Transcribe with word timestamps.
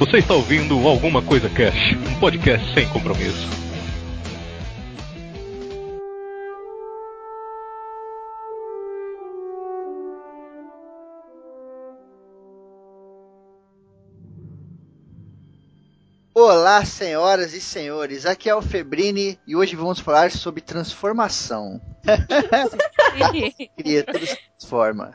Você 0.00 0.16
está 0.16 0.32
ouvindo 0.32 0.88
Alguma 0.88 1.20
Coisa 1.20 1.50
Cash, 1.50 1.92
um 2.08 2.18
podcast 2.18 2.72
sem 2.72 2.88
compromisso. 2.88 3.46
Olá, 16.32 16.82
senhoras 16.86 17.52
e 17.52 17.60
senhores, 17.60 18.24
aqui 18.24 18.48
é 18.48 18.54
o 18.54 18.62
Febrini 18.62 19.38
e 19.46 19.54
hoje 19.54 19.76
vamos 19.76 20.00
falar 20.00 20.30
sobre 20.30 20.62
transformação. 20.62 21.78
Criatura 23.76 24.26
se 24.26 24.38
transforma. 24.48 25.14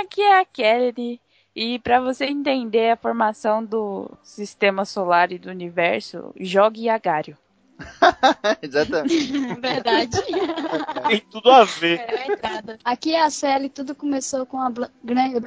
Aqui 0.00 0.22
é 0.22 0.40
a 0.40 0.44
Kelly. 0.46 1.20
E 1.54 1.78
para 1.80 2.00
você 2.00 2.26
entender 2.26 2.90
a 2.90 2.96
formação 2.96 3.64
do 3.64 4.10
sistema 4.22 4.84
solar 4.84 5.32
e 5.32 5.38
do 5.38 5.50
universo, 5.50 6.32
jogue 6.38 6.88
Agário. 6.88 7.36
Exatamente. 8.62 9.32
Verdade. 9.60 10.18
Tem 11.08 11.20
tudo 11.30 11.50
a 11.50 11.64
ver. 11.64 12.00
É 12.00 12.22
a 12.22 12.32
entrada. 12.32 12.78
Aqui 12.84 13.14
é 13.14 13.22
a 13.22 13.30
Sally, 13.30 13.68
tudo 13.68 13.94
começou 13.94 14.46
com 14.46 14.60
a. 14.60 14.70
Bla... 14.70 14.90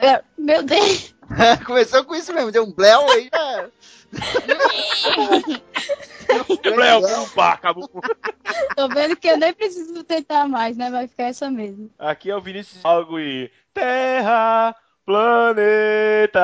É, 0.01 0.23
Meu 0.37 0.63
Deus! 0.63 1.15
Começou 1.65 2.03
com 2.03 2.15
isso 2.15 2.33
mesmo, 2.33 2.51
deu 2.51 2.63
um 2.63 2.71
bléu 2.71 3.09
aí. 3.09 3.29
já. 3.33 3.69
Pumba, 7.25 7.49
acabou. 7.49 7.89
Tô 8.75 8.87
vendo 8.89 9.15
que 9.15 9.27
eu 9.27 9.37
nem 9.37 9.53
preciso 9.53 10.03
tentar 10.03 10.47
mais, 10.47 10.77
né? 10.77 10.91
Vai 10.91 11.07
ficar 11.07 11.23
essa 11.23 11.49
mesmo. 11.49 11.89
Aqui 11.97 12.29
é 12.29 12.35
o 12.35 12.41
Vinícius 12.41 12.83
Algo 12.83 13.19
e 13.19 13.49
Terra, 13.73 14.75
planeta, 15.05 16.41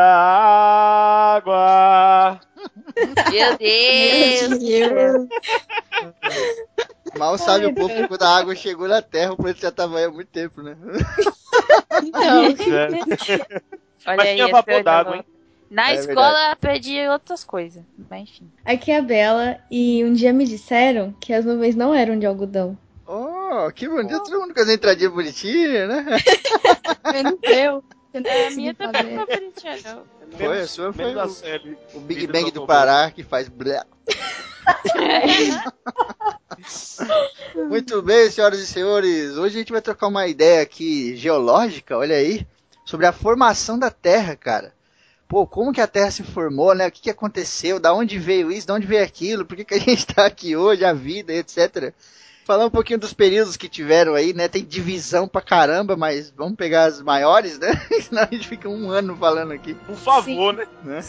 água. 1.36 2.40
Meu 3.32 3.58
Deus! 3.58 5.28
Mal 7.18 7.38
sabe 7.38 7.66
o 7.66 7.74
povo 7.74 7.88
Deus. 7.88 8.02
que 8.02 8.08
quando 8.08 8.24
a 8.24 8.38
água 8.38 8.56
chegou 8.56 8.88
na 8.88 9.02
Terra, 9.02 9.34
o 9.34 9.38
planeta 9.38 9.62
já 9.62 9.72
tava 9.72 9.98
aí 9.98 10.06
há 10.06 10.12
muito 10.12 10.30
tempo, 10.30 10.62
né? 10.62 10.78
Então, 12.04 12.46
É. 14.06 14.08
Olha 14.08 14.18
Mas 14.18 14.28
aí, 14.28 14.36
tinha 14.36 14.48
vapor 14.48 14.84
d'água, 14.84 15.14
agora. 15.14 15.26
Na 15.70 15.92
É 15.92 15.96
escola 15.96 16.52
aprendi 16.52 17.08
outras 17.10 17.44
coisas, 17.44 17.84
mas 18.10 18.22
enfim. 18.22 18.50
Aqui 18.66 18.92
é 18.92 18.98
a 18.98 19.02
Bela 19.02 19.60
e 19.70 20.04
um 20.04 20.14
dia 20.14 20.32
me 20.34 20.46
disseram 20.46 21.14
que 21.20 21.34
as 21.34 21.46
nuvens 21.46 21.76
não 21.76 21.94
eram 21.94 22.18
de 22.18 22.26
algodão. 22.26 22.78
Oh, 23.06 23.72
que 23.72 23.88
bonito, 23.88 24.24
todo 24.24 24.40
mundo 24.40 24.54
com 24.54 24.62
as 24.62 24.70
entradinhas 24.70 25.12
bonitinhas, 25.14 25.90
né? 25.90 26.06
menos 27.12 27.40
eu. 27.44 27.84
É, 28.14 28.48
a 28.48 28.52
minha 28.52 28.74
também 28.74 29.04
fazer. 29.04 29.16
não 29.16 29.26
foi 29.26 29.38
bonitinha, 29.38 29.78
não. 29.84 30.04
Foi, 30.38 30.60
a 30.60 30.68
sua 30.68 30.92
foi 30.92 31.16
o, 31.16 31.30
Sally. 31.30 31.78
o 31.94 32.00
Big 32.00 32.28
Bang 32.28 32.46
do 32.46 32.62
do. 32.62 32.68
Pará, 32.68 33.12
que 33.12 33.24
faz 33.24 33.48
blé. 33.48 33.84
Muito 37.70 38.02
bem, 38.02 38.30
senhoras 38.30 38.60
e 38.60 38.68
senhores. 38.68 39.38
Hoje 39.38 39.56
a 39.56 39.60
gente 39.60 39.72
vai 39.72 39.82
trocar 39.82 40.08
uma 40.08 40.28
ideia 40.28 40.62
aqui 40.62 41.16
geológica, 41.16 41.98
olha 41.98 42.16
aí, 42.16 42.46
sobre 42.84 43.06
a 43.06 43.12
formação 43.12 43.78
da 43.78 43.92
Terra, 43.92 44.36
cara. 44.36 44.74
Pô, 45.28 45.46
como 45.46 45.72
que 45.72 45.80
a 45.80 45.88
Terra 45.88 46.10
se 46.10 46.24
formou, 46.24 46.74
né? 46.74 46.88
O 46.88 46.92
que, 46.92 47.02
que 47.02 47.10
aconteceu? 47.12 47.80
Da 47.80 47.94
onde 47.94 48.18
veio 48.18 48.52
isso? 48.52 48.66
Da 48.66 48.74
onde 48.74 48.88
veio 48.88 49.04
aquilo? 49.04 49.46
Por 49.46 49.56
que, 49.56 49.64
que 49.64 49.76
a 49.76 49.80
gente 49.80 50.08
tá 50.08 50.26
aqui 50.26 50.56
hoje? 50.56 50.84
A 50.84 50.92
vida, 50.92 51.32
etc. 51.32 51.94
Falar 52.50 52.66
um 52.66 52.72
pouquinho 52.72 52.98
dos 52.98 53.14
períodos 53.14 53.56
que 53.56 53.70
tiveram 53.70 54.16
aí, 54.16 54.34
né? 54.34 54.48
Tem 54.48 54.66
divisão 54.66 55.28
pra 55.28 55.40
caramba, 55.40 55.96
mas 55.96 56.34
vamos 56.36 56.56
pegar 56.56 56.86
as 56.86 57.00
maiores, 57.00 57.60
né? 57.60 57.70
Senão 58.02 58.24
a 58.24 58.26
gente 58.26 58.48
fica 58.48 58.68
um 58.68 58.90
ano 58.90 59.16
falando 59.16 59.52
aqui. 59.52 59.76
Por 59.76 59.96
favor, 59.96 60.56
né? 60.56 60.66
né? 60.84 61.00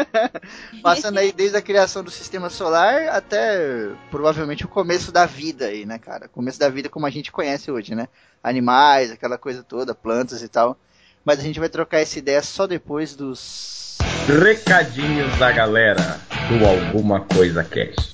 Passando 0.82 1.18
aí 1.18 1.32
desde 1.32 1.58
a 1.58 1.60
criação 1.60 2.02
do 2.02 2.10
sistema 2.10 2.48
solar 2.48 3.08
até 3.08 3.90
provavelmente 4.10 4.64
o 4.64 4.68
começo 4.68 5.12
da 5.12 5.26
vida 5.26 5.66
aí, 5.66 5.84
né, 5.84 5.98
cara? 5.98 6.28
Começo 6.28 6.58
da 6.58 6.70
vida 6.70 6.88
como 6.88 7.04
a 7.04 7.10
gente 7.10 7.30
conhece 7.30 7.70
hoje, 7.70 7.94
né? 7.94 8.08
Animais, 8.42 9.10
aquela 9.10 9.36
coisa 9.36 9.62
toda, 9.62 9.94
plantas 9.94 10.42
e 10.42 10.48
tal. 10.48 10.78
Mas 11.22 11.40
a 11.40 11.42
gente 11.42 11.60
vai 11.60 11.68
trocar 11.68 11.98
essa 11.98 12.18
ideia 12.18 12.42
só 12.42 12.66
depois 12.66 13.14
dos. 13.14 13.98
Recadinhos 14.26 15.38
da 15.38 15.52
galera 15.52 16.18
do 16.48 16.66
Alguma 16.66 17.20
Coisa 17.20 17.62
Cast. 17.62 18.13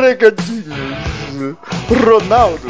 Recadinhos! 0.00 1.56
Ronaldo! 2.04 2.66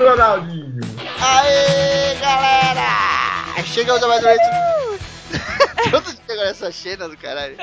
Ronaldinho. 0.00 0.80
Aê, 1.20 2.14
galera! 2.20 3.64
Chegamos 3.64 4.02
a 4.02 4.08
mais 4.08 4.22
um. 4.24 4.98
Todos 5.90 6.16
chegam 6.26 6.44
nessa 6.44 6.72
cena 6.72 7.08
do 7.08 7.16
caralho. 7.16 7.56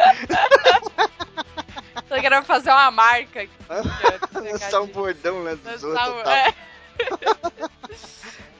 Tô 2.09 2.15
querendo 2.19 2.43
fazer 2.43 2.69
uma 2.71 2.91
marca 2.91 3.41
aqui. 3.43 3.51
Lançar 4.33 4.81
um 4.81 4.87
bordão 4.87 5.43
lá 5.43 5.55
dos 5.55 5.83
outros. 5.83 6.07
um- 6.09 6.23
tal. 6.23 7.71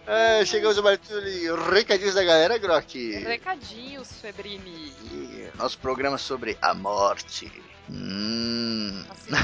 é. 0.07 0.45
Chegamos 0.45 0.77
a 0.77 0.81
mais 0.81 0.99
um 1.09 1.69
recadinhos 1.71 2.15
da 2.15 2.23
galera, 2.23 2.57
Grok. 2.57 3.19
Recadinhos, 3.19 4.11
Febrini. 4.21 4.93
E 5.11 5.49
nosso 5.57 5.77
programa 5.79 6.17
sobre 6.17 6.57
a 6.61 6.73
morte. 6.73 7.51
Hum. 7.89 9.03
Não 9.29 9.39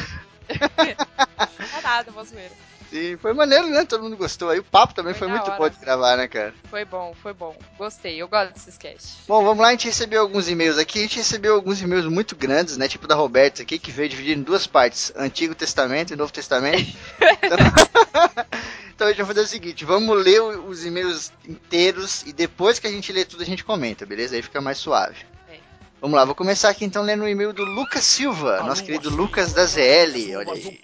é 1.77 1.81
nada, 1.83 2.11
vou 2.11 2.23
zoeira. 2.23 2.53
Sim, 2.89 3.17
foi 3.17 3.33
maneiro, 3.33 3.67
né? 3.67 3.85
Todo 3.85 4.03
mundo 4.03 4.15
gostou 4.15 4.49
aí. 4.49 4.59
O 4.59 4.63
papo 4.63 4.93
também 4.93 5.13
Foi 5.13 5.27
foi, 5.27 5.37
muito 5.37 5.49
hora. 5.49 5.57
bom 5.57 5.69
de 5.69 5.77
gravar, 5.77 6.15
né, 6.15 6.27
cara? 6.27 6.53
Foi 6.69 6.85
bom, 6.85 7.13
foi 7.21 7.33
bom. 7.33 7.55
Gostei, 7.77 8.21
eu 8.21 8.27
gosto 8.27 8.53
desses 8.53 8.77
casts. 8.77 9.17
Bom, 9.27 9.43
vamos 9.43 9.59
lá, 9.59 9.69
a 9.69 9.71
gente 9.71 9.87
recebeu 9.87 10.21
alguns 10.21 10.47
e-mails 10.47 10.77
aqui. 10.77 10.99
A 10.99 11.01
gente 11.01 11.17
recebeu 11.17 11.55
alguns 11.55 11.81
e-mails 11.81 12.05
muito 12.05 12.35
grandes, 12.35 12.77
né? 12.77 12.87
Tipo 12.87 13.07
da 13.07 13.15
Roberta 13.15 13.61
aqui, 13.61 13.77
que 13.77 13.91
veio 13.91 14.09
dividido 14.09 14.39
em 14.39 14.43
duas 14.43 14.65
partes: 14.65 15.11
Antigo 15.15 15.53
Testamento 15.53 16.13
e 16.13 16.15
Novo 16.15 16.31
Testamento. 16.31 16.95
então, 17.43 17.57
então 18.95 19.07
a 19.07 19.09
gente 19.09 19.17
vai 19.17 19.27
fazer 19.27 19.41
o 19.41 19.47
seguinte: 19.47 19.83
vamos 19.83 20.23
ler 20.23 20.41
os 20.41 20.85
e-mails 20.85 21.31
inteiros 21.47 22.23
e 22.23 22.31
depois 22.31 22.79
que 22.79 22.87
a 22.87 22.91
gente 22.91 23.11
lê 23.11 23.25
tudo, 23.25 23.43
a 23.43 23.45
gente 23.45 23.63
comenta, 23.63 24.05
beleza? 24.05 24.35
Aí 24.35 24.41
fica 24.41 24.61
mais 24.61 24.77
suave. 24.77 25.25
Vamos 25.99 26.15
lá, 26.15 26.25
vou 26.25 26.35
começar 26.35 26.69
aqui 26.69 26.85
então 26.85 27.01
lendo 27.01 27.23
o 27.23 27.27
e-mail 27.27 27.51
do 27.51 27.65
Lucas 27.65 28.03
Silva, 28.03 28.61
nosso 28.61 28.83
querido 28.83 29.09
Lucas 29.09 29.51
da 29.51 29.65
ZL. 29.65 30.37
Olha 30.37 30.53
aí. 30.53 30.79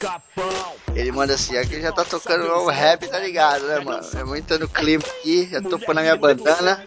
Ele 0.95 1.11
manda 1.11 1.35
assim, 1.35 1.55
aqui 1.55 1.79
já 1.79 1.91
tá 1.91 2.03
tocando 2.03 2.45
o 2.45 2.67
rap, 2.67 3.07
tá 3.07 3.19
ligado, 3.19 3.63
né, 3.67 3.79
mano? 3.79 4.03
É 4.15 4.23
muito 4.23 4.57
no 4.57 4.67
clima 4.67 5.03
aqui, 5.19 5.47
já 5.51 5.61
tô 5.61 5.77
pondo 5.77 5.99
a 5.99 6.01
minha 6.01 6.15
bandana. 6.15 6.83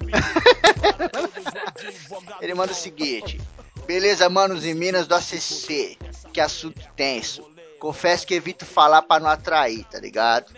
Ele 2.41 2.55
manda 2.55 2.73
o 2.73 2.77
seguinte: 2.77 3.41
Beleza, 3.87 4.29
manos 4.29 4.67
e 4.67 4.75
minas 4.75 5.07
do 5.07 5.15
ACC, 5.15 5.97
que 6.33 6.41
assunto 6.41 6.83
tenso. 6.97 7.49
Confesso 7.79 8.27
que 8.27 8.35
evito 8.35 8.67
falar 8.67 9.03
pra 9.03 9.21
não 9.21 9.29
atrair, 9.29 9.85
tá 9.85 10.01
ligado? 10.01 10.53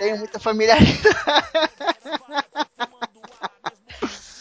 Tenho 0.00 0.18
muita 0.18 0.40
familiaridade. 0.40 1.00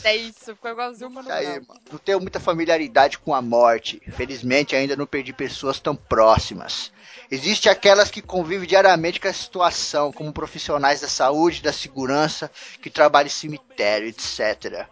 É 0.10 0.16
isso, 0.16 0.56
ficou 0.56 0.72
igualzinho 0.72 1.08
o 1.08 1.14
Mano 1.14 1.32
Aí, 1.32 1.46
Brown. 1.46 1.66
mano. 1.68 1.82
Não 1.92 2.00
tenho 2.00 2.20
muita 2.20 2.40
familiaridade 2.40 3.20
com 3.20 3.36
a 3.36 3.44
morte. 3.44 4.02
Felizmente 4.12 4.76
ainda 4.76 4.96
não 4.96 5.06
perdi 5.06 5.32
pessoas 5.32 5.80
tão 5.80 5.96
próximas. 5.96 6.92
Existe 7.30 7.70
aquelas 7.70 8.10
que 8.10 8.20
convivem 8.20 8.68
diariamente 8.68 9.20
com 9.20 9.28
a 9.28 9.34
situação, 9.34 10.12
como 10.12 10.34
profissionais 10.34 11.02
da 11.02 11.08
saúde, 11.08 11.62
da 11.62 11.72
segurança, 11.72 12.50
que 12.82 12.90
trabalham 12.90 13.28
em 13.28 13.30
cemitério, 13.30 14.08
etc. 14.08 14.88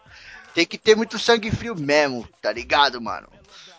Tem 0.54 0.68
que 0.68 0.78
ter 0.78 0.96
muito 0.96 1.18
sangue 1.18 1.50
frio 1.50 1.76
mesmo, 1.76 2.30
tá 2.40 2.52
ligado, 2.52 3.02
mano? 3.02 3.28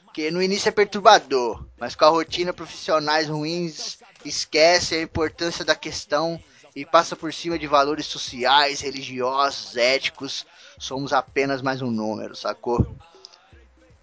Porque 0.04 0.32
no 0.32 0.42
início 0.42 0.68
é 0.68 0.72
perturbador, 0.72 1.64
mas 1.78 1.94
com 1.94 2.04
a 2.04 2.08
rotina 2.08 2.52
profissionais 2.52 3.28
ruins, 3.28 3.98
esquece 4.24 4.96
a 4.96 5.02
importância 5.02 5.64
da 5.64 5.76
questão 5.76 6.42
e 6.78 6.84
passa 6.84 7.16
por 7.16 7.34
cima 7.34 7.58
de 7.58 7.66
valores 7.66 8.06
sociais, 8.06 8.80
religiosos, 8.80 9.76
éticos. 9.76 10.46
Somos 10.78 11.12
apenas 11.12 11.60
mais 11.60 11.82
um 11.82 11.90
número, 11.90 12.36
sacou? 12.36 12.94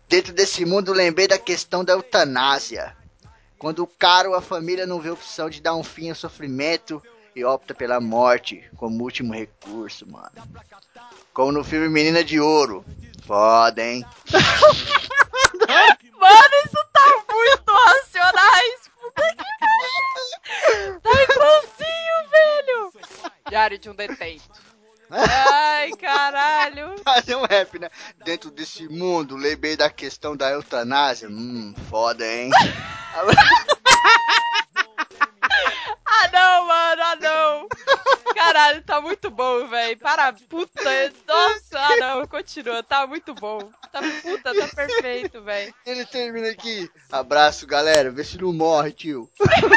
Dentro 0.10 0.33
desse 0.33 0.66
mundo, 0.66 0.92
lembrei 0.92 1.25
da 1.25 1.39
questão 1.39 1.86
da 1.86 1.94
eutanásia. 1.94 2.94
Quando 3.57 3.81
o 3.81 3.88
cara 3.88 4.27
ou 4.27 4.36
a 4.36 4.42
família 4.42 4.86
não 4.86 5.00
vê 5.00 5.10
opção 5.10 5.50
de 5.50 5.62
dar 5.62 5.74
um 5.74 5.86
fim 5.86 6.10
ao 6.10 6.16
sofrimento 6.18 7.01
e 7.33 7.45
opta 7.45 7.74
pela 7.74 8.01
morte 8.01 8.69
como 8.75 9.06
último 9.06 9.33
recurso, 9.33 10.06
mano. 10.12 10.33
Como 11.33 11.54
no 11.54 11.63
filme 11.63 11.88
Menina 11.88 12.25
de 12.25 12.42
Ouro. 12.42 12.83
Foda, 13.25 13.81
hein? 13.81 14.06
Mano, 16.19 16.56
isso 16.66 16.86
tá 16.92 17.24
muito 17.31 17.71
racionais. 17.71 18.92
Tá 21.02 21.12
igualzinho, 21.24 22.30
velho. 22.32 22.94
Diário 23.50 23.80
de 23.80 23.90
um 23.90 23.96
detento. 23.96 24.44
Ai, 25.10 25.92
caralho. 25.92 26.96
Fazer 27.04 27.36
um 27.36 27.46
rap, 27.46 27.78
né? 27.80 27.90
Dentro 28.24 28.50
desse 28.50 28.88
mundo, 28.90 29.36
lembrei 29.36 29.78
da 29.78 29.90
questão 29.90 30.36
da 30.36 30.50
eutanásia. 30.52 31.30
Hum, 31.30 31.74
foda, 31.90 32.26
hein? 32.26 32.50
Ah, 36.25 36.30
não, 36.31 36.68
mano, 36.68 37.01
ah, 37.04 37.16
não. 37.22 37.68
Cara, 38.33 38.56
Caralho, 38.56 38.81
tá 38.83 39.01
muito 39.01 39.30
bom, 39.30 39.68
velho. 39.68 39.98
Para, 39.98 40.33
puta. 40.33 40.81
Nossa, 41.27 41.77
ah 41.77 41.95
não, 41.98 42.27
continua. 42.27 42.81
Tá 42.81 43.06
muito 43.06 43.33
bom. 43.36 43.60
Tá 43.92 44.01
puta, 44.22 44.54
tá 44.56 44.68
perfeito, 44.75 45.42
velho. 45.42 45.74
Ele 45.86 46.06
termina 46.06 46.50
aqui. 46.50 46.89
Abraço, 47.12 47.68
galera. 47.68 48.10
Vê 48.12 48.24
se 48.24 48.42
não 48.42 48.54
morre, 48.54 48.92
tio. 48.92 49.30
Morreu, 49.39 49.69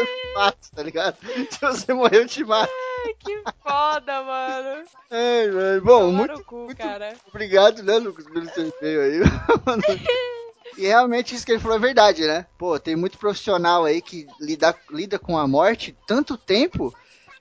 eu 0.00 0.06
te 0.06 0.34
mato, 0.34 0.70
tá 0.74 0.82
ligado? 0.82 1.16
Se 1.50 1.60
você 1.60 1.92
morrer, 1.92 2.18
eu 2.22 2.26
te 2.26 2.44
mato. 2.44 2.72
Ai, 3.06 3.14
que 3.18 3.42
foda, 3.62 4.22
mano. 4.22 4.84
Ai, 5.10 5.50
velho. 5.50 5.82
Bom, 5.82 6.00
Tomar 6.06 6.26
muito, 6.28 6.44
cu, 6.44 6.56
muito 6.56 6.76
cara. 6.76 7.14
obrigado, 7.28 7.82
né, 7.82 7.98
Lucas, 7.98 8.24
pelo 8.26 8.48
seu 8.50 8.72
e-mail 8.80 9.00
aí. 9.02 9.20
E 10.76 10.86
realmente 10.86 11.34
isso 11.34 11.44
que 11.44 11.52
ele 11.52 11.58
falou 11.60 11.76
é 11.76 11.80
verdade, 11.80 12.26
né? 12.26 12.46
Pô, 12.58 12.78
tem 12.78 12.94
muito 12.96 13.18
profissional 13.18 13.84
aí 13.84 14.00
que 14.02 14.26
lida, 14.40 14.74
lida 14.90 15.18
com 15.18 15.38
a 15.38 15.46
morte 15.48 15.96
tanto 16.06 16.36
tempo 16.36 16.94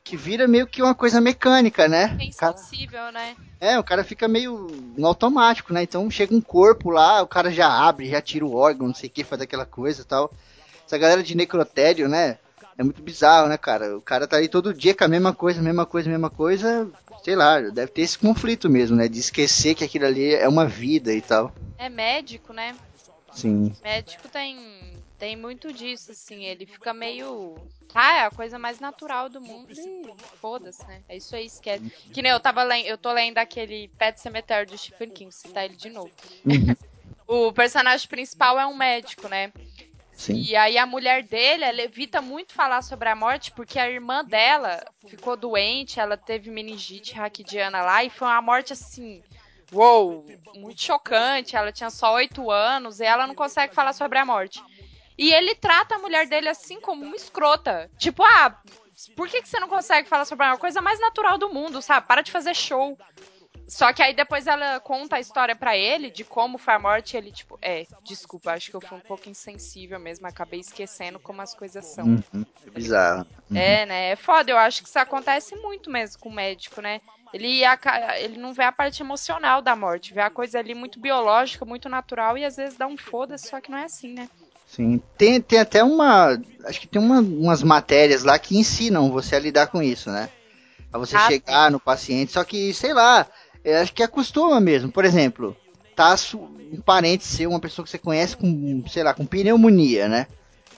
que 0.04 0.16
vira 0.16 0.48
meio 0.48 0.68
que 0.68 0.82
uma 0.82 0.96
coisa 0.96 1.20
mecânica, 1.20 1.88
né? 1.88 2.18
Cara- 2.38 2.54
Insensível, 2.54 3.12
né? 3.12 3.36
é, 3.60 3.78
o 3.80 3.84
cara 3.84 4.04
fica 4.04 4.28
meio 4.28 4.68
no 4.96 5.08
automático, 5.08 5.74
né? 5.74 5.84
Então 5.84 6.10
chega 6.10 6.34
um 6.36 6.42
corpo 6.42 6.90
lá, 6.92 7.22
o 7.22 7.28
cara 7.28 7.52
já 7.52 7.68
abre, 7.68 8.10
já 8.10 8.22
tira 8.22 8.46
o 8.46 8.54
órgão, 8.56 8.88
não 8.88 8.94
sei 8.96 9.10
o 9.10 9.12
que, 9.12 9.24
faz 9.24 9.42
aquela 9.42 9.66
coisa 9.66 10.02
e 10.02 10.06
tal. 10.06 10.32
Essa 10.86 10.98
galera 10.98 11.24
de 11.24 11.36
necrotério, 11.36 12.08
né? 12.08 12.38
É 12.78 12.84
muito 12.84 13.02
bizarro, 13.02 13.48
né, 13.48 13.58
cara? 13.58 13.98
O 13.98 14.02
cara 14.02 14.28
tá 14.28 14.38
aí 14.38 14.48
todo 14.48 14.74
dia 14.74 14.94
com 14.94 15.04
a 15.06 15.08
mesma 15.08 15.34
coisa, 15.34 15.62
mesma 15.62 15.86
coisa, 15.86 16.10
mesma 16.10 16.30
coisa. 16.30 16.90
Sei 17.24 17.36
lá, 17.36 17.60
deve 17.62 17.88
ter 17.92 18.02
esse 18.02 18.18
conflito 18.18 18.70
mesmo, 18.70 18.96
né? 18.96 19.08
De 19.08 19.20
esquecer 19.20 19.74
que 19.76 19.84
aquilo 19.84 20.06
ali 20.06 20.34
é 20.36 20.48
uma 20.48 20.66
vida 20.68 21.14
e 21.14 21.22
tal. 21.22 21.54
É 21.78 21.90
médico, 21.90 22.54
né? 22.54 22.76
Sim. 23.36 23.76
Médico 23.84 24.30
tem, 24.30 24.58
tem 25.20 25.36
muito 25.36 25.74
disso, 25.74 26.12
assim. 26.12 26.46
Ele 26.46 26.66
fica 26.66 26.94
meio. 26.94 27.56
Ah, 27.94 28.18
é 28.18 28.26
a 28.26 28.32
coisa 28.32 28.58
mais 28.58 28.80
natural 28.80 29.30
do 29.30 29.42
mundo 29.42 29.72
e 29.72 30.04
foda-se, 30.40 30.86
né? 30.88 31.02
É 31.08 31.18
isso 31.18 31.36
aí, 31.36 31.46
esquece. 31.46 31.90
Que 32.14 32.22
nem 32.22 32.32
eu 32.32 32.40
tava 32.40 32.64
lendo, 32.64 32.86
eu 32.88 32.98
tô 32.98 33.12
lendo 33.12 33.38
aquele 33.38 33.90
Pet 33.98 34.20
Cemetery 34.20 34.66
do 34.66 34.78
Stephen 34.78 35.12
King, 35.12 35.32
citar 35.32 35.66
ele 35.66 35.76
de 35.76 35.90
novo. 35.90 36.12
o 37.28 37.52
personagem 37.54 38.08
principal 38.08 38.60
é 38.60 38.66
um 38.66 38.76
médico, 38.76 39.28
né? 39.28 39.52
Sim. 40.14 40.42
E 40.42 40.56
aí 40.56 40.78
a 40.78 40.86
mulher 40.86 41.24
dele, 41.24 41.66
ela 41.66 41.82
evita 41.82 42.22
muito 42.22 42.54
falar 42.54 42.82
sobre 42.82 43.10
a 43.10 43.16
morte 43.16 43.52
porque 43.52 43.78
a 43.78 43.90
irmã 43.90 44.24
dela 44.24 44.82
ficou 45.08 45.36
doente, 45.36 46.00
ela 46.00 46.16
teve 46.16 46.50
meningite 46.50 47.14
raquidiana 47.14 47.82
lá 47.82 48.04
e 48.04 48.10
foi 48.10 48.28
uma 48.28 48.42
morte 48.42 48.72
assim, 48.72 49.22
uou, 49.72 50.26
muito 50.56 50.82
chocante. 50.82 51.56
Ela 51.56 51.72
tinha 51.72 51.90
só 51.90 52.14
oito 52.16 52.52
anos 52.52 53.00
e 53.00 53.06
ela 53.06 53.28
não 53.28 53.36
consegue 53.36 53.74
falar 53.74 53.94
sobre 53.94 54.18
a 54.18 54.26
morte. 54.26 54.62
E 55.18 55.34
ele 55.34 55.56
trata 55.56 55.96
a 55.96 56.00
mulher 56.00 56.28
dele 56.28 56.50
assim 56.50 56.80
como 56.82 57.06
uma 57.06 57.16
escrota. 57.16 57.90
Tipo, 57.98 58.24
ah, 58.24 58.58
por 59.16 59.30
que, 59.30 59.42
que 59.42 59.48
você 59.48 59.60
não 59.60 59.70
consegue 59.70 60.10
falar 60.10 60.26
sobre 60.26 60.46
a 60.46 60.50
morte? 60.50 60.62
Coisa 60.62 60.82
mais 60.82 61.00
natural 61.00 61.38
do 61.38 61.50
mundo, 61.50 61.82
sabe? 61.82 62.08
Para 62.08 62.22
de 62.22 62.32
fazer 62.32 62.54
show. 62.54 62.98
Só 63.68 63.92
que 63.92 64.04
aí 64.04 64.14
depois 64.14 64.46
ela 64.46 64.80
conta 64.80 65.16
a 65.16 65.20
história 65.20 65.56
pra 65.56 65.76
ele 65.76 66.12
de 66.12 66.24
como 66.24 66.58
foi 66.58 66.76
a 66.76 66.80
morte 66.80 67.14
e 67.14 67.18
ele, 67.18 67.32
tipo, 67.32 67.58
é, 67.62 67.86
desculpa, 68.04 68.52
acho 68.52 68.70
que 68.70 68.76
eu 68.76 68.82
fui 68.82 68.98
um 68.98 69.02
pouco 69.02 69.28
insensível 69.28 70.00
mesmo, 70.00 70.28
acabei 70.28 70.60
esquecendo 70.60 71.20
como 71.20 71.42
as 71.42 71.56
coisas 71.56 71.84
são. 71.86 72.06
Uhum. 72.06 72.46
É 72.66 72.70
bizarro. 72.70 73.26
É, 73.54 73.86
né? 73.86 74.12
É 74.12 74.16
foda, 74.16 74.52
eu 74.52 74.58
acho 74.58 74.84
que 74.84 74.90
isso 74.90 75.00
acontece 75.00 75.56
muito 75.56 75.90
mesmo 75.90 76.22
com 76.22 76.30
o 76.30 76.34
médico, 76.34 76.80
né? 76.80 77.02
Ele, 77.34 77.62
ele 78.20 78.38
não 78.38 78.54
vê 78.54 78.64
a 78.64 78.72
parte 78.72 79.02
emocional 79.02 79.62
da 79.62 79.76
morte, 79.76 80.14
vê 80.14 80.22
a 80.22 80.30
coisa 80.30 80.60
ali 80.60 80.74
muito 80.74 81.00
biológica, 81.00 81.66
muito 81.66 81.90
natural 81.90 82.38
e 82.38 82.46
às 82.46 82.56
vezes 82.56 82.78
dá 82.78 82.88
um 82.88 82.98
foda-se, 82.98 83.48
só 83.50 83.60
que 83.60 83.70
não 83.70 83.78
é 83.78 83.84
assim, 83.86 84.14
né? 84.14 84.30
Sim. 84.66 85.02
Tem, 85.18 85.40
tem 85.42 85.60
até 85.60 85.84
uma. 85.84 86.40
Acho 86.66 86.82
que 86.82 86.88
tem 86.88 87.02
uma- 87.02 87.20
umas 87.20 87.62
matérias 87.62 88.24
lá 88.24 88.38
que 88.40 88.58
ensinam 88.58 89.12
você 89.12 89.36
a 89.36 89.40
lidar 89.40 89.68
com 89.68 89.82
isso, 89.82 90.10
né? 90.10 90.30
A 90.92 90.98
você 90.98 91.16
Ah, 91.18 91.28
chegar 91.28 91.72
no 91.72 91.80
paciente, 91.80 92.32
só 92.32 92.44
que, 92.44 92.74
sei 92.74 92.94
lá, 92.94 93.28
eu 93.64 93.78
acho 93.80 93.94
que 93.94 94.02
acostuma 94.02 94.60
mesmo. 94.60 94.92
Por 94.92 95.06
exemplo, 95.06 95.56
tá 95.96 96.16
um 96.36 96.82
parente 96.82 97.26
seu, 97.26 97.50
uma 97.50 97.60
pessoa 97.60 97.84
que 97.84 97.92
você 97.92 97.98
conhece 97.98 98.36
com, 98.36 98.84
sei 98.88 99.04
lá, 99.04 99.14
com 99.14 99.26
pneumonia, 99.26 100.08
né? 100.08 100.28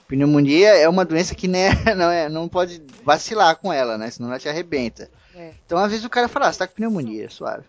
Pneumonia 0.08 0.70
é 0.70 0.88
uma 0.88 1.04
doença 1.04 1.34
que 1.34 1.46
né, 1.46 1.68
não, 1.94 2.10
é, 2.10 2.28
não 2.28 2.48
pode 2.48 2.82
vacilar 3.04 3.54
com 3.56 3.72
ela, 3.72 3.96
né? 3.98 4.10
Senão 4.10 4.30
ela 4.30 4.38
te 4.38 4.48
arrebenta. 4.48 5.10
É. 5.36 5.52
Então, 5.64 5.78
às 5.78 5.90
vezes 5.90 6.04
o 6.04 6.10
cara 6.10 6.26
fala, 6.28 6.48
ah, 6.48 6.52
você 6.52 6.58
tá 6.58 6.66
com 6.66 6.74
pneumonia, 6.74 7.28
suave. 7.30 7.64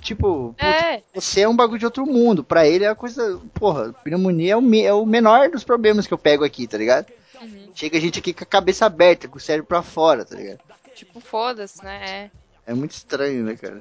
Tipo, 0.00 0.54
putz, 0.58 0.62
É, 0.82 1.02
você 1.14 1.40
é 1.42 1.48
um 1.48 1.56
bagulho 1.56 1.78
de 1.78 1.84
outro 1.84 2.06
mundo. 2.06 2.44
Pra 2.44 2.66
ele 2.66 2.84
é 2.84 2.88
a 2.88 2.94
coisa. 2.94 3.40
Porra, 3.54 3.92
pneumonia 4.04 4.52
é 4.52 4.56
o, 4.56 4.60
me- 4.62 4.82
é 4.84 4.92
o 4.92 5.04
menor 5.06 5.48
dos 5.50 5.64
problemas 5.64 6.06
que 6.06 6.14
eu 6.14 6.18
pego 6.18 6.44
aqui, 6.44 6.66
tá 6.66 6.76
ligado? 6.78 7.06
Uhum. 7.40 7.70
Chega 7.74 7.96
a 7.96 8.00
gente 8.00 8.18
aqui 8.18 8.32
com 8.34 8.44
a 8.44 8.46
cabeça 8.46 8.84
aberta, 8.86 9.26
com 9.26 9.38
o 9.38 9.40
cérebro 9.40 9.66
pra 9.66 9.82
fora, 9.82 10.24
tá 10.24 10.36
ligado? 10.36 10.60
tipo, 10.94 11.18
foda-se, 11.18 11.82
né? 11.82 12.30
É 12.66 12.74
muito 12.74 12.90
estranho, 12.92 13.42
né, 13.44 13.56
cara? 13.56 13.80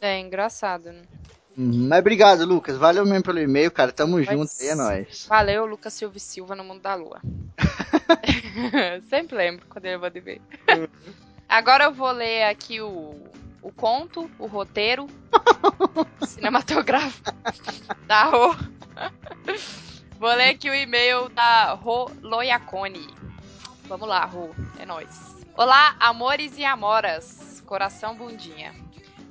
É, 0.00 0.16
é 0.16 0.20
engraçado, 0.20 0.84
né? 0.92 1.02
Mas 1.56 2.00
obrigado, 2.00 2.44
Lucas. 2.44 2.76
Valeu 2.76 3.04
mesmo 3.06 3.22
pelo 3.22 3.38
e-mail, 3.38 3.70
cara. 3.70 3.92
Tamo 3.92 4.16
Mas- 4.16 4.26
junto 4.26 4.50
aí, 4.60 4.68
é 4.68 4.74
nóis. 4.74 5.26
Valeu, 5.28 5.66
Lucas 5.66 5.92
Silva 5.94 6.16
e 6.16 6.20
Silva 6.20 6.54
no 6.56 6.64
Mundo 6.64 6.80
da 6.80 6.94
Lua. 6.94 7.20
Sempre 9.08 9.36
lembro 9.36 9.66
quando 9.68 9.84
ele 9.84 9.96
manda 9.98 10.18
e-mail. 10.18 10.42
Agora 11.48 11.84
eu 11.84 11.92
vou 11.92 12.10
ler 12.10 12.44
aqui 12.44 12.80
o, 12.80 13.14
o 13.62 13.70
conto, 13.72 14.28
o 14.38 14.46
roteiro 14.46 15.06
cinematográfico 16.26 17.30
da 18.06 18.24
Rô. 18.24 18.54
Vou 20.18 20.32
ler 20.34 20.50
aqui 20.50 20.68
o 20.68 20.74
e-mail 20.74 21.28
da 21.28 21.74
Rô 21.74 22.10
Loiacone. 22.22 23.06
Vamos 23.86 24.08
lá, 24.08 24.24
Rô. 24.24 24.50
É 24.78 24.86
nóis. 24.86 25.36
Olá, 25.56 25.94
amores 26.00 26.58
e 26.58 26.64
amoras. 26.64 27.62
Coração 27.66 28.16
bundinha. 28.16 28.74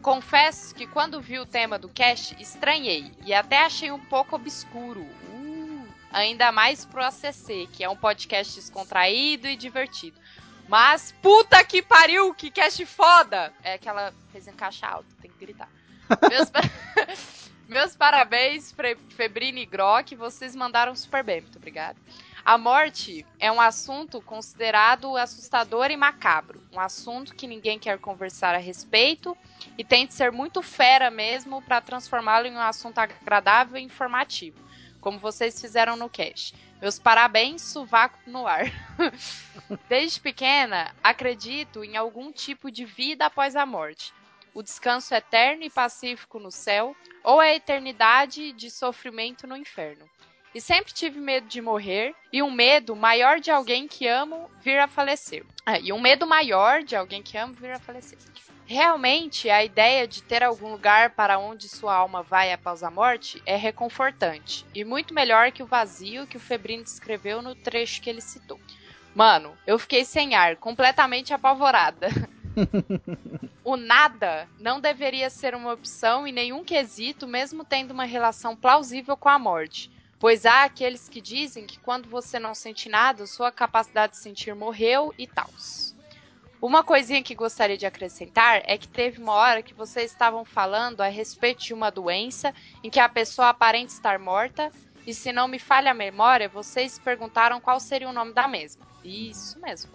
Confesso 0.03 0.75
que 0.75 0.85
quando 0.85 1.21
vi 1.21 1.39
o 1.39 1.45
tema 1.45 1.79
do 1.79 1.87
cast, 1.87 2.35
estranhei 2.37 3.09
e 3.25 3.33
até 3.33 3.59
achei 3.63 3.89
um 3.89 3.99
pouco 3.99 4.35
obscuro. 4.35 4.99
Uh, 4.99 5.87
ainda 6.11 6.51
mais 6.51 6.83
pro 6.83 7.01
ACC, 7.01 7.67
que 7.71 7.85
é 7.85 7.89
um 7.89 7.95
podcast 7.95 8.53
descontraído 8.53 9.47
e 9.47 9.55
divertido. 9.55 10.19
Mas, 10.67 11.13
puta 11.21 11.63
que 11.63 11.81
pariu, 11.81 12.33
que 12.33 12.51
cast 12.51 12.85
foda! 12.85 13.53
É 13.63 13.77
que 13.77 13.87
ela 13.87 14.13
fez 14.33 14.45
em 14.45 14.51
caixa 14.51 14.85
alta, 14.85 15.07
tem 15.21 15.31
que 15.31 15.37
gritar. 15.37 15.69
Meus, 16.29 16.49
pa- 16.49 16.61
Meus 17.69 17.95
parabéns, 17.95 18.75
Febrine 19.15 19.61
e 19.61 19.65
Grok, 19.65 20.15
vocês 20.17 20.53
mandaram 20.53 20.93
super 20.97 21.23
bem, 21.23 21.39
muito 21.39 21.57
obrigada. 21.57 21.97
A 22.43 22.57
morte 22.57 23.25
é 23.39 23.49
um 23.49 23.61
assunto 23.61 24.21
considerado 24.21 25.15
assustador 25.15 25.89
e 25.91 25.95
macabro. 25.95 26.61
Um 26.73 26.79
assunto 26.79 27.33
que 27.33 27.47
ninguém 27.47 27.79
quer 27.79 27.97
conversar 27.99 28.53
a 28.53 28.57
respeito 28.57 29.37
e 29.77 29.83
tem 29.83 30.05
de 30.05 30.13
ser 30.13 30.31
muito 30.31 30.61
fera 30.61 31.09
mesmo 31.09 31.61
para 31.61 31.81
transformá-lo 31.81 32.47
em 32.47 32.55
um 32.55 32.59
assunto 32.59 32.99
agradável 32.99 33.77
e 33.77 33.83
informativo, 33.83 34.57
como 34.99 35.19
vocês 35.19 35.59
fizeram 35.59 35.95
no 35.95 36.09
cast. 36.09 36.55
Meus 36.81 36.99
parabéns, 36.99 37.61
sovaco 37.61 38.19
no 38.27 38.45
ar. 38.45 38.65
Desde 39.87 40.19
pequena, 40.19 40.93
acredito 41.01 41.83
em 41.83 41.95
algum 41.95 42.31
tipo 42.31 42.69
de 42.69 42.83
vida 42.83 43.25
após 43.25 43.55
a 43.55 43.65
morte. 43.65 44.13
O 44.53 44.61
descanso 44.61 45.15
eterno 45.15 45.63
e 45.63 45.69
pacífico 45.69 46.39
no 46.39 46.51
céu, 46.51 46.95
ou 47.23 47.39
a 47.39 47.53
eternidade 47.53 48.51
de 48.51 48.69
sofrimento 48.69 49.47
no 49.47 49.55
inferno. 49.55 50.09
E 50.53 50.61
sempre 50.61 50.93
tive 50.93 51.19
medo 51.19 51.47
de 51.47 51.61
morrer, 51.61 52.13
e 52.31 52.43
um 52.43 52.51
medo 52.51 52.95
maior 52.95 53.39
de 53.39 53.49
alguém 53.49 53.87
que 53.87 54.07
amo 54.07 54.51
vir 54.61 54.77
a 54.77 54.87
falecer. 54.87 55.43
Ah, 55.65 55.79
e 55.79 55.91
um 55.91 55.99
medo 55.99 56.27
maior 56.27 56.83
de 56.83 56.95
alguém 56.95 57.23
que 57.23 57.37
amo 57.37 57.53
vir 57.53 57.71
a 57.71 57.79
falecer. 57.79 58.19
Realmente, 58.73 59.51
a 59.51 59.63
ideia 59.63 60.07
de 60.07 60.23
ter 60.23 60.41
algum 60.41 60.71
lugar 60.71 61.11
para 61.11 61.37
onde 61.37 61.69
sua 61.69 61.93
alma 61.93 62.23
vai 62.23 62.51
após 62.51 62.81
a 62.81 62.89
morte 62.89 63.39
é 63.45 63.55
reconfortante, 63.55 64.65
e 64.73 64.83
muito 64.83 65.13
melhor 65.13 65.51
que 65.51 65.61
o 65.61 65.67
vazio 65.67 66.25
que 66.25 66.37
o 66.37 66.39
Febrino 66.39 66.83
descreveu 66.83 67.39
no 67.39 67.53
trecho 67.53 68.01
que 68.01 68.09
ele 68.09 68.19
citou. 68.19 68.59
Mano, 69.13 69.55
eu 69.67 69.77
fiquei 69.77 70.03
sem 70.03 70.33
ar, 70.33 70.55
completamente 70.55 71.31
apavorada. 71.35 72.07
O 73.65 73.77
nada 73.77 74.47
não 74.59 74.81
deveria 74.81 75.29
ser 75.29 75.55
uma 75.55 75.71
opção 75.71 76.27
em 76.27 76.33
nenhum 76.33 76.65
quesito, 76.65 77.27
mesmo 77.27 77.63
tendo 77.63 77.91
uma 77.91 78.03
relação 78.03 78.57
plausível 78.57 79.15
com 79.15 79.29
a 79.29 79.39
morte. 79.39 79.89
Pois 80.19 80.45
há 80.45 80.65
aqueles 80.65 81.07
que 81.07 81.21
dizem 81.21 81.65
que 81.65 81.79
quando 81.79 82.09
você 82.09 82.37
não 82.39 82.53
sente 82.53 82.89
nada, 82.89 83.25
sua 83.25 83.51
capacidade 83.53 84.13
de 84.13 84.19
sentir 84.19 84.53
morreu 84.53 85.13
e 85.17 85.25
tal. 85.27 85.49
Uma 86.63 86.81
coisinha 86.81 87.21
que 87.21 87.35
gostaria 87.35 87.77
de 87.77 87.85
acrescentar 87.85 88.61
é 88.63 88.77
que 88.77 88.87
teve 88.87 89.21
uma 89.21 89.33
hora 89.33 89.61
que 89.61 89.73
vocês 89.73 90.09
estavam 90.09 90.45
falando 90.45 91.01
a 91.01 91.09
respeito 91.09 91.61
de 91.61 91.73
uma 91.73 91.91
doença 91.91 92.55
em 92.81 92.89
que 92.89 93.01
a 93.01 93.09
pessoa 93.09 93.49
aparenta 93.49 93.91
estar 93.91 94.17
morta, 94.17 94.71
e 95.05 95.13
se 95.13 95.33
não 95.33 95.45
me 95.45 95.59
falha 95.59 95.91
a 95.91 95.93
memória, 95.93 96.47
vocês 96.47 96.97
perguntaram 96.97 97.59
qual 97.59 97.81
seria 97.81 98.07
o 98.07 98.13
nome 98.13 98.31
da 98.31 98.47
mesma. 98.47 98.87
Isso 99.03 99.59
mesmo. 99.59 99.91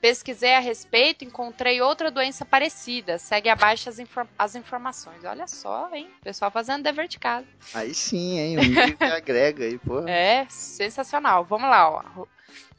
Pesquisei 0.00 0.56
a 0.56 0.58
respeito 0.58 1.22
e 1.22 1.28
encontrei 1.28 1.80
outra 1.80 2.10
doença 2.10 2.44
parecida. 2.44 3.16
Segue 3.16 3.48
abaixo 3.48 3.88
as, 3.88 3.98
as 4.36 4.56
informações. 4.56 5.22
Olha 5.24 5.46
só, 5.46 5.88
hein? 5.94 6.10
Pessoal 6.24 6.50
fazendo 6.50 6.82
dever 6.82 7.06
de 7.06 7.20
casa. 7.20 7.46
Aí 7.72 7.94
sim, 7.94 8.36
hein? 8.36 8.58
O 8.58 8.62
nível 8.62 8.96
que 8.96 9.04
agrega 9.04 9.64
aí, 9.64 9.78
porra. 9.78 10.10
É, 10.10 10.44
sensacional. 10.48 11.44
Vamos 11.44 11.70
lá, 11.70 11.88
ó. 11.88 12.26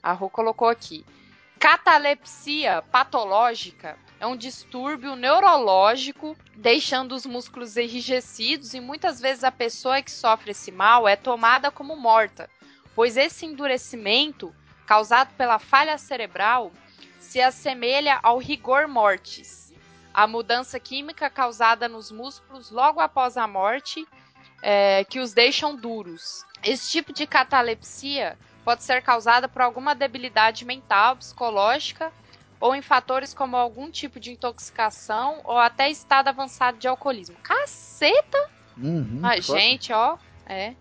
A 0.03 0.11
Rô 0.11 0.29
colocou 0.29 0.67
aqui. 0.67 1.05
Catalepsia 1.61 2.83
patológica 2.91 3.95
é 4.19 4.25
um 4.25 4.35
distúrbio 4.35 5.15
neurológico, 5.15 6.35
deixando 6.55 7.11
os 7.11 7.23
músculos 7.23 7.77
enrijecidos 7.77 8.73
e 8.73 8.79
muitas 8.79 9.21
vezes 9.21 9.43
a 9.43 9.51
pessoa 9.51 10.01
que 10.01 10.09
sofre 10.09 10.51
esse 10.51 10.71
mal 10.71 11.07
é 11.07 11.15
tomada 11.15 11.69
como 11.69 11.95
morta, 11.95 12.49
pois 12.95 13.15
esse 13.15 13.45
endurecimento 13.45 14.51
causado 14.87 15.35
pela 15.35 15.59
falha 15.59 15.99
cerebral 15.99 16.71
se 17.19 17.39
assemelha 17.39 18.19
ao 18.23 18.39
rigor 18.39 18.87
mortis, 18.87 19.71
a 20.11 20.25
mudança 20.25 20.79
química 20.79 21.29
causada 21.29 21.87
nos 21.87 22.11
músculos 22.11 22.71
logo 22.71 22.99
após 22.99 23.37
a 23.37 23.45
morte 23.45 24.03
é, 24.63 25.05
que 25.07 25.19
os 25.19 25.31
deixam 25.31 25.75
duros. 25.75 26.43
Esse 26.63 26.89
tipo 26.89 27.13
de 27.13 27.27
catalepsia 27.27 28.35
pode 28.63 28.83
ser 28.83 29.01
causada 29.01 29.49
por 29.49 29.61
alguma 29.61 29.95
debilidade 29.95 30.65
mental, 30.65 31.17
psicológica 31.17 32.13
ou 32.59 32.75
em 32.75 32.81
fatores 32.81 33.33
como 33.33 33.57
algum 33.57 33.89
tipo 33.91 34.19
de 34.19 34.31
intoxicação 34.31 35.41
ou 35.43 35.57
até 35.57 35.89
estado 35.89 36.27
avançado 36.29 36.77
de 36.77 36.87
alcoolismo. 36.87 37.37
Caceta! 37.43 38.37
Uhum, 38.77 39.19
Mas, 39.21 39.45
foda. 39.45 39.59
gente, 39.59 39.93
ó, 39.93 40.17
é. 40.45 40.75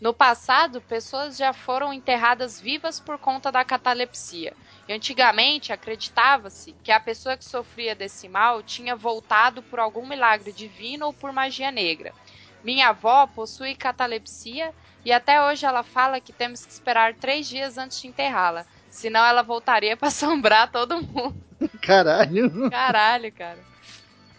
No 0.00 0.12
passado, 0.12 0.82
pessoas 0.82 1.36
já 1.36 1.52
foram 1.52 1.92
enterradas 1.92 2.60
vivas 2.60 2.98
por 3.00 3.18
conta 3.18 3.52
da 3.52 3.64
catalepsia. 3.64 4.56
E 4.88 4.92
antigamente 4.92 5.72
acreditava-se 5.72 6.76
que 6.82 6.90
a 6.90 6.98
pessoa 7.00 7.36
que 7.36 7.44
sofria 7.44 7.94
desse 7.94 8.28
mal 8.28 8.62
tinha 8.64 8.96
voltado 8.96 9.62
por 9.62 9.78
algum 9.78 10.06
milagre 10.06 10.52
divino 10.52 11.06
ou 11.06 11.14
por 11.14 11.32
magia 11.32 11.70
negra. 11.70 12.14
Minha 12.62 12.88
avó 12.88 13.26
possui 13.26 13.74
catalepsia 13.74 14.72
e 15.04 15.12
até 15.12 15.42
hoje 15.42 15.66
ela 15.66 15.82
fala 15.82 16.20
que 16.20 16.32
temos 16.32 16.64
que 16.64 16.72
esperar 16.72 17.14
três 17.14 17.48
dias 17.48 17.76
antes 17.76 18.00
de 18.00 18.06
enterrá-la. 18.06 18.64
Senão 18.88 19.24
ela 19.24 19.42
voltaria 19.42 19.96
para 19.98 20.08
assombrar 20.08 20.70
todo 20.70 21.02
mundo. 21.02 21.34
Caralho. 21.80 22.70
Caralho, 22.70 23.32
cara. 23.32 23.58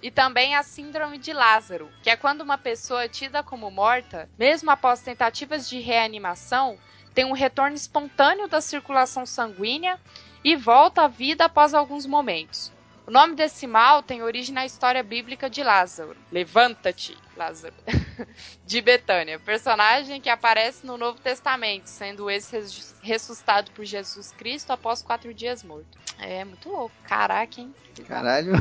E 0.02 0.12
também 0.12 0.54
a 0.56 0.64
síndrome 0.64 1.18
de 1.18 1.32
Lázaro, 1.32 1.90
que 2.02 2.10
é 2.10 2.18
quando 2.18 2.42
uma 2.42 2.58
pessoa 2.58 3.06
é 3.06 3.08
tida 3.08 3.42
como 3.42 3.72
morta, 3.72 4.30
mesmo 4.38 4.70
após 4.70 5.02
tentativas 5.02 5.70
de 5.70 5.80
reanimação, 5.80 6.78
tem 7.14 7.24
um 7.24 7.32
retorno 7.32 7.76
espontâneo 7.76 8.50
da 8.50 8.60
circulação 8.60 9.26
sanguínea 9.26 9.98
e 10.44 10.58
volta 10.58 11.04
à 11.04 11.08
vida 11.08 11.46
após 11.46 11.74
alguns 11.74 12.06
momentos. 12.06 12.73
O 13.06 13.12
nome 13.12 13.36
desse 13.36 13.68
mal 13.68 14.02
tem 14.02 14.24
origem 14.24 14.56
na 14.56 14.66
história 14.66 15.04
bíblica 15.04 15.50
de 15.50 15.62
Lázaro. 15.62 16.16
Levanta-te, 16.32 17.18
Lázaro. 17.36 17.76
de 18.66 18.82
Betânia, 18.82 19.38
personagem 19.40 20.22
que 20.22 20.30
aparece 20.30 20.86
no 20.86 20.98
Novo 20.98 21.20
Testamento, 21.20 21.88
sendo 21.88 22.30
esse 22.30 22.56
res- 22.56 22.96
ressuscitado 23.02 23.72
por 23.72 23.84
Jesus 23.84 24.32
Cristo 24.32 24.72
após 24.72 25.02
quatro 25.02 25.34
dias 25.34 25.64
morto. 25.64 25.98
É 26.18 26.46
muito 26.46 26.70
louco. 26.70 26.96
Caraca, 27.04 27.60
hein? 27.60 27.74
Caralho. 28.08 28.54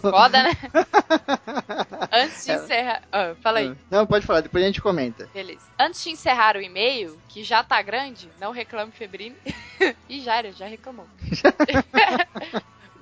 Foda, 0.00 0.42
né? 0.42 0.50
Antes 2.10 2.44
de 2.44 2.52
encerrar. 2.52 3.02
Ah, 3.12 3.34
fala 3.42 3.58
aí. 3.60 3.72
Não, 3.90 4.06
pode 4.06 4.26
falar, 4.26 4.40
depois 4.40 4.64
a 4.64 4.66
gente 4.66 4.80
comenta. 4.80 5.28
Beleza. 5.32 5.60
Antes 5.78 6.02
de 6.02 6.10
encerrar 6.10 6.56
o 6.56 6.62
e-mail, 6.62 7.20
que 7.28 7.44
já 7.44 7.62
tá 7.62 7.80
grande, 7.82 8.30
não 8.40 8.50
reclame 8.50 8.92
Febrine. 8.92 9.36
e 10.08 10.20
Jaira 10.20 10.52
já 10.52 10.66
reclamou. 10.66 11.06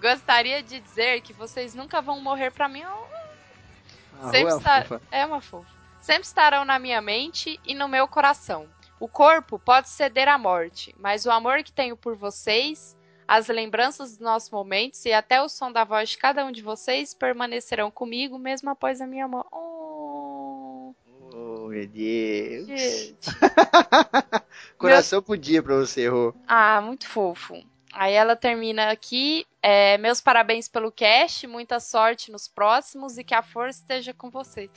Gostaria 0.00 0.62
de 0.62 0.80
dizer 0.80 1.20
que 1.20 1.32
vocês 1.32 1.74
nunca 1.74 2.00
vão 2.00 2.20
morrer 2.20 2.50
pra 2.52 2.68
mim. 2.68 2.82
A 2.82 4.30
Sempre 4.30 4.54
rua 4.54 5.00
é 5.10 5.26
uma 5.26 5.40
fofa. 5.40 5.70
Sempre 6.00 6.22
estarão 6.22 6.64
na 6.64 6.78
minha 6.78 7.00
mente 7.00 7.60
e 7.64 7.74
no 7.74 7.88
meu 7.88 8.06
coração. 8.08 8.66
O 9.00 9.06
corpo 9.08 9.58
pode 9.58 9.88
ceder 9.88 10.28
à 10.28 10.38
morte, 10.38 10.94
mas 10.98 11.26
o 11.26 11.30
amor 11.30 11.62
que 11.62 11.70
tenho 11.72 11.96
por 11.96 12.16
vocês, 12.16 12.96
as 13.26 13.46
lembranças 13.48 14.10
dos 14.12 14.18
nossos 14.18 14.50
momentos 14.50 15.04
e 15.04 15.12
até 15.12 15.40
o 15.40 15.48
som 15.48 15.70
da 15.70 15.84
voz 15.84 16.10
de 16.10 16.18
cada 16.18 16.44
um 16.44 16.50
de 16.50 16.62
vocês 16.62 17.14
permanecerão 17.14 17.90
comigo 17.90 18.38
mesmo 18.38 18.70
após 18.70 19.00
a 19.00 19.06
minha 19.06 19.28
morte. 19.28 19.48
Oh, 19.52 20.94
Oh, 21.30 21.68
meu 21.68 21.86
Deus. 21.86 22.66
gente. 22.66 23.18
Coração 24.78 25.22
podia 25.22 25.62
pra 25.62 25.76
você, 25.76 26.08
Rô. 26.08 26.34
Ah, 26.46 26.80
muito 26.80 27.06
fofo. 27.06 27.62
Aí 27.92 28.14
ela 28.14 28.36
termina 28.36 28.90
aqui. 28.90 29.46
é, 29.62 29.98
meus 29.98 30.20
parabéns 30.20 30.68
pelo 30.68 30.92
cast, 30.92 31.46
muita 31.46 31.80
sorte 31.80 32.30
nos 32.30 32.46
próximos 32.46 33.18
e 33.18 33.24
que 33.24 33.34
a 33.34 33.42
força 33.42 33.80
esteja 33.80 34.14
com 34.14 34.30
vocês. 34.30 34.70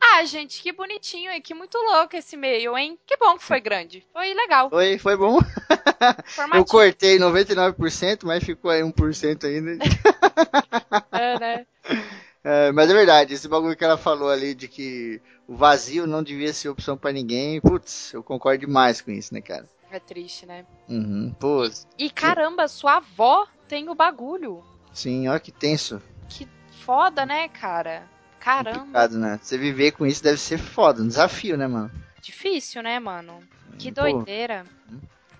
Ah, 0.00 0.24
gente, 0.24 0.60
que 0.62 0.72
bonitinho 0.72 1.30
e 1.32 1.40
que 1.40 1.54
muito 1.54 1.78
louco 1.78 2.16
esse 2.16 2.36
e-mail, 2.36 2.76
hein? 2.76 2.98
Que 3.06 3.16
bom 3.16 3.36
que 3.36 3.44
foi 3.44 3.60
grande. 3.60 4.06
Foi 4.12 4.34
legal. 4.34 4.68
Foi, 4.68 4.98
foi 4.98 5.16
bom. 5.16 5.38
Eu 6.52 6.64
cortei 6.64 7.18
99%, 7.18 8.24
mas 8.24 8.44
ficou 8.44 8.70
aí 8.70 8.82
1% 8.82 9.44
ainda. 9.44 9.84
é, 11.12 11.38
né? 11.38 11.66
É, 12.42 12.72
mas 12.72 12.90
é 12.90 12.92
verdade, 12.92 13.32
esse 13.32 13.48
bagulho 13.48 13.76
que 13.76 13.84
ela 13.84 13.96
falou 13.96 14.28
ali 14.28 14.54
de 14.54 14.68
que 14.68 15.20
o 15.48 15.56
vazio 15.56 16.06
não 16.06 16.22
devia 16.22 16.52
ser 16.52 16.68
opção 16.68 16.96
pra 16.96 17.12
ninguém. 17.12 17.60
Putz, 17.60 18.12
eu 18.12 18.22
concordo 18.22 18.66
demais 18.66 19.00
com 19.00 19.10
isso, 19.10 19.32
né, 19.32 19.40
cara? 19.40 19.66
É 19.94 20.00
triste, 20.00 20.44
né? 20.44 20.66
Uhum. 20.88 21.32
Pô, 21.38 21.70
E 21.96 22.10
caramba, 22.10 22.66
sua 22.66 22.96
avó 22.96 23.46
tem 23.68 23.88
o 23.88 23.94
bagulho. 23.94 24.60
sim, 24.92 25.28
olha 25.28 25.38
que 25.38 25.52
tenso. 25.52 26.02
Que 26.28 26.48
foda, 26.80 27.24
né, 27.24 27.48
cara? 27.48 28.08
Caramba. 28.40 28.78
Complicado, 28.80 29.18
né? 29.18 29.38
Você 29.40 29.56
viver 29.56 29.92
com 29.92 30.04
isso 30.04 30.20
deve 30.22 30.38
ser 30.38 30.58
foda, 30.58 31.00
um 31.00 31.06
desafio, 31.06 31.56
né, 31.56 31.68
mano? 31.68 31.90
Difícil, 32.20 32.82
né, 32.82 32.98
mano? 32.98 33.40
Que 33.78 33.92
Pô, 33.92 34.02
doideira. 34.02 34.66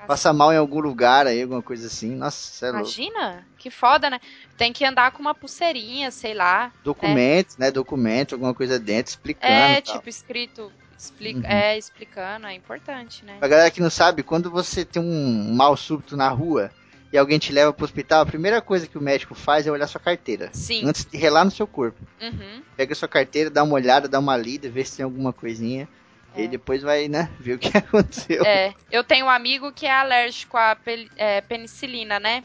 Passa 0.06 0.32
mal 0.32 0.52
em 0.52 0.56
algum 0.56 0.80
lugar 0.80 1.26
aí, 1.26 1.42
alguma 1.42 1.62
coisa 1.62 1.86
assim. 1.86 2.14
Nossa, 2.14 2.66
é 2.66 2.70
louco. 2.70 2.86
Imagina? 2.86 3.46
Que 3.58 3.70
foda, 3.70 4.08
né? 4.10 4.20
Tem 4.56 4.72
que 4.72 4.84
andar 4.84 5.10
com 5.12 5.20
uma 5.20 5.34
pulseirinha, 5.34 6.10
sei 6.10 6.34
lá. 6.34 6.70
Documentos, 6.84 7.56
né? 7.56 7.70
Documento, 7.70 8.34
alguma 8.34 8.54
coisa 8.54 8.78
dentro, 8.78 9.10
explicando. 9.10 9.52
É, 9.52 9.80
tipo, 9.80 10.08
escrito, 10.08 10.70
explica, 10.98 11.40
Uhum. 11.40 11.46
é, 11.46 11.78
explicando, 11.78 12.46
é 12.46 12.54
importante, 12.54 13.24
né? 13.24 13.36
Pra 13.38 13.48
galera 13.48 13.70
que 13.70 13.80
não 13.80 13.90
sabe, 13.90 14.22
quando 14.22 14.50
você 14.50 14.84
tem 14.84 15.02
um 15.02 15.54
mal 15.54 15.76
súbito 15.76 16.16
na 16.16 16.28
rua 16.28 16.70
e 17.12 17.18
alguém 17.18 17.38
te 17.38 17.52
leva 17.52 17.72
pro 17.72 17.84
hospital, 17.84 18.22
a 18.22 18.26
primeira 18.26 18.60
coisa 18.60 18.86
que 18.86 18.98
o 18.98 19.00
médico 19.00 19.34
faz 19.34 19.66
é 19.66 19.70
olhar 19.70 19.86
sua 19.86 20.00
carteira. 20.00 20.50
Sim. 20.52 20.86
Antes 20.88 21.04
de 21.04 21.16
relar 21.16 21.44
no 21.44 21.50
seu 21.50 21.66
corpo. 21.66 21.98
Uhum. 22.20 22.62
Pega 22.76 22.94
sua 22.94 23.08
carteira, 23.08 23.48
dá 23.50 23.62
uma 23.62 23.74
olhada, 23.74 24.08
dá 24.08 24.18
uma 24.18 24.36
lida, 24.36 24.68
vê 24.68 24.84
se 24.84 24.96
tem 24.96 25.04
alguma 25.04 25.32
coisinha. 25.32 25.88
E 26.36 26.46
É. 26.46 26.48
depois 26.48 26.82
vai, 26.82 27.06
né, 27.06 27.30
ver 27.38 27.52
o 27.54 27.58
que 27.60 27.68
aconteceu. 27.78 28.44
É, 28.44 28.74
eu 28.90 29.04
tenho 29.04 29.26
um 29.26 29.30
amigo 29.30 29.70
que 29.70 29.86
é 29.86 29.92
alérgico 29.92 30.56
à 30.56 30.76
é, 31.16 31.40
penicilina, 31.40 32.18
né? 32.18 32.42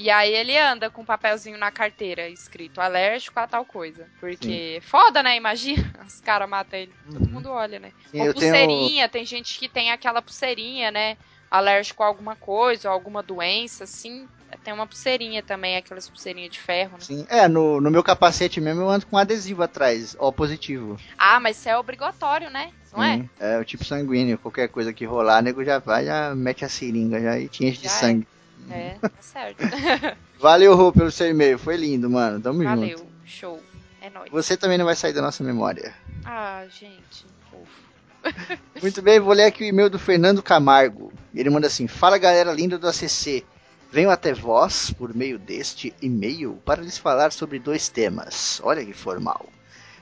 E 0.00 0.10
aí 0.10 0.32
ele 0.32 0.56
anda 0.56 0.88
com 0.88 1.02
um 1.02 1.04
papelzinho 1.04 1.58
na 1.58 1.72
carteira 1.72 2.28
escrito 2.28 2.80
alérgico 2.80 3.40
a 3.40 3.48
tal 3.48 3.64
coisa. 3.64 4.06
Porque 4.20 4.78
foda, 4.82 5.24
né? 5.24 5.34
Imagina, 5.36 5.82
os 6.06 6.20
caras 6.20 6.48
matam 6.48 6.78
ele. 6.78 6.94
Todo 7.10 7.28
mundo 7.28 7.50
olha, 7.50 7.80
né? 7.80 7.92
Sim, 8.06 8.20
Ou 8.20 8.26
eu 8.26 8.32
tenho- 8.34 8.52
pulseirinha, 8.54 9.08
tem 9.08 9.24
gente 9.26 9.58
que 9.58 9.68
tem 9.68 9.90
aquela 9.90 10.22
pulseirinha, 10.22 10.92
né? 10.92 11.16
Alérgico 11.50 12.04
a 12.04 12.06
alguma 12.06 12.36
coisa, 12.36 12.88
ou 12.88 12.94
alguma 12.94 13.24
doença, 13.24 13.82
assim. 13.82 14.28
Tem 14.62 14.72
uma 14.72 14.86
pulseirinha 14.86 15.42
também, 15.42 15.76
aquelas 15.76 16.08
pulseirinhas 16.08 16.52
de 16.52 16.60
ferro, 16.60 16.92
né? 16.92 17.00
Sim. 17.00 17.26
É, 17.28 17.48
no, 17.48 17.80
no 17.80 17.90
meu 17.90 18.02
capacete 18.04 18.60
mesmo 18.60 18.82
eu 18.82 18.88
ando 18.88 19.04
com 19.06 19.16
adesivo 19.18 19.64
atrás, 19.64 20.14
ó 20.18 20.30
positivo. 20.30 20.96
Ah, 21.18 21.40
mas 21.40 21.58
isso 21.58 21.68
é 21.68 21.76
obrigatório, 21.76 22.48
né? 22.50 22.70
Não 22.92 23.02
é? 23.02 23.16
Sim, 23.16 23.28
é 23.40 23.58
o 23.58 23.64
tipo 23.64 23.84
sanguíneo. 23.84 24.38
Qualquer 24.38 24.68
coisa 24.68 24.92
que 24.92 25.04
rolar, 25.04 25.42
nego 25.42 25.64
já 25.64 25.80
vai, 25.80 26.04
já 26.04 26.34
mete 26.36 26.64
a 26.64 26.68
seringa 26.68 27.20
já 27.20 27.38
e 27.38 27.48
te 27.48 27.64
enche 27.66 27.78
de 27.78 27.88
Já 27.88 27.96
é. 27.96 28.00
sangue. 28.00 28.28
É, 28.32 28.37
tá 29.00 29.10
certo. 29.20 29.58
Valeu, 30.40 30.74
Rô, 30.74 30.92
pelo 30.92 31.10
seu 31.10 31.28
e-mail. 31.28 31.58
Foi 31.58 31.76
lindo, 31.76 32.08
mano. 32.08 32.40
Tamo 32.40 32.62
junto. 32.62 32.76
Valeu, 32.76 33.06
show. 33.24 33.60
É 34.00 34.10
nóis. 34.10 34.30
Você 34.30 34.56
também 34.56 34.78
não 34.78 34.84
vai 34.84 34.94
sair 34.94 35.12
da 35.12 35.22
nossa 35.22 35.42
memória. 35.42 35.94
Ah, 36.24 36.64
gente, 36.70 37.26
fofo. 37.50 38.58
Muito 38.80 39.02
bem, 39.02 39.18
vou 39.20 39.32
ler 39.32 39.44
aqui 39.44 39.64
o 39.64 39.66
e-mail 39.66 39.90
do 39.90 39.98
Fernando 39.98 40.42
Camargo. 40.42 41.12
Ele 41.34 41.50
manda 41.50 41.66
assim: 41.66 41.86
Fala 41.86 42.18
galera 42.18 42.52
linda 42.52 42.78
do 42.78 42.88
ACC. 42.88 43.44
Venho 43.90 44.10
até 44.10 44.34
vós 44.34 44.92
por 44.92 45.14
meio 45.14 45.38
deste 45.38 45.94
e-mail 46.02 46.60
para 46.64 46.82
lhes 46.82 46.98
falar 46.98 47.32
sobre 47.32 47.58
dois 47.58 47.88
temas. 47.88 48.60
Olha 48.62 48.84
que 48.84 48.92
formal. 48.92 49.46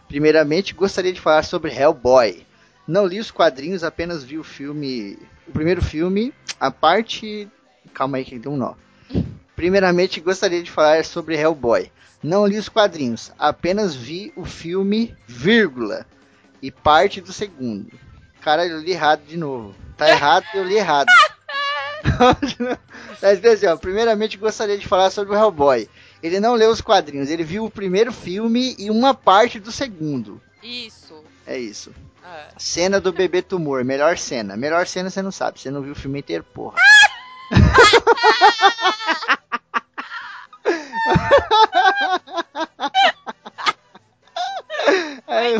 Primeiramente, 0.08 0.74
gostaria 0.74 1.12
de 1.12 1.20
falar 1.20 1.44
sobre 1.44 1.72
Hellboy. 1.72 2.44
Não 2.86 3.06
li 3.06 3.18
os 3.18 3.30
quadrinhos, 3.30 3.84
apenas 3.84 4.24
vi 4.24 4.38
o 4.38 4.44
filme. 4.44 5.18
O 5.46 5.52
primeiro 5.52 5.82
filme, 5.82 6.34
a 6.58 6.70
parte. 6.70 7.48
Calma 7.96 8.18
aí 8.18 8.26
que 8.26 8.38
deu 8.38 8.52
um 8.52 8.58
nó. 8.58 8.74
Primeiramente, 9.56 10.20
gostaria 10.20 10.62
de 10.62 10.70
falar 10.70 11.02
sobre 11.02 11.34
Hellboy. 11.34 11.90
Não 12.22 12.46
li 12.46 12.58
os 12.58 12.68
quadrinhos, 12.68 13.32
apenas 13.38 13.94
vi 13.94 14.34
o 14.36 14.44
filme, 14.44 15.16
vírgula, 15.26 16.04
e 16.60 16.70
parte 16.70 17.22
do 17.22 17.32
segundo. 17.32 17.90
Caralho, 18.42 18.72
eu 18.72 18.80
li 18.80 18.90
errado 18.90 19.22
de 19.26 19.38
novo. 19.38 19.74
Tá 19.96 20.10
errado, 20.10 20.44
eu 20.52 20.62
li 20.62 20.74
errado. 20.74 21.06
Escrito 23.14 23.48
assim, 23.48 23.66
ó, 23.66 23.76
primeiramente 23.78 24.36
gostaria 24.36 24.76
de 24.76 24.86
falar 24.86 25.08
sobre 25.08 25.34
o 25.34 25.38
Hellboy. 25.38 25.88
Ele 26.22 26.38
não 26.38 26.54
leu 26.54 26.70
os 26.70 26.82
quadrinhos, 26.82 27.30
ele 27.30 27.44
viu 27.44 27.64
o 27.64 27.70
primeiro 27.70 28.12
filme 28.12 28.76
e 28.78 28.90
uma 28.90 29.14
parte 29.14 29.58
do 29.58 29.72
segundo. 29.72 30.38
Isso. 30.62 31.24
É 31.46 31.58
isso. 31.58 31.94
Ah, 32.22 32.48
Cena 32.58 33.00
do 33.00 33.10
bebê 33.10 33.40
tumor, 33.40 33.82
melhor 33.84 34.18
cena. 34.18 34.54
Melhor 34.54 34.86
cena 34.86 35.08
você 35.08 35.22
não 35.22 35.32
sabe, 35.32 35.60
você 35.60 35.70
não 35.70 35.80
viu 35.80 35.92
o 35.92 35.96
filme 35.96 36.18
inteiro, 36.18 36.44
porra. 36.44 36.76
É, 45.28 45.54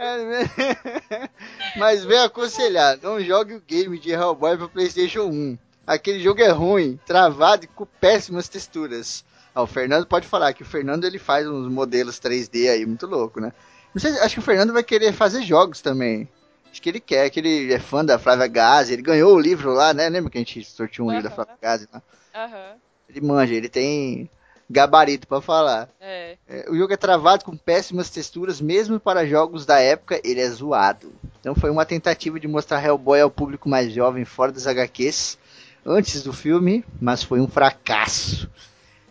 é 0.00 1.28
mas 1.76 2.04
vem 2.04 2.18
aconselhar, 2.18 2.98
não 3.02 3.20
jogue 3.20 3.54
o 3.54 3.60
game 3.60 3.98
de 3.98 4.10
Hellboy 4.10 4.56
para 4.56 4.68
PlayStation 4.68 5.24
1. 5.24 5.58
Aquele 5.86 6.20
jogo 6.20 6.40
é 6.40 6.50
ruim, 6.50 6.98
travado 7.04 7.64
e 7.64 7.68
com 7.68 7.84
péssimas 7.84 8.48
texturas. 8.48 9.24
Ah, 9.54 9.62
o 9.62 9.66
Fernando 9.66 10.06
pode 10.06 10.26
falar 10.26 10.52
que 10.52 10.62
o 10.62 10.66
Fernando 10.66 11.04
ele 11.04 11.18
faz 11.18 11.46
uns 11.46 11.70
modelos 11.70 12.18
3D 12.18 12.70
aí 12.70 12.86
muito 12.86 13.06
louco, 13.06 13.40
né? 13.40 13.52
Sei, 13.96 14.10
acho 14.18 14.34
que 14.34 14.40
o 14.40 14.42
Fernando 14.42 14.72
vai 14.72 14.82
querer 14.82 15.12
fazer 15.12 15.42
jogos 15.42 15.80
também. 15.80 16.28
Acho 16.74 16.82
que 16.82 16.88
ele 16.88 16.98
quer, 16.98 17.30
que 17.30 17.38
ele 17.38 17.72
é 17.72 17.78
fã 17.78 18.04
da 18.04 18.18
Flávia 18.18 18.48
Gazi, 18.48 18.94
ele 18.94 19.02
ganhou 19.02 19.32
o 19.32 19.38
livro 19.38 19.72
lá, 19.72 19.94
né? 19.94 20.08
Lembra 20.08 20.28
que 20.28 20.38
a 20.38 20.40
gente 20.40 20.64
sorteou 20.64 21.06
um 21.06 21.12
livro 21.12 21.28
da. 21.28 21.30
Flávia 21.30 21.54
Gazi 21.62 21.88
lá? 21.92 22.02
Aham. 22.34 22.72
Ele 23.08 23.20
manja, 23.20 23.54
ele 23.54 23.68
tem 23.68 24.28
gabarito 24.68 25.28
pra 25.28 25.40
falar. 25.40 25.88
É. 26.00 26.36
É, 26.48 26.68
o 26.68 26.76
jogo 26.76 26.92
é 26.92 26.96
travado 26.96 27.44
com 27.44 27.56
péssimas 27.56 28.10
texturas, 28.10 28.60
mesmo 28.60 28.98
para 28.98 29.24
jogos 29.24 29.64
da 29.64 29.78
época, 29.78 30.20
ele 30.24 30.40
é 30.40 30.50
zoado. 30.50 31.12
Então 31.38 31.54
foi 31.54 31.70
uma 31.70 31.86
tentativa 31.86 32.40
de 32.40 32.48
mostrar 32.48 32.84
Hellboy 32.84 33.20
ao 33.20 33.30
público 33.30 33.68
mais 33.68 33.92
jovem 33.92 34.24
fora 34.24 34.50
das 34.50 34.66
HQs 34.66 35.38
antes 35.86 36.24
do 36.24 36.32
filme, 36.32 36.84
mas 37.00 37.22
foi 37.22 37.40
um 37.40 37.46
fracasso. 37.46 38.50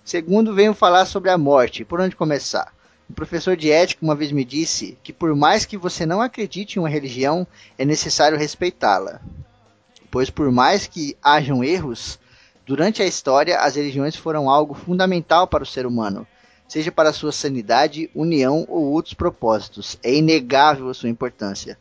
Segundo, 0.03 0.53
venho 0.53 0.73
falar 0.73 1.05
sobre 1.05 1.29
a 1.29 1.37
morte. 1.37 1.85
Por 1.85 2.01
onde 2.01 2.13
começar? 2.13 2.72
Um 3.09 3.13
professor 3.13 3.55
de 3.55 3.71
ética 3.71 4.03
uma 4.03 4.15
vez 4.15 4.31
me 4.31 4.43
disse 4.43 4.97
que 5.03 5.13
por 5.13 5.35
mais 5.35 5.65
que 5.65 5.77
você 5.77 6.05
não 6.05 6.21
acredite 6.21 6.77
em 6.77 6.79
uma 6.79 6.89
religião, 6.89 7.45
é 7.77 7.85
necessário 7.85 8.37
respeitá-la. 8.37 9.21
Pois 10.09 10.29
por 10.29 10.51
mais 10.51 10.87
que 10.87 11.17
hajam 11.21 11.63
erros, 11.63 12.19
durante 12.65 13.01
a 13.01 13.05
história 13.05 13.59
as 13.59 13.75
religiões 13.75 14.15
foram 14.15 14.49
algo 14.49 14.73
fundamental 14.73 15.47
para 15.47 15.63
o 15.63 15.67
ser 15.67 15.85
humano 15.85 16.27
seja 16.73 16.91
para 16.91 17.13
sua 17.13 17.31
sanidade, 17.31 18.09
união 18.15 18.65
ou 18.67 18.91
outros 18.91 19.13
propósitos. 19.13 19.95
É 20.01 20.11
inegável 20.11 20.89
a 20.89 20.93
sua 20.95 21.07
importância. 21.07 21.77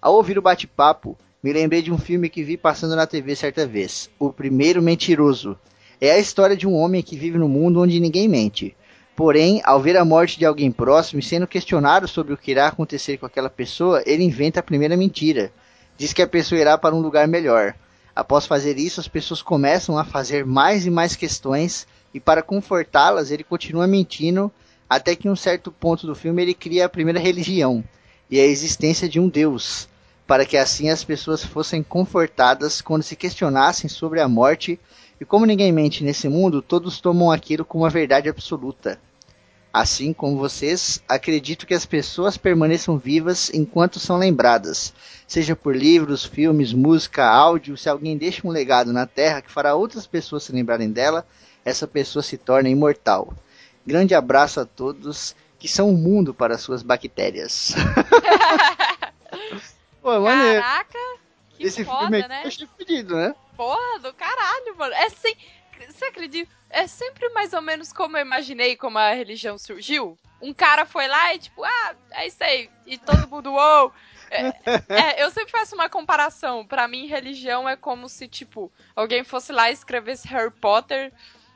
Ao 0.00 0.14
ouvir 0.14 0.38
o 0.38 0.42
bate-papo, 0.42 1.16
me 1.42 1.54
lembrei 1.54 1.80
de 1.80 1.90
um 1.90 1.96
filme 1.96 2.28
que 2.28 2.42
vi 2.42 2.58
passando 2.58 2.94
na 2.94 3.06
TV 3.06 3.34
certa 3.34 3.66
vez, 3.66 4.10
O 4.18 4.30
Primeiro 4.30 4.82
Mentiroso. 4.82 5.58
É 5.98 6.10
a 6.10 6.18
história 6.18 6.54
de 6.54 6.66
um 6.66 6.74
homem 6.74 7.02
que 7.02 7.16
vive 7.16 7.38
no 7.38 7.48
mundo 7.48 7.80
onde 7.80 7.98
ninguém 7.98 8.28
mente. 8.28 8.76
Porém, 9.16 9.62
ao 9.64 9.80
ver 9.80 9.96
a 9.96 10.04
morte 10.04 10.38
de 10.38 10.44
alguém 10.44 10.70
próximo 10.70 11.20
e 11.20 11.22
sendo 11.22 11.46
questionado 11.46 12.06
sobre 12.06 12.34
o 12.34 12.36
que 12.36 12.50
irá 12.50 12.68
acontecer 12.68 13.16
com 13.16 13.24
aquela 13.24 13.48
pessoa, 13.48 14.02
ele 14.04 14.22
inventa 14.22 14.60
a 14.60 14.62
primeira 14.62 14.94
mentira. 14.94 15.50
Diz 15.96 16.12
que 16.12 16.20
a 16.20 16.28
pessoa 16.28 16.60
irá 16.60 16.76
para 16.76 16.94
um 16.94 17.00
lugar 17.00 17.26
melhor. 17.26 17.74
Após 18.14 18.44
fazer 18.44 18.76
isso, 18.78 19.00
as 19.00 19.08
pessoas 19.08 19.40
começam 19.40 19.96
a 19.96 20.04
fazer 20.04 20.44
mais 20.44 20.84
e 20.84 20.90
mais 20.90 21.16
questões 21.16 21.86
e 22.12 22.20
para 22.20 22.42
confortá-las 22.42 23.30
ele 23.30 23.42
continua 23.42 23.86
mentindo 23.86 24.52
até 24.88 25.16
que 25.16 25.28
em 25.28 25.30
um 25.30 25.36
certo 25.36 25.72
ponto 25.72 26.06
do 26.06 26.14
filme 26.14 26.42
ele 26.42 26.54
cria 26.54 26.84
a 26.84 26.88
primeira 26.88 27.18
religião 27.18 27.82
e 28.30 28.38
a 28.38 28.44
existência 28.44 29.08
de 29.08 29.18
um 29.18 29.28
Deus, 29.28 29.88
para 30.26 30.44
que 30.44 30.58
assim 30.58 30.90
as 30.90 31.02
pessoas 31.02 31.42
fossem 31.42 31.82
confortadas 31.82 32.82
quando 32.82 33.02
se 33.02 33.16
questionassem 33.16 33.88
sobre 33.88 34.20
a 34.20 34.28
morte 34.28 34.78
e 35.20 35.24
como 35.24 35.46
ninguém 35.46 35.72
mente 35.72 36.04
nesse 36.04 36.28
mundo, 36.28 36.60
todos 36.60 37.00
tomam 37.00 37.30
aquilo 37.30 37.64
como 37.64 37.84
uma 37.84 37.90
verdade 37.90 38.28
absoluta. 38.28 39.00
Assim 39.72 40.12
como 40.12 40.38
vocês, 40.38 41.02
acredito 41.06 41.66
que 41.66 41.74
as 41.74 41.84
pessoas 41.84 42.38
permaneçam 42.38 42.96
vivas 42.96 43.52
enquanto 43.52 44.00
são 44.00 44.16
lembradas, 44.16 44.94
seja 45.26 45.54
por 45.54 45.76
livros, 45.76 46.24
filmes, 46.24 46.72
música, 46.72 47.26
áudio, 47.26 47.76
se 47.76 47.88
alguém 47.88 48.16
deixa 48.16 48.46
um 48.46 48.50
legado 48.50 48.92
na 48.92 49.06
Terra 49.06 49.42
que 49.42 49.52
fará 49.52 49.74
outras 49.74 50.06
pessoas 50.06 50.44
se 50.44 50.52
lembrarem 50.52 50.90
dela, 50.90 51.26
essa 51.64 51.86
pessoa 51.86 52.22
se 52.22 52.38
torna 52.38 52.70
imortal. 52.70 53.34
Grande 53.86 54.14
abraço 54.14 54.60
a 54.60 54.64
todos 54.64 55.36
que 55.58 55.68
são 55.68 55.90
o 55.90 55.96
mundo 55.96 56.32
para 56.32 56.58
suas 56.58 56.82
bactérias. 56.82 57.74
Pô, 60.00 60.20
maneiro. 60.20 60.62
Caraca, 60.62 60.98
que 61.56 61.66
Esse 61.66 61.84
foda, 61.84 62.00
filme 62.00 62.18
aqui 62.18 62.28
né? 62.28 62.42
eu 62.44 62.48
achei 62.48 62.68
fodido, 62.78 63.16
né? 63.16 63.34
Porra 63.56 63.98
do 64.00 64.12
caralho, 64.12 64.76
mano. 64.76 64.94
É 64.94 65.08
sem... 65.10 65.36
Você 65.88 66.06
acredita? 66.06 66.50
É 66.70 66.86
sempre 66.86 67.28
mais 67.30 67.52
ou 67.52 67.62
menos 67.62 67.92
como 67.92 68.16
eu 68.16 68.22
imaginei 68.22 68.76
como 68.76 68.98
a 68.98 69.12
religião 69.12 69.58
surgiu. 69.58 70.18
Um 70.40 70.52
cara 70.52 70.84
foi 70.84 71.06
lá 71.06 71.34
e 71.34 71.38
tipo, 71.38 71.64
ah, 71.64 71.94
é 72.12 72.26
isso 72.26 72.42
aí. 72.42 72.70
E 72.86 72.98
todo 72.98 73.28
mundo, 73.28 73.52
uou. 73.52 73.92
É, 74.30 74.48
é, 74.88 75.22
eu 75.22 75.30
sempre 75.30 75.50
faço 75.50 75.74
uma 75.74 75.88
comparação. 75.88 76.66
Pra 76.66 76.88
mim, 76.88 77.06
religião 77.06 77.68
é 77.68 77.76
como 77.76 78.08
se, 78.08 78.28
tipo, 78.28 78.70
alguém 78.94 79.24
fosse 79.24 79.52
lá 79.52 79.70
e 79.70 79.74
escrevesse 79.74 80.28
Harry 80.28 80.50
Potter. 80.50 81.12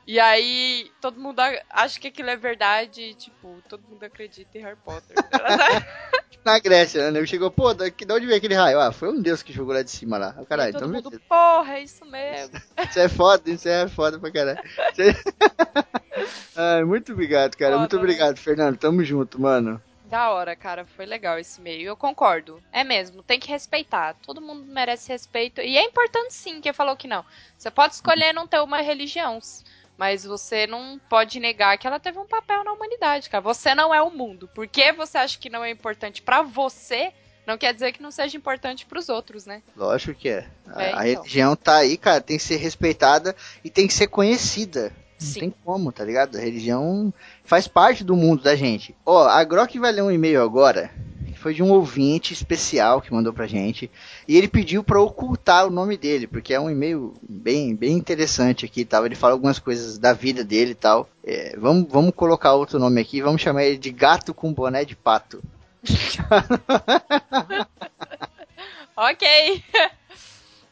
E 0.07 0.19
aí 0.19 0.91
todo 0.99 1.19
mundo 1.19 1.39
acha 1.69 1.99
que 1.99 2.07
aquilo 2.07 2.29
é 2.29 2.35
verdade 2.35 3.01
e, 3.01 3.13
tipo, 3.13 3.61
todo 3.69 3.87
mundo 3.87 4.03
acredita 4.03 4.57
em 4.57 4.61
Harry 4.61 4.77
Potter. 4.83 5.15
Na 6.43 6.57
Grécia, 6.59 7.11
né? 7.11 7.19
Ele 7.19 7.27
chegou, 7.27 7.51
pô, 7.51 7.73
daqui, 7.73 8.03
de 8.03 8.11
onde 8.11 8.25
veio 8.25 8.37
aquele 8.37 8.55
raio? 8.55 8.79
Ah, 8.79 8.91
foi 8.91 9.09
um 9.09 9.21
deus 9.21 9.43
que 9.43 9.53
jogou 9.53 9.73
lá 9.75 9.83
de 9.83 9.91
cima 9.91 10.17
lá. 10.17 10.35
Ah, 10.37 10.45
Caralho, 10.45 10.75
então 10.75 10.87
mundo, 10.87 11.09
beleza. 11.11 11.21
porra, 11.29 11.73
é 11.75 11.83
isso 11.83 12.03
mesmo. 12.05 12.59
Isso 12.89 12.99
é 12.99 13.07
foda, 13.07 13.49
isso 13.49 13.69
é 13.69 13.87
foda 13.87 14.17
pra 14.19 14.31
caralho. 14.31 14.59
Ai, 16.55 16.83
muito 16.83 17.11
obrigado, 17.13 17.55
cara. 17.55 17.71
Foda, 17.73 17.79
muito 17.79 17.95
né? 17.95 18.01
obrigado, 18.01 18.37
Fernando. 18.37 18.77
Tamo 18.77 19.03
junto, 19.03 19.39
mano. 19.39 19.81
Da 20.05 20.31
hora, 20.31 20.55
cara, 20.57 20.83
foi 20.83 21.05
legal 21.05 21.39
esse 21.39 21.61
meio. 21.61 21.87
Eu 21.87 21.95
concordo. 21.95 22.61
É 22.71 22.83
mesmo, 22.83 23.23
tem 23.23 23.39
que 23.39 23.47
respeitar. 23.49 24.15
Todo 24.25 24.41
mundo 24.41 24.65
merece 24.65 25.09
respeito. 25.09 25.61
E 25.61 25.77
é 25.77 25.83
importante 25.85 26.33
sim, 26.33 26.59
quem 26.59 26.73
falou 26.73 26.97
que 26.97 27.07
não. 27.07 27.23
Você 27.57 27.71
pode 27.71 27.93
escolher 27.93 28.33
não 28.33 28.45
ter 28.45 28.59
uma 28.59 28.81
religião, 28.81 29.39
mas 30.01 30.23
você 30.23 30.65
não 30.65 30.99
pode 31.07 31.39
negar 31.39 31.77
que 31.77 31.85
ela 31.85 31.99
teve 31.99 32.17
um 32.17 32.25
papel 32.25 32.63
na 32.63 32.71
humanidade, 32.73 33.29
cara. 33.29 33.39
Você 33.43 33.75
não 33.75 33.93
é 33.93 34.01
o 34.01 34.09
mundo. 34.09 34.49
Porque 34.55 34.91
você 34.91 35.15
acha 35.19 35.37
que 35.37 35.47
não 35.47 35.63
é 35.63 35.69
importante 35.69 36.23
pra 36.23 36.41
você, 36.41 37.11
não 37.45 37.55
quer 37.55 37.71
dizer 37.71 37.91
que 37.91 38.01
não 38.01 38.09
seja 38.09 38.35
importante 38.35 38.83
pros 38.87 39.09
outros, 39.09 39.45
né? 39.45 39.61
Lógico 39.77 40.15
que 40.19 40.27
é. 40.27 40.47
A, 40.65 40.81
É, 40.81 40.85
a 40.85 40.89
então. 40.89 41.21
religião 41.21 41.55
tá 41.55 41.75
aí, 41.75 41.97
cara, 41.97 42.19
tem 42.19 42.35
que 42.39 42.43
ser 42.43 42.55
respeitada 42.55 43.35
e 43.63 43.69
tem 43.69 43.85
que 43.85 43.93
ser 43.93 44.07
conhecida. 44.07 44.91
Não 45.21 45.27
Sim. 45.27 45.39
tem 45.39 45.53
como, 45.63 45.91
tá 45.91 46.03
ligado? 46.03 46.35
A 46.35 46.41
religião 46.41 47.13
faz 47.43 47.67
parte 47.67 48.03
do 48.03 48.15
mundo 48.15 48.41
da 48.41 48.55
gente. 48.55 48.95
Ó, 49.05 49.27
a 49.27 49.43
Grok 49.43 49.77
vai 49.77 49.91
ler 49.91 50.01
um 50.01 50.09
e-mail 50.09 50.41
agora, 50.41 50.89
foi 51.41 51.53
de 51.53 51.63
um 51.63 51.71
ouvinte 51.71 52.33
especial 52.33 53.01
que 53.01 53.13
mandou 53.13 53.33
pra 53.33 53.47
gente, 53.47 53.89
e 54.27 54.37
ele 54.37 54.47
pediu 54.47 54.83
pra 54.83 55.01
ocultar 55.01 55.67
o 55.67 55.71
nome 55.71 55.97
dele, 55.97 56.27
porque 56.27 56.53
é 56.53 56.59
um 56.59 56.69
e-mail 56.69 57.13
bem, 57.21 57.75
bem 57.75 57.93
interessante 57.93 58.65
aqui 58.65 58.85
tal. 58.85 59.05
Ele 59.05 59.15
fala 59.15 59.33
algumas 59.33 59.59
coisas 59.59 59.97
da 59.97 60.13
vida 60.13 60.43
dele 60.43 60.71
e 60.71 60.75
tal. 60.75 61.09
É, 61.23 61.57
vamos, 61.57 61.91
vamos 61.91 62.13
colocar 62.15 62.53
outro 62.53 62.79
nome 62.79 63.01
aqui, 63.01 63.21
vamos 63.21 63.41
chamar 63.41 63.63
ele 63.63 63.77
de 63.77 63.91
Gato 63.91 64.33
com 64.33 64.53
Boné 64.53 64.85
de 64.85 64.95
Pato. 64.95 65.41
Ok. 69.03 69.63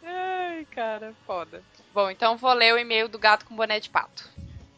Ai, 0.04 0.66
cara, 0.66 1.16
foda. 1.26 1.64
Bom, 1.94 2.12
então 2.12 2.38
vou 2.38 2.54
ler 2.54 2.74
o 2.74 2.78
e-mail 2.78 3.08
do 3.08 3.18
gato 3.18 3.46
com 3.46 3.56
boné 3.56 3.80
de 3.80 3.90
pato. 3.90 4.30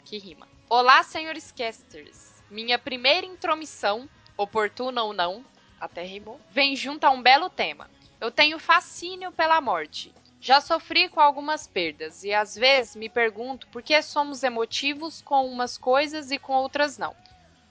Que 0.05 0.17
rima. 0.17 0.47
Olá, 0.69 1.03
senhores 1.03 1.51
casters. 1.51 2.31
Minha 2.49 2.79
primeira 2.79 3.25
intromissão, 3.25 4.07
oportuna 4.37 5.03
ou 5.03 5.11
não, 5.11 5.43
até 5.81 6.03
rimou, 6.03 6.39
vem 6.51 6.75
junto 6.75 7.03
a 7.03 7.09
um 7.09 7.21
belo 7.21 7.49
tema. 7.49 7.89
Eu 8.21 8.31
tenho 8.31 8.59
fascínio 8.59 9.31
pela 9.31 9.59
morte. 9.59 10.13
Já 10.39 10.61
sofri 10.61 11.09
com 11.09 11.19
algumas 11.19 11.67
perdas 11.67 12.23
e 12.23 12.33
às 12.33 12.55
vezes 12.55 12.95
me 12.95 13.09
pergunto 13.09 13.67
por 13.67 13.81
que 13.81 14.01
somos 14.01 14.43
emotivos 14.43 15.21
com 15.21 15.45
umas 15.45 15.77
coisas 15.77 16.31
e 16.31 16.39
com 16.39 16.53
outras 16.53 16.97
não. 16.97 17.15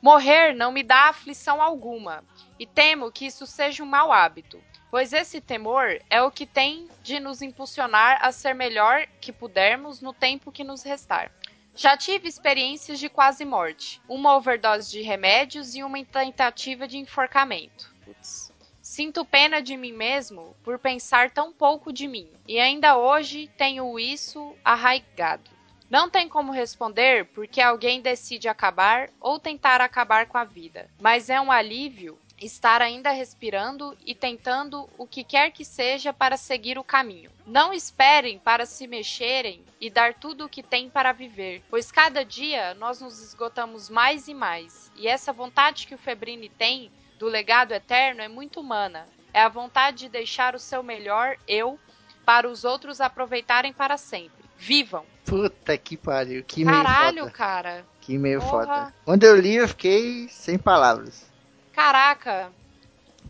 Morrer 0.03 0.55
não 0.55 0.73
me 0.73 0.83
dá 0.83 1.09
aflição 1.09 1.62
alguma 1.62 2.23
e 2.59 2.66
temo 2.66 3.11
que 3.11 3.27
isso 3.27 3.46
seja 3.46 3.83
um 3.83 3.87
mau 3.87 4.12
hábito 4.12 4.61
pois 4.90 5.12
esse 5.12 5.40
temor 5.40 6.01
é 6.11 6.20
o 6.20 6.31
que 6.31 6.44
tem 6.44 6.88
de 7.03 7.20
nos 7.20 7.40
impulsionar 7.40 8.18
a 8.20 8.33
ser 8.33 8.55
melhor 8.55 9.07
que 9.20 9.33
pudermos 9.33 10.01
no 10.01 10.12
tempo 10.12 10.51
que 10.51 10.64
nos 10.64 10.83
restar. 10.83 11.31
Já 11.77 11.96
tive 11.96 12.29
experiências 12.29 12.99
de 12.99 13.09
quase 13.09 13.44
morte, 13.44 14.03
uma 14.09 14.37
overdose 14.37 14.90
de 14.90 15.01
remédios 15.03 15.77
e 15.77 15.85
uma 15.85 16.05
tentativa 16.05 16.88
de 16.88 16.99
enforcamento. 16.99 17.89
Putz. 18.11 18.53
Sinto 18.83 19.25
pena 19.25 19.62
de 19.62 19.77
mim 19.77 19.92
mesmo 19.92 20.57
por 20.64 20.79
pensar 20.79 21.31
tão 21.31 21.53
pouco 21.53 21.92
de 21.92 22.09
mim, 22.09 22.29
e 22.49 22.59
ainda 22.59 22.96
hoje 22.96 23.49
tenho 23.57 23.99
isso 24.01 24.53
arraigado. 24.64 25.49
Não 25.88 26.11
tem 26.11 26.29
como 26.29 26.51
responder 26.51 27.27
porque 27.27 27.61
alguém 27.61 28.01
decide 28.01 28.49
acabar 28.49 29.11
ou 29.20 29.38
tentar 29.38 29.81
acabar 29.81 30.27
com 30.27 30.38
a 30.38 30.44
vida, 30.44 30.90
mas 31.01 31.31
é 31.31 31.40
um 31.40 31.53
alívio 31.53 32.18
estar 32.40 32.81
ainda 32.81 33.11
respirando 33.11 33.96
e 34.05 34.14
tentando 34.14 34.88
o 34.96 35.07
que 35.07 35.23
quer 35.23 35.53
que 35.53 35.64
seja 35.64 36.12
para 36.12 36.37
seguir 36.37 36.79
o 36.79 36.85
caminho. 36.85 37.31
Não 37.46 37.73
esperem 37.73 38.38
para 38.38 38.66
se 38.66 38.87
mexerem 38.87 39.62
e 39.81 39.90
dar 39.90 40.14
tudo 40.14 40.46
o 40.46 40.49
que 40.49 40.62
tem 40.62 40.88
para 40.88 41.12
viver, 41.12 41.62
pois 41.68 41.92
cada 41.92 42.25
dia 42.25 42.75
nós 42.75 43.01
nos 43.01 43.20
esgotamos 43.20 43.88
mais 43.90 44.27
e 44.27 44.35
mais, 44.35 44.90
e 44.96 45.07
essa 45.07 45.33
vontade 45.33 45.87
que 45.87 45.94
o 45.94 45.99
Febrini 45.99 46.49
tem 46.49 46.90
do 47.20 47.28
legado 47.28 47.72
eterno 47.72 48.22
é 48.22 48.28
muito 48.28 48.59
humana. 48.61 49.06
É 49.33 49.42
a 49.42 49.48
vontade 49.48 49.98
de 49.98 50.09
deixar 50.09 50.54
o 50.54 50.59
seu 50.59 50.83
melhor 50.83 51.37
eu 51.46 51.78
para 52.24 52.48
os 52.48 52.64
outros 52.64 52.98
aproveitarem 52.98 53.72
para 53.74 53.98
sempre. 53.98 54.42
Vivam! 54.56 55.04
Puta 55.26 55.76
que 55.76 55.96
pariu, 55.98 56.42
que 56.42 56.64
meio 56.64 56.83
Caralho, 56.83 57.18
foda. 57.24 57.30
cara. 57.30 57.87
Que 58.00 58.16
meio 58.18 58.40
Porra. 58.40 58.50
foda. 58.50 58.94
Quando 59.04 59.24
eu 59.24 59.37
li, 59.38 59.56
eu 59.56 59.68
fiquei 59.68 60.28
sem 60.30 60.59
palavras. 60.59 61.26
caraca, 61.74 62.50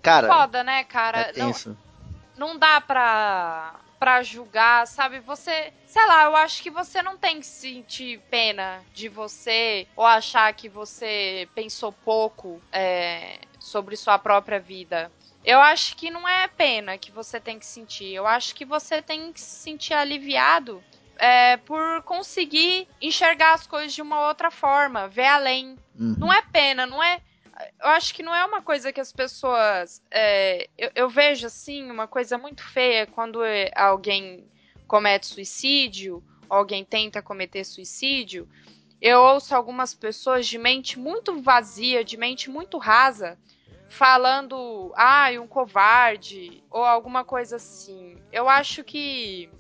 Cara, 0.01 0.29
foda, 0.29 0.63
né, 0.65 0.85
cara? 0.85 1.19
é 1.23 1.27
não, 1.39 1.47
tenso. 1.49 1.77
não 2.37 2.57
dá 2.59 2.81
pra, 2.81 3.75
pra 3.99 4.23
julgar, 4.23 4.87
sabe? 4.87 5.19
Você, 5.21 5.73
sei 5.87 6.07
lá, 6.07 6.25
eu 6.25 6.37
acho 6.37 6.63
que 6.63 6.71
você 6.71 7.03
não 7.03 7.19
tem 7.19 7.41
que 7.41 7.47
sentir 7.47 8.21
pena 8.31 8.83
de 8.95 9.09
você 9.09 9.87
ou 9.97 10.07
achar 10.07 10.53
que 10.55 10.69
você 10.69 11.47
pensou 11.55 11.93
pouco 11.93 12.61
é, 12.73 13.39
sobre 13.61 13.97
sua 13.97 14.19
própria 14.19 14.59
vida. 14.59 15.13
Eu 15.45 15.61
acho 15.61 15.97
que 15.97 16.11
não 16.11 16.29
é 16.29 16.49
pena 16.49 16.99
que 16.99 17.13
você 17.13 17.39
tem 17.39 17.59
que 17.59 17.67
sentir. 17.67 18.13
Eu 18.13 18.27
acho 18.27 18.55
que 18.55 18.65
você 18.65 19.01
tem 19.01 19.33
que 19.33 19.41
se 19.41 19.63
sentir 19.63 19.95
aliviado 19.95 20.83
é, 21.17 21.59
por 21.59 22.03
conseguir 22.03 22.89
enxergar 23.01 23.55
as 23.55 23.67
coisas 23.67 23.93
de 23.93 24.03
uma 24.03 24.27
outra 24.27 24.51
forma, 24.51 25.07
ver 25.07 25.27
além. 25.27 25.79
Uhum. 25.99 26.17
Não 26.19 26.33
é 26.33 26.43
pena, 26.43 26.87
não 26.87 27.03
é. 27.03 27.21
Eu 27.79 27.89
acho 27.91 28.15
que 28.15 28.23
não 28.23 28.35
é 28.35 28.43
uma 28.45 28.63
coisa 28.63 28.91
que 28.91 29.01
as 29.01 29.13
pessoas. 29.13 30.03
é, 30.11 30.69
eu, 30.79 30.91
eu 30.95 31.11
vejo 31.11 31.47
assim, 31.47 31.91
uma 31.91 32.09
coisa 32.09 32.39
muito 32.39 32.63
feia 32.63 33.07
quando 33.07 33.41
alguém 33.77 34.47
comete 34.87 35.27
suicídio, 35.27 36.25
ou 36.49 36.57
alguém 36.57 36.85
tenta 36.85 37.23
cometer 37.23 37.65
suicídio. 37.65 38.49
Eu 39.01 39.21
ouço 39.21 39.55
algumas 39.55 39.95
pessoas 39.95 40.47
de 40.47 40.59
mente 40.59 40.99
muito 40.99 41.41
vazia, 41.41 42.05
de 42.05 42.17
mente 42.17 42.51
muito 42.51 42.77
rasa, 42.77 43.39
falando, 43.89 44.93
ai, 44.97 45.39
um 45.39 45.47
covarde, 45.47 46.63
ou 46.71 46.85
alguma 46.85 47.25
coisa 47.25 47.57
assim. 47.57 48.17
Eu 48.31 48.49
acho 48.49 48.85
que 48.85 49.51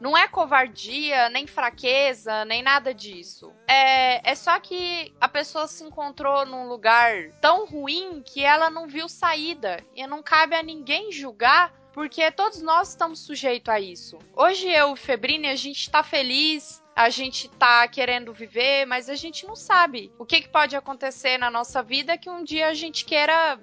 não 0.00 0.16
é 0.16 0.28
covardia, 0.28 1.28
nem 1.28 1.46
fraqueza, 1.46 2.44
nem 2.44 2.62
nada 2.62 2.94
disso. 2.94 3.52
É, 3.66 4.30
é 4.30 4.34
só 4.34 4.58
que 4.60 5.12
a 5.20 5.28
pessoa 5.28 5.66
se 5.66 5.82
encontrou 5.84 6.46
num 6.46 6.68
lugar 6.68 7.30
tão 7.40 7.66
ruim 7.66 8.22
que 8.24 8.44
ela 8.44 8.70
não 8.70 8.86
viu 8.86 9.08
saída. 9.08 9.78
E 9.94 10.06
não 10.06 10.22
cabe 10.22 10.54
a 10.54 10.62
ninguém 10.62 11.10
julgar, 11.10 11.72
porque 11.92 12.30
todos 12.30 12.62
nós 12.62 12.90
estamos 12.90 13.20
sujeitos 13.20 13.72
a 13.72 13.80
isso. 13.80 14.18
Hoje 14.36 14.68
eu 14.68 14.94
e 14.94 14.96
Febrine, 14.96 15.48
a 15.48 15.56
gente 15.56 15.90
tá 15.90 16.02
feliz. 16.02 16.82
A 16.98 17.10
gente 17.10 17.48
tá 17.48 17.86
querendo 17.86 18.32
viver, 18.32 18.84
mas 18.84 19.08
a 19.08 19.14
gente 19.14 19.46
não 19.46 19.54
sabe 19.54 20.10
o 20.18 20.26
que, 20.26 20.40
que 20.40 20.48
pode 20.48 20.74
acontecer 20.74 21.38
na 21.38 21.48
nossa 21.48 21.80
vida 21.80 22.18
que 22.18 22.28
um 22.28 22.42
dia 22.42 22.66
a 22.66 22.74
gente 22.74 23.04
queira 23.04 23.56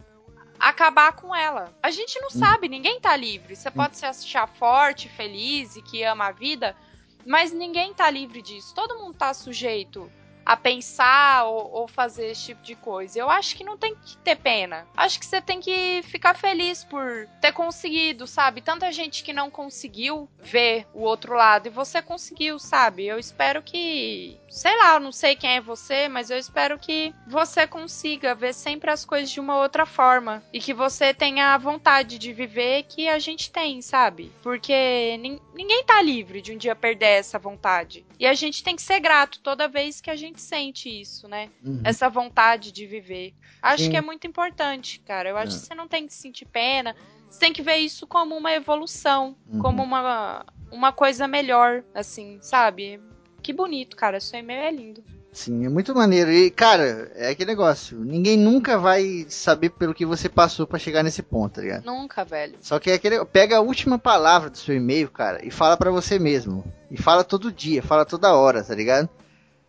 acabar 0.58 1.12
com 1.18 1.36
ela. 1.36 1.78
A 1.84 1.92
gente 1.92 2.18
não 2.22 2.30
sabe, 2.30 2.70
ninguém 2.70 2.98
tá 2.98 3.14
livre. 3.14 3.54
Você 3.54 3.70
pode 3.70 3.98
se 3.98 4.06
achar 4.06 4.48
forte, 4.48 5.10
feliz 5.10 5.76
e 5.76 5.82
que 5.82 6.02
ama 6.02 6.28
a 6.28 6.32
vida, 6.32 6.78
mas 7.26 7.52
ninguém 7.52 7.94
tá 7.94 8.10
livre 8.10 8.42
disso. 8.42 8.74
Todo 8.74 9.00
mundo 9.00 9.18
tá 9.18 9.34
sujeito 9.34 10.10
a 10.46 10.56
pensar 10.56 11.46
ou, 11.46 11.72
ou 11.72 11.88
fazer 11.88 12.28
esse 12.28 12.48
tipo 12.48 12.62
de 12.62 12.76
coisa. 12.76 13.18
Eu 13.20 13.30
acho 13.30 13.56
que 13.56 13.64
não 13.64 13.78
tem 13.78 13.96
que 13.96 14.18
ter 14.18 14.36
pena. 14.36 14.86
Acho 14.96 15.20
que 15.20 15.26
você 15.26 15.42
tem 15.42 15.60
que 15.60 16.02
ficar 16.04 16.36
feliz 16.36 16.84
por 16.84 17.28
ter 17.42 17.52
conseguido, 17.52 18.28
sabe? 18.28 18.62
Tanta 18.62 18.92
gente 18.92 19.24
que 19.24 19.34
não 19.34 19.50
conseguiu 19.50 20.30
ver 20.42 20.86
o 20.94 21.02
outro 21.02 21.34
lado 21.34 21.68
e 21.68 21.72
você 21.72 22.02
conseguiu, 22.02 22.60
sabe? 22.60 23.06
Eu 23.06 23.18
espero 23.18 23.62
que, 23.64 24.38
sei 24.50 24.76
lá, 24.78 24.94
eu 24.96 25.00
não 25.00 25.12
sei 25.12 25.36
quem 25.36 25.56
é 25.58 25.62
você, 25.62 26.08
mas 26.08 26.30
eu 26.30 26.38
espero 26.38 26.78
que 26.78 27.14
você 27.28 27.66
consiga 27.66 28.36
ver 28.36 28.54
sempre 28.54 28.92
as 28.92 29.04
coisas 29.04 29.30
de 29.32 29.40
uma 29.40 29.58
outra 29.58 29.86
forma 29.86 30.44
e 30.54 30.60
que 30.60 30.74
você 30.74 31.14
tenha 31.14 31.54
a 31.54 31.58
vontade 31.58 32.18
de 32.20 32.32
viver 32.34 32.84
que 32.84 33.08
a 33.08 33.18
gente 33.20 33.52
tem, 33.52 33.82
sabe? 33.82 34.32
Porque 34.44 35.18
nin- 35.18 35.40
ninguém 35.54 35.84
tá 35.84 36.02
livre 36.02 36.42
de 36.42 36.52
um 36.54 36.58
dia 36.58 36.76
perder 36.76 37.06
essa 37.20 37.40
vontade. 37.40 38.06
E 38.20 38.26
a 38.26 38.34
gente 38.34 38.64
tem 38.64 38.76
que 38.76 38.82
ser 38.82 39.00
grato 39.00 39.40
toda 39.42 39.68
vez 39.68 40.00
que 40.02 40.10
a 40.10 40.16
gente 40.16 40.42
sente 40.42 40.90
isso, 40.90 41.28
né? 41.28 41.50
Uhum. 41.64 41.82
Essa 41.84 42.10
vontade 42.10 42.72
de 42.72 42.86
viver. 42.86 43.34
Acho 43.62 43.84
Sim. 43.86 43.92
que 43.92 43.98
é 43.98 44.02
muito 44.02 44.26
importante, 44.26 45.00
cara. 45.02 45.30
Eu 45.30 45.38
acho 45.38 45.56
É. 45.56 45.60
que 45.60 45.66
você 45.66 45.76
não 45.76 45.88
tem 45.88 46.08
que 46.08 46.14
sentir 46.14 46.46
pena. 46.46 46.96
Você 47.30 47.40
tem 47.40 47.52
que 47.54 47.62
ver 47.62 47.78
isso 47.78 48.08
como 48.08 48.36
uma 48.38 48.54
evolução, 48.54 49.36
Uhum. 49.48 49.60
como 49.60 49.84
uma, 49.84 50.46
uma 50.72 50.92
coisa 50.94 51.28
melhor, 51.28 51.84
assim, 51.94 52.38
sabe? 52.42 53.00
Que 53.42 53.52
bonito, 53.52 53.96
cara. 53.98 54.20
Seu 54.20 54.40
e-mail 54.40 54.62
é 54.62 54.72
lindo. 54.72 55.04
Sim, 55.36 55.66
é 55.66 55.70
muito 55.70 55.94
maneiro. 55.94 56.32
E, 56.32 56.50
cara, 56.50 57.12
é 57.14 57.30
aquele 57.30 57.52
negócio. 57.52 58.00
Ninguém 58.00 58.38
nunca 58.38 58.78
vai 58.78 59.26
saber 59.28 59.70
pelo 59.70 59.94
que 59.94 60.06
você 60.06 60.30
passou 60.30 60.66
pra 60.66 60.80
chegar 60.80 61.04
nesse 61.04 61.22
ponto, 61.22 61.56
tá 61.56 61.62
ligado? 61.62 61.86
Nunca, 61.86 62.24
velho. 62.24 62.56
Só 62.62 62.80
que 62.80 62.90
é 62.90 62.94
aquele. 62.94 63.24
Pega 63.26 63.58
a 63.58 63.62
última 63.62 64.00
palavra 64.00 64.50
do 64.50 64.58
seu 64.58 64.74
e-mail, 64.74 65.10
cara, 65.12 65.46
e 65.46 65.52
fala 65.52 65.76
pra 65.76 65.92
você 65.92 66.18
mesmo. 66.18 66.64
E 66.90 66.96
fala 66.96 67.22
todo 67.22 67.52
dia, 67.52 67.84
fala 67.84 68.06
toda 68.06 68.34
hora, 68.34 68.64
tá 68.64 68.74
ligado? 68.74 69.10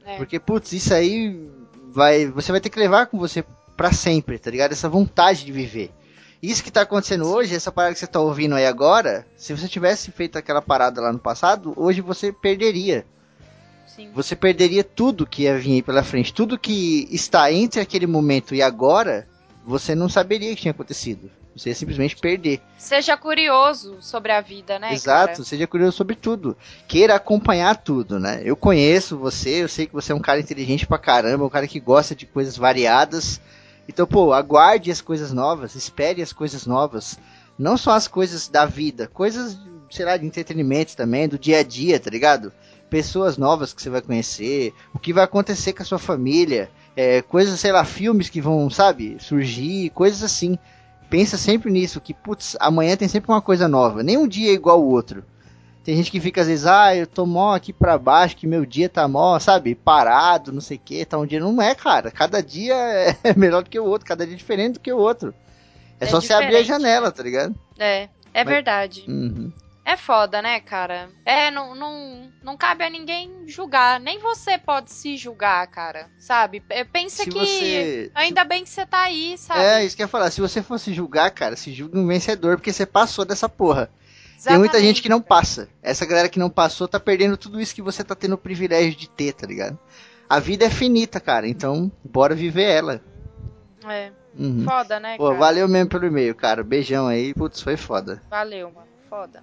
É. 0.05 0.17
Porque, 0.17 0.39
putz, 0.39 0.73
isso 0.73 0.95
aí 0.95 1.51
vai. 1.91 2.27
Você 2.27 2.53
vai 2.53 2.61
ter 2.61 2.71
que 2.71 2.79
levar 2.79 3.07
com 3.07 3.19
você 3.19 3.45
pra 3.77 3.93
sempre, 3.93 4.39
tá 4.39 4.53
ligado? 4.53 4.71
Essa 4.71 4.89
vontade 4.89 5.45
de 5.45 5.51
viver. 5.51 5.91
Isso 6.41 6.63
que 6.63 6.71
tá 6.71 6.83
acontecendo 6.83 7.27
hoje, 7.27 7.57
essa 7.57 7.73
parada 7.73 7.93
que 7.93 7.99
você 7.99 8.07
tá 8.07 8.21
ouvindo 8.21 8.55
aí 8.55 8.67
agora, 8.67 9.27
se 9.37 9.53
você 9.53 9.67
tivesse 9.67 10.13
feito 10.13 10.39
aquela 10.39 10.63
parada 10.63 11.01
lá 11.01 11.13
no 11.13 11.19
passado, 11.19 11.75
hoje 11.77 12.01
você 12.01 12.31
perderia. 12.31 13.05
Sim. 13.87 14.11
Você 14.13 14.37
perderia 14.37 14.85
tudo 14.85 15.27
que 15.27 15.43
ia 15.43 15.59
vir 15.59 15.83
pela 15.83 16.03
frente. 16.03 16.33
Tudo 16.35 16.59
que 16.59 17.09
está 17.11 17.51
entre 17.53 17.81
aquele 17.81 18.07
momento 18.07 18.55
e 18.55 18.63
agora, 18.63 19.27
você 19.65 19.95
não 19.95 20.09
saberia 20.09 20.55
que 20.55 20.63
tinha 20.63 20.73
acontecido. 20.73 21.31
Você 21.57 21.71
ia 21.71 21.75
simplesmente 21.75 22.17
perder. 22.17 22.61
Seja 22.77 23.17
curioso 23.17 23.97
sobre 24.01 24.31
a 24.31 24.43
vida, 24.43 24.79
né? 24.79 24.93
Exato, 24.93 25.33
cara? 25.33 25.45
seja 25.45 25.67
curioso 25.67 25.97
sobre 25.97 26.15
tudo. 26.15 26.55
Queira 26.87 27.15
acompanhar 27.15 27.75
tudo, 27.77 28.21
né? 28.21 28.43
Eu 28.45 28.55
conheço 28.55 29.17
você, 29.17 29.63
eu 29.63 29.69
sei 29.69 29.87
que 29.87 29.95
você 29.95 30.13
é 30.13 30.15
um 30.15 30.21
cara 30.21 30.39
inteligente 30.39 30.87
pra 30.87 30.99
caramba, 30.99 31.47
um 31.47 31.51
cara 31.51 31.67
que 31.67 31.81
gosta 31.81 32.15
de 32.15 32.27
coisas 32.27 32.59
variadas. 32.59 33.41
Então, 33.89 34.07
pô, 34.07 34.35
aguarde 34.35 34.91
as 34.91 35.01
coisas 35.01 35.33
novas, 35.33 35.75
espere 35.75 36.21
as 36.21 36.33
coisas 36.33 36.67
novas. 36.67 37.19
Não 37.59 37.79
só 37.79 37.93
as 37.93 38.07
coisas 38.07 38.49
da 38.49 38.67
vida, 38.67 39.09
coisas, 39.09 39.57
sei 39.91 40.05
lá, 40.05 40.17
de 40.19 40.27
entretenimento 40.27 40.95
também, 40.95 41.27
do 41.27 41.39
dia 41.39 41.61
a 41.61 41.63
dia, 41.63 41.99
tá 41.99 42.11
ligado? 42.11 42.53
Pessoas 42.91 43.37
novas 43.37 43.75
que 43.75 43.83
você 43.83 43.91
vai 43.91 44.01
conhecer, 44.01 44.73
o 44.95 44.99
que 44.99 45.13
vai 45.13 45.25
acontecer 45.25 45.73
com 45.73 45.83
a 45.83 45.87
sua 45.87 45.99
família, 45.99 46.71
é, 46.97 47.21
coisas, 47.23 47.59
sei 47.59 47.73
lá, 47.73 47.85
filmes 47.85 48.29
que 48.29 48.41
vão, 48.41 48.71
sabe, 48.71 49.17
surgir, 49.21 49.91
coisas 49.91 50.23
assim. 50.23 50.59
Pensa 51.11 51.37
sempre 51.37 51.71
nisso, 51.71 52.01
que, 52.01 52.15
putz, 52.15 52.57
amanhã 52.61 52.97
tem 52.97 53.09
sempre 53.09 53.31
uma 53.31 53.41
coisa 53.43 53.69
nova, 53.69 54.03
nem 54.03 54.17
um 54.17 54.27
dia 54.27 54.51
é 54.51 54.55
igual 54.55 54.81
o 54.83 54.89
outro. 54.91 55.25
Tem 55.85 55.97
gente 55.97 56.11
que 56.11 56.19
fica 56.21 56.41
às 56.41 56.49
vezes, 56.49 56.67
ah, 56.67 56.97
eu 56.97 57.07
tô 57.07 57.25
mó 57.25 57.55
aqui 57.55 57.73
pra 57.73 57.97
baixo, 57.97 58.37
que 58.37 58.45
meu 58.47 58.67
dia 58.67 58.89
tá 58.89 59.07
mó, 59.07 59.39
sabe, 59.39 59.77
parado, 59.77 60.51
não 60.53 60.61
sei 60.61 60.77
o 60.79 60.81
que, 60.85 61.05
tá 61.05 61.17
um 61.17 61.25
dia. 61.25 61.39
Não 61.39 61.63
é, 61.63 61.77
cara. 61.77 62.11
Cada 62.11 62.43
dia 62.43 62.75
é 63.23 63.35
melhor 63.37 63.63
do 63.63 63.71
que 63.71 63.79
o 63.79 63.85
outro, 63.85 64.05
cada 64.07 64.27
dia 64.27 64.35
é 64.35 64.39
diferente 64.39 64.75
do 64.75 64.81
que 64.81 64.93
o 64.93 64.99
outro. 64.99 65.33
É, 66.01 66.05
É 66.05 66.09
só 66.09 66.21
você 66.21 66.33
abrir 66.33 66.47
a 66.57 66.61
diferente, 66.63 66.67
janela, 66.67 67.07
né? 67.07 67.13
tá 67.13 67.23
ligado? 67.23 67.55
É, 67.79 68.03
é 68.35 68.45
Mas- 68.45 68.49
verdade. 68.49 69.05
Uhum. 69.07 69.53
É 69.89 69.97
foda, 69.97 70.43
né, 70.43 70.59
cara? 70.59 71.09
É, 71.25 71.49
não, 71.49 71.73
não, 71.73 72.29
não 72.43 72.57
cabe 72.57 72.83
a 72.83 72.91
ninguém 72.91 73.45
julgar. 73.47 74.01
Nem 74.01 74.19
você 74.19 74.59
pode 74.59 74.91
se 74.91 75.17
julgar, 75.17 75.65
cara. 75.69 76.11
Sabe? 76.19 76.61
É, 76.69 76.83
Pensa 76.83 77.23
Se 77.23 77.31
que. 77.31 77.39
você. 77.39 78.11
Ainda 78.13 78.43
bem 78.43 78.65
que 78.65 78.69
você 78.69 78.85
tá 78.85 79.03
aí, 79.03 79.39
sabe? 79.39 79.61
É, 79.61 79.85
isso 79.85 79.95
que 79.95 80.03
eu 80.03 80.07
ia 80.07 80.09
falar. 80.09 80.33
Se 80.33 80.41
você 80.41 80.61
fosse 80.61 80.93
julgar, 80.93 81.31
cara, 81.31 81.55
se 81.55 81.73
julgue 81.73 81.97
um 81.97 82.07
vencedor, 82.09 82.57
porque 82.57 82.73
você 82.73 82.85
passou 82.85 83.25
dessa 83.25 83.49
porra. 83.49 83.89
Tem 84.43 84.59
muita 84.59 84.81
gente 84.81 85.01
que 85.01 85.09
não 85.09 85.21
passa. 85.23 85.69
Essa 85.81 86.05
galera 86.05 86.29
que 86.29 86.39
não 86.39 86.51
passou 86.51 86.89
tá 86.89 86.99
perdendo 86.99 87.37
tudo 87.37 87.61
isso 87.61 87.75
que 87.75 87.81
você 87.81 88.03
tá 88.03 88.15
tendo 88.17 88.35
o 88.35 88.39
privilégio 88.39 88.97
de 88.97 89.09
ter, 89.09 89.33
tá 89.35 89.47
ligado? 89.47 89.79
A 90.29 90.41
vida 90.41 90.65
é 90.65 90.71
finita, 90.71 91.21
cara. 91.21 91.47
Então, 91.49 91.91
bora 92.05 92.35
viver 92.35 92.65
ela. 92.71 93.01
É, 93.89 94.11
Uhum. 94.37 94.65
foda, 94.65 94.99
né, 95.01 95.17
Pô, 95.17 95.29
cara? 95.29 95.39
valeu 95.39 95.69
mesmo 95.69 95.89
pelo 95.89 96.07
e-mail, 96.07 96.35
cara. 96.35 96.65
Beijão 96.65 97.07
aí. 97.07 97.33
Putz, 97.33 97.61
foi 97.63 97.77
foda. 97.77 98.21
Valeu, 98.29 98.71
mano. 98.73 98.87
Foda. 99.09 99.43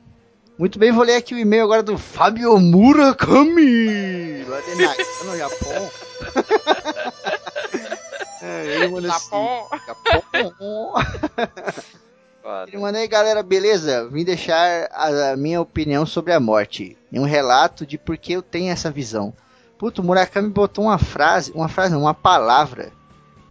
Muito 0.58 0.78
bem, 0.78 0.92
vou 0.92 1.04
ler 1.04 1.16
aqui 1.16 1.34
o 1.34 1.40
e-mail 1.40 1.64
agora 1.64 1.82
do 1.82 1.98
Fábio 1.98 2.60
Murakami, 2.60 4.44
lá 4.44 4.62
de 4.62 4.76
Nagano, 4.76 5.26
no 5.26 5.38
Japão. 5.38 5.92
é, 8.40 8.76
ele 8.76 8.88
manda 8.90 9.10
assim, 9.10 9.30
Japão. 9.88 10.94
Ele 12.68 12.78
manda 12.78 13.00
aí, 13.00 13.08
galera, 13.08 13.42
beleza? 13.42 14.08
Vim 14.10 14.24
deixar 14.24 14.88
a, 14.92 15.32
a 15.32 15.38
minha 15.38 15.60
opinião 15.60 16.06
sobre 16.06 16.34
a 16.34 16.40
morte. 16.40 16.96
E 17.12 17.20
um 17.20 17.26
relato 17.26 17.84
de 17.84 17.98
por 17.98 18.16
que 18.16 18.34
eu 18.34 18.44
tenho 18.44 18.72
essa 18.72 18.92
visão. 18.92 19.34
Puto, 19.78 20.04
o 20.04 20.06
Murakami 20.06 20.50
botou 20.50 20.86
uma 20.86 21.00
frase, 21.00 21.52
uma 21.56 21.68
frase 21.68 21.94
não, 21.94 22.02
uma 22.02 22.14
palavra 22.14 22.92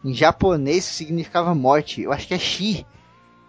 em 0.05 0.15
japonês 0.15 0.89
que 0.89 0.95
significava 0.95 1.53
morte. 1.53 2.03
Eu 2.03 2.13
acho 2.13 2.29
que 2.29 2.35
é 2.35 2.39
shi. 2.39 2.87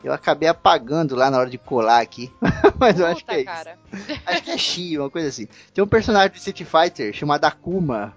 Eu 0.04 0.12
acabei 0.12 0.50
apagando 0.50 1.16
lá 1.16 1.32
na 1.32 1.38
hora 1.38 1.50
de 1.50 1.58
colar 1.58 2.02
aqui. 2.02 2.32
Mas 2.78 3.00
eu 3.00 3.06
acho 3.06 3.24
que 3.24 3.32
é 3.32 3.38
isso. 3.38 3.46
cara. 3.46 3.78
Acho 4.26 4.44
que 4.44 4.52
é 4.52 4.58
Shi, 4.58 4.98
uma 4.98 5.10
coisa 5.10 5.30
assim. 5.30 5.48
Tem 5.74 5.84
um 5.84 5.88
personagem 5.88 6.30
do 6.30 6.36
Street 6.36 6.63
Fighter 6.63 7.13
chamado 7.13 7.46
Akuma. 7.46 8.13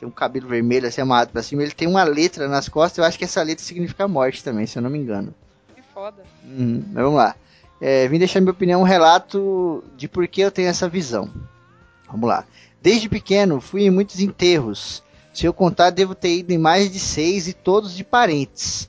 Tem 0.00 0.08
um 0.08 0.12
cabelo 0.12 0.48
vermelho 0.48 0.86
assim 0.88 1.00
amarrado 1.00 1.30
pra 1.30 1.42
cima. 1.42 1.62
Ele 1.62 1.72
tem 1.72 1.86
uma 1.86 2.02
letra 2.02 2.48
nas 2.48 2.68
costas. 2.68 2.98
Eu 2.98 3.04
acho 3.04 3.18
que 3.18 3.24
essa 3.24 3.42
letra 3.42 3.64
significa 3.64 4.08
morte 4.08 4.42
também, 4.42 4.66
se 4.66 4.78
eu 4.78 4.82
não 4.82 4.90
me 4.90 4.98
engano. 4.98 5.32
Que 5.74 5.82
foda. 5.94 6.22
Uhum, 6.44 6.84
mas 6.92 7.04
vamos 7.04 7.18
lá. 7.18 7.36
É, 7.80 8.08
vim 8.08 8.18
deixar 8.18 8.40
minha 8.40 8.52
opinião 8.52 8.80
um 8.80 8.84
relato 8.84 9.84
de 9.96 10.08
por 10.08 10.26
que 10.26 10.40
eu 10.40 10.50
tenho 10.50 10.68
essa 10.68 10.88
visão. 10.88 11.30
Vamos 12.10 12.28
lá. 12.28 12.44
Desde 12.82 13.08
pequeno 13.08 13.60
fui 13.60 13.82
em 13.82 13.90
muitos 13.90 14.20
enterros. 14.20 15.02
Se 15.32 15.46
eu 15.46 15.52
contar, 15.52 15.90
devo 15.90 16.14
ter 16.14 16.38
ido 16.38 16.52
em 16.52 16.58
mais 16.58 16.90
de 16.90 16.98
seis 16.98 17.46
e 17.46 17.52
todos 17.52 17.94
de 17.94 18.02
parentes. 18.02 18.88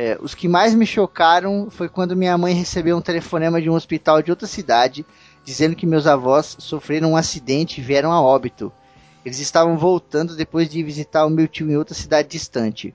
É, 0.00 0.16
os 0.22 0.32
que 0.32 0.46
mais 0.46 0.76
me 0.76 0.86
chocaram 0.86 1.68
foi 1.72 1.88
quando 1.88 2.14
minha 2.14 2.38
mãe 2.38 2.54
recebeu 2.54 2.96
um 2.96 3.00
telefonema 3.00 3.60
de 3.60 3.68
um 3.68 3.74
hospital 3.74 4.22
de 4.22 4.30
outra 4.30 4.46
cidade 4.46 5.04
dizendo 5.44 5.74
que 5.74 5.88
meus 5.88 6.06
avós 6.06 6.54
sofreram 6.60 7.10
um 7.10 7.16
acidente 7.16 7.80
e 7.80 7.82
vieram 7.82 8.12
a 8.12 8.22
óbito. 8.22 8.72
Eles 9.24 9.40
estavam 9.40 9.76
voltando 9.76 10.36
depois 10.36 10.68
de 10.68 10.84
visitar 10.84 11.26
o 11.26 11.30
meu 11.30 11.48
tio 11.48 11.68
em 11.68 11.76
outra 11.76 11.96
cidade 11.96 12.28
distante. 12.28 12.94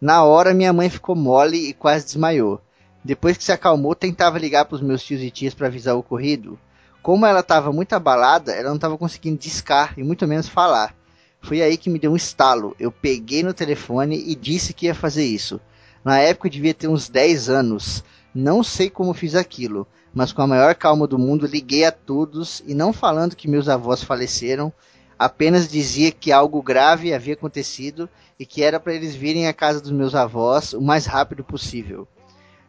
Na 0.00 0.22
hora, 0.22 0.54
minha 0.54 0.72
mãe 0.72 0.88
ficou 0.88 1.16
mole 1.16 1.70
e 1.70 1.72
quase 1.72 2.04
desmaiou. 2.04 2.60
Depois 3.02 3.36
que 3.36 3.42
se 3.42 3.50
acalmou, 3.50 3.96
tentava 3.96 4.38
ligar 4.38 4.64
para 4.66 4.76
os 4.76 4.80
meus 4.80 5.02
tios 5.02 5.20
e 5.20 5.32
tias 5.32 5.54
para 5.54 5.66
avisar 5.66 5.96
o 5.96 5.98
ocorrido. 5.98 6.56
Como 7.02 7.26
ela 7.26 7.40
estava 7.40 7.72
muito 7.72 7.94
abalada, 7.94 8.52
ela 8.52 8.68
não 8.68 8.76
estava 8.76 8.96
conseguindo 8.96 9.38
discar 9.38 9.92
e 9.96 10.04
muito 10.04 10.24
menos 10.28 10.48
falar. 10.48 10.94
Foi 11.40 11.62
aí 11.62 11.76
que 11.76 11.90
me 11.90 11.98
deu 11.98 12.12
um 12.12 12.16
estalo. 12.16 12.76
Eu 12.78 12.92
peguei 12.92 13.42
no 13.42 13.52
telefone 13.52 14.22
e 14.24 14.36
disse 14.36 14.72
que 14.72 14.86
ia 14.86 14.94
fazer 14.94 15.24
isso. 15.24 15.60
Na 16.04 16.18
época 16.18 16.48
eu 16.48 16.52
devia 16.52 16.74
ter 16.74 16.88
uns 16.88 17.08
10 17.08 17.48
anos. 17.48 18.04
Não 18.34 18.62
sei 18.62 18.88
como 18.88 19.14
fiz 19.14 19.34
aquilo, 19.34 19.86
mas 20.14 20.32
com 20.32 20.42
a 20.42 20.46
maior 20.46 20.74
calma 20.74 21.06
do 21.06 21.18
mundo 21.18 21.46
liguei 21.46 21.84
a 21.84 21.92
todos 21.92 22.62
e 22.66 22.74
não 22.74 22.92
falando 22.92 23.36
que 23.36 23.48
meus 23.48 23.68
avós 23.68 24.02
faleceram, 24.02 24.72
apenas 25.18 25.68
dizia 25.68 26.12
que 26.12 26.30
algo 26.30 26.62
grave 26.62 27.12
havia 27.12 27.34
acontecido 27.34 28.08
e 28.38 28.46
que 28.46 28.62
era 28.62 28.78
para 28.78 28.94
eles 28.94 29.14
virem 29.14 29.48
à 29.48 29.52
casa 29.52 29.80
dos 29.80 29.90
meus 29.90 30.14
avós 30.14 30.72
o 30.72 30.80
mais 30.80 31.06
rápido 31.06 31.42
possível. 31.42 32.06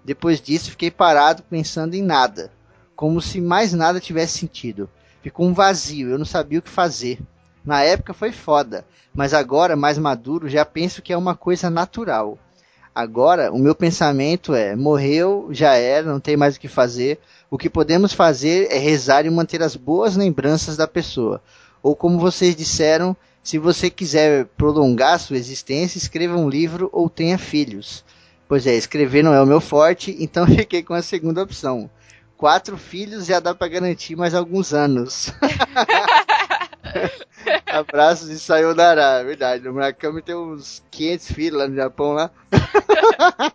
Depois 0.03 0.41
disso, 0.41 0.71
fiquei 0.71 0.89
parado 0.89 1.43
pensando 1.43 1.93
em 1.93 2.01
nada, 2.01 2.51
como 2.95 3.21
se 3.21 3.39
mais 3.39 3.73
nada 3.73 3.99
tivesse 3.99 4.39
sentido. 4.39 4.89
Ficou 5.21 5.45
um 5.45 5.53
vazio, 5.53 6.09
eu 6.09 6.17
não 6.17 6.25
sabia 6.25 6.59
o 6.59 6.61
que 6.61 6.69
fazer. 6.69 7.19
Na 7.63 7.83
época 7.83 8.13
foi 8.13 8.31
foda, 8.31 8.85
mas 9.13 9.33
agora, 9.33 9.75
mais 9.75 9.97
maduro, 9.97 10.49
já 10.49 10.65
penso 10.65 11.01
que 11.01 11.13
é 11.13 11.17
uma 11.17 11.35
coisa 11.35 11.69
natural. 11.69 12.39
Agora, 12.99 13.49
o 13.49 13.57
meu 13.57 13.73
pensamento 13.73 14.53
é: 14.53 14.75
morreu, 14.75 15.47
já 15.51 15.75
era, 15.75 16.05
não 16.05 16.19
tem 16.19 16.35
mais 16.35 16.57
o 16.57 16.59
que 16.59 16.67
fazer. 16.67 17.17
O 17.49 17.57
que 17.57 17.69
podemos 17.69 18.11
fazer 18.11 18.67
é 18.69 18.77
rezar 18.77 19.25
e 19.25 19.29
manter 19.29 19.63
as 19.63 19.73
boas 19.73 20.17
lembranças 20.17 20.75
da 20.75 20.85
pessoa. 20.85 21.41
Ou, 21.81 21.95
como 21.95 22.19
vocês 22.19 22.57
disseram, 22.57 23.15
se 23.41 23.57
você 23.57 23.89
quiser 23.89 24.47
prolongar 24.57 25.17
sua 25.17 25.37
existência, 25.37 25.97
escreva 25.97 26.35
um 26.35 26.49
livro 26.49 26.89
ou 26.91 27.09
tenha 27.09 27.37
filhos. 27.37 28.03
Pois 28.49 28.67
é, 28.67 28.75
escrever 28.75 29.23
não 29.23 29.33
é 29.33 29.41
o 29.41 29.47
meu 29.47 29.61
forte, 29.61 30.17
então 30.19 30.45
fiquei 30.53 30.83
com 30.83 30.93
a 30.93 31.01
segunda 31.01 31.41
opção. 31.41 31.89
Quatro 32.35 32.77
filhos 32.77 33.27
já 33.27 33.39
dá 33.39 33.55
para 33.55 33.69
garantir 33.69 34.17
mais 34.17 34.33
alguns 34.33 34.73
anos. 34.73 35.31
Abraços 37.65 38.29
e 38.29 38.39
sayonara, 38.39 39.23
verdade. 39.23 39.67
O 39.67 39.73
Murakami 39.73 40.21
tem 40.21 40.35
uns 40.35 40.83
500 40.91 41.31
filhos 41.31 41.59
lá 41.59 41.67
no 41.67 41.75
Japão 41.75 42.13
lá. 42.13 42.31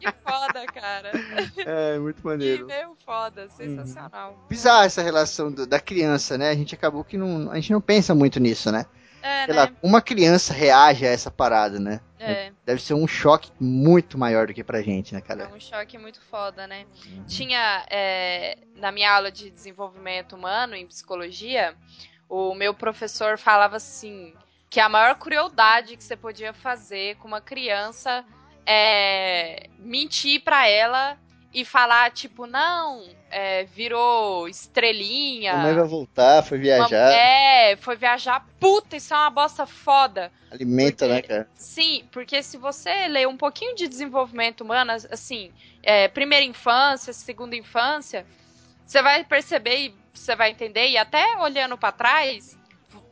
Que 0.00 0.06
foda, 0.26 0.66
cara. 0.66 1.10
É, 1.58 1.98
muito 1.98 2.20
Que 2.20 2.26
maneiro. 2.26 2.66
meio 2.66 2.96
foda, 3.04 3.48
sensacional. 3.50 4.38
Bizarra 4.48 4.84
essa 4.86 5.02
relação 5.02 5.50
do- 5.52 5.66
da 5.66 5.78
criança, 5.80 6.36
né? 6.38 6.50
A 6.50 6.54
gente 6.54 6.74
acabou 6.74 7.04
que 7.04 7.16
não. 7.16 7.50
A 7.50 7.56
gente 7.56 7.72
não 7.72 7.80
pensa 7.80 8.14
muito 8.14 8.40
nisso, 8.40 8.70
né? 8.72 8.86
É, 9.22 9.46
Sei 9.46 9.54
lá, 9.54 9.66
né? 9.66 9.76
uma 9.82 10.02
criança 10.02 10.52
reage 10.52 11.06
a 11.06 11.10
essa 11.10 11.30
parada, 11.30 11.78
né? 11.78 12.00
É, 12.18 12.52
Deve 12.66 12.80
ser 12.82 12.94
um 12.94 13.06
choque 13.06 13.50
muito 13.60 14.18
maior 14.18 14.46
do 14.46 14.54
que 14.54 14.64
pra 14.64 14.80
gente, 14.82 15.12
né, 15.14 15.20
é 15.20 15.22
cara? 15.22 15.50
um 15.54 15.60
choque 15.60 15.96
muito 15.98 16.20
foda, 16.22 16.66
né? 16.66 16.84
Tinha, 17.26 17.84
é, 17.90 18.58
na 18.76 18.90
minha 18.92 19.10
aula 19.14 19.30
de 19.30 19.50
desenvolvimento 19.50 20.34
humano, 20.36 20.74
em 20.74 20.86
psicologia, 20.86 21.74
o 22.28 22.54
meu 22.54 22.74
professor 22.74 23.38
falava 23.38 23.76
assim, 23.76 24.34
que 24.70 24.80
a 24.80 24.88
maior 24.88 25.14
crueldade 25.16 25.96
que 25.96 26.04
você 26.04 26.16
podia 26.16 26.52
fazer 26.52 27.16
com 27.16 27.28
uma 27.28 27.40
criança 27.40 28.24
é 28.66 29.68
mentir 29.78 30.42
pra 30.42 30.66
ela 30.68 31.18
e 31.52 31.64
falar, 31.64 32.10
tipo, 32.10 32.46
não, 32.46 33.06
é, 33.30 33.62
virou 33.64 34.48
estrelinha. 34.48 35.52
A 35.52 35.56
mãe 35.58 35.74
vai 35.74 35.84
voltar, 35.86 36.42
foi 36.42 36.58
viajar, 36.58 37.12
É, 37.12 37.76
foi 37.76 37.94
viajar. 37.94 38.44
Puta, 38.58 38.96
isso 38.96 39.14
é 39.14 39.16
uma 39.16 39.30
bosta 39.30 39.64
foda. 39.64 40.32
alimenta, 40.50 41.06
porque- 41.06 41.12
né, 41.14 41.22
cara? 41.22 41.48
Sim, 41.54 42.08
porque 42.10 42.42
se 42.42 42.56
você 42.56 43.06
ler 43.08 43.28
um 43.28 43.36
pouquinho 43.36 43.74
de 43.76 43.86
desenvolvimento 43.86 44.62
humano, 44.62 44.92
assim, 45.10 45.52
é, 45.82 46.08
primeira 46.08 46.44
infância, 46.44 47.12
segunda 47.12 47.54
infância, 47.54 48.26
você 48.84 49.00
vai 49.02 49.22
perceber 49.24 49.76
e 49.76 49.94
você 50.14 50.36
vai 50.36 50.50
entender, 50.50 50.88
e 50.88 50.96
até 50.96 51.36
olhando 51.38 51.76
pra 51.76 51.92
trás, 51.92 52.58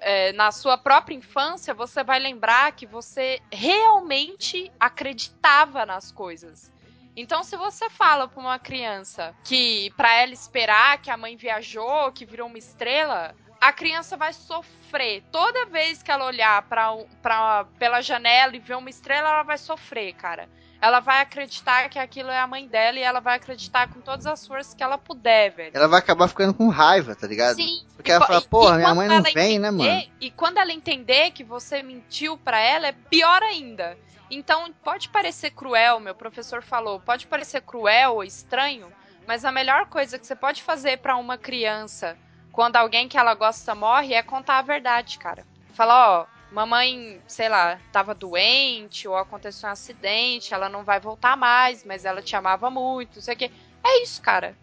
é, 0.01 0.33
na 0.33 0.51
sua 0.51 0.77
própria 0.77 1.15
infância, 1.15 1.75
você 1.75 2.03
vai 2.03 2.19
lembrar 2.19 2.73
que 2.73 2.87
você 2.87 3.41
realmente 3.51 4.71
acreditava 4.79 5.87
nas 5.87 6.11
coisas. 6.11 6.73
Então, 7.17 7.43
se 7.45 7.57
você 7.57 7.91
fala 7.91 8.27
pra 8.27 8.41
uma 8.41 8.59
criança 8.59 9.35
que 9.45 9.93
pra 9.97 10.15
ela 10.15 10.33
esperar 10.33 11.01
que 11.01 11.11
a 11.11 11.17
mãe 11.17 11.37
viajou, 11.37 12.11
que 12.11 12.25
virou 12.25 12.49
uma 12.49 12.59
estrela, 12.59 13.35
a 13.61 13.73
criança 13.73 14.17
vai 14.17 14.33
sofrer. 14.33 15.23
Toda 15.31 15.67
vez 15.67 16.03
que 16.03 16.11
ela 16.11 16.25
olhar 16.25 16.62
pra, 16.62 16.97
pra, 17.21 17.65
pela 17.79 18.01
janela 18.01 18.57
e 18.57 18.59
ver 18.59 18.77
uma 18.77 18.91
estrela, 18.91 19.29
ela 19.29 19.43
vai 19.43 19.59
sofrer, 19.59 20.15
cara. 20.15 20.49
Ela 20.83 20.99
vai 20.99 21.21
acreditar 21.21 21.88
que 21.88 21.97
aquilo 21.97 22.29
é 22.29 22.40
a 22.40 22.47
mãe 22.47 22.66
dela 22.66 22.99
e 22.99 23.03
ela 23.03 23.21
vai 23.21 23.37
acreditar 23.37 23.87
com 23.88 24.01
todas 24.01 24.27
as 24.27 24.45
forças 24.45 24.75
que 24.75 24.83
ela 24.83 24.99
puder, 24.99 25.51
velho. 25.53 25.71
Ela 25.73 25.87
vai 25.87 26.01
acabar 26.01 26.27
ficando 26.27 26.53
com 26.53 26.68
raiva, 26.68 27.14
tá 27.14 27.25
ligado? 27.25 27.55
Sim. 27.55 27.85
Porque 27.95 28.11
ela 28.11 28.25
E- 28.25 28.27
fala, 28.27 28.40
e- 28.40 28.49
porra, 28.49 28.77
minha 28.79 28.92
mãe 28.92 29.07
não 29.07 29.14
ela 29.14 29.31
vem, 29.33 29.61
né, 29.61 29.71
mano? 29.71 30.03
E 30.21 30.29
quando 30.33 30.59
ela 30.59 30.73
entender 30.73 31.31
que 31.31 31.45
você 31.45 31.85
mentiu 31.85 32.37
pra 32.37 32.59
ela, 32.59 32.88
é 32.88 32.92
pior 32.92 33.40
ainda. 33.45 33.97
Então, 34.29 34.73
pode 34.83 35.09
parecer 35.09 35.51
cruel, 35.53 36.01
meu 36.01 36.16
professor 36.16 36.62
falou, 36.64 36.99
pode 36.99 37.29
parecer 37.29 37.61
cruel 37.62 38.14
ou 38.14 38.25
estranho, 38.25 38.90
mas 39.25 39.45
a 39.45 39.53
melhor 39.53 39.87
coisa 39.87 40.18
que 40.18 40.27
você 40.27 40.35
pode 40.35 40.64
fazer 40.64 40.99
pra 40.99 41.16
uma 41.16 41.38
criança 41.38 42.18
quando 42.51 42.75
alguém 42.75 43.09
que 43.09 43.16
ela 43.16 43.35
gosta 43.35 43.73
morre 43.73 44.14
é 44.14 44.23
contar 44.23 44.59
a 44.59 44.62
verdade, 44.62 45.16
cara. 45.18 45.45
Falar, 45.75 46.11
ó, 46.23 46.27
mamãe, 46.53 47.21
sei 47.27 47.49
lá, 47.49 47.81
tava 47.93 48.15
doente 48.15 49.09
ou 49.09 49.17
aconteceu 49.17 49.69
um 49.69 49.73
acidente, 49.73 50.55
ela 50.55 50.69
não 50.69 50.85
vai 50.85 51.01
voltar 51.01 51.37
mais, 51.37 51.85
mas 51.85 52.05
ela 52.05 52.23
te 52.23 52.37
amava 52.37 52.71
muito, 52.71 53.17
não 53.17 53.23
sei 53.23 53.35
o 53.35 53.37
quê. 53.37 53.51
É 53.85 54.03
isso, 54.03 54.21
cara. 54.23 54.55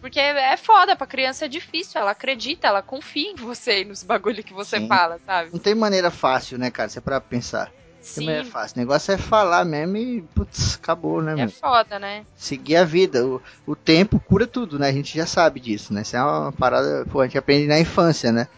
Porque 0.00 0.18
é 0.18 0.56
foda, 0.56 0.96
pra 0.96 1.06
criança 1.06 1.44
é 1.44 1.48
difícil, 1.48 2.00
ela 2.00 2.12
acredita, 2.12 2.66
ela 2.66 2.82
confia 2.82 3.30
em 3.30 3.34
você 3.34 3.82
e 3.82 3.84
nos 3.84 4.02
bagulho 4.02 4.42
que 4.42 4.52
você 4.52 4.78
Sim. 4.80 4.88
fala, 4.88 5.20
sabe? 5.26 5.50
Não 5.52 5.58
tem 5.58 5.74
maneira 5.74 6.10
fácil, 6.10 6.58
né, 6.58 6.70
cara? 6.70 6.88
Você 6.88 6.98
é 6.98 7.02
pra 7.02 7.20
pensar. 7.20 7.66
Não 7.66 8.02
Sim, 8.02 8.24
maneira 8.24 8.46
fácil. 8.46 8.76
O 8.76 8.80
negócio 8.80 9.12
é 9.12 9.18
falar 9.18 9.64
mesmo 9.64 9.96
e, 9.98 10.22
putz, 10.34 10.76
acabou, 10.76 11.20
né, 11.20 11.34
é 11.38 11.48
foda, 11.48 11.98
né? 11.98 12.24
Seguir 12.34 12.76
a 12.76 12.84
vida. 12.84 13.26
O, 13.26 13.42
o 13.66 13.76
tempo 13.76 14.18
cura 14.20 14.46
tudo, 14.46 14.78
né? 14.78 14.88
A 14.88 14.92
gente 14.92 15.16
já 15.16 15.26
sabe 15.26 15.60
disso, 15.60 15.92
né? 15.92 16.00
Isso 16.00 16.16
é 16.16 16.22
uma 16.22 16.50
parada, 16.50 17.04
pô, 17.12 17.20
a 17.20 17.26
gente 17.26 17.36
aprende 17.36 17.66
na 17.66 17.78
infância, 17.78 18.32
né? 18.32 18.48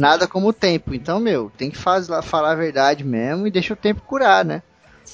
Nada 0.00 0.26
como 0.26 0.48
o 0.48 0.52
tempo. 0.52 0.94
Então, 0.94 1.20
meu, 1.20 1.50
tem 1.56 1.70
que 1.70 1.76
faz, 1.78 2.08
lá, 2.08 2.22
falar 2.22 2.52
a 2.52 2.56
verdade 2.56 3.04
mesmo 3.04 3.46
e 3.46 3.50
deixa 3.50 3.74
o 3.74 3.76
tempo 3.76 4.02
curar, 4.02 4.44
né? 4.44 4.62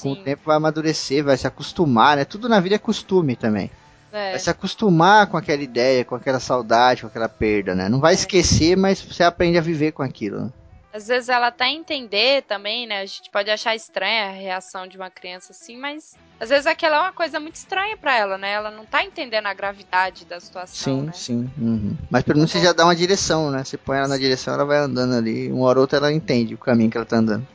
Com 0.01 0.15
sim, 0.15 0.21
o 0.21 0.25
tempo 0.25 0.43
vai 0.45 0.57
amadurecer, 0.57 1.25
vai 1.25 1.37
se 1.37 1.47
acostumar, 1.47 2.17
né? 2.17 2.25
Tudo 2.25 2.49
na 2.49 2.61
vida 2.61 2.77
é 2.77 2.79
costume 2.79 3.35
também. 3.35 3.71
é. 4.13 4.31
Vai 4.31 4.39
se 4.39 4.51
acostumar 4.51 5.27
com 5.27 5.37
aquela 5.37 5.63
ideia, 5.63 6.05
com 6.05 6.15
aquela 6.15 6.41
saudade, 6.41 7.03
com 7.03 7.09
aquela 7.09 7.29
perda, 7.29 7.75
né? 7.75 7.89
Não 7.89 8.01
vai 8.01 8.15
esquecer, 8.15 8.77
mas 8.77 9.01
você 9.01 9.23
aprende 9.23 9.59
a 9.59 9.63
viver 9.63 9.93
com 9.93 10.03
aquilo. 10.03 10.45
Né? 10.45 10.51
Às 10.99 11.07
vezes 11.07 11.29
ela 11.29 11.47
até 11.47 11.69
entender 11.69 12.43
também, 12.43 12.85
né? 12.85 13.03
A 13.03 13.07
gente 13.07 13.31
pode 13.31 13.49
achar 13.49 13.73
estranha 13.77 14.27
a 14.27 14.33
reação 14.33 14.85
de 14.85 14.97
uma 14.97 15.09
criança 15.09 15.53
assim, 15.53 15.77
mas 15.77 16.17
às 16.41 16.49
vezes 16.49 16.67
aquela 16.67 16.97
é 16.97 17.01
uma 17.03 17.13
coisa 17.13 17.39
muito 17.39 17.55
estranha 17.55 17.97
pra 17.97 18.19
ela, 18.19 18.37
né? 18.37 18.51
Ela 18.51 18.73
não 18.73 18.85
tá 18.85 19.05
entendendo 19.05 19.47
a 19.47 19.55
gravidade 19.55 20.25
da 20.25 20.41
situação, 20.41 20.99
Sim, 20.99 21.07
né? 21.07 21.13
sim. 21.15 21.51
uhum. 21.57 21.97
Mas 22.11 22.25
pelo 22.25 22.39
menos 22.39 22.51
você 22.51 22.61
já 22.61 22.73
dá 22.73 22.83
uma 22.83 22.97
direção, 22.97 23.49
né? 23.49 23.63
Você 23.63 23.77
põe 23.77 23.97
ela 23.97 24.09
na 24.09 24.19
direção, 24.19 24.55
ela 24.55 24.65
vai 24.65 24.79
andando 24.79 25.15
ali. 25.15 25.53
Uma 25.53 25.67
hora 25.67 25.79
ou 25.79 25.83
outra 25.83 25.99
ela 25.99 26.13
entende 26.13 26.55
o 26.55 26.59
caminho 26.59 26.91
que 26.91 26.97
ela 26.97 27.07
tá 27.07 27.19
andando. 27.19 27.47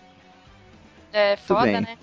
É 1.11 1.35
foda, 1.35 1.63
bem. 1.63 1.81
né? 1.81 1.97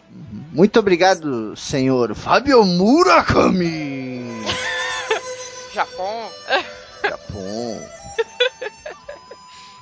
Muito 0.53 0.79
obrigado, 0.79 1.57
senhor 1.57 2.14
Fábio 2.14 2.62
Murakami! 2.66 4.44
Japão, 5.72 6.29
Japão. 7.03 8.00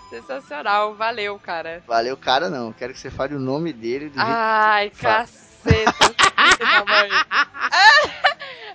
Sensacional, 0.09 0.95
valeu, 0.95 1.39
cara. 1.39 1.83
Valeu, 1.87 2.17
cara, 2.17 2.49
não. 2.49 2.73
Quero 2.73 2.93
que 2.93 3.01
você 3.01 3.11
fale 3.11 3.35
o 3.35 3.41
nome 3.41 3.73
dele 3.73 4.09
do 4.09 4.15
jeito 4.15 4.27
Ai, 4.29 4.91
fala. 4.91 5.27
caceta, 5.27 6.15
mãe. 6.87 7.11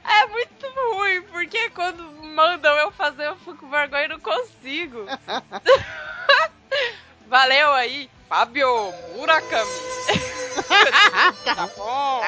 É 0.05 0.27
muito 0.27 0.67
ruim, 0.67 1.21
porque 1.23 1.69
quando 1.69 2.03
mandam 2.35 2.75
eu 2.77 2.91
fazer, 2.91 3.25
eu 3.25 3.35
fico 3.37 3.55
com 3.57 3.69
vergonha 3.69 4.05
e 4.05 4.07
não 4.09 4.19
consigo. 4.19 5.05
Valeu 7.27 7.71
aí, 7.71 8.09
Fábio 8.27 8.67
Murakami. 9.15 9.71
tá 11.45 11.69
bom. 11.75 12.21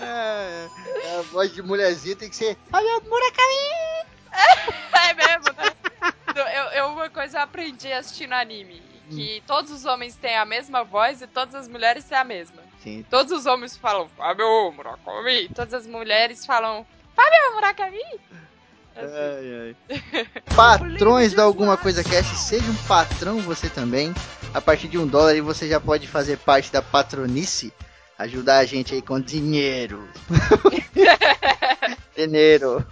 É, 0.00 0.68
a 1.18 1.22
voz 1.32 1.52
de 1.52 1.60
mulherzinha 1.62 2.14
tem 2.16 2.30
que 2.30 2.36
ser 2.36 2.56
Fábio 2.70 3.02
Murakami! 3.02 4.06
É 4.92 5.14
mesmo, 5.14 5.52
né? 5.56 5.75
Eu, 6.34 6.44
eu- 6.72 6.88
uma 6.88 7.08
coisa 7.10 7.38
eu 7.38 7.42
aprendi 7.42 7.92
assistindo 7.92 8.32
anime. 8.32 8.82
que 9.08 9.40
todos 9.46 9.70
os 9.70 9.84
homens 9.84 10.16
têm 10.16 10.36
a 10.36 10.44
mesma 10.44 10.82
voz 10.82 11.22
e 11.22 11.28
todas 11.28 11.54
as 11.54 11.68
mulheres 11.68 12.04
têm 12.04 12.18
a 12.18 12.24
mesma. 12.24 12.60
Sim. 12.82 13.04
Todos 13.08 13.30
os 13.30 13.46
homens 13.46 13.76
falam 13.76 14.08
Fábio 14.16 14.72
Murakami. 14.72 15.48
Todas 15.50 15.72
as 15.74 15.86
mulheres 15.86 16.44
falam 16.44 16.84
Fábio 17.14 17.54
Murakami. 17.54 18.02
Ai, 18.96 19.76
ai. 19.90 20.00
Patrões 20.56 21.32
da 21.34 21.42
Alguma 21.44 21.76
Coisa 21.76 22.02
Cast, 22.02 22.34
seja 22.36 22.68
um 22.68 22.74
patrão 22.88 23.38
você 23.40 23.68
também. 23.68 24.12
A 24.54 24.60
partir 24.60 24.88
de 24.88 24.98
um 24.98 25.06
dólar 25.06 25.30
aí 25.32 25.40
você 25.40 25.68
já 25.68 25.78
pode 25.78 26.08
fazer 26.08 26.38
parte 26.38 26.72
da 26.72 26.82
patronice. 26.82 27.72
Ajudar 28.18 28.58
a 28.58 28.64
gente 28.64 28.94
aí 28.94 29.02
com 29.02 29.20
dinheiro. 29.20 30.08
dinheiro. 32.16 32.84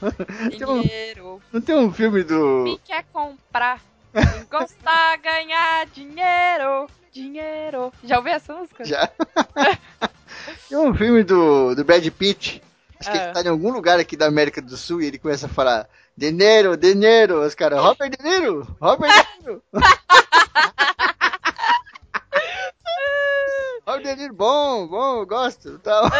Dinheiro. 0.50 1.40
Não 1.52 1.60
tem 1.60 1.74
um 1.76 1.92
filme 1.92 2.22
do. 2.22 2.62
Me 2.64 2.78
quer 2.84 3.04
comprar. 3.12 3.80
Quem 4.12 4.44
gostar 4.50 5.16
ganhar 5.18 5.86
dinheiro. 5.86 6.86
Dinheiro. 7.12 7.92
Já 8.04 8.18
ouviu 8.18 8.32
essa 8.34 8.52
música? 8.54 8.84
Já. 8.84 9.08
Tem 10.68 10.76
um 10.78 10.92
filme 10.94 11.22
do, 11.22 11.74
do 11.74 11.84
Brad 11.84 12.06
Pitt. 12.10 12.62
Acho 13.00 13.10
que 13.10 13.18
Ah. 13.18 13.24
ele 13.24 13.32
tá 13.32 13.42
em 13.42 13.48
algum 13.48 13.72
lugar 13.72 13.98
aqui 13.98 14.16
da 14.16 14.26
América 14.26 14.60
do 14.60 14.76
Sul 14.76 15.00
e 15.00 15.06
ele 15.06 15.18
começa 15.18 15.46
a 15.46 15.48
falar 15.48 15.88
dinheiro, 16.16 16.76
dinheiro. 16.76 17.40
Os 17.44 17.54
caras, 17.54 17.80
Robert 17.80 18.10
De 18.10 18.22
Niro, 18.22 18.76
Robert 18.80 19.10
De 19.10 19.40
Niro. 19.46 19.62
Robert 23.94 24.16
De 24.16 24.22
Niro, 24.22 24.34
bom, 24.34 24.88
bom, 24.88 25.24
gosto. 25.24 25.78
Tal. 25.78 26.04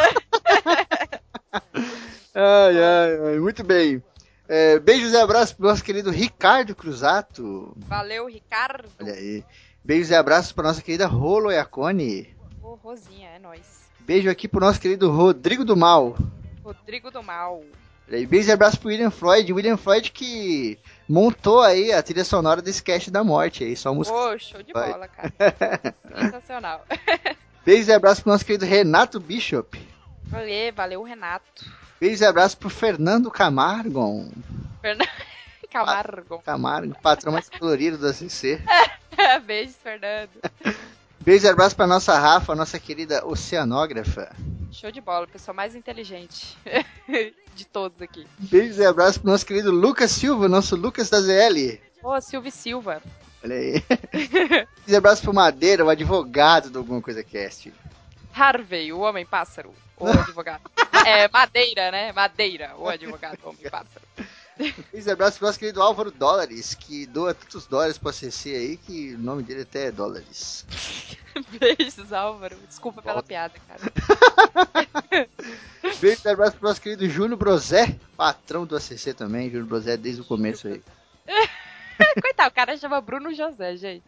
ai, 2.33 2.79
ai, 2.79 3.19
ai, 3.27 3.39
muito 3.41 3.65
bem. 3.65 4.01
É, 4.49 4.79
beijos 4.79 5.13
e 5.13 5.17
abraços 5.17 5.55
pro 5.55 5.67
nosso 5.67 5.83
querido 5.83 6.11
Ricardo 6.11 6.75
Cruzato. 6.75 7.73
Valeu, 7.77 8.29
Ricardo. 8.29 8.89
Olha 9.01 9.15
aí. 9.15 9.45
Beijos 9.83 10.11
e 10.11 10.15
abraços 10.15 10.53
pra 10.53 10.63
nossa 10.65 10.81
querida 10.81 11.07
Rolo 11.07 11.51
Iacone. 11.51 12.33
Ô, 12.63 12.75
Rosinha, 12.75 13.31
é 13.31 13.39
nóis. 13.41 13.83
Beijo 14.01 14.31
aqui 14.31 14.47
pro 14.47 14.61
nosso 14.61 14.81
querido 14.81 15.11
Rodrigo 15.11 15.65
do 15.65 15.77
Mal. 15.77 16.17
Rodrigo 16.63 17.11
do 17.11 17.23
Mal. 17.23 17.61
Olha 18.07 18.19
aí, 18.19 18.27
Beijo 18.27 18.51
e 18.51 18.53
abraço 18.53 18.79
pro 18.79 18.91
William 18.91 19.11
Floyd. 19.11 19.53
William 19.53 19.77
Floyd 19.77 20.13
que 20.13 20.79
montou 21.09 21.61
aí 21.61 21.91
a 21.93 22.03
trilha 22.03 22.25
sonora 22.25 22.63
desse 22.63 22.83
cast 22.83 23.11
da 23.11 23.25
morte 23.25 23.65
aí, 23.65 23.75
só 23.77 23.93
música. 23.93 24.17
Ô, 24.17 24.39
show 24.39 24.63
de 24.63 24.73
bola, 24.73 25.09
cara. 25.09 25.33
Sensacional. 26.31 26.85
Beijos 27.65 27.89
e 27.89 27.93
abraço 27.93 28.23
pro 28.23 28.33
nosso 28.33 28.45
querido 28.45 28.65
Renato 28.65 29.19
Bishop. 29.19 29.81
Valeu, 30.25 30.73
valeu, 30.75 31.03
Renato. 31.03 31.65
Beijos 32.01 32.21
e 32.21 32.25
abraço 32.25 32.57
pro 32.59 32.69
Fernando 32.69 33.31
Camargo. 33.31 34.31
Fernando 34.81 35.09
Camargo. 35.71 36.39
Camargo, 36.41 36.97
patrão 37.03 37.33
mais 37.33 37.49
colorido 37.49 37.99
da 37.99 38.13
CC. 38.13 38.61
Beijos, 39.47 39.77
Fernando. 39.83 40.31
Beijo 41.21 41.47
e 41.47 41.49
abraço 41.49 41.75
pra 41.75 41.87
nossa 41.87 42.19
Rafa, 42.19 42.55
nossa 42.55 42.79
querida 42.79 43.27
oceanógrafa. 43.27 44.31
Show 44.71 44.91
de 44.93 45.01
bola, 45.01 45.27
pessoa 45.27 45.55
mais 45.55 45.75
inteligente 45.75 46.55
de 47.55 47.65
todos 47.65 48.03
aqui. 48.03 48.27
Beijos 48.39 48.77
e 48.77 48.85
abraço 48.85 49.21
pro 49.21 49.31
nosso 49.31 49.47
querido 49.47 49.71
Lucas 49.71 50.11
Silva, 50.11 50.49
nosso 50.49 50.77
Lucas 50.77 51.09
da 51.09 51.23
ZL. 51.23 51.79
Ô, 52.03 52.21
Silvio 52.21 52.53
Silva. 52.53 53.01
Olha 53.45 53.57
aí. 53.57 53.85
E 54.87 54.95
abraço 54.95 55.23
pro 55.23 55.33
Madeira, 55.33 55.83
o 55.83 55.89
advogado 55.89 56.69
do 56.69 56.79
Alguma 56.79 57.01
Coisa 57.01 57.25
Cast. 57.25 57.73
Harvey, 58.35 58.93
o 58.93 59.01
homem 59.01 59.25
pássaro. 59.25 59.75
O 59.97 60.07
advogado. 60.09 60.63
É, 61.07 61.29
Madeira, 61.29 61.91
né? 61.91 62.13
Madeira, 62.13 62.75
o 62.79 62.89
advogado, 62.89 63.39
o 63.45 63.51
homem 63.51 63.61
pássaro. 63.71 64.07
Beijo 64.57 65.09
e 65.09 65.11
abraço 65.11 65.37
pro 65.37 65.47
nosso 65.47 65.59
querido 65.59 65.83
Álvaro 65.83 66.11
Dólares, 66.11 66.75
que 66.75 67.05
doa 67.05 67.35
tantos 67.35 67.67
dólares 67.67 67.99
pra 67.99 68.11
CC 68.11 68.55
aí 68.55 68.77
que 68.79 69.15
o 69.15 69.19
nome 69.19 69.43
dele 69.43 69.63
até 69.63 69.89
é 69.89 69.91
Dólares. 69.91 70.65
Beijos, 71.61 72.11
Álvaro. 72.11 72.57
Desculpa 72.67 73.03
pela 73.03 73.23
piada, 73.23 73.55
cara. 73.69 75.27
Beijo 76.01 76.23
e 76.25 76.29
abraço 76.29 76.57
pro 76.57 76.69
nosso 76.69 76.81
querido 76.81 77.07
Júnior 77.07 77.37
Brosé, 77.39 77.99
patrão 78.17 78.65
do 78.65 78.77
ACC 78.77 79.13
também. 79.15 79.51
Júnior 79.51 79.67
Brosé 79.67 79.97
desde 79.99 80.23
o 80.23 80.25
começo 80.25 80.69
aí. 80.69 80.83
Coitado, 82.21 82.49
o 82.51 82.55
cara 82.55 82.77
chama 82.77 83.01
Bruno 83.01 83.33
José, 83.35 83.77
gente. 83.77 84.05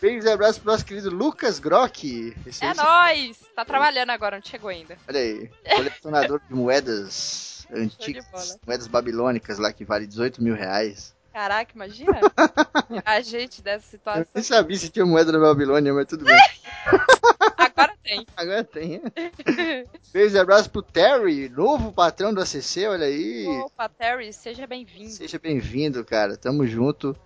Beijo 0.00 0.26
e 0.26 0.30
abraço 0.30 0.60
pro 0.60 0.72
nosso 0.72 0.84
querido 0.84 1.10
Lucas 1.10 1.58
Grock. 1.60 2.34
Esse 2.46 2.64
É 2.64 2.68
aí, 2.68 2.74
nóis! 2.76 3.38
Tá 3.54 3.64
trabalhando 3.64 4.10
agora, 4.10 4.36
não 4.36 4.44
chegou 4.44 4.68
ainda. 4.70 4.96
Olha 5.08 5.20
aí, 5.20 5.48
colecionador 5.76 6.40
de 6.48 6.54
moedas 6.54 7.66
antigas, 7.72 8.58
moedas 8.66 8.86
babilônicas 8.88 9.58
lá 9.58 9.72
que 9.72 9.84
vale 9.84 10.06
18 10.06 10.42
mil 10.42 10.54
reais. 10.54 11.14
Caraca, 11.32 11.70
imagina 11.74 12.18
a 13.06 13.20
gente 13.20 13.62
dessa 13.62 13.86
Eu 13.86 13.90
situação. 13.90 14.26
nem 14.34 14.44
sabia 14.44 14.76
se 14.76 14.90
tinha 14.90 15.06
moeda 15.06 15.32
na 15.32 15.38
Babilônia, 15.38 15.94
mas 15.94 16.06
tudo 16.06 16.24
bem. 16.24 16.36
Agora 18.02 18.04
tem. 18.04 18.26
Agora 18.36 18.64
tem. 18.64 19.02
Beijo 20.12 20.36
e 20.36 20.38
abraço 20.38 20.70
pro 20.70 20.82
Terry, 20.82 21.48
novo 21.48 21.92
patrão 21.92 22.34
do 22.34 22.40
ACC, 22.40 22.86
olha 22.86 23.06
aí. 23.06 23.46
Opa, 23.64 23.88
Terry, 23.88 24.32
seja 24.32 24.66
bem-vindo. 24.66 25.10
Seja 25.10 25.38
bem-vindo, 25.38 26.04
cara. 26.04 26.36
Tamo 26.36 26.66
junto. 26.66 27.16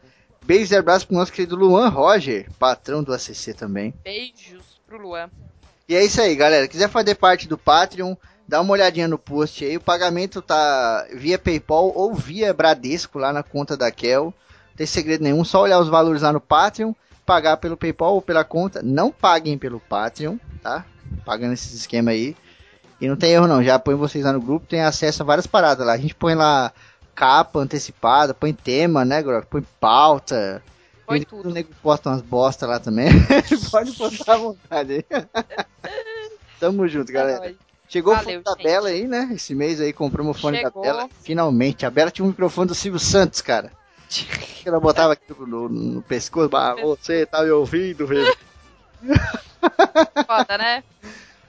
Beijo 0.44 0.74
e 0.74 0.76
abraço 0.76 1.06
pro 1.06 1.16
nosso 1.16 1.32
querido 1.32 1.56
Luan 1.56 1.88
Roger, 1.88 2.48
patrão 2.58 3.02
do 3.02 3.12
ACC 3.12 3.54
também. 3.54 3.92
Beijos 4.04 4.80
pro 4.86 4.98
Luan. 4.98 5.28
E 5.88 5.94
é 5.94 6.04
isso 6.04 6.20
aí, 6.20 6.34
galera. 6.36 6.68
Quiser 6.68 6.88
fazer 6.88 7.14
parte 7.14 7.48
do 7.48 7.56
Patreon, 7.56 8.14
dá 8.46 8.60
uma 8.60 8.72
olhadinha 8.72 9.08
no 9.08 9.18
post 9.18 9.64
aí. 9.64 9.76
O 9.76 9.80
pagamento 9.80 10.42
tá 10.42 11.06
via 11.12 11.38
PayPal 11.38 11.92
ou 11.94 12.14
via 12.14 12.52
Bradesco 12.52 13.18
lá 13.18 13.32
na 13.32 13.42
conta 13.42 13.76
da 13.76 13.90
Kel. 13.90 14.24
Não 14.24 14.76
tem 14.76 14.86
segredo 14.86 15.24
nenhum, 15.24 15.44
só 15.44 15.62
olhar 15.62 15.80
os 15.80 15.88
valores 15.88 16.22
lá 16.22 16.32
no 16.32 16.40
Patreon, 16.40 16.92
pagar 17.26 17.56
pelo 17.56 17.76
PayPal 17.76 18.14
ou 18.14 18.22
pela 18.22 18.44
conta. 18.44 18.80
Não 18.82 19.10
paguem 19.10 19.58
pelo 19.58 19.80
Patreon, 19.80 20.38
tá? 20.62 20.86
Pagando 21.24 21.52
esses 21.52 21.74
esquemas 21.74 22.14
aí. 22.14 22.36
E 23.00 23.08
não 23.08 23.16
tem 23.16 23.32
erro 23.32 23.46
não, 23.46 23.62
já 23.62 23.78
põe 23.78 23.94
vocês 23.94 24.24
lá 24.24 24.32
no 24.32 24.40
grupo, 24.40 24.66
tem 24.66 24.80
acesso 24.80 25.22
a 25.22 25.26
várias 25.26 25.46
paradas 25.46 25.86
lá. 25.86 25.92
A 25.92 25.98
gente 25.98 26.14
põe 26.14 26.34
lá 26.34 26.72
capa 27.14 27.58
antecipada, 27.58 28.32
põe 28.32 28.54
tema, 28.54 29.04
né, 29.04 29.22
Grok? 29.22 29.46
Põe 29.48 29.66
pauta. 29.78 30.62
Põe 31.06 31.22
tudo. 31.22 31.50
O 31.50 31.52
nego 31.52 31.70
posta 31.82 32.10
umas 32.10 32.22
bosta 32.22 32.66
lá 32.66 32.80
também. 32.80 33.08
Pode 33.70 33.92
postar 33.92 34.34
à 34.34 34.38
vontade 34.38 34.92
aí. 34.92 35.04
Tamo 36.58 36.88
junto, 36.88 37.12
galera. 37.12 37.54
Chegou 37.88 38.12
o 38.12 38.16
Valeu, 38.16 38.32
fone 38.32 38.44
da 38.44 38.52
gente. 38.52 38.62
Bela 38.62 38.88
aí, 38.88 39.06
né? 39.06 39.30
Esse 39.32 39.54
mês 39.54 39.80
aí 39.80 39.92
compramos 39.92 40.36
o 40.36 40.40
fone 40.40 40.58
Chegou. 40.58 40.82
da 40.82 40.88
Bela. 40.88 41.08
Finalmente. 41.22 41.86
A 41.86 41.90
Bela 41.90 42.10
tinha 42.10 42.24
um 42.24 42.28
microfone 42.28 42.68
do 42.68 42.74
Silvio 42.74 42.98
Santos, 42.98 43.40
cara. 43.40 43.70
Ela 44.64 44.80
botava 44.80 45.12
aqui 45.12 45.22
no, 45.46 45.68
no 45.68 46.02
pescoço. 46.02 46.56
"Ah, 46.56 46.74
Você 46.74 47.24
tá 47.26 47.42
me 47.42 47.50
ouvindo, 47.50 48.06
velho? 48.06 48.36
Foda, 50.26 50.58
né? 50.58 50.82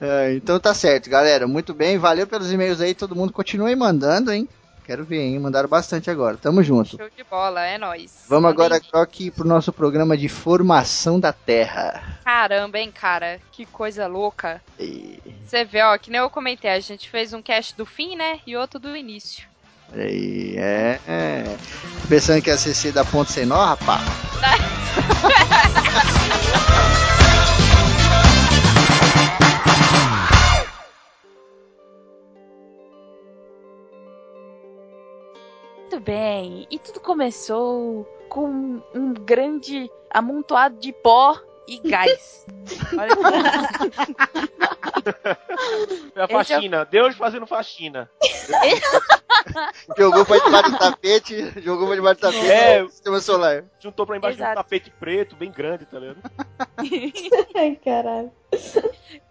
É, 0.00 0.32
então 0.34 0.60
tá 0.60 0.72
certo, 0.74 1.10
galera. 1.10 1.46
Muito 1.48 1.74
bem. 1.74 1.98
Valeu 1.98 2.26
pelos 2.26 2.52
e-mails 2.52 2.80
aí. 2.80 2.94
Todo 2.94 3.16
mundo 3.16 3.32
continue 3.32 3.74
mandando, 3.74 4.32
hein? 4.32 4.48
Quero 4.84 5.04
ver, 5.04 5.20
hein? 5.20 5.38
Mandaram 5.38 5.68
bastante 5.68 6.10
agora. 6.10 6.36
Tamo 6.38 6.62
junto. 6.62 6.96
Show 6.96 7.10
de 7.14 7.22
bola, 7.24 7.62
é 7.66 7.76
nóis. 7.76 8.24
Vamos 8.26 8.48
agora, 8.48 8.80
Croc, 8.80 9.12
pro 9.34 9.46
nosso 9.46 9.70
programa 9.70 10.16
de 10.16 10.28
formação 10.30 11.20
da 11.20 11.30
Terra. 11.32 12.20
Caramba, 12.24 12.78
hein, 12.78 12.90
cara? 12.90 13.38
Que 13.52 13.66
coisa 13.66 14.06
louca. 14.06 14.62
E... 14.78 15.20
Você 15.44 15.64
vê, 15.64 15.82
ó, 15.82 15.98
que 15.98 16.10
nem 16.10 16.20
eu 16.20 16.30
comentei, 16.30 16.70
a 16.70 16.80
gente 16.80 17.10
fez 17.10 17.34
um 17.34 17.42
cast 17.42 17.76
do 17.76 17.84
fim, 17.84 18.16
né? 18.16 18.40
E 18.46 18.56
outro 18.56 18.78
do 18.78 18.96
início. 18.96 19.47
Olha 19.92 20.04
aí, 20.04 20.56
é, 20.56 21.00
é. 21.06 21.44
Pensando 22.08 22.42
que 22.42 22.50
ia 22.50 22.56
CC 22.56 22.90
da 22.92 23.04
ponte 23.04 23.32
sem 23.32 23.46
nó, 23.46 23.64
rapaz? 23.64 24.02
Muito 35.90 36.04
bem. 36.04 36.66
E 36.70 36.78
tudo 36.78 37.00
começou 37.00 38.04
com 38.28 38.82
um 38.94 39.14
grande 39.14 39.90
amontoado 40.10 40.78
de 40.78 40.92
pó 40.92 41.34
e 41.66 41.78
gás. 41.78 42.44
Olha 42.96 43.16
É 46.14 46.22
a 46.22 46.28
faxina. 46.28 46.84
Deus 46.84 47.14
fazendo 47.16 47.46
faxina. 47.46 48.10
Jogou 49.96 50.24
pra 50.24 50.38
debaixo 50.38 50.70
do 50.72 50.78
tapete, 50.78 51.60
jogou 51.62 51.86
pra 51.86 51.96
debaixo 51.96 52.20
do 52.20 52.26
tapete. 52.26 52.50
É. 52.50 52.86
Sistema 52.88 53.20
solar. 53.20 53.64
Juntou 53.80 54.06
pra 54.06 54.16
embaixo 54.16 54.36
de 54.36 54.42
um 54.42 54.46
Exato. 54.46 54.62
tapete 54.62 54.90
preto, 54.98 55.36
bem 55.36 55.50
grande, 55.50 55.86
tá 55.86 55.98
ligado? 55.98 56.18
Ai, 57.56 57.76
caralho. 57.82 58.32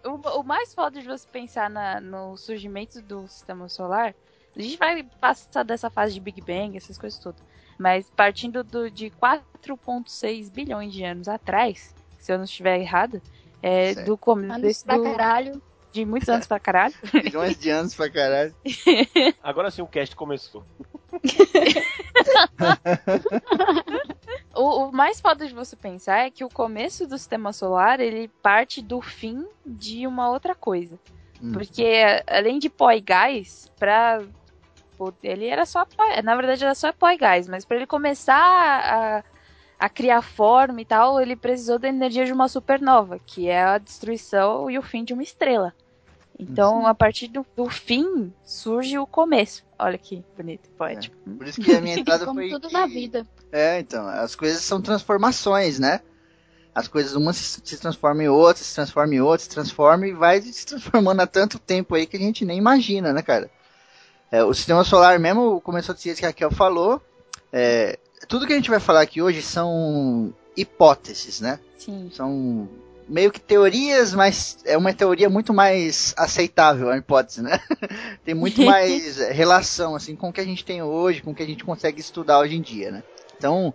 o, 0.04 0.40
o 0.40 0.42
mais 0.42 0.74
foda 0.74 1.00
de 1.00 1.06
você 1.06 1.26
pensar 1.30 1.68
na- 1.70 2.00
no 2.00 2.36
surgimento 2.36 3.00
do 3.02 3.26
sistema 3.28 3.68
solar, 3.68 4.14
a 4.56 4.60
gente 4.60 4.76
vai 4.76 5.02
passar 5.20 5.62
dessa 5.62 5.90
fase 5.90 6.14
de 6.14 6.20
Big 6.20 6.40
Bang, 6.40 6.76
essas 6.76 6.98
coisas 6.98 7.18
todas. 7.18 7.40
Mas 7.78 8.10
partindo 8.10 8.64
do, 8.64 8.90
de 8.90 9.10
4,6 9.10 10.50
bilhões 10.50 10.92
de 10.92 11.04
anos 11.04 11.28
atrás, 11.28 11.94
se 12.18 12.32
eu 12.32 12.38
não 12.38 12.44
estiver 12.44 12.80
errada, 12.80 13.22
é, 13.62 13.94
Certo. 13.94 14.06
do 14.06 14.16
começo 14.18 14.52
Anos 14.52 14.62
desse, 14.62 14.84
pra 14.84 14.96
do- 14.96 15.04
caralho. 15.04 15.62
De 15.92 16.04
muitos 16.04 16.28
anos 16.28 16.46
pra 16.46 16.58
caralho. 16.60 16.94
Milhões 17.24 17.58
de 17.58 17.70
anos 17.70 17.94
pra 17.94 18.10
caralho. 18.10 18.54
Agora 19.42 19.70
sim 19.70 19.82
o 19.82 19.86
cast 19.86 20.14
começou. 20.16 20.64
O, 24.54 24.88
o 24.88 24.92
mais 24.92 25.20
foda 25.20 25.46
de 25.46 25.54
você 25.54 25.76
pensar 25.76 26.26
é 26.26 26.30
que 26.30 26.44
o 26.44 26.48
começo 26.48 27.06
do 27.06 27.16
sistema 27.16 27.52
solar 27.52 28.00
ele 28.00 28.28
parte 28.42 28.82
do 28.82 29.00
fim 29.00 29.46
de 29.64 30.04
uma 30.06 30.28
outra 30.30 30.54
coisa. 30.54 30.98
Hum. 31.40 31.52
Porque 31.52 32.02
além 32.26 32.58
de 32.58 32.68
pó 32.68 32.90
e 32.90 33.00
gás, 33.00 33.70
pra. 33.78 34.20
Ele 35.22 35.46
era 35.46 35.64
só. 35.64 35.84
pó- 35.84 36.22
Na 36.24 36.34
verdade, 36.34 36.64
era 36.64 36.74
só 36.74 36.92
pó 36.92 37.08
e 37.10 37.16
gás, 37.16 37.46
mas 37.46 37.64
para 37.64 37.76
ele 37.76 37.86
começar 37.86 38.34
a, 38.34 39.24
a 39.78 39.88
criar 39.88 40.22
forma 40.22 40.80
e 40.80 40.84
tal, 40.84 41.20
ele 41.20 41.36
precisou 41.36 41.78
da 41.78 41.88
energia 41.88 42.24
de 42.24 42.32
uma 42.32 42.48
supernova, 42.48 43.18
que 43.24 43.48
é 43.48 43.62
a 43.62 43.78
destruição 43.78 44.70
e 44.70 44.78
o 44.78 44.82
fim 44.82 45.04
de 45.04 45.12
uma 45.12 45.22
estrela. 45.22 45.72
Então, 46.38 46.86
a 46.86 46.94
partir 46.94 47.28
do, 47.28 47.44
do 47.56 47.68
fim, 47.68 48.32
surge 48.44 48.96
o 48.98 49.06
começo. 49.06 49.64
Olha 49.78 49.98
que 49.98 50.24
bonito 50.36 50.68
poético. 50.70 51.16
Por 51.36 51.46
isso 51.46 51.60
que 51.60 51.72
a 51.72 51.80
minha 51.80 51.96
entrada 51.96 52.24
Como 52.24 52.40
foi. 52.40 52.48
tudo 52.48 52.68
que- 52.68 52.72
na 52.74 52.86
vida. 52.86 53.26
É, 53.50 53.80
então, 53.80 54.06
as 54.06 54.34
coisas 54.36 54.62
são 54.62 54.80
transformações, 54.80 55.78
né? 55.80 56.00
As 56.74 56.86
coisas, 56.86 57.16
uma 57.16 57.32
se, 57.32 57.60
se 57.64 57.76
transforma 57.78 58.22
em 58.22 58.28
outra, 58.28 58.62
se 58.62 58.72
transforma 58.74 59.14
em 59.14 59.20
outra, 59.20 59.42
se 59.42 59.48
transforma 59.48 60.06
e 60.06 60.12
vai 60.12 60.40
se 60.40 60.64
transformando 60.64 61.20
há 61.20 61.26
tanto 61.26 61.58
tempo 61.58 61.94
aí 61.96 62.06
que 62.06 62.16
a 62.16 62.20
gente 62.20 62.44
nem 62.44 62.56
imagina, 62.58 63.12
né, 63.12 63.20
cara? 63.20 63.50
É, 64.30 64.44
o 64.44 64.54
sistema 64.54 64.84
solar 64.84 65.18
mesmo 65.18 65.60
começou 65.60 65.92
a 65.92 65.96
dizer 65.96 66.14
que 66.14 66.24
a 66.24 66.28
Raquel 66.28 66.50
falou. 66.52 67.00
é, 67.52 67.98
tudo 68.28 68.46
que 68.46 68.52
a 68.52 68.56
gente 68.56 68.70
vai 68.70 68.78
falar 68.78 69.00
aqui 69.00 69.22
hoje 69.22 69.42
são 69.42 70.32
hipóteses, 70.56 71.40
né? 71.40 71.58
Sim. 71.76 72.10
São 72.12 72.68
meio 73.08 73.32
que 73.32 73.40
teorias, 73.40 74.12
mas 74.12 74.58
é 74.66 74.76
uma 74.76 74.92
teoria 74.92 75.30
muito 75.30 75.54
mais 75.54 76.14
aceitável, 76.16 76.90
a 76.90 76.98
hipótese, 76.98 77.42
né? 77.42 77.58
tem 78.24 78.34
muito 78.34 78.60
mais 78.62 79.16
relação, 79.16 79.94
assim, 79.94 80.14
com 80.14 80.28
o 80.28 80.32
que 80.32 80.40
a 80.42 80.44
gente 80.44 80.64
tem 80.64 80.82
hoje, 80.82 81.22
com 81.22 81.30
o 81.30 81.34
que 81.34 81.42
a 81.42 81.46
gente 81.46 81.64
consegue 81.64 82.00
estudar 82.00 82.40
hoje 82.40 82.56
em 82.56 82.60
dia, 82.60 82.90
né? 82.90 83.02
Então, 83.36 83.72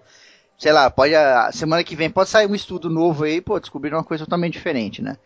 sei 0.57 0.71
lá, 0.71 0.89
pode 0.91 1.15
a 1.15 1.51
semana 1.51 1.83
que 1.83 1.95
vem 1.95 2.09
pode 2.09 2.29
sair 2.29 2.47
um 2.47 2.53
estudo 2.55 2.89
novo 2.89 3.23
aí, 3.23 3.41
pô, 3.41 3.59
descobrir 3.59 3.93
uma 3.93 4.03
coisa 4.03 4.23
totalmente 4.23 4.53
diferente, 4.53 5.01
né? 5.01 5.17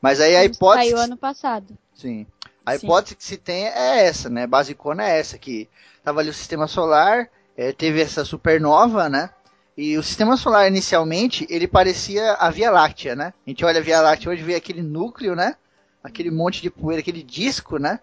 Mas 0.00 0.20
aí 0.20 0.36
a 0.36 0.44
hipótese, 0.44 0.90
Saiu 0.90 0.98
ano 1.02 1.16
passado. 1.16 1.76
sim. 1.94 2.26
A 2.64 2.76
Sim. 2.76 2.86
hipótese 2.86 3.14
que 3.14 3.24
se 3.24 3.36
tem 3.36 3.66
é 3.66 4.06
essa, 4.06 4.28
né? 4.28 4.44
Basicona 4.44 5.08
é 5.08 5.20
essa 5.20 5.38
que 5.38 5.68
tava 6.02 6.18
ali 6.18 6.30
o 6.30 6.34
sistema 6.34 6.66
solar, 6.66 7.30
eh, 7.56 7.72
teve 7.72 8.00
essa 8.00 8.24
supernova, 8.24 9.08
né? 9.08 9.30
E 9.76 9.98
o 9.98 10.02
sistema 10.02 10.36
solar 10.36 10.68
inicialmente 10.68 11.46
ele 11.50 11.68
parecia 11.68 12.32
a 12.34 12.50
Via 12.50 12.70
Láctea, 12.70 13.14
né? 13.14 13.34
A 13.46 13.50
gente 13.50 13.64
olha 13.64 13.78
a 13.78 13.82
Via 13.82 14.00
Láctea 14.00 14.32
hoje 14.32 14.42
vê 14.42 14.54
aquele 14.54 14.82
núcleo, 14.82 15.34
né? 15.34 15.54
Aquele 16.02 16.30
monte 16.30 16.62
de 16.62 16.70
poeira, 16.70 17.00
aquele 17.00 17.22
disco, 17.22 17.78
né? 17.78 18.00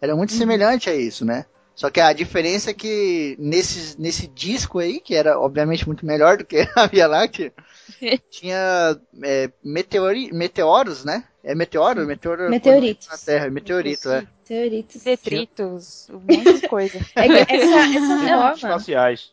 Era 0.00 0.14
muito 0.14 0.32
semelhante 0.32 0.88
a 0.88 0.94
isso, 0.94 1.24
né? 1.24 1.44
Só 1.74 1.90
que 1.90 2.00
a 2.00 2.12
diferença 2.12 2.70
é 2.70 2.74
que 2.74 3.36
nesse, 3.38 4.00
nesse 4.00 4.26
disco 4.26 4.80
aí, 4.80 5.00
que 5.00 5.14
era 5.14 5.38
obviamente 5.38 5.86
muito 5.86 6.04
melhor 6.04 6.36
do 6.36 6.44
que 6.44 6.68
a 6.74 6.86
Via 6.86 7.06
Láctea, 7.06 7.52
tinha 8.30 9.00
é, 9.22 9.50
meteori, 9.64 10.32
meteoros, 10.32 11.04
né? 11.04 11.24
É 11.42 11.54
meteoro? 11.54 12.04
Meteoro 12.06 12.50
Meteoritos. 12.50 13.08
na 13.08 13.18
Terra, 13.18 13.50
meteorito, 13.50 14.08
é. 14.10 14.26
Teoritos. 14.48 15.02
Detritos, 15.02 16.08
um 16.10 16.20
monte 16.20 16.60
de 16.60 16.66
coisa. 16.66 16.98
É 17.16 17.54
essa, 17.54 17.78
essa 17.94 18.56
forma, 18.56 18.76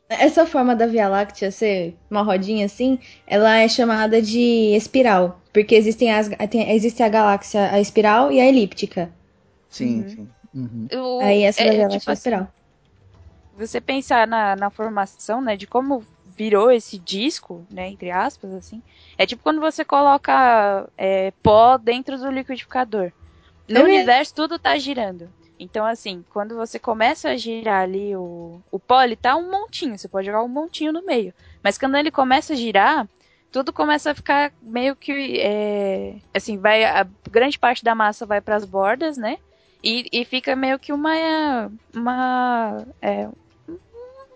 essa 0.09 0.45
forma 0.45 0.75
da 0.75 0.85
Via 0.85 1.07
Láctea 1.07 1.49
ser 1.51 1.95
uma 2.11 2.21
rodinha 2.21 2.65
assim, 2.65 2.99
ela 3.25 3.57
é 3.57 3.67
chamada 3.69 4.21
de 4.21 4.75
espiral. 4.75 5.39
Porque 5.53 5.73
existem 5.73 6.11
as, 6.13 6.27
tem, 6.49 6.69
existe 6.71 7.01
a 7.01 7.07
galáxia, 7.07 7.71
a 7.71 7.79
espiral 7.79 8.29
e 8.31 8.41
a 8.41 8.45
elíptica. 8.45 9.09
Sim, 9.69 10.01
Uhum. 10.01 10.09
sim. 10.09 10.27
Uhum. 10.53 10.87
O- 10.93 11.21
Aí 11.21 11.43
essa 11.43 11.63
da 11.63 11.69
é, 11.69 11.71
Via 11.71 11.87
tipo 11.87 11.93
Láctea 11.93 12.09
é 12.09 12.11
a 12.11 12.13
assim, 12.13 12.19
espiral. 12.19 12.47
você 13.57 13.79
pensar 13.81 14.27
na, 14.27 14.55
na 14.55 14.69
formação, 14.69 15.41
né, 15.41 15.55
de 15.55 15.65
como 15.65 16.03
virou 16.37 16.69
esse 16.71 16.97
disco, 16.97 17.65
né, 17.71 17.87
entre 17.89 18.11
aspas, 18.11 18.51
assim, 18.53 18.81
é 19.17 19.25
tipo 19.25 19.41
quando 19.41 19.61
você 19.61 19.85
coloca 19.85 20.89
é, 20.97 21.31
pó 21.41 21.77
dentro 21.77 22.17
do 22.17 22.29
liquidificador. 22.29 23.11
No 23.67 23.79
É 23.81 23.83
universo 23.83 24.33
tudo 24.33 24.59
tá 24.59 24.77
girando. 24.77 25.29
Então, 25.57 25.85
assim, 25.85 26.23
quando 26.31 26.55
você 26.55 26.77
começa 26.77 27.29
a 27.29 27.37
girar 27.37 27.83
ali 27.83 28.15
o, 28.15 28.61
o 28.69 28.77
pó, 28.79 29.01
ele 29.01 29.15
tá 29.15 29.35
um 29.37 29.49
montinho, 29.49 29.97
você 29.97 30.07
pode 30.07 30.25
jogar 30.27 30.43
um 30.43 30.49
montinho 30.49 30.91
no 30.91 31.05
meio. 31.05 31.33
Mas 31.63 31.77
quando 31.77 31.95
ele 31.95 32.11
começa 32.11 32.51
a 32.53 32.55
girar, 32.57 33.07
tudo 33.51 33.71
começa 33.71 34.11
a 34.11 34.15
ficar 34.15 34.51
meio 34.61 34.97
que, 34.97 35.39
é, 35.39 36.15
assim, 36.33 36.57
vai, 36.57 36.83
a 36.83 37.07
grande 37.31 37.57
parte 37.57 37.85
da 37.85 37.95
massa 37.95 38.25
vai 38.25 38.41
para 38.41 38.57
as 38.57 38.65
bordas, 38.65 39.15
né, 39.17 39.37
e, 39.81 40.05
e 40.11 40.25
fica 40.25 40.57
meio 40.57 40.77
que 40.77 40.91
uma, 40.91 41.71
uma, 41.95 42.85
é, 43.01 43.29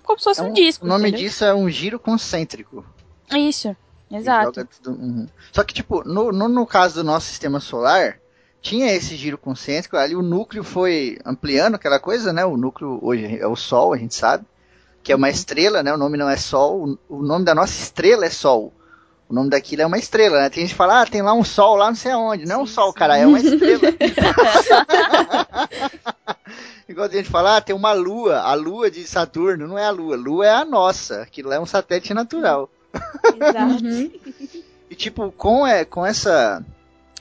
como 0.03 0.17
se 0.19 0.23
fosse 0.23 0.39
É 0.39 0.43
um, 0.43 0.47
um- 0.49 0.53
disco. 0.53 0.85
o 0.85 0.87
nome 0.87 1.09
entendeu? 1.09 1.19
disso 1.27 1.43
é 1.43 1.53
um 1.53 1.69
giro 1.69 1.99
concêntrico. 1.99 2.85
Isso, 3.35 3.75
exato. 4.09 4.65
tudo- 4.81 4.91
uhum. 4.97 5.27
Só 5.51 5.63
que, 5.65 5.73
tipo, 5.73 6.01
no, 6.07 6.31
no, 6.31 6.47
no 6.47 6.65
caso 6.65 6.95
do 6.95 7.03
nosso 7.03 7.27
sistema 7.27 7.59
solar, 7.59 8.19
tinha 8.61 8.93
esse 8.93 9.15
giro 9.15 9.37
concêntrico, 9.37 9.97
ali 9.97 10.15
o 10.15 10.21
núcleo 10.21 10.63
foi 10.63 11.17
ampliando 11.25 11.75
aquela 11.75 11.99
coisa, 11.99 12.33
né? 12.33 12.45
O 12.45 12.57
núcleo 12.57 12.99
hoje 13.01 13.39
é 13.39 13.47
o 13.47 13.55
Sol, 13.55 13.93
a 13.93 13.97
gente 13.97 14.15
sabe, 14.15 14.45
que 15.01 15.11
é 15.11 15.15
uma 15.15 15.29
estrela, 15.29 15.81
né? 15.81 15.93
O 15.93 15.97
nome 15.97 16.17
não 16.17 16.29
é 16.29 16.37
Sol, 16.37 16.97
o, 17.07 17.21
nome 17.21 17.45
da 17.45 17.55
nossa 17.55 17.81
estrela 17.81 18.25
é 18.25 18.29
Sol. 18.29 18.73
O 19.29 19.33
nome 19.33 19.51
daquilo 19.51 19.83
é 19.83 19.85
uma 19.85 19.97
estrela, 19.97 20.39
né? 20.39 20.49
Tem 20.49 20.61
gente 20.61 20.71
que 20.71 20.77
fala, 20.77 21.01
ah, 21.01 21.05
tem 21.05 21.21
lá 21.21 21.33
um 21.33 21.43
sol 21.43 21.75
lá 21.75 21.87
não 21.87 21.95
sei 21.95 22.11
aonde. 22.11 22.47
Não 22.47 22.55
é 22.55 22.63
um 22.63 22.65
sol, 22.65 22.91
cara, 22.91 23.15
é 23.15 23.27
uma 23.27 23.39
estrela. 23.39 23.81
Igual 26.89 27.07
a 27.07 27.11
gente 27.11 27.29
fala, 27.29 27.57
ah, 27.57 27.61
tem 27.61 27.75
uma 27.75 27.93
lua, 27.93 28.39
a 28.39 28.55
lua 28.55 28.89
de 28.89 29.05
Saturno, 29.05 29.67
não 29.67 29.77
é 29.77 29.85
a 29.85 29.91
lua, 29.91 30.15
a 30.15 30.17
lua 30.17 30.47
é 30.47 30.49
a 30.49 30.65
nossa, 30.65 31.21
aquilo 31.21 31.53
é 31.53 31.59
um 31.59 31.65
satélite 31.65 32.11
natural. 32.11 32.67
Exato. 33.35 33.85
Uhum. 33.85 34.11
E 34.89 34.95
tipo, 34.95 35.31
com, 35.31 35.67
é, 35.67 35.85
com 35.85 36.03
essa, 36.03 36.65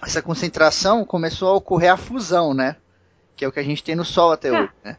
essa 0.03 0.23
concentração 0.23 1.05
começou 1.05 1.49
a 1.49 1.55
ocorrer 1.55 1.93
a 1.93 1.97
fusão, 1.97 2.55
né? 2.55 2.77
Que 3.37 3.45
é 3.45 3.49
o 3.49 3.53
que 3.53 3.61
a 3.61 3.65
gente 3.65 3.83
tem 3.83 3.95
no 3.95 4.05
Sol 4.05 4.33
até 4.33 4.51
hoje, 4.51 4.71
né? 4.85 4.97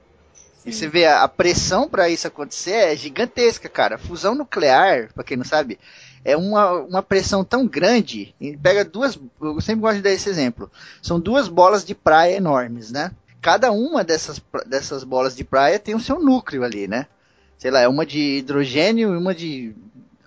E 0.66 0.74
você 0.74 0.88
vê 0.88 1.06
a, 1.06 1.24
a 1.24 1.28
pressão 1.28 1.88
para 1.88 2.10
isso 2.10 2.28
acontecer 2.28 2.72
é 2.72 2.96
gigantesca, 2.96 3.70
cara. 3.70 3.98
Fusão 3.98 4.36
nuclear, 4.36 5.10
pra 5.14 5.24
quem 5.24 5.38
não 5.38 5.46
sabe, 5.46 5.80
é 6.24 6.36
uma, 6.36 6.72
uma 6.72 7.04
pressão 7.04 7.44
tão 7.44 7.66
grande. 7.66 8.36
Pega 8.62 8.84
duas. 8.84 9.18
Eu 9.42 9.62
sempre 9.62 9.82
gosto 9.82 9.98
de 9.98 10.04
dar 10.04 10.12
esse 10.12 10.30
exemplo. 10.30 10.70
São 11.02 11.20
duas 11.20 11.48
bolas 11.48 11.86
de 11.86 11.96
praia 11.96 12.36
enormes, 12.36 12.92
né? 12.92 13.12
Cada 13.42 13.72
uma 13.72 14.04
dessas, 14.04 14.42
dessas 14.68 15.04
bolas 15.04 15.36
de 15.36 15.44
praia 15.44 15.80
tem 15.80 15.96
o 15.96 16.00
seu 16.00 16.20
núcleo 16.20 16.64
ali, 16.64 16.88
né? 16.88 17.08
Sei 17.58 17.72
lá, 17.72 17.82
é 17.82 17.88
uma 17.88 18.06
de 18.06 18.38
hidrogênio 18.38 19.14
e 19.14 19.18
uma 19.18 19.34
de. 19.34 19.74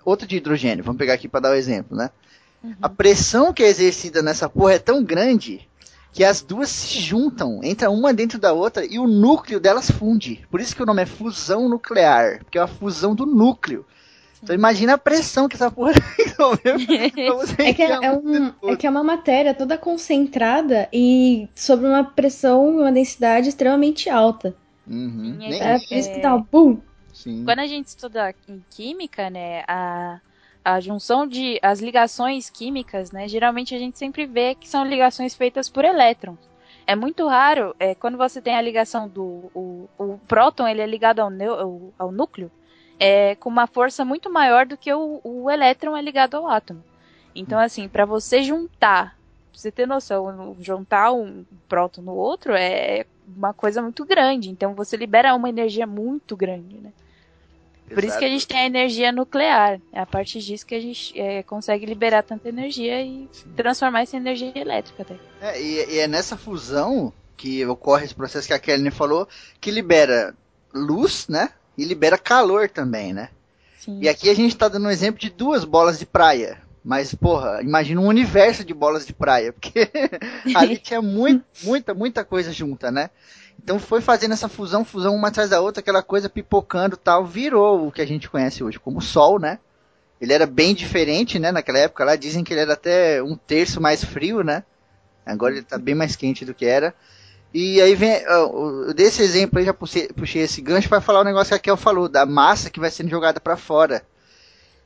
outra 0.03 0.27
de 0.27 0.37
hidrogênio. 0.37 0.83
Vamos 0.83 0.97
pegar 0.97 1.13
aqui 1.13 1.27
para 1.27 1.41
dar 1.41 1.51
o 1.51 1.55
exemplo, 1.55 1.95
né? 1.95 2.09
A 2.81 2.89
pressão 2.89 3.53
que 3.53 3.63
é 3.63 3.67
exercida 3.67 4.21
nessa 4.21 4.47
porra 4.49 4.73
é 4.73 4.79
tão 4.79 5.03
grande 5.03 5.67
que 6.11 6.23
as 6.23 6.41
duas 6.41 6.69
se 6.69 6.99
juntam, 6.99 7.59
entra 7.63 7.89
uma 7.89 8.13
dentro 8.13 8.37
da 8.39 8.53
outra 8.53 8.85
e 8.85 8.99
o 8.99 9.07
núcleo 9.07 9.59
delas 9.59 9.89
funde. 9.89 10.45
Por 10.49 10.61
isso 10.61 10.75
que 10.75 10.83
o 10.83 10.85
nome 10.85 11.01
é 11.01 11.05
fusão 11.05 11.67
nuclear, 11.67 12.39
porque 12.39 12.57
é 12.57 12.61
a 12.61 12.67
fusão 12.67 13.15
do 13.15 13.25
núcleo. 13.25 13.85
Então 14.41 14.53
imagina 14.53 14.93
a 14.93 14.97
pressão 14.97 15.47
que 15.47 15.55
essa 15.55 15.71
porra 15.71 15.93
É 17.57 17.73
que 17.73 17.81
é, 17.81 17.91
é 17.91 18.11
um 18.11 18.53
é 18.63 18.75
que 18.75 18.85
é 18.85 18.89
uma 18.89 19.03
matéria 19.03 19.53
toda 19.53 19.77
concentrada 19.77 20.87
e 20.91 21.47
sob 21.55 21.85
uma 21.85 22.03
pressão 22.03 22.73
e 22.73 22.81
uma 22.81 22.91
densidade 22.91 23.49
extremamente 23.49 24.09
alta. 24.09 24.53
Uhum. 24.85 25.37
Sim, 25.39 25.49
Nem- 25.49 25.61
É 25.61 25.79
por 25.79 25.95
isso 25.95 26.11
que 26.11 26.19
dá 26.21 26.35
um 26.35 26.43
boom. 26.43 26.79
Sim. 27.13 27.43
Quando 27.45 27.59
a 27.59 27.67
gente 27.67 27.87
estuda 27.87 28.35
em 28.47 28.63
química, 28.69 29.29
né, 29.29 29.63
a, 29.67 30.19
a 30.63 30.79
junção 30.79 31.27
de 31.27 31.59
as 31.61 31.79
ligações 31.79 32.49
químicas, 32.49 33.11
né, 33.11 33.27
geralmente 33.27 33.75
a 33.75 33.79
gente 33.79 33.99
sempre 33.99 34.25
vê 34.25 34.55
que 34.55 34.67
são 34.67 34.85
ligações 34.85 35.35
feitas 35.35 35.69
por 35.69 35.83
elétrons. 35.83 36.39
É 36.85 36.95
muito 36.95 37.27
raro, 37.27 37.75
é, 37.79 37.95
quando 37.95 38.17
você 38.17 38.41
tem 38.41 38.55
a 38.55 38.61
ligação 38.61 39.07
do 39.07 39.49
o, 39.53 39.89
o 39.97 40.19
próton, 40.27 40.67
ele 40.67 40.81
é 40.81 40.85
ligado 40.85 41.19
ao, 41.19 41.31
ao 41.97 42.11
núcleo, 42.11 42.51
é, 42.99 43.35
com 43.35 43.49
uma 43.49 43.67
força 43.67 44.03
muito 44.03 44.29
maior 44.29 44.65
do 44.65 44.77
que 44.77 44.93
o, 44.93 45.21
o 45.23 45.49
elétron 45.49 45.95
é 45.95 46.01
ligado 46.01 46.35
ao 46.35 46.47
átomo. 46.47 46.83
Então, 47.35 47.57
assim, 47.57 47.87
para 47.87 48.05
você 48.05 48.43
juntar, 48.43 49.17
pra 49.51 49.59
você 49.59 49.71
ter 49.71 49.87
noção, 49.87 50.55
juntar 50.59 51.11
um 51.11 51.45
próton 51.67 52.01
no 52.01 52.13
outro 52.13 52.53
é 52.53 53.05
uma 53.35 53.53
coisa 53.53 53.81
muito 53.81 54.05
grande. 54.05 54.49
Então, 54.49 54.75
você 54.75 54.95
libera 54.95 55.33
uma 55.35 55.49
energia 55.49 55.87
muito 55.87 56.35
grande, 56.35 56.77
né? 56.77 56.91
Por 57.93 58.03
isso 58.03 58.17
que 58.17 58.25
a 58.25 58.29
gente 58.29 58.47
tem 58.47 58.59
a 58.59 58.65
energia 58.65 59.11
nuclear. 59.11 59.79
É 59.91 59.99
a 59.99 60.05
partir 60.05 60.39
disso 60.39 60.65
que 60.65 60.75
a 60.75 60.81
gente 60.81 61.19
é, 61.19 61.43
consegue 61.43 61.85
liberar 61.85 62.23
tanta 62.23 62.49
energia 62.49 63.01
e 63.01 63.29
transformar 63.55 64.03
isso 64.03 64.15
em 64.15 64.19
energia 64.19 64.51
elétrica 64.55 65.03
até. 65.03 65.15
É, 65.41 65.61
e, 65.61 65.95
e 65.95 65.99
é 65.99 66.07
nessa 66.07 66.37
fusão 66.37 67.13
que 67.35 67.65
ocorre 67.65 68.05
esse 68.05 68.15
processo 68.15 68.47
que 68.47 68.53
a 68.53 68.59
Kelly 68.59 68.91
falou, 68.91 69.27
que 69.59 69.71
libera 69.71 70.33
luz, 70.73 71.27
né? 71.27 71.49
E 71.77 71.83
libera 71.83 72.17
calor 72.17 72.69
também, 72.69 73.13
né? 73.13 73.29
Sim. 73.79 73.99
E 74.01 74.07
aqui 74.07 74.29
a 74.29 74.33
gente 74.33 74.55
tá 74.55 74.67
dando 74.67 74.87
um 74.87 74.91
exemplo 74.91 75.19
de 75.19 75.29
duas 75.29 75.65
bolas 75.65 75.99
de 75.99 76.05
praia. 76.05 76.61
Mas, 76.83 77.15
porra, 77.15 77.61
imagina 77.61 78.01
um 78.01 78.07
universo 78.07 78.63
de 78.65 78.73
bolas 78.73 79.05
de 79.05 79.13
praia, 79.13 79.53
porque 79.53 79.89
ali 80.53 80.77
tinha 80.77 81.01
muito, 81.01 81.45
muita, 81.63 81.93
muita 81.93 82.25
coisa 82.25 82.51
junta, 82.51 82.91
né? 82.91 83.09
Então 83.63 83.79
foi 83.79 84.01
fazendo 84.01 84.33
essa 84.33 84.49
fusão, 84.49 84.83
fusão 84.83 85.15
uma 85.15 85.29
atrás 85.29 85.49
da 85.49 85.61
outra, 85.61 85.79
aquela 85.79 86.03
coisa 86.03 86.27
pipocando 86.27 86.97
tal, 86.97 87.25
virou 87.25 87.87
o 87.87 87.91
que 87.91 88.01
a 88.01 88.05
gente 88.05 88.29
conhece 88.29 88.61
hoje 88.61 88.77
como 88.77 89.01
Sol, 89.01 89.39
né? 89.39 89.57
Ele 90.19 90.33
era 90.33 90.45
bem 90.45 90.75
diferente, 90.75 91.39
né? 91.39 91.51
Naquela 91.51 91.79
época 91.79 92.03
lá, 92.03 92.15
dizem 92.17 92.43
que 92.43 92.53
ele 92.53 92.59
era 92.59 92.73
até 92.73 93.23
um 93.23 93.37
terço 93.37 93.79
mais 93.79 94.03
frio, 94.03 94.43
né? 94.43 94.63
Agora 95.25 95.53
ele 95.53 95.63
tá 95.63 95.77
bem 95.77 95.95
mais 95.95 96.15
quente 96.15 96.43
do 96.43 96.53
que 96.53 96.65
era. 96.65 96.93
E 97.53 97.81
aí 97.81 97.95
vem, 97.95 98.21
eu 98.23 98.93
dei 98.93 99.07
esse 99.07 99.21
exemplo 99.21 99.59
aí, 99.59 99.65
já 99.65 99.73
puxei, 99.73 100.07
puxei 100.09 100.41
esse 100.41 100.59
gancho 100.59 100.89
para 100.89 100.99
falar 100.99 101.21
o 101.21 101.25
negócio 101.25 101.49
que 101.49 101.55
a 101.55 101.59
Kel 101.59 101.77
falou, 101.77 102.09
da 102.09 102.25
massa 102.25 102.69
que 102.69 102.79
vai 102.79 102.91
sendo 102.91 103.09
jogada 103.09 103.39
para 103.39 103.55
fora. 103.55 104.03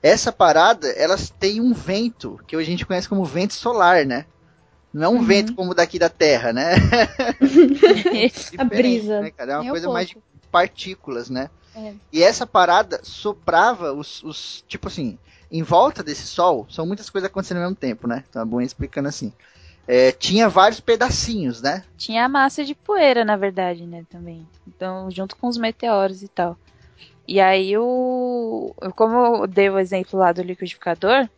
Essa 0.03 0.31
parada, 0.31 0.87
elas 0.89 1.29
têm 1.29 1.59
um 1.61 1.73
vento, 1.73 2.39
que 2.45 2.55
hoje 2.55 2.67
a 2.67 2.71
gente 2.71 2.85
conhece 2.85 3.09
como 3.09 3.25
vento 3.25 3.53
solar, 3.53 4.05
né? 4.05 4.25
Não 4.97 5.05
é 5.05 5.09
um 5.09 5.17
Uhum. 5.19 5.23
vento 5.25 5.53
como 5.53 5.71
o 5.71 5.75
daqui 5.75 5.99
da 5.99 6.09
Terra, 6.09 6.51
né? 6.51 6.71
A 8.57 8.63
brisa. 8.63 9.21
Né, 9.21 9.31
cara? 9.31 9.51
É 9.51 9.55
uma 9.55 9.61
Nem 9.61 9.69
um 9.69 9.73
coisa 9.73 9.89
mais 9.89 10.09
de 10.09 10.17
partículas, 10.51 11.29
né? 11.29 11.49
É. 11.75 11.93
E 12.11 12.23
essa 12.23 12.47
parada 12.47 12.99
soprava 13.03 13.93
os, 13.93 14.23
os. 14.23 14.63
Tipo 14.67 14.87
assim, 14.87 15.17
em 15.51 15.61
volta 15.61 16.03
desse 16.03 16.25
sol, 16.25 16.65
são 16.69 16.85
muitas 16.85 17.09
coisas 17.09 17.29
acontecendo 17.29 17.57
ao 17.57 17.63
mesmo 17.63 17.75
tempo, 17.75 18.07
né? 18.07 18.23
Então 18.29 18.41
é 18.41 18.45
bom 18.45 18.59
explicando 18.59 19.07
assim. 19.07 19.31
É, 19.87 20.11
tinha 20.11 20.49
vários 20.49 20.79
pedacinhos, 20.79 21.61
né? 21.61 21.83
Tinha 21.97 22.25
a 22.25 22.29
massa 22.29 22.65
de 22.65 22.75
poeira, 22.75 23.23
na 23.23 23.37
verdade, 23.37 23.85
né, 23.85 24.03
também. 24.09 24.45
Então, 24.67 25.09
junto 25.09 25.37
com 25.37 25.47
os 25.47 25.57
meteoros 25.57 26.23
e 26.23 26.27
tal. 26.27 26.57
E 27.27 27.39
aí 27.39 27.77
o. 27.77 28.73
Como 28.95 29.13
eu 29.43 29.47
dei 29.47 29.69
o 29.69 29.79
exemplo 29.79 30.19
lá 30.19 30.31
do 30.31 30.41
liquidificador, 30.41 31.29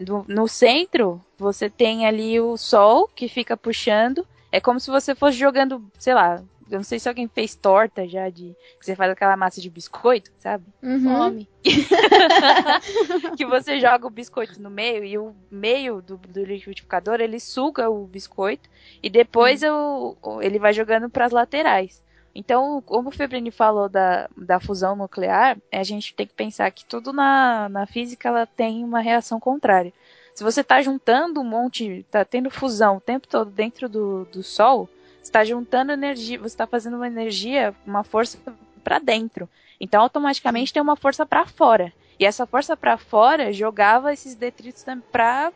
no, 0.00 0.24
no 0.28 0.48
centro 0.48 1.20
você 1.38 1.68
tem 1.68 2.06
ali 2.06 2.40
o 2.40 2.56
sol 2.56 3.08
que 3.08 3.28
fica 3.28 3.56
puxando. 3.56 4.26
É 4.50 4.60
como 4.60 4.78
se 4.80 4.90
você 4.90 5.14
fosse 5.14 5.36
jogando, 5.38 5.82
sei 5.98 6.14
lá, 6.14 6.42
eu 6.70 6.78
não 6.78 6.84
sei 6.84 6.98
se 6.98 7.08
alguém 7.08 7.28
fez 7.28 7.54
torta 7.54 8.06
já 8.08 8.28
de. 8.30 8.54
Que 8.78 8.86
você 8.86 8.96
faz 8.96 9.10
aquela 9.10 9.36
massa 9.36 9.60
de 9.60 9.68
biscoito, 9.68 10.30
sabe? 10.38 10.64
Uhum. 10.82 11.02
Fome. 11.04 11.48
que 13.36 13.44
você 13.46 13.78
joga 13.80 14.06
o 14.06 14.10
biscoito 14.10 14.60
no 14.60 14.70
meio 14.70 15.04
e 15.04 15.18
o 15.18 15.34
meio 15.50 16.00
do, 16.02 16.16
do 16.16 16.44
liquidificador 16.44 17.20
ele 17.20 17.38
suga 17.40 17.90
o 17.90 18.06
biscoito 18.06 18.68
e 19.02 19.10
depois 19.10 19.62
o, 19.62 20.16
o- 20.22 20.42
ele 20.42 20.58
vai 20.58 20.72
jogando 20.72 21.08
para 21.10 21.26
as 21.26 21.32
laterais. 21.32 22.02
Então, 22.34 22.80
como 22.82 23.08
o 23.08 23.12
Febrini 23.12 23.50
falou 23.50 23.88
da, 23.88 24.28
da 24.36 24.58
fusão 24.58 24.96
nuclear, 24.96 25.58
a 25.70 25.82
gente 25.82 26.14
tem 26.14 26.26
que 26.26 26.32
pensar 26.32 26.70
que 26.70 26.84
tudo 26.84 27.12
na, 27.12 27.68
na 27.68 27.86
física 27.86 28.28
ela 28.28 28.46
tem 28.46 28.84
uma 28.84 29.00
reação 29.00 29.38
contrária. 29.38 29.92
Se 30.34 30.42
você 30.42 30.62
está 30.62 30.80
juntando 30.80 31.40
um 31.40 31.44
monte, 31.44 31.86
está 32.00 32.24
tendo 32.24 32.50
fusão 32.50 32.96
o 32.96 33.00
tempo 33.00 33.28
todo 33.28 33.50
dentro 33.50 33.88
do, 33.88 34.24
do 34.26 34.42
Sol, 34.42 34.88
está 35.22 35.44
juntando 35.44 35.92
energia, 35.92 36.38
você 36.38 36.46
está 36.54 36.66
fazendo 36.66 36.96
uma 36.96 37.06
energia, 37.06 37.74
uma 37.86 38.02
força 38.02 38.38
para 38.82 38.98
dentro. 38.98 39.48
Então, 39.78 40.00
automaticamente 40.00 40.72
tem 40.72 40.82
uma 40.82 40.96
força 40.96 41.26
para 41.26 41.46
fora. 41.46 41.92
E 42.18 42.24
essa 42.24 42.46
força 42.46 42.76
para 42.76 42.96
fora 42.96 43.52
jogava 43.52 44.12
esses 44.12 44.34
detritos 44.34 44.84
para 45.10 45.52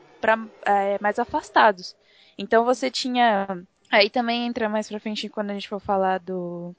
é, 0.65 0.99
mais 1.01 1.19
afastados. 1.19 1.95
Então 2.39 2.65
você 2.65 2.91
tinha. 2.91 3.63
Aí 3.91 4.11
também 4.11 4.47
entra 4.47 4.69
mais 4.69 4.89
pra 4.89 5.01
frente 5.01 5.29
quando 5.29 5.51
a 5.51 5.55
gente 5.55 5.69
for 5.69 5.81
falar 5.81 6.19
do 6.19 6.75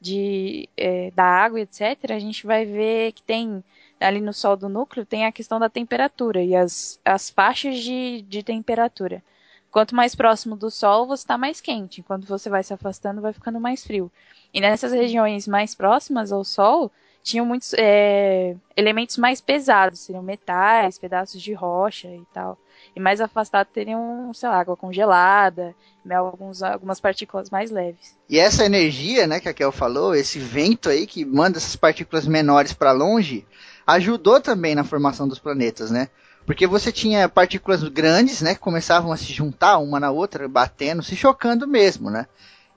de, 0.00 0.68
é, 0.76 1.10
da 1.12 1.24
água, 1.24 1.60
etc. 1.60 2.12
A 2.12 2.18
gente 2.18 2.46
vai 2.46 2.64
ver 2.64 3.12
que 3.12 3.22
tem 3.22 3.64
ali 3.98 4.20
no 4.20 4.32
sol 4.32 4.56
do 4.56 4.68
núcleo 4.68 5.06
tem 5.06 5.24
a 5.24 5.32
questão 5.32 5.58
da 5.58 5.68
temperatura 5.68 6.42
e 6.42 6.54
as, 6.54 7.00
as 7.04 7.30
faixas 7.30 7.78
de, 7.78 8.22
de 8.22 8.42
temperatura. 8.42 9.22
Quanto 9.70 9.94
mais 9.94 10.14
próximo 10.14 10.56
do 10.56 10.70
sol, 10.70 11.06
você 11.06 11.22
está 11.22 11.36
mais 11.36 11.60
quente. 11.60 12.00
Enquanto 12.00 12.26
você 12.26 12.48
vai 12.48 12.62
se 12.62 12.72
afastando, 12.72 13.20
vai 13.20 13.32
ficando 13.32 13.58
mais 13.58 13.84
frio. 13.84 14.10
E 14.52 14.60
nessas 14.60 14.92
regiões 14.92 15.48
mais 15.48 15.74
próximas 15.74 16.30
ao 16.30 16.44
sol, 16.44 16.92
tinham 17.24 17.44
muitos 17.44 17.74
é, 17.76 18.54
elementos 18.76 19.16
mais 19.16 19.40
pesados, 19.40 20.00
seriam 20.00 20.22
metais, 20.22 20.98
pedaços 20.98 21.42
de 21.42 21.52
rocha 21.54 22.08
e 22.08 22.22
tal. 22.32 22.56
E 22.94 23.00
mais 23.00 23.20
afastado 23.20 23.66
teriam, 23.66 24.32
sei 24.32 24.48
lá, 24.48 24.60
água 24.60 24.76
congelada, 24.76 25.74
né, 26.04 26.14
alguns, 26.14 26.62
algumas 26.62 27.00
partículas 27.00 27.50
mais 27.50 27.70
leves. 27.70 28.16
E 28.28 28.38
essa 28.38 28.64
energia, 28.64 29.26
né, 29.26 29.40
que 29.40 29.48
a 29.48 29.54
Kel 29.54 29.72
falou, 29.72 30.14
esse 30.14 30.38
vento 30.38 30.88
aí 30.88 31.06
que 31.06 31.24
manda 31.24 31.58
essas 31.58 31.74
partículas 31.74 32.26
menores 32.26 32.72
para 32.72 32.92
longe, 32.92 33.44
ajudou 33.86 34.40
também 34.40 34.74
na 34.74 34.84
formação 34.84 35.26
dos 35.26 35.38
planetas, 35.38 35.90
né? 35.90 36.08
Porque 36.46 36.66
você 36.66 36.92
tinha 36.92 37.28
partículas 37.28 37.82
grandes, 37.82 38.42
né, 38.42 38.54
que 38.54 38.60
começavam 38.60 39.10
a 39.10 39.16
se 39.16 39.32
juntar 39.32 39.78
uma 39.78 39.98
na 39.98 40.10
outra, 40.10 40.46
batendo, 40.46 41.02
se 41.02 41.16
chocando 41.16 41.66
mesmo, 41.66 42.10
né? 42.10 42.26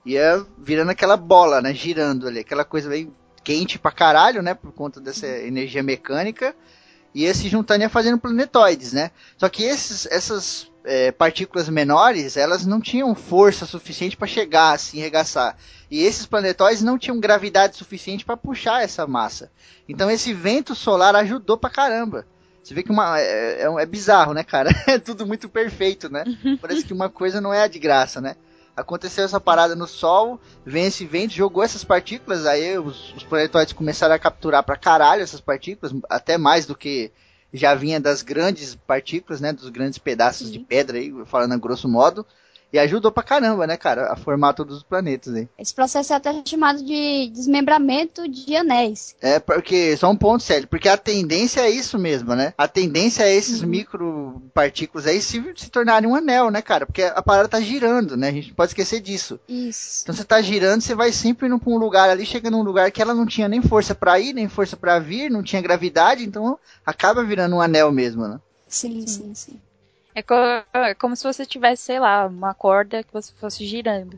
Ia 0.06 0.46
virando 0.58 0.92
aquela 0.92 1.18
bola, 1.18 1.62
né, 1.62 1.74
girando 1.74 2.28
ali, 2.28 2.40
aquela 2.40 2.64
coisa 2.64 2.90
meio 2.90 3.14
quente 3.44 3.78
pra 3.78 3.92
caralho, 3.92 4.42
né, 4.42 4.54
por 4.54 4.72
conta 4.72 5.00
dessa 5.00 5.28
energia 5.28 5.84
mecânica, 5.84 6.56
ia 7.24 7.34
se 7.34 7.50
juntando 7.50 7.82
e 7.82 7.84
ia 7.84 7.90
fazendo 7.90 8.18
planetoides, 8.18 8.94
né? 8.94 9.12
Só 9.38 9.50
que 9.50 9.64
esses, 9.64 10.06
essas 10.08 10.72
é, 10.84 11.12
partículas 11.12 11.68
menores, 11.68 12.38
elas 12.38 12.66
não 12.66 12.80
tinham 12.80 13.14
força 13.14 13.66
suficiente 13.66 14.16
para 14.16 14.28
chegar 14.28 14.74
assim, 14.74 15.00
regaçar. 15.00 15.58
E 15.90 16.04
esses 16.04 16.26
planetóides 16.26 16.82
não 16.82 16.98
tinham 16.98 17.20
gravidade 17.20 17.76
suficiente 17.76 18.26
para 18.26 18.38
puxar 18.38 18.84
essa 18.84 19.06
massa. 19.06 19.52
Então 19.88 20.10
esse 20.10 20.34
vento 20.34 20.76
solar 20.76 21.16
ajudou 21.16 21.58
pra 21.58 21.70
caramba. 21.70 22.26
Você 22.64 22.74
vê 22.74 22.84
que 22.84 22.92
uma, 22.92 23.18
é, 23.20 23.62
é, 23.62 23.82
é 23.82 23.86
bizarro, 23.86 24.34
né, 24.34 24.44
cara? 24.44 24.70
É 24.88 25.00
tudo 25.00 25.26
muito 25.26 25.48
perfeito, 25.48 26.10
né? 26.10 26.24
Parece 26.62 26.84
que 26.84 26.94
uma 26.94 27.10
coisa 27.10 27.40
não 27.40 27.54
é 27.54 27.64
a 27.64 27.68
de 27.68 27.80
graça, 27.80 28.20
né? 28.20 28.36
Aconteceu 28.78 29.26
essa 29.26 29.42
parada 29.42 29.76
no 29.76 29.88
Sol, 29.88 30.40
vem 30.64 30.86
esse 30.86 31.04
vento, 31.04 31.34
jogou 31.34 31.64
essas 31.64 31.84
partículas, 31.84 32.46
aí 32.46 32.78
os, 32.78 33.12
os 33.16 33.24
planetóides 33.24 33.74
começaram 33.74 34.14
a 34.14 34.20
capturar 34.20 34.64
pra 34.64 34.78
caralho 34.78 35.24
essas 35.24 35.42
partículas, 35.42 35.92
até 36.08 36.38
mais 36.38 36.68
do 36.68 36.78
que 36.78 37.12
já 37.52 37.74
vinha 37.74 38.00
das 38.00 38.22
grandes 38.22 38.76
partículas, 38.76 39.42
né? 39.42 39.52
Dos 39.52 39.70
grandes 39.70 39.98
pedaços 39.98 40.52
de 40.52 40.60
pedra 40.60 41.00
aí, 41.00 41.12
falando 41.26 41.54
a 41.54 41.58
grosso 41.58 41.90
modo. 41.90 42.24
E 42.72 42.78
ajudou 42.80 43.12
pra 43.12 43.24
caramba, 43.24 43.66
né, 43.66 43.78
cara, 43.78 44.12
a 44.12 44.16
formar 44.16 44.54
todos 44.54 44.78
os 44.78 44.84
planetas 44.84 45.34
aí. 45.34 45.48
Esse 45.58 45.74
processo 45.74 46.12
é 46.12 46.16
até 46.16 46.44
chamado 46.46 46.84
de 46.84 47.30
desmembramento 47.30 48.28
de 48.28 48.56
anéis. 48.56 49.16
É, 49.22 49.40
porque, 49.40 49.96
só 49.96 50.10
um 50.10 50.18
ponto 50.18 50.44
sério, 50.44 50.68
porque 50.68 50.90
a 50.90 50.98
tendência 50.98 51.62
é 51.62 51.70
isso 51.70 51.98
mesmo, 51.98 52.36
né? 52.36 52.54
A 52.58 52.68
tendência 52.68 53.24
é 53.24 53.34
esses 53.34 53.62
micropartículas 53.62 55.08
aí 55.08 55.22
se, 55.22 55.42
se 55.56 55.70
tornarem 55.70 56.10
um 56.10 56.16
anel, 56.16 56.52
né, 56.52 56.62
cara? 56.62 56.86
Porque 56.86 57.04
a 57.04 57.22
parada 57.22 57.48
tá 57.48 57.62
girando, 57.62 58.18
né? 58.18 58.30
A 58.30 58.34
gente 58.34 58.50
não 58.50 58.56
pode 58.56 58.72
esquecer 58.72 59.00
disso. 59.00 59.40
Isso. 59.48 60.02
Então 60.04 60.14
você 60.14 60.24
tá 60.24 60.42
girando, 60.42 60.82
você 60.82 60.94
vai 60.94 61.12
sempre 61.12 61.48
indo 61.48 61.60
pra 61.60 61.72
um 61.72 61.78
lugar 61.78 62.10
ali, 62.10 62.26
chega 62.26 62.52
num 62.52 62.64
lugar 62.64 62.92
que 62.92 63.02
ela 63.02 63.14
não 63.14 63.26
tinha 63.26 63.48
nem 63.48 63.62
força 63.62 63.96
pra 63.96 64.20
ir, 64.20 64.34
nem 64.34 64.50
força 64.50 64.76
pra 64.76 65.00
vir, 65.00 65.32
não 65.32 65.42
tinha 65.42 65.62
gravidade, 65.62 66.26
então 66.26 66.60
acaba 66.86 67.24
virando 67.24 67.56
um 67.56 67.62
anel 67.62 67.92
mesmo, 67.92 68.28
né? 68.28 68.40
Sim, 68.68 69.08
sim, 69.08 69.34
sim. 69.34 69.60
É, 70.18 70.24
co 70.24 70.34
é 70.74 70.96
como 70.96 71.16
se 71.16 71.24
você 71.24 71.46
tivesse, 71.46 71.84
sei 71.84 72.00
lá, 72.00 72.26
uma 72.26 72.52
corda 72.52 73.04
que 73.04 73.14
você 73.14 73.32
fosse 73.34 73.64
girando. 73.68 74.18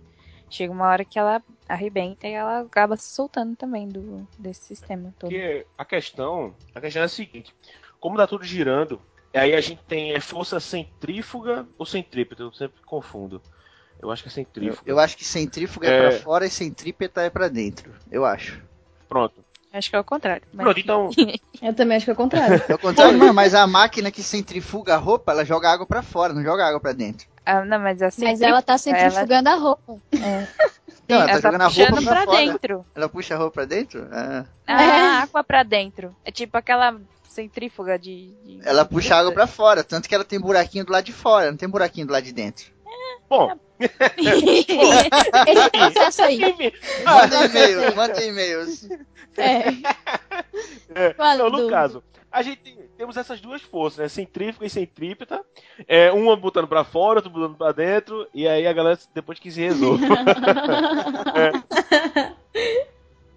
Chega 0.50 0.72
uma 0.72 0.88
hora 0.88 1.04
que 1.04 1.20
ela 1.20 1.44
arrebenta 1.68 2.26
e 2.26 2.32
ela 2.32 2.62
acaba 2.62 2.96
se 2.96 3.14
soltando 3.14 3.54
também 3.58 3.86
do, 3.86 4.26
desse 4.38 4.62
sistema 4.62 5.14
todo. 5.20 5.30
Porque 5.30 5.66
a 5.78 5.84
questão, 5.84 6.56
a 6.74 6.80
questão 6.80 7.02
é 7.02 7.06
a 7.06 7.10
seguinte: 7.10 7.54
como 8.00 8.16
tá 8.16 8.26
tudo 8.26 8.46
girando, 8.46 9.02
aí 9.34 9.54
a 9.54 9.60
gente 9.60 9.84
tem 9.84 10.14
é, 10.14 10.22
força 10.22 10.58
centrífuga 10.62 11.68
ou 11.78 11.86
centrípeta, 11.86 12.44
eu 12.44 12.54
sempre 12.54 12.82
confundo. 12.86 13.42
Eu 14.02 14.10
acho 14.10 14.24
que 14.24 14.30
é 14.30 14.32
Eu, 14.32 14.36
centrífuga. 14.36 14.90
eu 14.90 15.00
acho 15.00 15.18
que 15.18 15.26
centrífuga 15.26 15.86
é, 15.90 15.92
É. 15.98 16.00
pra 16.00 16.12
fora 16.12 16.46
e 16.46 16.50
centrípeta 16.50 17.22
é 17.24 17.30
pra 17.30 17.50
dentro. 17.50 17.94
Eu 18.10 18.24
acho. 18.24 18.64
Pronto. 19.10 19.44
Acho 19.72 19.90
que 19.90 19.96
é 19.96 20.00
o 20.00 20.04
contrário. 20.04 20.44
mas- 20.54 20.64
Pronto, 20.64 20.80
então. 20.80 21.10
Eu 21.62 21.74
também 21.74 21.98
acho 21.98 22.06
que 22.06 22.10
é 22.10 22.14
o 22.14 22.18
contrário. 22.18 22.62
É 22.68 22.74
o 22.74 22.80
contrário, 22.80 23.18
não, 23.18 23.34
mas 23.34 23.54
a 23.54 23.68
máquina 23.68 24.10
que 24.12 24.24
centrifuga 24.24 24.96
a 24.96 24.98
roupa, 24.98 25.32
ela 25.32 25.46
joga 25.46 25.70
água 25.70 25.86
pra 25.86 26.02
fora, 26.02 26.34
não 26.34 26.42
joga 26.44 26.66
água 26.66 26.80
pra 26.80 26.92
dentro. 26.94 27.28
Ah, 27.46 27.64
não, 27.66 27.80
mas 27.80 28.02
assim. 28.02 28.24
Mas 28.26 28.42
ela 28.42 28.62
tá 28.62 28.78
centrifugando 28.78 29.50
a 29.50 29.56
roupa. 29.56 29.98
Não, 31.08 31.22
ela 31.22 31.32
ela 31.32 31.42
tá 31.42 31.50
tá 31.52 31.52
jogando 31.52 31.62
a 31.62 31.68
roupa 31.68 31.92
puxando 31.92 32.04
pra 32.06 32.16
pra 32.16 32.26
fora. 32.26 32.38
dentro. 32.46 32.86
Ela 32.96 33.10
puxa 33.10 33.34
a 33.36 33.38
roupa 33.38 33.54
pra 33.54 33.66
dentro? 33.66 34.08
Ah. 34.12 34.46
A 34.68 35.22
água 35.24 35.44
pra 35.44 35.64
dentro. 35.64 36.16
É 36.24 36.32
tipo 36.32 36.56
aquela 36.58 36.96
centrífuga 37.28 37.98
de. 37.98 38.32
de- 38.46 38.60
Ela 38.64 38.86
puxa 38.86 39.16
a 39.16 39.20
água 39.20 39.32
pra 39.32 39.48
fora, 39.48 39.84
tanto 39.84 40.08
que 40.08 40.14
ela 40.16 40.24
tem 40.24 40.40
buraquinho 40.40 40.86
do 40.86 40.92
lado 40.92 41.06
de 41.06 41.14
fora, 41.14 41.50
não 41.52 41.58
tem 41.58 41.68
buraquinho 41.70 42.06
do 42.08 42.14
lado 42.14 42.24
de 42.24 42.32
dentro. 42.34 42.66
Bom, 43.30 43.52
Esse 43.80 45.70
processo 45.72 46.22
aí. 46.24 46.42
enfim. 46.44 46.72
Manda 47.06 47.46
e-mail, 47.46 47.96
manda 47.96 48.24
e-mails. 48.26 48.90
É. 49.38 49.60
É, 50.96 51.14
Fala, 51.14 51.50
não, 51.50 51.62
no 51.62 51.70
caso, 51.70 52.04
a 52.32 52.42
gente 52.42 52.60
tem- 52.62 52.78
temos 52.98 53.16
essas 53.16 53.40
duas 53.40 53.62
forças, 53.62 54.00
né? 54.00 54.08
Centrífuga 54.10 54.66
e 54.66 54.70
centrípeta. 54.70 55.42
É, 55.88 56.12
uma 56.12 56.36
botando 56.36 56.68
pra 56.68 56.84
fora, 56.84 57.20
outra 57.20 57.32
botando 57.32 57.56
pra 57.56 57.72
dentro. 57.72 58.28
E 58.34 58.48
aí 58.48 58.68
a 58.68 58.74
galera 58.74 59.00
depois 59.14 59.40
que 59.40 59.52
se 59.52 59.62
resolve. 59.62 60.04
É. 61.36 62.34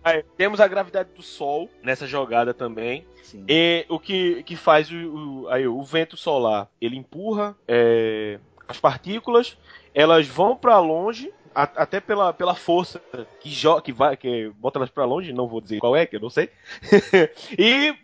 Aí, 0.04 0.24
temos 0.36 0.60
a 0.60 0.66
gravidade 0.66 1.10
do 1.14 1.22
Sol 1.22 1.70
nessa 1.82 2.08
jogada 2.08 2.52
também. 2.52 3.06
Sim. 3.22 3.44
E 3.48 3.86
o 3.88 4.00
que, 4.00 4.42
que 4.42 4.56
faz 4.56 4.90
o, 4.90 4.96
o- 5.44 5.48
aí, 5.48 5.66
o 5.68 5.80
vento 5.84 6.16
solar? 6.16 6.68
Ele 6.80 6.96
empurra 6.96 7.56
é, 7.68 8.40
as 8.66 8.80
partículas, 8.80 9.56
elas 9.94 10.26
vão 10.26 10.56
para 10.56 10.78
longe, 10.78 11.32
a- 11.54 11.62
até 11.76 12.00
pela, 12.00 12.32
pela 12.32 12.54
força 12.54 13.00
que, 13.40 13.50
jo 13.50 13.80
que 13.80 13.92
vai, 13.92 14.16
que 14.16 14.50
bota 14.58 14.78
elas 14.78 14.90
pra 14.90 15.04
longe, 15.04 15.32
não 15.32 15.48
vou 15.48 15.60
dizer 15.60 15.80
qual 15.80 15.94
é, 15.94 16.06
que 16.06 16.16
eu 16.16 16.20
não 16.20 16.30
sei. 16.30 16.50
e 17.58 17.94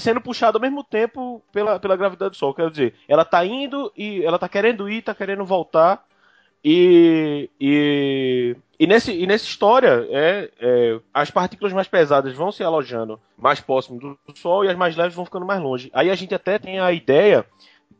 sendo 0.00 0.20
puxado 0.20 0.56
ao 0.56 0.62
mesmo 0.62 0.82
tempo 0.82 1.42
pela, 1.52 1.78
pela 1.78 1.96
gravidade 1.96 2.30
do 2.30 2.36
Sol. 2.36 2.54
Quer 2.54 2.70
dizer, 2.70 2.94
ela 3.08 3.24
tá 3.24 3.44
indo 3.44 3.92
e 3.96 4.24
ela 4.24 4.38
tá 4.38 4.48
querendo 4.48 4.88
ir, 4.88 5.02
tá 5.02 5.14
querendo 5.14 5.44
voltar. 5.44 6.04
E, 6.64 7.50
e, 7.60 8.56
e, 8.80 8.86
nesse, 8.86 9.12
e 9.12 9.26
nessa 9.26 9.44
história, 9.44 10.06
é, 10.10 10.50
é, 10.58 11.00
as 11.12 11.30
partículas 11.30 11.74
mais 11.74 11.86
pesadas 11.86 12.32
vão 12.32 12.50
se 12.50 12.64
alojando 12.64 13.20
mais 13.36 13.60
próximo 13.60 13.98
do 14.00 14.18
Sol 14.34 14.64
e 14.64 14.68
as 14.68 14.76
mais 14.76 14.96
leves 14.96 15.14
vão 15.14 15.26
ficando 15.26 15.44
mais 15.44 15.60
longe. 15.60 15.90
Aí 15.92 16.10
a 16.10 16.14
gente 16.14 16.34
até 16.34 16.58
tem 16.58 16.80
a 16.80 16.90
ideia 16.90 17.44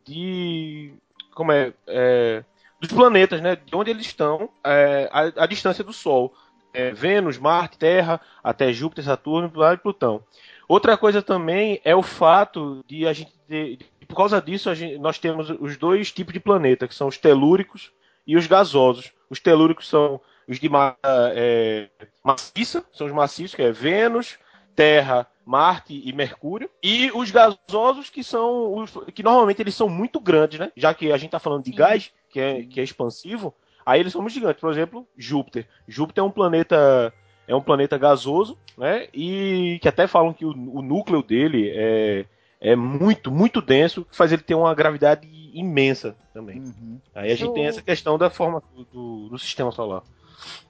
de. 0.03 0.93
Como 1.35 1.51
é? 1.51 1.73
é 1.85 2.43
dos 2.87 2.95
planetas, 2.95 3.41
né? 3.41 3.55
De 3.55 3.75
onde 3.75 3.91
eles 3.91 4.05
estão, 4.05 4.49
é, 4.63 5.09
a, 5.11 5.43
a 5.43 5.47
distância 5.47 5.83
do 5.83 5.93
Sol. 5.93 6.33
É, 6.73 6.91
Vênus, 6.91 7.37
Marte, 7.37 7.77
Terra, 7.77 8.19
até 8.43 8.73
Júpiter, 8.73 9.05
Saturno 9.05 9.51
e 9.73 9.77
Plutão. 9.77 10.21
Outra 10.67 10.97
coisa 10.97 11.21
também 11.21 11.79
é 11.85 11.95
o 11.95 12.01
fato 12.03 12.83
de 12.85 13.07
a 13.07 13.13
gente 13.13 13.31
ter, 13.47 13.77
por 14.07 14.15
causa 14.15 14.41
disso 14.41 14.69
a 14.69 14.75
gente- 14.75 14.97
nós 14.97 15.17
temos 15.17 15.49
os 15.49 15.77
dois 15.77 16.11
tipos 16.11 16.33
de 16.33 16.39
planeta, 16.39 16.87
que 16.87 16.95
são 16.95 17.07
os 17.07 17.17
telúricos 17.17 17.91
e 18.27 18.35
os 18.35 18.45
gasosos. 18.45 19.13
Os 19.29 19.39
telúricos 19.39 19.87
são 19.87 20.19
os 20.47 20.59
de 20.59 20.67
massa 20.67 20.97
é, 21.33 21.87
maciça, 22.23 22.83
são 22.91 23.07
os 23.07 23.13
maciços, 23.13 23.55
que 23.55 23.61
é 23.61 23.71
Vênus, 23.71 24.37
Terra, 24.75 25.27
Marte 25.45 26.01
e 26.03 26.11
Mercúrio. 26.11 26.69
E 26.81 27.11
os 27.13 27.29
gasosos, 27.31 28.09
que 28.09 28.23
são 28.23 28.75
os 28.75 28.91
que 29.13 29.21
normalmente 29.23 29.61
eles 29.61 29.75
são 29.75 29.87
muito 29.87 30.19
grandes, 30.19 30.59
né? 30.59 30.71
Já 30.75 30.93
que 30.93 31.11
a 31.11 31.17
gente 31.17 31.27
está 31.27 31.39
falando 31.39 31.63
de 31.63 31.71
gás, 31.71 32.11
que 32.29 32.39
é, 32.39 32.63
que 32.63 32.79
é 32.79 32.83
expansivo, 32.83 33.53
aí 33.85 33.99
eles 33.99 34.11
são 34.11 34.21
muito 34.21 34.33
gigantes. 34.33 34.59
Por 34.59 34.71
exemplo, 34.71 35.07
Júpiter. 35.17 35.67
Júpiter 35.87 36.23
é 36.23 36.25
um 36.27 36.31
planeta 36.31 37.13
é 37.47 37.55
um 37.55 37.61
planeta 37.61 37.95
gasoso, 37.97 38.57
né? 38.75 39.07
E 39.13 39.77
que 39.81 39.87
até 39.87 40.07
falam 40.07 40.33
que 40.33 40.43
o, 40.45 40.49
o 40.49 40.81
núcleo 40.81 41.21
dele 41.21 41.71
é, 41.75 42.25
é 42.59 42.75
muito, 42.75 43.29
muito 43.29 43.61
denso, 43.61 44.03
que 44.03 44.15
faz 44.17 44.31
ele 44.31 44.41
ter 44.41 44.55
uma 44.55 44.73
gravidade 44.73 45.27
imensa 45.53 46.17
também. 46.33 46.59
Uhum. 46.59 46.99
Aí 47.13 47.31
a 47.31 47.35
gente 47.35 47.49
O- 47.49 47.53
tem 47.53 47.67
essa 47.67 47.83
questão 47.83 48.17
da 48.17 48.31
forma 48.31 48.63
do, 48.75 48.83
do, 48.85 49.29
do 49.29 49.37
sistema 49.39 49.71
solar. 49.71 50.01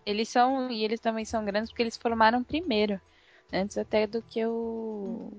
Eles 0.05 0.27
são. 0.29 0.69
E 0.69 0.83
eles 0.83 0.99
também 0.99 1.23
são 1.25 1.43
grandes 1.45 1.69
porque 1.71 1.81
eles 1.83 1.97
formaram 1.97 2.43
primeiro. 2.43 2.99
Antes 3.53 3.77
até 3.77 4.05
do 4.07 4.21
que 4.21 4.45
o. 4.45 5.31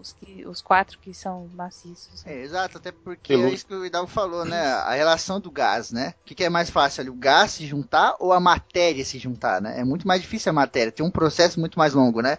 Os, 0.00 0.12
que- 0.12 0.46
os 0.46 0.62
quatro 0.62 0.96
que 1.00 1.12
são 1.12 1.48
maciços. 1.54 2.24
É, 2.24 2.40
exato, 2.40 2.78
até 2.78 2.92
porque 2.92 3.32
é 3.32 3.50
isso 3.50 3.66
que 3.66 3.74
o 3.74 3.84
Hidalgo 3.84 4.08
falou, 4.08 4.44
né? 4.44 4.60
A 4.64 4.92
relação 4.94 5.40
do 5.40 5.50
gás, 5.50 5.90
né? 5.90 6.14
O 6.22 6.24
que, 6.24 6.36
que 6.36 6.44
é 6.44 6.48
mais 6.48 6.70
fácil 6.70 7.00
ali? 7.00 7.10
O 7.10 7.14
gás 7.14 7.50
se 7.52 7.66
juntar 7.66 8.14
ou 8.20 8.32
a 8.32 8.38
matéria 8.38 9.04
se 9.04 9.18
juntar, 9.18 9.60
né? 9.60 9.80
É 9.80 9.84
muito 9.84 10.06
mais 10.06 10.20
difícil 10.22 10.50
a 10.50 10.52
matéria, 10.52 10.92
tem 10.92 11.04
um 11.04 11.10
processo 11.10 11.58
muito 11.58 11.76
mais 11.76 11.94
longo, 11.94 12.20
né? 12.20 12.38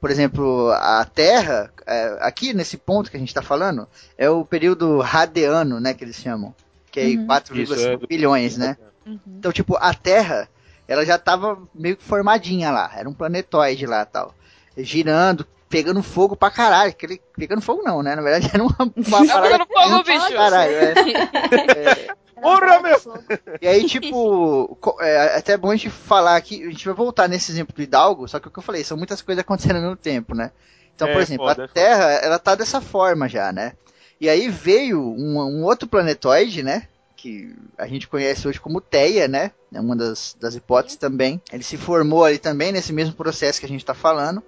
Por 0.00 0.08
exemplo, 0.08 0.70
a 0.70 1.04
Terra, 1.04 1.72
é, 1.84 2.18
aqui 2.20 2.54
nesse 2.54 2.76
ponto 2.76 3.10
que 3.10 3.16
a 3.16 3.20
gente 3.20 3.28
está 3.30 3.42
falando, 3.42 3.88
é 4.16 4.30
o 4.30 4.44
período 4.44 5.00
radiano, 5.00 5.80
né? 5.80 5.92
Que 5.94 6.04
eles 6.04 6.16
chamam. 6.16 6.54
Que 6.92 7.00
é 7.00 7.04
Uhum. 7.06 7.26
4,5 7.26 7.62
Isso, 7.74 7.86
é 7.88 7.96
do- 7.96 8.06
bilhões, 8.06 8.56
né? 8.56 8.76
Uhum. 9.04 9.18
Então, 9.36 9.50
tipo, 9.52 9.76
a 9.80 9.92
Terra, 9.92 10.48
ela 10.86 11.04
já 11.04 11.18
tava 11.18 11.60
meio 11.74 11.96
que 11.96 12.04
formadinha 12.04 12.70
lá. 12.70 12.88
Era 12.94 13.08
um 13.08 13.12
planetoide 13.14 13.84
lá 13.84 14.04
tal. 14.06 14.32
Girando, 14.82 15.46
pegando 15.68 16.02
fogo 16.02 16.36
pra 16.36 16.50
caralho. 16.50 16.90
Aquele, 16.90 17.20
pegando 17.36 17.62
fogo 17.62 17.82
não, 17.82 18.02
né? 18.02 18.14
Na 18.14 18.22
verdade 18.22 18.50
era 18.52 18.62
uma, 18.62 18.76
uma 18.78 19.26
Tá 19.26 19.40
parada 19.40 19.66
pegando 19.66 19.66
fogo, 19.66 20.04
bicho. 20.04 20.32
Caralho, 20.34 20.72
é. 20.72 20.94
É, 21.76 22.14
Porra, 22.40 22.80
meu! 22.80 22.98
E 23.60 23.68
aí, 23.68 23.84
tipo, 23.84 24.78
é 25.00 25.36
até 25.36 25.56
bom 25.56 25.70
a 25.70 25.76
gente 25.76 25.90
falar 25.90 26.36
aqui, 26.36 26.64
a 26.64 26.70
gente 26.70 26.86
vai 26.86 26.94
voltar 26.94 27.28
nesse 27.28 27.52
exemplo 27.52 27.74
do 27.74 27.82
Hidalgo, 27.82 28.26
só 28.26 28.40
que 28.40 28.48
o 28.48 28.50
que 28.50 28.58
eu 28.58 28.62
falei, 28.62 28.82
são 28.82 28.96
muitas 28.96 29.20
coisas 29.20 29.42
acontecendo 29.42 29.80
no 29.80 29.94
tempo, 29.94 30.34
né? 30.34 30.50
Então, 30.94 31.06
É, 31.06 31.12
por 31.12 31.22
exemplo, 31.22 31.46
foda, 31.46 31.62
a 31.62 31.64
é 31.64 31.68
foda. 31.68 31.80
Terra, 31.80 32.04
ela 32.12 32.38
tá 32.38 32.54
dessa 32.54 32.80
forma 32.80 33.28
já, 33.28 33.52
né? 33.52 33.74
E 34.20 34.28
aí 34.28 34.48
veio 34.48 35.00
um, 35.00 35.38
um 35.38 35.64
outro 35.64 35.88
planetoide, 35.88 36.62
né? 36.62 36.88
Que 37.16 37.54
a 37.76 37.86
gente 37.86 38.08
conhece 38.08 38.48
hoje 38.48 38.60
como 38.60 38.80
Theia, 38.80 39.28
né? 39.28 39.52
É 39.72 39.80
uma 39.80 39.94
das, 39.94 40.36
das 40.40 40.54
hipóteses 40.54 40.96
também. 40.96 41.40
Ele 41.52 41.62
se 41.62 41.76
formou 41.76 42.24
ali 42.24 42.38
também 42.38 42.72
nesse 42.72 42.92
mesmo 42.92 43.14
processo 43.14 43.60
que 43.60 43.66
a 43.66 43.68
gente 43.68 43.84
tá 43.84 43.94
falando. 43.94 44.42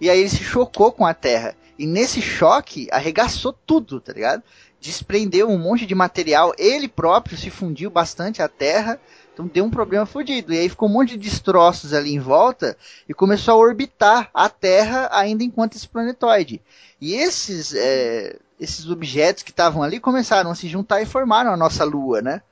E 0.00 0.08
aí 0.08 0.20
ele 0.20 0.28
se 0.28 0.42
chocou 0.42 0.90
com 0.90 1.06
a 1.06 1.14
Terra. 1.14 1.54
E 1.78 1.86
nesse 1.86 2.20
choque, 2.20 2.88
arregaçou 2.90 3.52
tudo, 3.52 4.00
tá 4.00 4.12
ligado? 4.12 4.42
Desprendeu 4.80 5.48
um 5.48 5.58
monte 5.58 5.86
de 5.86 5.94
material. 5.94 6.54
Ele 6.58 6.88
próprio 6.88 7.36
se 7.36 7.50
fundiu 7.50 7.90
bastante 7.90 8.42
à 8.42 8.48
Terra. 8.48 8.98
Então 9.32 9.46
deu 9.46 9.64
um 9.64 9.70
problema 9.70 10.06
fodido. 10.06 10.52
E 10.52 10.58
aí 10.58 10.68
ficou 10.68 10.88
um 10.88 10.92
monte 10.92 11.10
de 11.10 11.18
destroços 11.18 11.92
ali 11.92 12.14
em 12.14 12.18
volta. 12.18 12.76
E 13.08 13.14
começou 13.14 13.54
a 13.54 13.58
orbitar 13.58 14.30
a 14.32 14.48
Terra 14.48 15.08
ainda 15.12 15.44
enquanto 15.44 15.76
esse 15.76 15.88
planetoide. 15.88 16.60
E 17.00 17.14
esses, 17.14 17.74
é, 17.74 18.38
esses 18.58 18.88
objetos 18.88 19.42
que 19.42 19.50
estavam 19.50 19.82
ali 19.82 20.00
começaram 20.00 20.50
a 20.50 20.54
se 20.54 20.68
juntar 20.68 21.02
e 21.02 21.06
formaram 21.06 21.52
a 21.52 21.56
nossa 21.56 21.84
Lua, 21.84 22.22
né? 22.22 22.42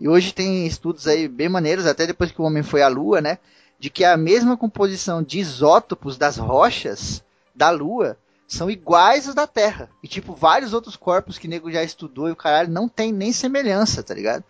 E 0.00 0.08
hoje 0.08 0.32
tem 0.32 0.66
estudos 0.66 1.06
aí 1.08 1.26
bem 1.26 1.48
maneiros, 1.48 1.86
até 1.86 2.06
depois 2.06 2.30
que 2.30 2.40
o 2.40 2.44
homem 2.44 2.62
foi 2.62 2.82
à 2.82 2.88
Lua, 2.88 3.20
né? 3.20 3.38
De 3.78 3.90
que 3.90 4.04
a 4.04 4.16
mesma 4.16 4.56
composição 4.56 5.22
de 5.22 5.40
isótopos 5.40 6.16
das 6.16 6.36
rochas 6.36 7.22
da 7.54 7.70
Lua 7.70 8.16
são 8.46 8.70
iguais 8.70 9.28
às 9.28 9.34
da 9.34 9.46
Terra. 9.46 9.90
E, 10.02 10.08
tipo, 10.08 10.34
vários 10.34 10.72
outros 10.72 10.96
corpos 10.96 11.36
que 11.36 11.48
nego 11.48 11.70
já 11.70 11.82
estudou 11.82 12.28
e 12.28 12.32
o 12.32 12.36
caralho 12.36 12.70
não 12.70 12.88
tem 12.88 13.12
nem 13.12 13.32
semelhança, 13.32 14.02
tá 14.02 14.14
ligado? 14.14 14.44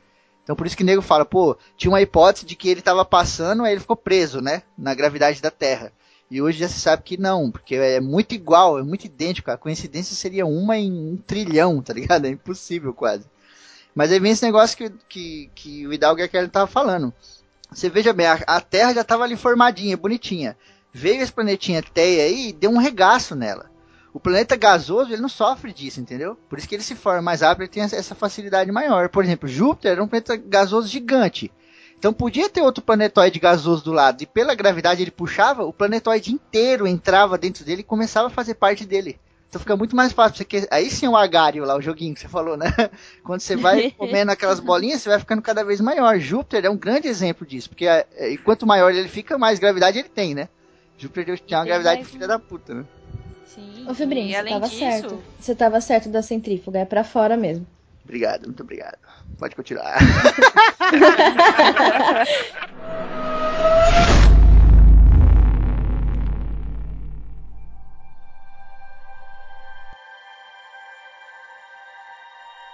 Então 0.44 0.56
por 0.56 0.66
isso 0.66 0.76
que 0.76 0.82
o 0.82 0.86
nego 0.86 1.02
fala, 1.02 1.26
pô, 1.26 1.58
tinha 1.76 1.90
uma 1.90 2.00
hipótese 2.00 2.46
de 2.46 2.56
que 2.56 2.70
ele 2.70 2.80
tava 2.80 3.04
passando, 3.04 3.64
aí 3.64 3.72
ele 3.72 3.80
ficou 3.80 3.96
preso, 3.96 4.40
né? 4.40 4.62
Na 4.78 4.94
gravidade 4.94 5.42
da 5.42 5.50
Terra. 5.50 5.92
E 6.30 6.40
hoje 6.40 6.58
já 6.58 6.68
se 6.68 6.80
sabe 6.80 7.02
que 7.02 7.18
não, 7.18 7.50
porque 7.50 7.74
é 7.74 8.00
muito 8.00 8.34
igual, 8.34 8.78
é 8.78 8.82
muito 8.82 9.04
idêntico. 9.04 9.50
A 9.50 9.58
coincidência 9.58 10.14
seria 10.14 10.46
uma 10.46 10.76
em 10.78 10.90
um 10.90 11.16
trilhão, 11.16 11.82
tá 11.82 11.92
ligado? 11.92 12.26
É 12.26 12.30
impossível 12.30 12.94
quase. 12.94 13.24
Mas 13.98 14.12
aí 14.12 14.20
vem 14.20 14.30
esse 14.30 14.44
negócio 14.44 14.76
que, 14.76 14.92
que, 15.08 15.50
que 15.56 15.84
o 15.84 15.92
Hidalgo 15.92 16.20
e 16.20 16.22
a 16.22 16.28
Kelly 16.28 16.46
tava 16.46 16.68
falando. 16.68 17.12
Você 17.68 17.90
veja 17.90 18.12
bem, 18.12 18.28
a, 18.28 18.34
a 18.46 18.60
Terra 18.60 18.94
já 18.94 19.02
tava 19.02 19.24
ali 19.24 19.34
formadinha, 19.34 19.96
bonitinha. 19.96 20.56
Veio 20.92 21.20
esse 21.20 21.32
planetinha 21.32 21.82
Theia 21.82 22.22
aí 22.22 22.50
e 22.50 22.52
deu 22.52 22.70
um 22.70 22.78
regaço 22.78 23.34
nela. 23.34 23.68
O 24.14 24.20
planeta 24.20 24.54
gasoso, 24.54 25.12
ele 25.12 25.20
não 25.20 25.28
sofre 25.28 25.72
disso, 25.72 26.00
entendeu? 26.00 26.38
Por 26.48 26.60
isso 26.60 26.68
que 26.68 26.76
ele 26.76 26.82
se 26.84 26.94
forma 26.94 27.20
mais 27.20 27.40
rápido 27.40 27.64
e 27.64 27.68
tem 27.68 27.82
essa 27.82 28.14
facilidade 28.14 28.70
maior. 28.70 29.08
Por 29.08 29.24
exemplo, 29.24 29.48
Júpiter 29.48 29.90
era 29.90 30.04
um 30.04 30.06
planeta 30.06 30.36
gasoso 30.36 30.86
gigante. 30.86 31.50
Então 31.98 32.12
podia 32.12 32.48
ter 32.48 32.62
outro 32.62 32.84
planetoide 32.84 33.40
gasoso 33.40 33.82
do 33.82 33.92
lado. 33.92 34.22
E 34.22 34.26
pela 34.26 34.54
gravidade 34.54 35.02
ele 35.02 35.10
puxava, 35.10 35.64
o 35.64 35.72
planetoide 35.72 36.32
inteiro 36.32 36.86
entrava 36.86 37.36
dentro 37.36 37.64
dele 37.64 37.80
e 37.80 37.84
começava 37.84 38.28
a 38.28 38.30
fazer 38.30 38.54
parte 38.54 38.84
dele. 38.84 39.18
Então 39.48 39.60
fica 39.60 39.76
muito 39.76 39.96
mais 39.96 40.12
fácil. 40.12 40.44
Porque 40.44 40.66
aí 40.70 40.90
sim 40.90 41.06
é 41.06 41.08
o 41.08 41.16
agário 41.16 41.64
lá, 41.64 41.76
o 41.76 41.80
joguinho 41.80 42.14
que 42.14 42.20
você 42.20 42.28
falou, 42.28 42.56
né? 42.56 42.66
Quando 43.24 43.40
você 43.40 43.56
vai 43.56 43.90
comendo 43.96 44.30
aquelas 44.30 44.60
bolinhas, 44.60 45.00
você 45.00 45.08
vai 45.08 45.18
ficando 45.18 45.42
cada 45.42 45.64
vez 45.64 45.80
maior. 45.80 46.18
Júpiter 46.18 46.64
é 46.64 46.70
um 46.70 46.76
grande 46.76 47.08
exemplo 47.08 47.46
disso. 47.46 47.68
Porque 47.68 47.86
é, 47.86 48.06
e 48.30 48.36
quanto 48.36 48.66
maior 48.66 48.92
ele 48.92 49.08
fica, 49.08 49.38
mais 49.38 49.58
gravidade 49.58 49.98
ele 49.98 50.08
tem, 50.08 50.34
né? 50.34 50.48
Júpiter 50.98 51.38
tinha 51.40 51.58
uma 51.58 51.64
Tem 51.64 51.70
gravidade 51.70 52.00
mais 52.00 52.10
filha 52.10 52.26
da 52.26 52.38
puta, 52.38 52.74
né? 52.74 52.84
Sim. 53.46 53.86
Ô, 53.88 53.94
Febrinho, 53.94 54.30
você 54.30 54.36
além 54.36 54.54
tava 54.54 54.68
disso, 54.68 54.78
certo. 54.78 55.22
Você 55.40 55.54
tava 55.54 55.80
certo 55.80 56.08
da 56.08 56.22
centrífuga, 56.22 56.80
é 56.80 56.84
pra 56.84 57.02
fora 57.02 57.36
mesmo. 57.36 57.66
Obrigado, 58.04 58.46
muito 58.46 58.62
obrigado. 58.62 58.98
Pode 59.38 59.54
continuar. 59.54 59.98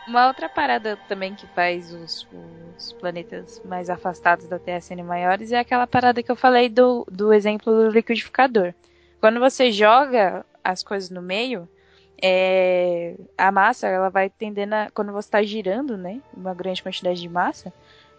Uma 0.07 0.27
outra 0.27 0.49
parada 0.51 0.99
também 1.09 1.35
que 1.35 1.47
faz 1.47 1.93
os, 1.93 2.29
os 2.77 2.93
planetas 2.95 3.63
mais 3.65 3.89
afastados 3.89 4.47
da 4.47 4.59
Terra 4.59 4.81
serem 4.81 5.03
maiores 5.05 5.51
é 5.51 5.59
aquela 5.59 5.87
parada 5.87 6.23
que 6.23 6.31
eu 6.31 6.37
falei 6.37 6.69
do, 6.69 7.07
do 7.11 7.33
exemplo 7.33 7.73
do 7.73 7.89
liquidificador. 7.89 8.75
Quando 9.19 9.41
você 9.41 9.73
joga 9.73 10.45
as 10.63 10.83
coisas 10.83 11.09
no 11.09 11.23
meio, 11.23 11.67
é, 12.23 13.17
a 13.39 13.51
massa 13.51 13.89
ela 13.89 14.11
vai 14.11 14.29
tendendo 14.29 14.75
a, 14.75 14.91
quando 14.93 15.11
você 15.11 15.29
está 15.29 15.43
girando, 15.43 15.97
né, 15.97 16.21
uma 16.37 16.53
grande 16.53 16.83
quantidade 16.83 17.21
de 17.21 17.29
massa, 17.29 17.73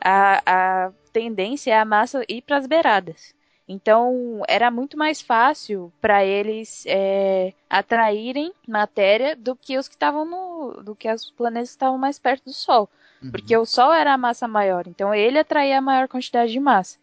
a, 0.03 0.85
a 0.87 0.91
tendência 1.13 1.71
é 1.71 1.77
a 1.79 1.85
massa 1.85 2.23
ir 2.27 2.41
para 2.41 2.57
as 2.57 2.65
beiradas. 2.65 3.34
Então 3.67 4.43
era 4.47 4.69
muito 4.69 4.97
mais 4.97 5.21
fácil 5.21 5.91
para 5.99 6.23
eles 6.23 6.83
é, 6.87 7.51
atraírem 7.67 8.53
matéria 8.67 9.35
do 9.35 9.55
que 9.55 9.77
os 9.77 9.87
que 9.87 9.95
estavam 9.95 10.23
no, 10.23 10.83
do 10.83 10.95
que 10.95 11.11
os 11.11 11.31
planetas 11.31 11.69
que 11.69 11.75
estavam 11.75 11.97
mais 11.97 12.19
perto 12.19 12.45
do 12.45 12.53
Sol, 12.53 12.87
porque 13.31 13.57
o 13.57 13.65
Sol 13.65 13.91
era 13.91 14.13
a 14.13 14.17
massa 14.17 14.47
maior, 14.47 14.87
então 14.87 15.13
ele 15.15 15.39
atraía 15.39 15.79
a 15.79 15.81
maior 15.81 16.07
quantidade 16.07 16.51
de 16.51 16.59
massa. 16.59 16.99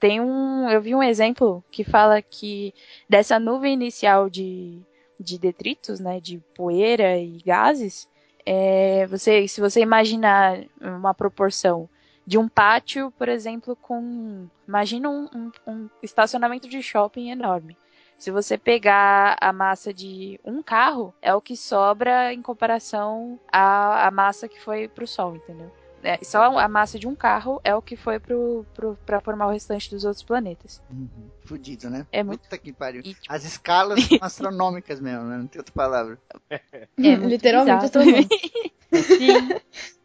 Tem 0.00 0.20
um, 0.20 0.68
eu 0.68 0.80
vi 0.80 0.94
um 0.94 1.02
exemplo 1.02 1.62
que 1.70 1.84
fala 1.84 2.20
que 2.20 2.74
dessa 3.08 3.38
nuvem 3.38 3.74
inicial 3.74 4.28
de, 4.28 4.80
de 5.20 5.38
detritos, 5.38 6.00
né, 6.00 6.18
de 6.20 6.38
poeira 6.56 7.18
e 7.18 7.38
gases, 7.44 8.08
é, 8.44 9.06
você, 9.06 9.46
se 9.46 9.60
você 9.60 9.80
imaginar 9.80 10.58
uma 10.80 11.14
proporção 11.14 11.88
de 12.26 12.38
um 12.38 12.48
pátio, 12.48 13.10
por 13.12 13.28
exemplo, 13.28 13.76
com. 13.76 14.46
Imagina 14.66 15.08
um, 15.10 15.28
um, 15.34 15.50
um 15.66 15.90
estacionamento 16.02 16.68
de 16.68 16.82
shopping 16.82 17.30
enorme. 17.30 17.76
Se 18.16 18.30
você 18.30 18.56
pegar 18.56 19.36
a 19.40 19.52
massa 19.52 19.92
de 19.92 20.40
um 20.44 20.62
carro, 20.62 21.12
é 21.20 21.34
o 21.34 21.40
que 21.40 21.56
sobra 21.56 22.32
em 22.32 22.40
comparação 22.40 23.38
à, 23.52 24.06
à 24.06 24.10
massa 24.10 24.48
que 24.48 24.60
foi 24.60 24.88
pro 24.88 25.06
Sol, 25.06 25.36
entendeu? 25.36 25.70
É, 26.02 26.22
só 26.22 26.58
a 26.58 26.68
massa 26.68 26.98
de 26.98 27.08
um 27.08 27.14
carro 27.14 27.60
é 27.64 27.74
o 27.74 27.80
que 27.80 27.96
foi 27.96 28.20
pro, 28.20 28.64
pro, 28.74 28.94
pra 29.06 29.22
formar 29.22 29.46
o 29.46 29.50
restante 29.50 29.90
dos 29.90 30.04
outros 30.04 30.22
planetas. 30.22 30.82
Uhum. 30.90 31.08
Fudido, 31.46 31.88
né? 31.88 32.06
É 32.12 32.22
muito. 32.22 32.42
Puta 32.42 32.58
que 32.58 32.74
pariu. 32.74 33.00
E, 33.00 33.14
tipo, 33.14 33.26
As 33.26 33.42
escalas 33.44 34.04
são 34.04 34.18
astronômicas 34.20 35.00
mesmo, 35.00 35.24
né? 35.24 35.38
Não 35.38 35.46
tem 35.46 35.58
outra 35.58 35.74
palavra. 35.74 36.18
É 36.50 36.86
muito 36.98 37.26
Literalmente 37.26 37.88
bizarro. 37.88 38.28
Sim. 39.02 39.48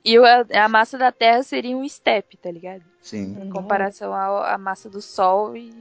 E 0.03 0.17
o- 0.17 0.23
a 0.25 0.69
massa 0.69 0.97
da 0.97 1.11
Terra 1.11 1.43
seria 1.43 1.75
um 1.75 1.87
step, 1.87 2.37
tá 2.37 2.49
ligado? 2.49 2.83
Sim. 3.01 3.37
Em 3.41 3.49
comparação 3.49 4.13
ao- 4.13 4.43
à 4.43 4.57
massa 4.57 4.89
do 4.89 5.01
Sol 5.01 5.55
e 5.55 5.71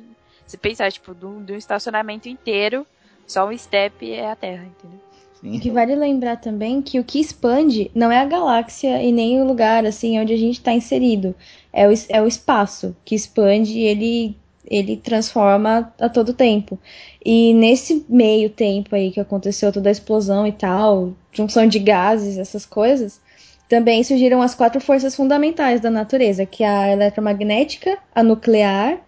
se 0.47 0.57
pensar, 0.57 0.91
tipo, 0.91 1.15
de 1.15 1.25
um, 1.25 1.57
estacionamento 1.57 2.29
inteiro, 2.29 2.87
só 3.27 3.47
um 3.49 3.57
step 3.57 4.11
é 4.11 4.31
a 4.31 4.37
Terra, 4.37 4.65
entendeu? 4.67 5.01
Sim. 5.41 5.61
Que 5.61 5.71
vale 5.71 5.95
lembrar 5.95 6.37
também 6.37 6.83
que 6.83 6.99
o 6.99 7.05
que 7.05 7.21
expande 7.21 7.91
não 7.95 8.11
é 8.11 8.19
a 8.19 8.25
galáxia 8.25 9.01
e 9.03 9.13
nem 9.13 9.41
o 9.41 9.47
lugar 9.47 9.87
assim 9.87 10.19
onde 10.19 10.33
a 10.33 10.37
gente 10.37 10.55
está 10.59 10.73
inserido. 10.73 11.33
É 11.73 11.87
o, 11.89 11.93
é 12.09 12.21
o 12.21 12.27
espaço 12.27 12.97
que 13.05 13.15
expande 13.15 13.73
e 13.73 13.83
ele, 13.85 14.37
ele 14.71 14.97
transforma 14.97 15.93
a 15.99 16.09
todo 16.09 16.33
tempo. 16.33 16.79
E 17.25 17.55
nesse 17.55 18.05
meio 18.09 18.51
tempo 18.51 18.95
aí 18.95 19.11
que 19.11 19.21
aconteceu 19.21 19.73
toda 19.73 19.89
a 19.89 19.93
explosão 19.93 20.47
e 20.47 20.53
tal, 20.53 21.15
junção 21.33 21.67
de 21.67 21.79
gases, 21.79 22.39
essas 22.39 22.67
coisas, 22.67 23.21
também 23.69 24.05
surgiram 24.05 24.43
as 24.43 24.55
quatro 24.55 24.81
forças 24.81 25.15
fundamentais 25.15 25.81
da 25.81 25.91
natureza, 25.91 26.47
que 26.47 26.63
é 26.63 26.69
a 26.69 26.93
eletromagnética, 26.93 27.99
a 28.15 28.23
nuclear 28.23 28.99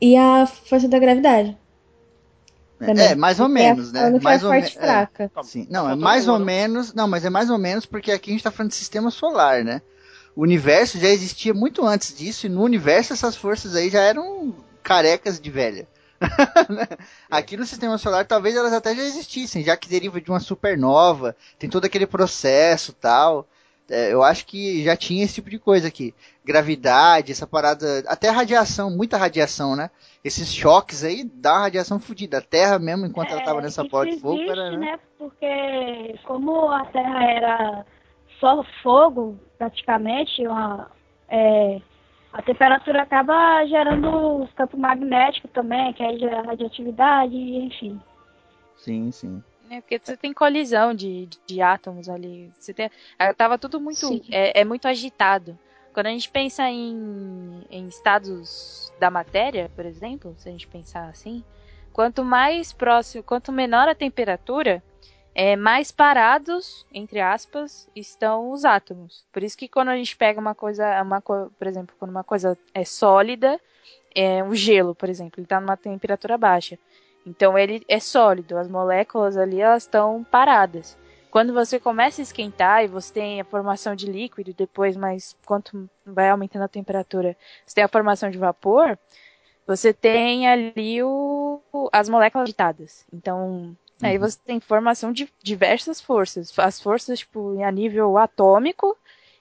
e 0.00 0.16
a 0.16 0.46
força 0.46 0.88
da 0.88 0.98
gravidade. 0.98 1.56
também. 2.78 3.06
É, 3.06 3.14
mais 3.14 3.40
ou 3.40 3.46
é 3.46 3.48
menos, 3.48 3.92
né? 3.92 4.10
nuclear 4.10 4.22
Mais 4.22 4.44
ou 4.44 4.50
forte 4.50 4.76
menos. 4.76 4.90
fraca. 4.90 5.30
Sim, 5.42 5.66
não, 5.70 5.88
é 5.88 5.94
mais 5.94 6.28
um 6.28 6.32
ou 6.32 6.38
menos. 6.38 6.92
Não, 6.94 7.08
mas 7.08 7.24
é 7.24 7.30
mais 7.30 7.50
ou 7.50 7.58
menos 7.58 7.86
porque 7.86 8.10
aqui 8.12 8.30
a 8.30 8.32
gente 8.32 8.42
tá 8.42 8.50
falando 8.50 8.70
de 8.70 8.76
sistema 8.76 9.10
solar, 9.10 9.64
né? 9.64 9.80
O 10.36 10.42
universo 10.42 10.98
já 10.98 11.08
existia 11.08 11.54
muito 11.54 11.86
antes 11.86 12.16
disso, 12.16 12.46
e 12.46 12.48
no 12.48 12.62
universo 12.62 13.12
essas 13.12 13.36
forças 13.36 13.76
aí 13.76 13.88
já 13.88 14.00
eram 14.00 14.52
carecas 14.84 15.40
de 15.40 15.50
velha. 15.50 15.88
Né? 16.70 16.86
aqui 17.30 17.54
no 17.56 17.66
sistema 17.66 17.98
solar 17.98 18.24
talvez 18.24 18.56
elas 18.56 18.72
até 18.72 18.94
já 18.94 19.02
existissem, 19.02 19.62
já 19.62 19.76
que 19.76 19.88
deriva 19.88 20.20
de 20.20 20.30
uma 20.30 20.40
supernova, 20.40 21.36
tem 21.58 21.68
todo 21.68 21.84
aquele 21.84 22.06
processo 22.06 22.94
tal. 22.94 23.46
É, 23.90 24.12
eu 24.12 24.22
acho 24.22 24.46
que 24.46 24.82
já 24.82 24.96
tinha 24.96 25.24
esse 25.24 25.34
tipo 25.34 25.50
de 25.50 25.58
coisa 25.58 25.88
aqui. 25.88 26.14
Gravidade, 26.42 27.32
essa 27.32 27.46
parada. 27.46 28.02
Até 28.06 28.30
radiação, 28.30 28.90
muita 28.90 29.18
radiação, 29.18 29.76
né? 29.76 29.90
Esses 30.24 30.54
choques 30.54 31.04
aí 31.04 31.24
dá 31.24 31.52
uma 31.52 31.60
radiação 31.62 32.00
fodida. 32.00 32.38
A 32.38 32.40
Terra 32.40 32.78
mesmo, 32.78 33.04
enquanto 33.04 33.32
ela 33.32 33.42
tava 33.42 33.60
nessa 33.60 33.82
É, 33.82 33.88
bola 33.88 34.06
de 34.06 34.18
fogo, 34.18 34.40
era. 34.40 34.70
Né? 34.70 34.78
né? 34.78 34.98
Porque 35.18 36.18
como 36.24 36.70
a 36.70 36.86
Terra 36.86 37.24
era 37.30 37.86
só 38.40 38.64
fogo, 38.82 39.38
praticamente, 39.58 40.46
uma, 40.46 40.90
é, 41.28 41.80
a 42.34 42.42
temperatura 42.42 43.02
acaba 43.02 43.64
gerando 43.64 44.42
os 44.42 44.52
campos 44.54 44.78
magnéticos 44.78 45.48
também, 45.52 45.92
que 45.92 46.02
aí 46.02 46.18
gera 46.18 46.42
radioatividade, 46.42 47.36
enfim. 47.36 48.00
Sim, 48.76 49.12
sim. 49.12 49.42
É 49.70 49.80
porque 49.80 50.00
você 50.02 50.16
tem 50.16 50.32
colisão 50.32 50.92
de, 50.92 51.28
de 51.46 51.62
átomos 51.62 52.08
ali. 52.08 52.52
Você 52.58 52.74
tem, 52.74 52.90
ah, 53.16 53.32
tava 53.32 53.56
tudo 53.56 53.80
muito. 53.80 54.20
É, 54.32 54.60
é 54.60 54.64
muito 54.64 54.88
agitado. 54.88 55.56
Quando 55.92 56.06
a 56.06 56.10
gente 56.10 56.28
pensa 56.28 56.68
em, 56.68 57.64
em 57.70 57.86
estados 57.86 58.92
da 58.98 59.12
matéria, 59.12 59.70
por 59.76 59.86
exemplo, 59.86 60.34
se 60.36 60.48
a 60.48 60.52
gente 60.52 60.66
pensar 60.66 61.08
assim, 61.08 61.44
quanto 61.92 62.24
mais 62.24 62.72
próximo, 62.72 63.22
quanto 63.22 63.52
menor 63.52 63.88
a 63.88 63.94
temperatura, 63.94 64.82
é, 65.34 65.56
mais 65.56 65.90
parados, 65.90 66.86
entre 66.92 67.20
aspas, 67.20 67.88
estão 67.94 68.52
os 68.52 68.64
átomos. 68.64 69.24
Por 69.32 69.42
isso 69.42 69.56
que 69.56 69.68
quando 69.68 69.88
a 69.90 69.96
gente 69.96 70.16
pega 70.16 70.40
uma 70.40 70.54
coisa, 70.54 71.02
uma, 71.02 71.20
co- 71.22 71.50
por 71.58 71.66
exemplo, 71.66 71.94
quando 71.98 72.10
uma 72.12 72.24
coisa 72.24 72.58
é 72.74 72.84
sólida, 72.84 73.60
é, 74.14 74.42
o 74.44 74.54
gelo, 74.54 74.94
por 74.94 75.08
exemplo, 75.08 75.34
ele 75.40 75.44
está 75.46 75.60
numa 75.60 75.76
temperatura 75.76 76.38
baixa. 76.38 76.78
Então 77.26 77.58
ele 77.58 77.84
é 77.88 77.98
sólido, 78.00 78.56
as 78.58 78.68
moléculas 78.68 79.36
ali 79.36 79.60
elas 79.60 79.84
estão 79.84 80.24
paradas. 80.24 80.96
Quando 81.30 81.52
você 81.52 81.80
começa 81.80 82.22
a 82.22 82.24
esquentar 82.24 82.84
e 82.84 82.88
você 82.88 83.12
tem 83.12 83.40
a 83.40 83.44
formação 83.44 83.94
de 83.96 84.06
líquido, 84.06 84.54
depois, 84.54 84.96
mas 84.96 85.36
quanto 85.44 85.90
vai 86.06 86.30
aumentando 86.30 86.64
a 86.64 86.68
temperatura, 86.68 87.36
você 87.66 87.74
tem 87.76 87.84
a 87.84 87.88
formação 87.88 88.30
de 88.30 88.38
vapor, 88.38 88.96
você 89.66 89.92
tem 89.92 90.48
ali 90.48 91.02
o- 91.02 91.62
as 91.92 92.08
moléculas 92.08 92.44
agitadas. 92.44 93.06
Então, 93.12 93.76
aí 94.02 94.18
você 94.18 94.38
tem 94.44 94.60
formação 94.60 95.12
de 95.12 95.28
diversas 95.42 96.00
forças. 96.00 96.52
As 96.58 96.80
forças, 96.80 97.20
tipo, 97.20 97.62
a 97.62 97.70
nível 97.70 98.18
atômico 98.18 98.96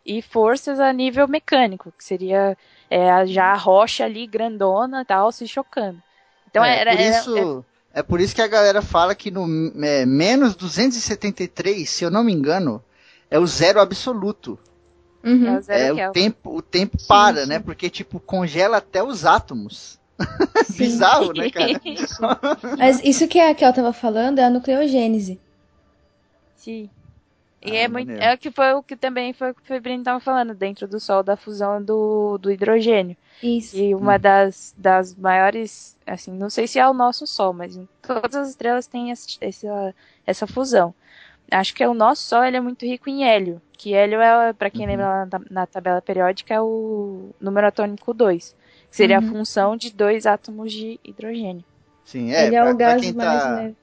e 0.05 0.21
forças 0.21 0.79
a 0.79 0.91
nível 0.93 1.27
mecânico, 1.27 1.91
que 1.97 2.03
seria 2.03 2.57
é, 2.89 3.25
já 3.25 3.45
a 3.53 3.57
rocha 3.57 4.05
ali 4.05 4.27
grandona 4.27 5.01
e 5.01 5.05
tal, 5.05 5.31
se 5.31 5.47
chocando. 5.47 6.01
Então 6.49 6.63
é, 6.63 6.79
era, 6.79 6.91
por 6.91 6.99
era- 6.99 7.19
isso, 7.19 7.65
é 7.93 8.01
por 8.03 8.19
isso 8.21 8.35
que 8.35 8.41
a 8.41 8.47
galera 8.47 8.81
fala 8.81 9.15
que 9.15 9.31
no 9.31 9.45
é, 9.83 10.05
menos 10.05 10.55
273, 10.55 11.89
se 11.89 12.03
eu 12.03 12.11
não 12.11 12.23
me 12.23 12.33
engano, 12.33 12.83
é 13.29 13.39
o 13.39 13.47
zero 13.47 13.79
absoluto. 13.79 14.57
é, 15.23 15.47
é 15.47 15.57
o 15.57 15.61
zero 15.61 15.83
É, 15.85 15.93
o 15.93 15.99
tempo, 16.13 16.55
o 16.57 16.61
tempo 16.61 16.97
para, 17.07 17.45
né? 17.45 17.59
Porque, 17.59 17.89
tipo, 17.89 18.19
congela 18.19 18.77
até 18.77 19.03
os 19.03 19.25
átomos. 19.25 19.99
Bizarro, 20.67 21.33
né, 21.33 21.49
cara? 21.49 21.79
Mas 22.77 22.99
isso 23.03 23.27
que 23.27 23.39
a 23.39 23.53
Kel 23.55 23.73
tava 23.73 23.93
falando 23.93 24.39
é 24.39 24.43
a 24.45 24.49
nucleogênese. 24.49 25.41
Sim. 26.55 26.89
E 27.61 27.75
Ah, 27.75 27.77
é 27.77 27.87
muito. 27.87 28.09
maneiro. 28.09 28.21
É 28.21 28.33
o 28.33 28.37
que 28.37 28.51
foi 28.51 28.73
o 28.73 28.83
que 28.83 28.95
também 28.97 29.33
foi 29.33 29.51
o 29.51 29.55
que 29.55 29.61
o 29.61 29.65
Febrino 29.65 30.03
tava 30.03 30.19
falando, 30.19 30.53
dentro 30.55 30.87
do 30.87 30.99
Sol, 30.99 31.23
da 31.23 31.37
fusão 31.37 31.83
do, 31.83 32.37
do 32.37 32.51
hidrogênio. 32.51 33.17
Isso. 33.41 33.73
E 33.73 33.95
uma 33.95 34.19
das, 34.19 34.73
das 34.77 35.15
maiores, 35.15 35.97
assim, 36.05 36.31
não 36.33 36.49
sei 36.49 36.67
se 36.67 36.79
é 36.79 36.87
o 36.89 36.93
nosso 36.93 37.27
Sol, 37.27 37.53
mas 37.53 37.75
em 37.77 37.87
todas 38.01 38.35
as 38.35 38.49
estrelas 38.49 38.87
tem 38.87 39.11
esse- 39.11 39.37
essa, 39.41 39.95
essa 40.25 40.47
fusão. 40.47 40.95
Acho 41.51 41.73
que 41.75 41.83
é 41.83 41.89
o 41.89 41.93
nosso 41.93 42.23
Sol, 42.23 42.43
ele 42.43 42.57
é 42.57 42.61
muito 42.61 42.85
rico 42.85 43.09
em 43.09 43.25
hélio, 43.25 43.61
que 43.77 43.93
hélio 43.93 44.21
é, 44.21 44.53
para 44.53 44.69
quem 44.71 44.85
Uhum. 44.85 44.91
lembra 44.91 45.07
lá 45.09 45.25
na, 45.27 45.41
na 45.51 45.67
tabela 45.67 46.01
periódica, 46.01 46.53
é 46.53 46.61
o 46.61 47.35
número 47.39 47.67
atômico 47.67 48.13
2, 48.13 48.53
que 48.53 48.62
seria 48.95 49.19
Uhum. 49.19 49.27
a 49.27 49.31
função 49.31 49.75
de 49.77 49.91
dois 49.91 50.25
átomos 50.25 50.71
de 50.71 50.99
hidrogênio. 51.03 51.63
Sim, 52.05 52.31
é. 52.31 52.47
Ele 52.47 52.55
é 52.55 52.61
pra- 52.61 52.71
o 52.71 52.77
pra 52.77 52.85
gás 52.87 53.01
quem 53.01 53.13
mais 53.13 53.43
tá- 53.43 53.55
leve. 53.55 53.75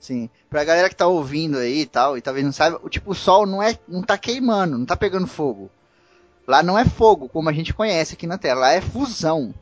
Sim. 0.00 0.30
Pra 0.48 0.64
galera 0.64 0.88
que 0.88 0.94
tá 0.96 1.06
ouvindo 1.06 1.58
aí 1.58 1.80
e 1.80 1.86
tal, 1.86 2.16
e 2.16 2.20
talvez 2.20 2.44
não 2.44 2.52
saiba, 2.52 2.80
o 2.82 2.88
tipo, 2.88 3.10
o 3.10 3.14
sol 3.14 3.46
não 3.46 3.62
é, 3.62 3.76
não 3.88 4.02
tá 4.02 4.16
queimando, 4.16 4.78
não 4.78 4.86
tá 4.86 4.96
pegando 4.96 5.26
fogo. 5.26 5.70
Lá 6.46 6.62
não 6.62 6.78
é 6.78 6.84
fogo, 6.84 7.28
como 7.28 7.48
a 7.48 7.52
gente 7.52 7.74
conhece 7.74 8.14
aqui 8.14 8.26
na 8.26 8.38
Terra, 8.38 8.54
lá 8.60 8.72
é 8.72 8.80
fusão. 8.80 9.52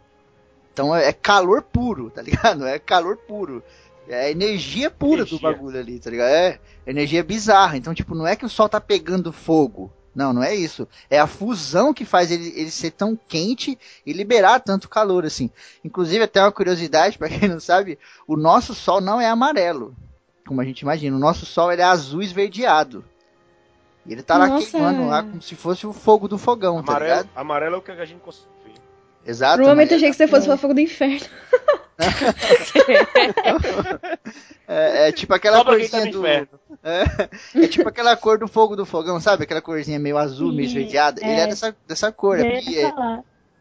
Então 0.72 0.94
é 0.94 1.08
é 1.08 1.12
calor 1.12 1.62
puro, 1.62 2.10
tá 2.10 2.20
ligado? 2.22 2.66
É 2.66 2.78
calor 2.78 3.16
puro. 3.16 3.62
É 4.08 4.30
energia 4.30 4.88
pura 4.90 5.24
do 5.24 5.30
Energia. 5.34 5.50
bagulho 5.50 5.80
ali, 5.80 5.98
tá 5.98 6.10
ligado? 6.10 6.28
É 6.30 6.60
energia 6.86 7.24
bizarra. 7.24 7.76
Então, 7.76 7.92
tipo, 7.94 8.14
não 8.14 8.26
é 8.26 8.36
que 8.36 8.44
o 8.44 8.48
sol 8.48 8.68
tá 8.68 8.80
pegando 8.80 9.32
fogo. 9.32 9.90
Não, 10.16 10.32
não 10.32 10.42
é 10.42 10.54
isso. 10.54 10.88
É 11.08 11.20
a 11.20 11.26
fusão 11.26 11.94
que 11.94 12.04
faz 12.04 12.30
ele, 12.32 12.52
ele 12.56 12.70
ser 12.70 12.90
tão 12.90 13.16
quente 13.28 13.78
e 14.04 14.12
liberar 14.12 14.58
tanto 14.60 14.88
calor 14.88 15.24
assim. 15.24 15.50
Inclusive, 15.84 16.24
até 16.24 16.42
uma 16.42 16.50
curiosidade, 16.50 17.16
pra 17.18 17.28
quem 17.28 17.48
não 17.48 17.60
sabe, 17.60 17.98
o 18.26 18.36
nosso 18.36 18.74
sol 18.74 19.00
não 19.00 19.20
é 19.20 19.28
amarelo 19.28 19.94
como 20.46 20.60
a 20.60 20.64
gente 20.64 20.80
imagina. 20.80 21.16
O 21.16 21.20
nosso 21.20 21.44
Sol 21.44 21.72
ele 21.72 21.82
é 21.82 21.84
azul 21.84 22.22
esverdeado. 22.22 23.04
E 24.06 24.12
ele 24.12 24.22
tá 24.22 24.38
lá 24.38 24.46
Nossa. 24.46 24.70
queimando 24.70 25.06
lá 25.06 25.22
como 25.22 25.42
se 25.42 25.56
fosse 25.56 25.86
o 25.86 25.92
fogo 25.92 26.28
do 26.28 26.38
fogão, 26.38 26.82
tá 26.82 26.92
Amarelo, 26.92 27.10
ligado? 27.22 27.28
amarelo 27.34 27.74
é 27.74 27.78
o 27.78 27.82
que 27.82 27.90
a 27.90 28.04
gente 28.04 28.20
consegue. 28.20 28.46
Exato. 29.26 29.62
Um 29.62 29.66
momento 29.66 29.92
eu 29.92 29.96
achei 29.96 30.10
que 30.10 30.16
você 30.16 30.28
fosse 30.28 30.48
o 30.48 30.56
fogo 30.56 30.74
do 30.74 30.80
inferno. 30.80 31.26
é, 34.68 35.08
é 35.08 35.12
tipo 35.12 35.34
aquela 35.34 35.64
pra 35.64 35.72
tá 35.74 35.78
corzinha 35.78 36.04
no 36.06 36.12
do. 36.12 36.26
É, 36.86 37.64
é 37.64 37.66
tipo 37.66 37.88
aquela 37.88 38.14
cor 38.16 38.38
do 38.38 38.46
fogo 38.46 38.76
do 38.76 38.86
fogão, 38.86 39.18
sabe? 39.18 39.42
Aquela 39.42 39.60
corzinha 39.62 39.98
meio 39.98 40.16
azul, 40.16 40.52
meio 40.52 40.68
Sim, 40.68 40.76
esverdeada. 40.76 41.20
Ele 41.20 41.30
é 41.32 41.40
é. 41.40 41.46
dessa, 41.48 41.76
dessa 41.88 42.12
cor. 42.12 42.38
É, 42.38 42.58
é- 42.58 42.92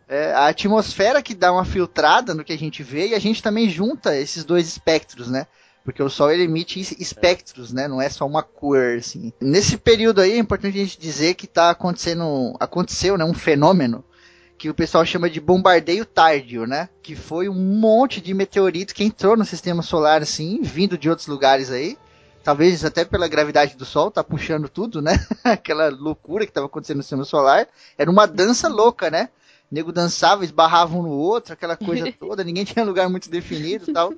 é 0.08 0.34
a 0.34 0.46
atmosfera 0.48 1.24
que 1.24 1.34
dá 1.34 1.52
uma 1.52 1.66
filtrada 1.66 2.36
no 2.36 2.44
que 2.44 2.54
a 2.54 2.58
gente 2.58 2.84
vê 2.84 3.08
e 3.08 3.16
a 3.16 3.20
gente 3.20 3.42
também 3.42 3.68
junta 3.68 4.16
esses 4.16 4.44
dois 4.44 4.68
espectros, 4.68 5.28
né? 5.28 5.48
Porque 5.84 6.04
o 6.04 6.10
Sol 6.10 6.32
ele 6.32 6.44
emite 6.44 6.80
es- 6.80 6.92
espectros, 7.00 7.74
né? 7.74 7.88
Não 7.88 8.00
é 8.00 8.08
só 8.10 8.28
uma 8.28 8.44
cor, 8.44 8.98
assim. 9.00 9.34
Nesse 9.42 9.78
período 9.78 10.22
aí 10.22 10.34
é 10.34 10.38
importante 10.38 10.78
a 10.80 10.84
gente 10.84 11.00
dizer 11.00 11.34
que 11.34 11.48
tá 11.48 11.72
acontecendo, 11.72 12.56
aconteceu, 12.60 13.18
né? 13.18 13.26
Um 13.26 13.34
fenômeno 13.34 14.04
que 14.58 14.70
o 14.70 14.74
pessoal 14.74 15.06
chama 15.06 15.30
de 15.30 15.40
bombardeio 15.40 16.06
tárdio, 16.06 16.66
né? 16.66 16.90
Que 17.04 17.16
foi 17.16 17.50
um 17.50 17.54
monte 17.54 18.22
de 18.22 18.34
meteorito 18.34 18.94
que 18.96 19.04
entrou 19.04 19.36
no 19.36 19.44
sistema 19.46 19.82
solar, 19.82 20.22
assim, 20.22 20.62
vindo 20.62 20.98
de 20.98 21.10
outros 21.10 21.28
lugares 21.28 21.72
aí. 21.72 21.98
Talvez 22.44 22.86
até 22.86 23.04
pela 23.04 23.28
gravidade 23.28 23.76
do 23.76 23.84
Sol, 23.86 24.12
tá 24.12 24.24
puxando 24.24 24.70
tudo, 24.70 25.02
né? 25.02 25.14
Aquela 25.44 25.90
loucura 25.90 26.46
que 26.46 26.52
tava 26.52 26.68
acontecendo 26.68 26.98
no 26.98 27.04
sistema 27.04 27.26
solar. 27.26 27.68
Era 27.98 28.10
uma 28.10 28.26
dança 28.28 28.68
louca, 28.68 29.10
né? 29.10 29.30
nego 29.72 29.92
dançava, 29.92 30.46
esbarrava 30.46 30.96
um 30.96 31.02
no 31.02 31.10
outro, 31.10 31.52
aquela 31.54 31.76
coisa 31.76 32.10
toda, 32.18 32.44
ninguém 32.44 32.64
tinha 32.64 32.86
lugar 32.86 33.10
muito 33.10 33.30
definido 33.32 33.90
e 33.90 33.94
tal. 33.94 34.14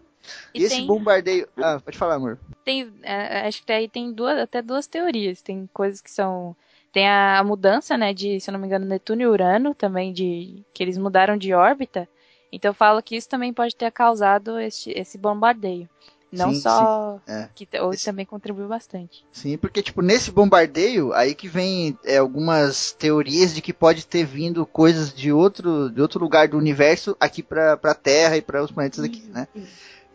E, 0.54 0.60
E 0.60 0.64
esse 0.64 0.76
tem- 0.76 0.86
bombardeio. 0.86 1.48
Ah, 1.58 1.80
pode 1.84 1.98
falar, 1.98 2.16
amor. 2.16 2.38
tem 2.66 2.94
é, 3.02 3.48
acho 3.48 3.64
que 3.66 3.72
aí 3.72 3.88
tem 3.88 4.12
duas, 4.12 4.38
até 4.38 4.62
duas 4.62 4.88
teorias. 4.88 5.42
Tem 5.42 5.68
coisas 5.74 6.02
que 6.02 6.12
são. 6.12 6.54
Tem 6.98 7.08
a 7.08 7.44
mudança, 7.44 7.96
né, 7.96 8.12
de, 8.12 8.40
se 8.40 8.50
eu 8.50 8.54
não 8.54 8.60
me 8.60 8.66
engano, 8.66 8.84
Netuno 8.84 9.22
e 9.22 9.28
Urano, 9.28 9.76
também, 9.76 10.12
de 10.12 10.64
que 10.74 10.82
eles 10.82 10.98
mudaram 10.98 11.38
de 11.38 11.54
órbita. 11.54 12.10
Então 12.52 12.72
eu 12.72 12.74
falo 12.74 13.04
que 13.04 13.16
isso 13.16 13.30
também 13.30 13.54
pode 13.54 13.76
ter 13.76 13.92
causado 13.92 14.60
esse, 14.60 14.90
esse 14.90 15.16
bombardeio. 15.16 15.88
Não 16.32 16.52
Sim, 16.56 16.60
só. 16.60 17.20
sim, 17.24 17.32
é. 17.32 17.50
Que 17.54 17.68
ou 17.80 17.94
Esse- 17.94 18.04
também 18.04 18.26
contribuiu 18.26 18.68
bastante. 18.68 19.24
Sim, 19.32 19.60
porque, 19.60 19.84
tipo, 19.84 20.02
nesse 20.02 20.32
bombardeio, 20.32 21.14
aí 21.14 21.36
que 21.36 21.48
vem 21.48 21.96
é, 22.04 22.18
algumas 22.18 22.94
teorias 22.94 23.54
de 23.54 23.62
que 23.62 23.74
pode 23.74 24.04
ter 24.08 24.26
vindo 24.26 24.66
coisas 24.66 25.14
de 25.14 25.32
outro, 25.32 25.92
de 25.92 26.02
outro 26.02 26.20
lugar 26.20 26.48
do 26.48 26.58
universo 26.58 27.16
aqui 27.20 27.44
pra, 27.44 27.78
pra 27.78 27.94
Terra 27.94 28.38
e 28.38 28.42
para 28.42 28.64
os 28.64 28.72
planetas 28.72 29.04
aqui, 29.04 29.22
né? 29.32 29.48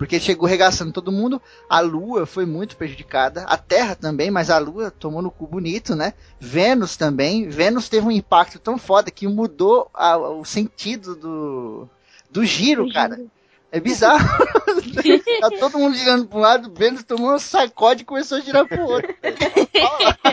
Porque 0.02 0.18
chegou 0.18 0.48
regaçando 0.48 0.90
todo 0.90 1.12
mundo, 1.12 1.40
a 1.70 1.78
Lua 1.78 2.26
foi 2.26 2.44
muito 2.44 2.76
prejudicada, 2.76 3.44
a 3.44 3.56
Terra 3.56 3.94
também, 3.94 4.32
mas 4.32 4.50
a 4.50 4.58
Lua 4.58 4.90
tomou 4.90 5.22
no 5.22 5.30
cu 5.30 5.46
bonito, 5.46 5.94
né? 5.94 6.12
Vênus 6.40 6.96
também, 6.96 7.48
Vênus 7.48 7.88
teve 7.88 8.04
um 8.08 8.10
impacto 8.10 8.58
tão 8.58 8.76
foda 8.76 9.12
que 9.12 9.28
mudou 9.28 9.88
a- 9.94 10.18
o 10.18 10.44
sentido 10.44 11.14
do, 11.14 11.88
do 12.28 12.44
giro, 12.44 12.92
cara. 12.92 13.20
É 13.72 13.80
bizarro. 13.80 14.20
tá 15.40 15.48
todo 15.58 15.78
mundo 15.78 15.94
girando 15.96 16.26
pra 16.26 16.38
um 16.38 16.42
lado, 16.42 16.70
Vênus 16.74 17.02
tomou 17.04 17.32
um 17.32 17.38
sacode 17.38 18.02
e 18.02 18.04
começou 18.04 18.36
a 18.36 18.40
girar 18.42 18.66
pro 18.68 18.82
outro. 18.82 19.14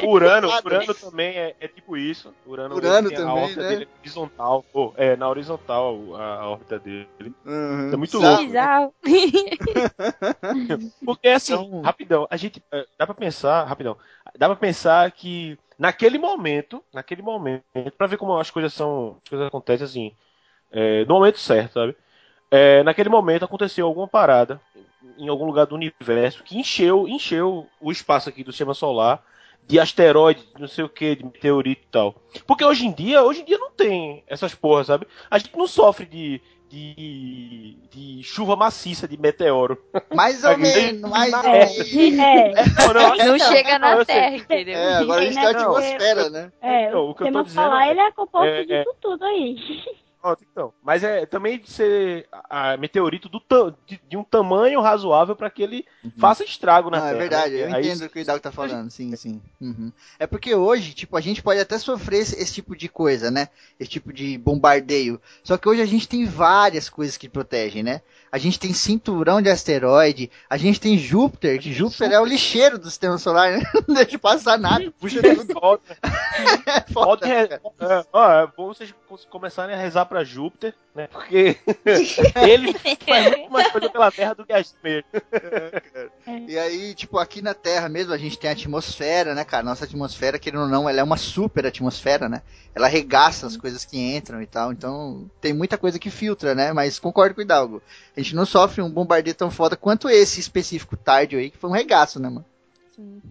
Urano. 0.06 0.50
Urano 0.66 0.94
também 0.94 1.38
é, 1.38 1.56
é 1.60 1.68
tipo 1.70 1.96
isso. 1.96 2.34
Urano, 2.46 2.76
Urano 2.76 3.08
tem 3.08 3.18
a 3.18 3.22
também, 3.22 3.44
órbita 3.44 3.62
né? 3.62 3.70
dele 3.70 3.84
é 3.86 4.00
horizontal. 4.02 4.66
Pô, 4.74 4.94
é, 4.98 5.16
na 5.16 5.30
horizontal 5.30 5.98
a, 6.18 6.36
a 6.42 6.50
órbita 6.50 6.78
dele. 6.80 7.08
Uhum. 7.46 7.92
É 7.94 7.96
muito 7.96 8.18
Bizarro. 8.20 8.36
louco. 8.36 8.46
Bizarro. 8.46 8.94
Porque 11.06 11.28
assim, 11.30 11.54
Então- 11.54 11.82
rapidão, 11.82 12.28
a 12.30 12.36
gente 12.38 12.62
eh, 12.72 12.86
dá 12.98 13.06
pra 13.06 13.16
pensar, 13.16 13.64
rapidão, 13.64 13.96
dá 14.38 14.48
pra 14.48 14.56
pensar 14.58 15.10
que 15.12 15.58
naquele 15.78 16.18
momento, 16.18 16.84
naquele 16.94 17.22
momento, 17.22 17.64
pra 17.98 18.08
ver 18.08 18.18
como 18.18 18.38
as 18.38 18.50
coisas 18.52 18.74
são, 18.74 19.18
as 19.24 19.30
coisas 19.30 19.48
acontecem 19.48 19.86
assim, 19.86 20.14
eh, 20.72 21.06
no 21.06 21.16
momento 21.16 21.40
certo, 21.40 21.74
sabe? 21.74 21.96
Eh, 22.52 22.82
naquele 22.84 23.10
momento 23.10 23.46
aconteceu 23.46 23.86
alguma 23.86 24.08
parada 24.08 24.60
em 25.18 25.28
algum 25.28 25.46
lugar 25.46 25.66
do 25.66 25.76
universo 25.76 26.44
que 26.44 26.58
encheu, 26.58 27.08
encheu 27.08 27.68
o 27.80 27.92
espaço 27.92 28.30
aqui 28.30 28.44
do 28.44 28.52
sistema 28.52 28.74
solar 28.74 29.24
de 29.68 29.80
asteroide, 29.80 30.48
não 30.58 30.68
sei 30.68 30.84
o 30.84 30.90
que, 30.90 31.16
de 31.16 31.24
meteorito 31.24 31.84
e 31.84 31.90
tal. 31.92 32.16
Porque 32.48 32.66
hoje 32.66 32.88
em 32.88 32.92
dia, 32.92 33.22
hoje 33.24 33.42
em 33.42 33.46
dia 33.46 33.58
não 33.60 33.70
tem 33.70 34.24
essas 34.26 34.56
porras, 34.56 34.88
sabe? 34.88 35.06
A 35.30 35.38
gente 35.38 35.56
não 35.56 35.68
sofre 35.68 36.08
de, 36.08 36.42
de, 36.68 37.78
de 37.92 38.24
chuva 38.24 38.56
maciça 38.56 39.08
de 39.08 39.16
meteoro. 39.16 39.78
Mais 40.16 40.44
ou 40.44 40.58
menos, 40.58 41.02
mais 41.12 41.32
ou 41.32 41.40
É, 41.44 41.66
menos. 41.94 42.20
é, 42.20 42.54
Não, 42.80 42.94
não, 42.94 43.16
Não 43.28 43.40
chega 43.40 43.78
não, 43.78 43.98
na. 43.98 44.06
Terra, 44.06 44.36
entendeu? 44.36 44.76
É, 44.76 44.96
agora 44.96 45.22
a 45.22 45.26
gente 45.26 45.36
tem 45.36 45.44
Não, 45.44 45.52
atmosfera, 45.52 46.30
né? 46.32 46.52
é, 46.62 46.88
Então, 46.88 47.10
o 47.10 47.14
que 47.14 47.24
eu 47.24 47.32
tô 47.32 47.44
dizendo 47.44 47.64
solar 47.64 47.88
é- 47.88 47.92
ele 47.92 48.00
é 48.00 48.12
composto 48.12 48.48
é- 48.48 48.62
é- 48.62 48.64
disso 48.84 48.96
tudo 49.00 49.24
aí. 49.24 49.56
Pronto, 50.22 50.44
então. 50.52 50.74
Mas 50.84 51.02
é 51.02 51.26
também 51.26 51.60
de 51.60 51.70
ser 51.72 52.28
a, 52.32 52.74
a 52.74 52.78
meteorito 52.78 53.30
do 53.30 53.40
de, 53.88 54.00
de 54.08 54.18
um 54.18 54.24
tamanho 54.24 54.82
razoável 54.82 55.34
para 55.36 55.50
que 55.50 55.64
ele 55.64 55.86
faça 56.18 56.44
estrago 56.44 56.90
na 56.90 56.98
é 56.98 57.02
Terra. 57.02 57.14
verdade, 57.18 57.54
né? 57.56 57.62
eu 57.62 57.76
Aí- 57.76 57.88
entendo 57.88 58.06
o 58.06 58.10
que 58.10 58.20
o 58.20 58.22
Hidalgo 58.22 58.42
tá 58.44 58.52
falando, 58.52 58.92
sim, 58.92 59.16
sim. 59.16 59.42
Uhum. 59.62 59.92
É 60.20 60.28
porque 60.28 60.54
hoje, 60.54 60.94
tipo, 60.94 61.16
a 61.16 61.22
gente 61.22 61.42
pode 61.42 61.60
até 61.60 61.78
sofrer 61.78 62.20
esse, 62.20 62.36
esse 62.42 62.54
tipo 62.54 62.76
de 62.76 62.90
coisa, 62.90 63.32
né? 63.32 63.48
Esse 63.80 63.92
tipo 63.92 64.12
de 64.12 64.38
bombardeio. 64.38 65.22
Só 65.42 65.58
que 65.58 65.70
hoje 65.70 65.82
a 65.82 65.86
gente 65.86 66.08
tem 66.08 66.26
várias 66.26 66.90
coisas 66.90 67.16
que 67.16 67.30
protegem, 67.30 67.82
né? 67.82 68.02
A 68.32 68.38
gente 68.38 68.60
tem 68.60 68.74
cinturão 68.74 69.42
de 69.42 69.50
asteroide, 69.50 70.30
a 70.50 70.58
gente 70.58 70.80
tem 70.80 70.98
Júpiter, 70.98 71.60
que 71.60 71.74
Júpiter 71.74 72.12
é 72.12 72.20
o 72.20 72.26
lixeiro 72.26 72.78
do 72.78 72.90
sistema 72.90 73.18
solar, 73.18 73.54
né? 73.54 73.64
Não 73.88 73.96
deixa 73.96 74.20
passar 74.20 74.60
nada, 74.60 74.92
puxa 75.00 75.22
tudo. 75.22 75.54
Pode, 75.60 75.82
É 76.68 76.82
foda, 76.94 77.28
é, 77.28 77.60
ó, 78.14 78.32
é 78.32 78.48
bom 78.48 78.68
vocês 78.68 78.94
começarem 79.30 79.76
a 79.76 79.78
rezar 79.78 80.06
para 80.10 80.24
Júpiter, 80.24 80.74
né? 80.96 81.08
Porque 81.08 81.56
ele 82.36 82.74
faz 82.74 83.38
muito 83.38 83.52
mais 83.52 83.72
coisa 83.72 83.90
pela 83.90 84.12
Terra 84.12 84.34
do 84.34 84.46
que 84.46 84.52
a 84.52 84.58
gente 84.58 84.76
mesmo. 84.84 85.06
E 86.48 86.58
aí, 86.58 86.96
tipo, 86.96 87.20
aqui 87.20 87.42
na 87.42 87.54
Terra 87.54 87.88
mesmo, 87.88 88.12
a 88.12 88.18
gente 88.18 88.38
tem 88.38 88.50
a 88.50 88.54
atmosfera, 88.54 89.36
né, 89.36 89.46
cara? 89.46 89.64
Nossa 89.64 89.86
atmosfera, 89.86 90.40
querendo 90.40 90.64
ou 90.64 90.68
não, 90.68 90.90
ela 90.90 91.00
é 91.00 91.04
uma 91.04 91.18
super 91.18 91.66
atmosfera, 91.66 92.28
né? 92.28 92.42
Ela 92.74 92.88
arregaça 92.88 93.46
as 93.46 93.56
coisas 93.56 93.86
que 93.86 93.98
entram 93.98 94.42
e 94.42 94.48
tal. 94.48 94.72
Então, 94.72 95.30
tem 95.40 95.54
muita 95.54 95.78
coisa 95.78 96.00
que 96.00 96.10
filtra, 96.10 96.56
né? 96.56 96.74
Mas 96.74 97.00
concordo 97.00 97.36
com 97.36 97.42
o 97.42 97.44
Hidalgo. 97.44 97.82
A 98.18 98.20
gente 98.20 98.36
não 98.36 98.46
sofre 98.46 98.82
um 98.82 98.90
bombardeio 98.90 99.36
tão 99.36 99.52
foda 99.52 99.78
quanto 99.78 100.10
esse 100.10 100.40
específico 100.40 100.98
tardio 100.98 101.40
aí, 101.40 101.52
que 101.52 101.58
foi 101.58 101.70
um 101.70 101.74
regaço, 101.74 102.20
né, 102.20 102.30
mano? 102.30 102.46
Sim. 102.96 103.22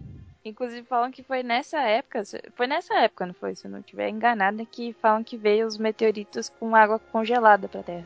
Inclusive 0.49 0.85
falam 0.87 1.11
que 1.11 1.23
foi 1.23 1.43
nessa 1.43 1.79
época, 1.79 2.23
foi 2.55 2.67
nessa 2.67 2.95
época, 2.95 3.25
não 3.25 3.33
foi? 3.33 3.55
Se 3.55 3.65
eu 3.65 3.71
não 3.71 3.79
estiver 3.79 4.09
enganada, 4.09 4.65
que 4.65 4.93
falam 5.01 5.23
que 5.23 5.37
veio 5.37 5.67
os 5.67 5.77
meteoritos 5.77 6.49
com 6.59 6.75
água 6.75 6.99
congelada 6.99 7.67
pra 7.67 7.83
Terra. 7.83 8.05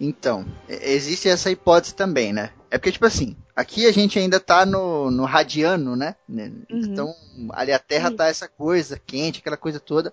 Então, 0.00 0.44
existe 0.68 1.28
essa 1.28 1.50
hipótese 1.50 1.94
também, 1.94 2.32
né? 2.32 2.50
É 2.70 2.76
porque, 2.76 2.90
tipo 2.90 3.06
assim, 3.06 3.36
aqui 3.54 3.86
a 3.86 3.92
gente 3.92 4.18
ainda 4.18 4.40
tá 4.40 4.66
no, 4.66 5.10
no 5.10 5.24
radiano, 5.24 5.94
né? 5.94 6.16
Né? 6.28 6.52
Uhum. 6.68 6.80
Então, 6.80 7.14
ali 7.50 7.72
a 7.72 7.78
Terra 7.78 8.10
tá 8.10 8.26
essa 8.26 8.48
coisa 8.48 9.00
quente, 9.06 9.38
aquela 9.38 9.56
coisa 9.56 9.78
toda. 9.78 10.12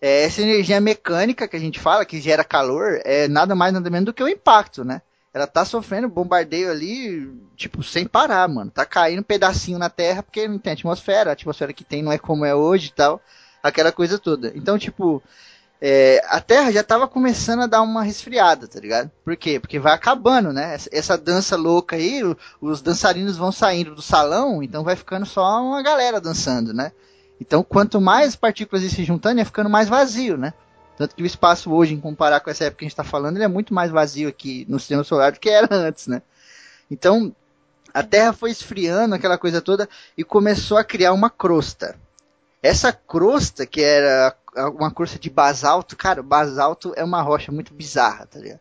É, 0.00 0.22
essa 0.22 0.40
energia 0.40 0.80
mecânica 0.80 1.48
que 1.48 1.56
a 1.56 1.60
gente 1.60 1.80
fala, 1.80 2.04
que 2.04 2.20
gera 2.20 2.44
calor, 2.44 3.00
é 3.04 3.26
nada 3.26 3.56
mais 3.56 3.72
nada 3.72 3.90
menos 3.90 4.06
do 4.06 4.14
que 4.14 4.22
o 4.22 4.28
impacto, 4.28 4.84
né? 4.84 5.02
Ela 5.38 5.46
tá 5.46 5.64
sofrendo 5.64 6.08
bombardeio 6.08 6.70
ali, 6.70 7.32
tipo, 7.56 7.82
sem 7.82 8.06
parar, 8.06 8.48
mano. 8.48 8.70
Tá 8.70 8.84
caindo 8.84 9.20
um 9.20 9.22
pedacinho 9.22 9.78
na 9.78 9.88
Terra 9.88 10.22
porque 10.22 10.48
não 10.48 10.58
tem 10.58 10.72
atmosfera. 10.72 11.30
A 11.30 11.32
atmosfera 11.32 11.72
que 11.72 11.84
tem 11.84 12.02
não 12.02 12.12
é 12.12 12.18
como 12.18 12.44
é 12.44 12.54
hoje 12.54 12.88
e 12.88 12.92
tal. 12.92 13.20
Aquela 13.62 13.92
coisa 13.92 14.18
toda. 14.18 14.52
Então, 14.54 14.78
tipo, 14.78 15.22
é, 15.80 16.20
a 16.26 16.40
Terra 16.40 16.72
já 16.72 16.82
tava 16.82 17.06
começando 17.06 17.62
a 17.62 17.66
dar 17.66 17.82
uma 17.82 18.02
resfriada, 18.02 18.66
tá 18.66 18.80
ligado? 18.80 19.10
Por 19.24 19.36
quê? 19.36 19.60
Porque 19.60 19.78
vai 19.78 19.92
acabando, 19.92 20.52
né? 20.52 20.74
Essa, 20.74 20.88
essa 20.92 21.18
dança 21.18 21.56
louca 21.56 21.94
aí, 21.94 22.20
os 22.60 22.82
dançarinos 22.82 23.36
vão 23.36 23.52
saindo 23.52 23.94
do 23.94 24.02
salão, 24.02 24.62
então 24.62 24.82
vai 24.82 24.96
ficando 24.96 25.24
só 25.24 25.62
uma 25.62 25.80
galera 25.82 26.20
dançando, 26.20 26.74
né? 26.74 26.90
Então, 27.40 27.62
quanto 27.62 28.00
mais 28.00 28.34
partículas 28.34 28.82
se 28.82 29.04
juntando, 29.04 29.38
ia 29.38 29.44
ficando 29.44 29.70
mais 29.70 29.88
vazio, 29.88 30.36
né? 30.36 30.52
Tanto 30.98 31.14
que 31.14 31.22
o 31.22 31.26
espaço 31.26 31.72
hoje, 31.72 31.94
em 31.94 32.00
comparar 32.00 32.40
com 32.40 32.50
essa 32.50 32.64
época 32.64 32.80
que 32.80 32.84
a 32.84 32.88
gente 32.88 32.92
está 32.92 33.04
falando, 33.04 33.36
ele 33.36 33.44
é 33.44 33.48
muito 33.48 33.72
mais 33.72 33.90
vazio 33.90 34.28
aqui 34.28 34.66
no 34.68 34.80
sistema 34.80 35.04
solar 35.04 35.30
do 35.30 35.38
que 35.38 35.48
era 35.48 35.68
antes, 35.72 36.08
né? 36.08 36.20
Então, 36.90 37.32
a 37.94 38.02
Terra 38.02 38.32
foi 38.32 38.50
esfriando, 38.50 39.14
aquela 39.14 39.38
coisa 39.38 39.60
toda, 39.62 39.88
e 40.16 40.24
começou 40.24 40.76
a 40.76 40.82
criar 40.82 41.12
uma 41.12 41.30
crosta. 41.30 41.94
Essa 42.60 42.92
crosta, 42.92 43.64
que 43.64 43.80
era 43.80 44.34
uma 44.74 44.90
crosta 44.90 45.20
de 45.20 45.30
basalto, 45.30 45.96
cara, 45.96 46.20
basalto 46.20 46.92
é 46.96 47.04
uma 47.04 47.22
rocha 47.22 47.52
muito 47.52 47.72
bizarra, 47.72 48.26
tá 48.26 48.40
ligado? 48.40 48.60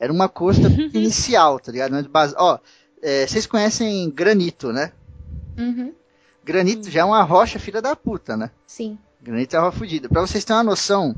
Era 0.00 0.10
uma 0.12 0.28
crosta 0.30 0.68
inicial, 0.94 1.60
tá 1.60 1.70
ligado? 1.70 1.92
Mas 1.92 2.06
bas- 2.06 2.34
Ó, 2.38 2.58
é, 3.02 3.26
vocês 3.26 3.46
conhecem 3.46 4.08
granito, 4.10 4.72
né? 4.72 4.92
Uhum. 5.58 5.92
Granito 6.42 6.90
já 6.90 7.00
é 7.00 7.04
uma 7.04 7.22
rocha 7.22 7.58
filha 7.58 7.82
da 7.82 7.94
puta, 7.94 8.34
né? 8.34 8.50
Sim. 8.66 8.98
Granito 9.20 9.54
é 9.56 9.60
uma 9.60 9.72
fodida. 9.72 10.08
Pra 10.08 10.20
vocês 10.22 10.44
terem 10.44 10.58
uma 10.58 10.70
noção, 10.70 11.14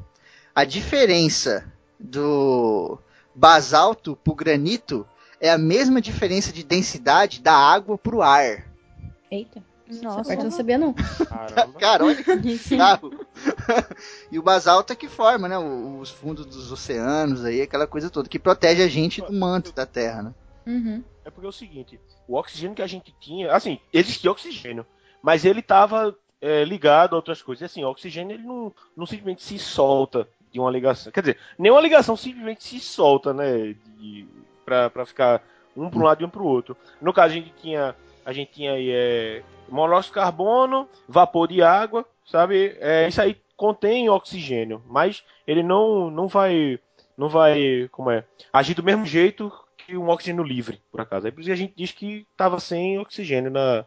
a 0.58 0.64
diferença 0.64 1.70
do 2.00 2.98
basalto 3.32 4.16
pro 4.16 4.34
granito 4.34 5.06
é 5.40 5.50
a 5.52 5.56
mesma 5.56 6.00
diferença 6.00 6.52
de 6.52 6.64
densidade 6.64 7.40
da 7.40 7.52
água 7.54 7.96
pro 7.96 8.22
ar. 8.22 8.66
Eita. 9.30 9.62
Essa 9.88 10.02
Nossa. 10.02 10.24
parte 10.24 10.38
eu 10.40 10.44
não 10.44 10.50
sabia, 10.50 10.76
não. 10.76 10.92
Caramba. 10.92 11.72
Cara, 11.78 12.04
olha 12.04 12.24
que 12.24 12.36
bizarro. 12.36 13.24
e 14.32 14.36
o 14.38 14.42
basalto 14.42 14.92
é 14.92 14.96
que 14.96 15.06
forma, 15.08 15.48
né? 15.48 15.56
o- 15.56 16.00
Os 16.00 16.10
fundos 16.10 16.44
dos 16.44 16.72
oceanos 16.72 17.44
aí, 17.44 17.62
aquela 17.62 17.86
coisa 17.86 18.10
toda, 18.10 18.28
que 18.28 18.38
protege 18.40 18.82
a 18.82 18.88
gente 18.88 19.22
do 19.22 19.32
manto 19.32 19.70
da 19.72 19.86
Terra, 19.86 20.22
né? 20.24 20.34
Uhum. 20.66 21.04
É 21.24 21.30
porque 21.30 21.46
é 21.46 21.48
o 21.48 21.52
seguinte, 21.52 22.00
o 22.26 22.34
oxigênio 22.34 22.74
que 22.74 22.82
a 22.82 22.86
gente 22.88 23.14
tinha, 23.20 23.52
assim, 23.52 23.78
existia 23.92 24.30
oxigênio, 24.32 24.84
mas 25.22 25.44
ele 25.44 25.60
estava 25.60 26.14
ligado 26.66 27.14
a 27.14 27.16
outras 27.16 27.40
coisas. 27.42 27.62
E 27.62 27.64
assim, 27.64 27.84
o 27.84 27.88
oxigênio 27.88 28.34
ele 28.34 28.42
não, 28.44 28.72
não 28.96 29.06
simplesmente 29.06 29.42
se 29.42 29.58
solta 29.58 30.28
de 30.58 30.62
uma 30.62 30.70
ligação. 30.70 31.12
Quer 31.12 31.20
dizer, 31.20 31.38
nenhuma 31.58 31.80
ligação 31.80 32.16
simplesmente 32.16 32.64
se 32.64 32.80
solta, 32.80 33.32
né? 33.32 33.74
De, 33.98 34.26
pra, 34.64 34.90
pra 34.90 35.06
ficar 35.06 35.42
um 35.76 35.88
para 35.88 35.98
um 35.98 36.02
lado 36.02 36.22
e 36.22 36.24
um 36.24 36.28
para 36.30 36.42
o 36.42 36.46
outro. 36.46 36.76
No 37.00 37.12
caso, 37.12 37.32
a 37.32 37.36
gente 37.36 37.52
tinha, 37.60 37.94
a 38.24 38.32
gente 38.32 38.52
tinha 38.52 38.72
aí 38.72 38.90
é, 38.90 39.42
monóxido 39.68 40.14
de 40.14 40.20
carbono, 40.20 40.88
vapor 41.08 41.48
de 41.48 41.62
água, 41.62 42.04
sabe? 42.26 42.76
É, 42.80 43.06
isso 43.08 43.22
aí 43.22 43.36
contém 43.56 44.08
oxigênio, 44.08 44.82
mas 44.86 45.24
ele 45.46 45.62
não, 45.62 46.10
não 46.10 46.28
vai, 46.28 46.78
não 47.16 47.28
vai, 47.28 47.88
como 47.90 48.10
é, 48.10 48.24
agir 48.52 48.74
do 48.74 48.82
mesmo 48.82 49.04
jeito 49.04 49.52
que 49.76 49.96
um 49.96 50.08
oxigênio 50.08 50.44
livre, 50.44 50.80
por 50.92 51.00
acaso. 51.00 51.26
É 51.26 51.30
por 51.30 51.40
isso 51.40 51.48
que 51.48 51.52
a 51.52 51.56
gente 51.56 51.74
diz 51.76 51.92
que 51.92 52.26
estava 52.30 52.60
sem 52.60 52.98
oxigênio 52.98 53.50
na, 53.50 53.84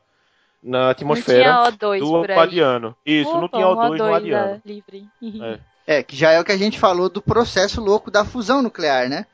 na 0.63 0.89
atmosfera 0.91 1.53
não 1.53 1.63
tinha 1.63 1.77
O2 1.77 1.99
do 1.99 2.17
aquadiano. 2.17 2.95
Isso, 3.05 3.33
não 3.33 3.45
Opa, 3.45 3.57
tinha 3.57 3.67
um 3.67 3.75
O2 3.75 3.75
no 3.89 3.95
O2 3.95 4.07
aquadiano. 4.07 4.53
da- 4.55 4.61
livre. 4.65 5.07
É. 5.41 5.59
É, 5.85 6.03
que 6.03 6.15
já 6.15 6.31
é 6.31 6.39
o 6.39 6.43
que 6.43 6.51
a 6.51 6.57
gente 6.57 6.79
falou 6.79 7.09
do 7.09 7.21
processo 7.21 7.81
louco 7.81 8.11
da 8.11 8.23
fusão 8.23 8.61
nuclear, 8.61 9.09
né? 9.09 9.25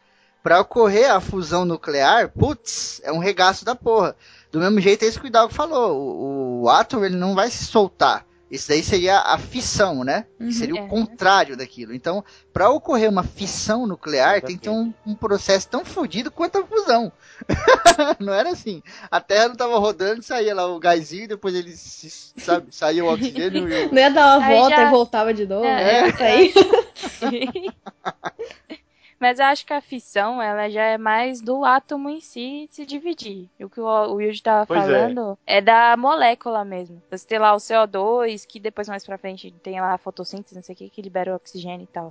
Para 0.41 0.61
ocorrer 0.61 1.11
a 1.11 1.19
fusão 1.19 1.65
nuclear, 1.65 2.29
putz, 2.29 3.01
é 3.03 3.11
um 3.11 3.19
regaço 3.19 3.65
da 3.65 3.75
porra. 3.75 4.15
Do 4.51 4.59
mesmo 4.59 4.79
jeito 4.79 5.03
é 5.03 5.07
isso 5.07 5.19
que 5.19 5.25
o 5.25 5.27
Hidalgo 5.27 5.53
falou. 5.53 5.97
O, 5.99 6.61
o 6.63 6.69
átomo 6.69 7.03
ele 7.03 7.15
não 7.15 7.35
vai 7.35 7.49
se 7.49 7.65
soltar. 7.65 8.25
Isso 8.49 8.69
daí 8.69 8.81
seria 8.81 9.19
a 9.19 9.37
fissão, 9.37 10.03
né? 10.05 10.25
Uhum, 10.39 10.47
que 10.47 10.53
seria 10.53 10.79
é. 10.79 10.83
o 10.83 10.87
contrário 10.87 11.57
daquilo. 11.57 11.93
Então, 11.93 12.23
para 12.53 12.69
ocorrer 12.69 13.09
uma 13.09 13.23
fissão 13.23 13.85
nuclear, 13.85 14.41
tem 14.41 14.55
que 14.55 14.63
ter 14.63 14.69
um, 14.69 14.93
um 15.05 15.13
processo 15.13 15.67
tão 15.67 15.83
fodido 15.83 16.31
quanto 16.31 16.57
a 16.59 16.65
fusão. 16.65 17.11
não 18.19 18.33
era 18.33 18.49
assim. 18.51 18.81
A 19.11 19.19
Terra 19.19 19.49
não 19.49 19.55
tava 19.55 19.77
rodando, 19.77 20.23
saía 20.23 20.55
lá 20.55 20.65
o 20.65 20.79
gásinho, 20.79 21.27
depois 21.27 21.53
ele, 21.53 21.71
se- 21.75 22.31
sabe, 22.37 22.67
saía 22.71 23.03
o 23.03 23.11
oxigênio 23.11 23.67
e. 23.69 23.87
Não 23.91 23.97
ia 23.97 24.09
dar 24.09 24.37
uma 24.37 24.45
Aí 24.45 24.55
volta 24.55 24.75
já- 24.75 24.87
e 24.87 24.91
voltava 24.91 25.33
de 25.33 25.45
novo. 25.45 25.65
É. 25.65 26.03
né? 26.03 26.09
Isso 26.09 27.25
aí. 27.25 27.69
Mas 29.19 29.39
eu 29.39 29.45
acho 29.45 29.65
que 29.65 29.73
a 29.73 29.81
fissão, 29.81 30.41
ela 30.41 30.69
já 30.69 30.83
é 30.83 30.97
mais 30.97 31.41
do 31.41 31.65
átomo 31.65 32.07
em 32.09 32.19
si 32.19 32.67
se 32.69 32.85
dividir. 32.85 33.49
O 33.59 33.67
que 33.67 33.81
o 33.81 34.13
Wilde 34.13 34.43
tava 34.43 34.65
Pois 34.67 34.79
é. 34.79 34.83
falando 34.83 35.37
é. 35.45 35.59
da 35.59 35.97
molécula 35.97 36.63
mesmo. 36.63 37.01
Você 37.09 37.25
tem 37.25 37.39
lá 37.39 37.53
o 37.53 37.57
CO2, 37.57 38.45
que 38.45 38.59
depois 38.59 38.87
mais 38.87 39.03
pra 39.03 39.17
frente 39.17 39.51
tem 39.63 39.81
lá 39.81 39.93
a 39.93 39.97
fotossíntese, 39.97 40.55
não 40.55 40.61
sei 40.61 40.75
o 40.75 40.77
que, 40.77 40.89
que 40.89 41.01
libera 41.01 41.33
o 41.33 41.35
oxigênio 41.35 41.85
e 41.85 41.87
tal. 41.87 42.09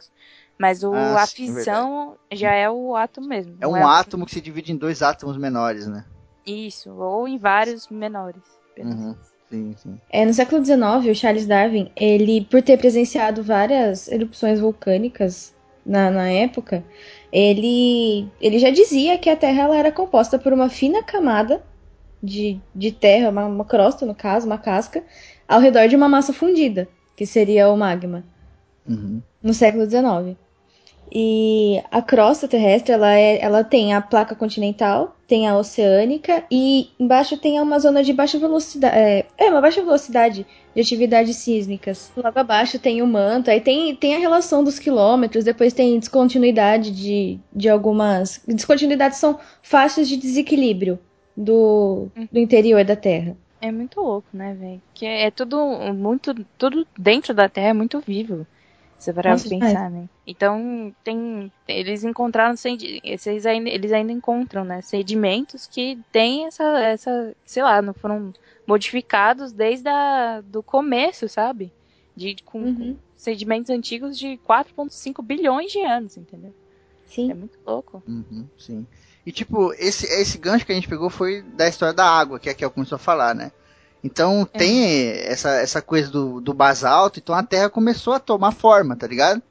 Mas 0.58 0.82
o, 0.82 0.92
Ah, 0.92 1.22
a 1.22 1.26
fissão 1.26 2.16
já 2.32 2.52
é 2.52 2.68
o 2.68 2.96
átomo 2.96 3.28
mesmo. 3.28 3.56
É 3.60 3.68
um 3.68 3.86
átomo 3.86 4.26
que 4.26 4.32
se 4.32 4.40
divide 4.40 4.72
em 4.72 4.76
dois 4.76 5.00
átomos 5.00 5.36
menores, 5.36 5.86
né? 5.86 6.04
Isso, 6.44 6.90
ou 6.92 7.28
em 7.28 7.38
vários 7.38 7.88
menores. 7.88 8.42
Uhum. 8.78 9.16
Sim, 9.48 9.74
sim. 9.76 10.00
É, 10.10 10.24
no 10.24 10.34
século 10.34 10.64
XIX, 10.64 10.82
o 11.08 11.14
Charles 11.14 11.46
Darwin, 11.46 11.90
ele, 11.94 12.44
por 12.44 12.62
ter 12.62 12.76
presenciado 12.78 13.44
várias 13.44 14.08
erupções 14.08 14.58
vulcânicas 14.58 15.54
na, 15.86 16.10
na 16.10 16.28
época, 16.30 16.84
ele, 17.32 18.28
ele 18.40 18.58
já 18.58 18.70
dizia 18.70 19.18
que 19.18 19.30
a 19.30 19.36
Terra 19.36 19.62
ela 19.64 19.76
era 19.76 19.92
composta 19.92 20.38
por 20.38 20.52
uma 20.52 20.68
fina 20.68 21.02
camada 21.02 21.62
de, 22.22 22.60
de 22.74 22.92
terra, 22.92 23.30
uma, 23.30 23.46
uma 23.46 23.64
crosta, 23.64 24.04
no 24.06 24.14
caso, 24.14 24.46
uma 24.46 24.58
casca, 24.58 25.04
ao 25.48 25.60
redor 25.60 25.88
de 25.88 25.96
uma 25.96 26.08
massa 26.08 26.32
fundida, 26.32 26.88
que 27.16 27.26
seria 27.26 27.68
o 27.70 27.76
magma, 27.76 28.24
Uhum. 28.88 29.20
no 29.42 29.52
século 29.52 29.84
XIX. 29.88 30.36
E 31.12 31.82
a 31.90 32.02
crosta 32.02 32.48
terrestre, 32.48 32.92
ela, 32.92 33.14
é, 33.14 33.40
ela 33.40 33.62
tem 33.62 33.94
a 33.94 34.00
placa 34.00 34.34
continental, 34.34 35.16
tem 35.26 35.48
a 35.48 35.56
oceânica 35.56 36.44
e 36.50 36.90
embaixo 36.98 37.36
tem 37.36 37.60
uma 37.60 37.78
zona 37.78 38.02
de 38.02 38.12
baixa 38.12 38.38
velocidade. 38.38 38.96
É, 38.96 39.26
é, 39.38 39.50
uma 39.50 39.60
baixa 39.60 39.82
velocidade 39.82 40.46
de 40.74 40.80
atividades 40.80 41.36
sísmicas. 41.36 42.12
Logo 42.16 42.38
abaixo 42.38 42.78
tem 42.78 43.02
o 43.02 43.06
manto, 43.06 43.50
aí 43.50 43.60
tem, 43.60 43.94
tem 43.94 44.14
a 44.14 44.18
relação 44.18 44.62
dos 44.62 44.78
quilômetros, 44.78 45.44
depois 45.44 45.72
tem 45.72 45.98
descontinuidade 45.98 46.90
de, 46.90 47.38
de 47.54 47.68
algumas. 47.68 48.42
Descontinuidades 48.46 49.18
são 49.18 49.38
faixas 49.62 50.08
de 50.08 50.16
desequilíbrio 50.16 50.98
do, 51.36 52.08
do 52.30 52.38
interior 52.38 52.84
da 52.84 52.96
Terra. 52.96 53.36
É 53.60 53.72
muito 53.72 54.00
louco, 54.00 54.28
né, 54.32 54.54
velho? 54.54 54.82
Que 54.92 55.06
é 55.06 55.30
tudo 55.30 55.56
muito. 55.94 56.34
Tudo 56.58 56.86
dentro 56.98 57.32
da 57.32 57.48
Terra 57.48 57.68
é 57.68 57.72
muito 57.72 58.00
vivo. 58.00 58.46
Você 58.98 59.12
parar 59.12 59.38
pra 59.38 59.48
pensar, 59.48 59.90
né? 59.90 60.08
Então, 60.26 60.94
tem. 61.04 61.52
Eles 61.68 62.02
encontraram. 62.02 62.54
Eles 63.04 63.46
ainda, 63.46 63.68
eles 63.68 63.92
ainda 63.92 64.12
encontram, 64.12 64.64
né? 64.64 64.80
Sedimentos 64.82 65.66
que 65.66 65.98
têm 66.10 66.46
essa. 66.46 66.64
essa 66.80 67.34
sei 67.44 67.62
lá, 67.62 67.80
não 67.82 67.94
foram 67.94 68.32
modificados 68.66 69.52
desde 69.52 69.88
a, 69.88 70.40
do 70.40 70.62
começo, 70.62 71.28
sabe? 71.28 71.72
De, 72.16 72.36
com, 72.44 72.60
Uhum. 72.62 72.74
com 72.74 72.96
sedimentos 73.16 73.70
antigos 73.70 74.18
de 74.18 74.38
4,5 74.38 75.22
bilhões 75.22 75.70
de 75.70 75.80
anos, 75.80 76.16
entendeu? 76.16 76.52
É 77.08 77.10
Sim. 77.10 77.34
muito 77.34 77.58
louco. 77.64 78.02
Uhum, 78.06 78.46
sim. 78.58 78.86
E 79.24 79.32
tipo, 79.32 79.72
esse, 79.74 80.06
esse 80.06 80.38
gancho 80.38 80.64
que 80.66 80.72
a 80.72 80.74
gente 80.74 80.88
pegou 80.88 81.10
foi 81.10 81.42
da 81.42 81.68
história 81.68 81.94
da 81.94 82.08
água, 82.08 82.38
que 82.38 82.48
é 82.48 82.54
que 82.54 82.64
eu 82.64 82.70
começou 82.70 82.96
a 82.96 82.98
falar, 82.98 83.34
né? 83.34 83.52
Então 84.06 84.48
É. 84.54 84.58
tem 84.58 85.10
essa, 85.24 85.50
essa 85.56 85.82
coisa 85.82 86.10
do, 86.10 86.40
do 86.40 86.54
basalto, 86.54 87.18
então 87.18 87.34
a 87.34 87.42
Terra 87.42 87.68
começou 87.68 88.12
a 88.14 88.20
tomar 88.20 88.52
forma, 88.52 88.94
tá 88.96 89.06
ligado? 89.06 89.42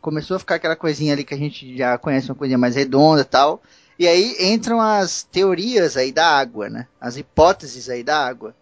Começou 0.00 0.36
a 0.36 0.38
ficar 0.38 0.54
aquela 0.54 0.76
coisinha 0.76 1.12
ali 1.12 1.24
que 1.24 1.34
a 1.34 1.38
gente 1.38 1.76
já 1.76 1.98
conhece, 1.98 2.30
uma 2.30 2.36
coisinha 2.36 2.56
mais 2.56 2.76
redonda 2.76 3.22
e 3.22 3.24
tal. 3.24 3.60
E 3.98 4.06
aí 4.06 4.36
entram 4.40 4.80
as 4.80 5.24
teorias 5.24 5.96
aí 5.96 6.12
da 6.12 6.26
água, 6.26 6.68
né? 6.70 6.86
As 7.00 7.16
hipóteses 7.16 7.88
aí 7.88 8.04
da 8.04 8.24
água. 8.24 8.54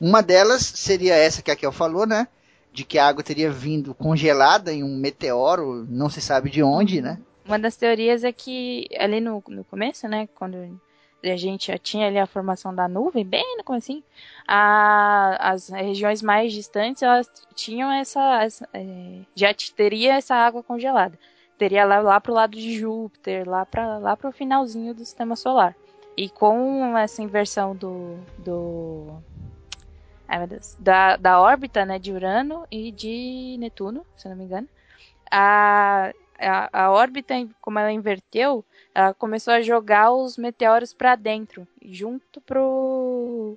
Uma 0.00 0.22
delas 0.22 0.62
seria 0.62 1.14
essa 1.14 1.42
que 1.42 1.50
a 1.50 1.56
Kel 1.56 1.72
falou, 1.72 2.06
né? 2.06 2.26
De 2.72 2.84
que 2.84 2.98
a 2.98 3.06
água 3.06 3.22
teria 3.22 3.50
vindo 3.50 3.92
congelada 3.92 4.72
em 4.72 4.82
um 4.82 4.96
meteoro, 4.96 5.86
não 5.90 6.08
se 6.08 6.20
sabe 6.20 6.48
de 6.48 6.62
onde, 6.62 7.02
né? 7.02 7.18
Uma 7.44 7.58
das 7.58 7.76
teorias 7.76 8.24
é 8.24 8.32
que 8.32 8.86
ali 8.98 9.20
no, 9.20 9.42
no 9.48 9.64
começo, 9.64 10.06
né, 10.08 10.28
quando 10.34 10.80
a 11.22 11.36
gente 11.36 11.68
já 11.68 11.78
tinha 11.78 12.06
ali 12.06 12.18
a 12.18 12.26
formação 12.26 12.74
da 12.74 12.86
nuvem, 12.88 13.24
bem 13.24 13.56
no 13.56 13.64
comecinho, 13.64 14.02
a, 14.46 15.50
as 15.52 15.68
regiões 15.68 16.22
mais 16.22 16.52
distantes, 16.52 17.02
elas 17.02 17.30
tinham 17.54 17.90
essa, 17.90 18.42
essa, 18.42 18.68
é, 18.72 19.20
já 19.34 19.52
teria 19.74 20.14
essa 20.14 20.34
água 20.34 20.62
congelada. 20.62 21.18
Teria 21.56 21.84
lá, 21.84 22.00
lá 22.00 22.20
pro 22.20 22.32
lado 22.32 22.52
de 22.52 22.78
Júpiter, 22.78 23.48
lá 23.48 23.66
para 23.66 23.98
lá 23.98 24.16
pro 24.16 24.30
finalzinho 24.30 24.94
do 24.94 25.00
sistema 25.00 25.34
solar. 25.34 25.74
E 26.16 26.28
com 26.28 26.96
essa 26.96 27.22
inversão 27.22 27.74
do, 27.74 28.16
do 28.38 29.20
ai 30.28 30.38
meu 30.38 30.46
Deus, 30.46 30.76
da, 30.78 31.16
da 31.16 31.40
órbita, 31.40 31.84
né, 31.84 31.98
de 31.98 32.12
Urano 32.12 32.66
e 32.70 32.92
de 32.92 33.56
Netuno, 33.58 34.04
se 34.16 34.26
eu 34.26 34.30
não 34.30 34.36
me 34.36 34.44
engano, 34.44 34.68
a, 35.30 36.12
a, 36.38 36.84
a 36.84 36.90
órbita, 36.90 37.34
como 37.60 37.78
ela 37.78 37.90
inverteu, 37.90 38.64
ela 38.94 39.14
começou 39.14 39.52
a 39.54 39.62
jogar 39.62 40.12
os 40.12 40.36
meteoros 40.36 40.92
para 40.92 41.14
dentro, 41.16 41.66
junto 41.82 42.40
pro, 42.40 43.56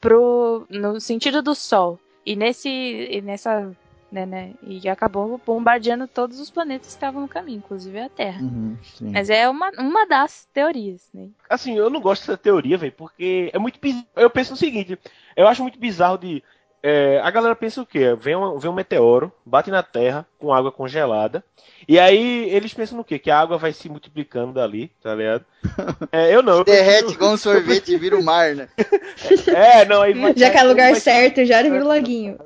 pro 0.00 0.66
no 0.68 1.00
sentido 1.00 1.42
do 1.42 1.54
Sol. 1.54 1.98
E 2.24 2.34
nesse 2.34 2.68
e 2.68 3.20
nessa 3.22 3.72
né, 4.10 4.24
né, 4.24 4.54
e 4.62 4.88
acabou 4.88 5.40
bombardeando 5.44 6.06
todos 6.06 6.38
os 6.38 6.50
planetas 6.50 6.86
que 6.86 6.92
estavam 6.92 7.22
no 7.22 7.28
caminho, 7.28 7.58
inclusive 7.58 7.98
a 7.98 8.08
Terra. 8.08 8.40
Uhum. 8.40 8.76
Mas 9.00 9.28
é 9.28 9.48
uma, 9.48 9.70
uma 9.78 10.06
das 10.06 10.46
teorias, 10.52 11.08
né? 11.12 11.28
Assim, 11.50 11.76
eu 11.76 11.90
não 11.90 12.00
gosto 12.00 12.22
dessa 12.22 12.36
teoria, 12.36 12.78
velho, 12.78 12.92
porque 12.92 13.50
é 13.52 13.58
muito 13.58 13.80
bizarro. 13.80 14.06
Eu 14.14 14.30
penso 14.30 14.52
no 14.52 14.56
seguinte, 14.56 14.98
eu 15.36 15.46
acho 15.46 15.62
muito 15.62 15.78
bizarro 15.78 16.18
de. 16.18 16.42
É, 16.88 17.20
a 17.22 17.30
galera 17.30 17.54
pensa 17.56 17.82
o 17.82 17.86
quê? 17.86 18.14
Vem 18.18 18.36
um, 18.36 18.58
vem 18.58 18.70
um 18.70 18.74
meteoro, 18.74 19.32
bate 19.44 19.70
na 19.70 19.82
Terra 19.82 20.26
com 20.38 20.52
água 20.52 20.70
congelada. 20.70 21.42
E 21.88 21.98
aí 21.98 22.48
eles 22.50 22.72
pensam 22.74 22.96
no 22.98 23.04
quê? 23.04 23.18
Que 23.18 23.30
a 23.30 23.38
água 23.40 23.58
vai 23.58 23.72
se 23.72 23.88
multiplicando 23.88 24.52
dali, 24.52 24.90
tá 25.02 25.14
ligado? 25.14 25.44
É, 26.12 26.34
eu 26.34 26.42
não. 26.42 26.58
eu 26.58 26.64
Derrete 26.64 26.98
prefiro- 27.04 27.12
igual 27.14 27.32
um 27.32 27.36
sorvete 27.36 27.92
e 27.92 27.96
vira 27.98 28.16
o 28.18 28.22
mar, 28.24 28.54
né? 28.54 28.68
É, 29.54 29.84
não, 29.84 30.02
aí 30.02 30.14
vai- 30.14 30.34
Já 30.36 30.50
que 30.50 30.58
é 30.58 30.62
lugar 30.62 30.90
vai- 30.92 31.00
certo, 31.00 31.44
já 31.44 31.62
vira 31.62 31.84
o 31.84 31.88
laguinho. 31.88 32.38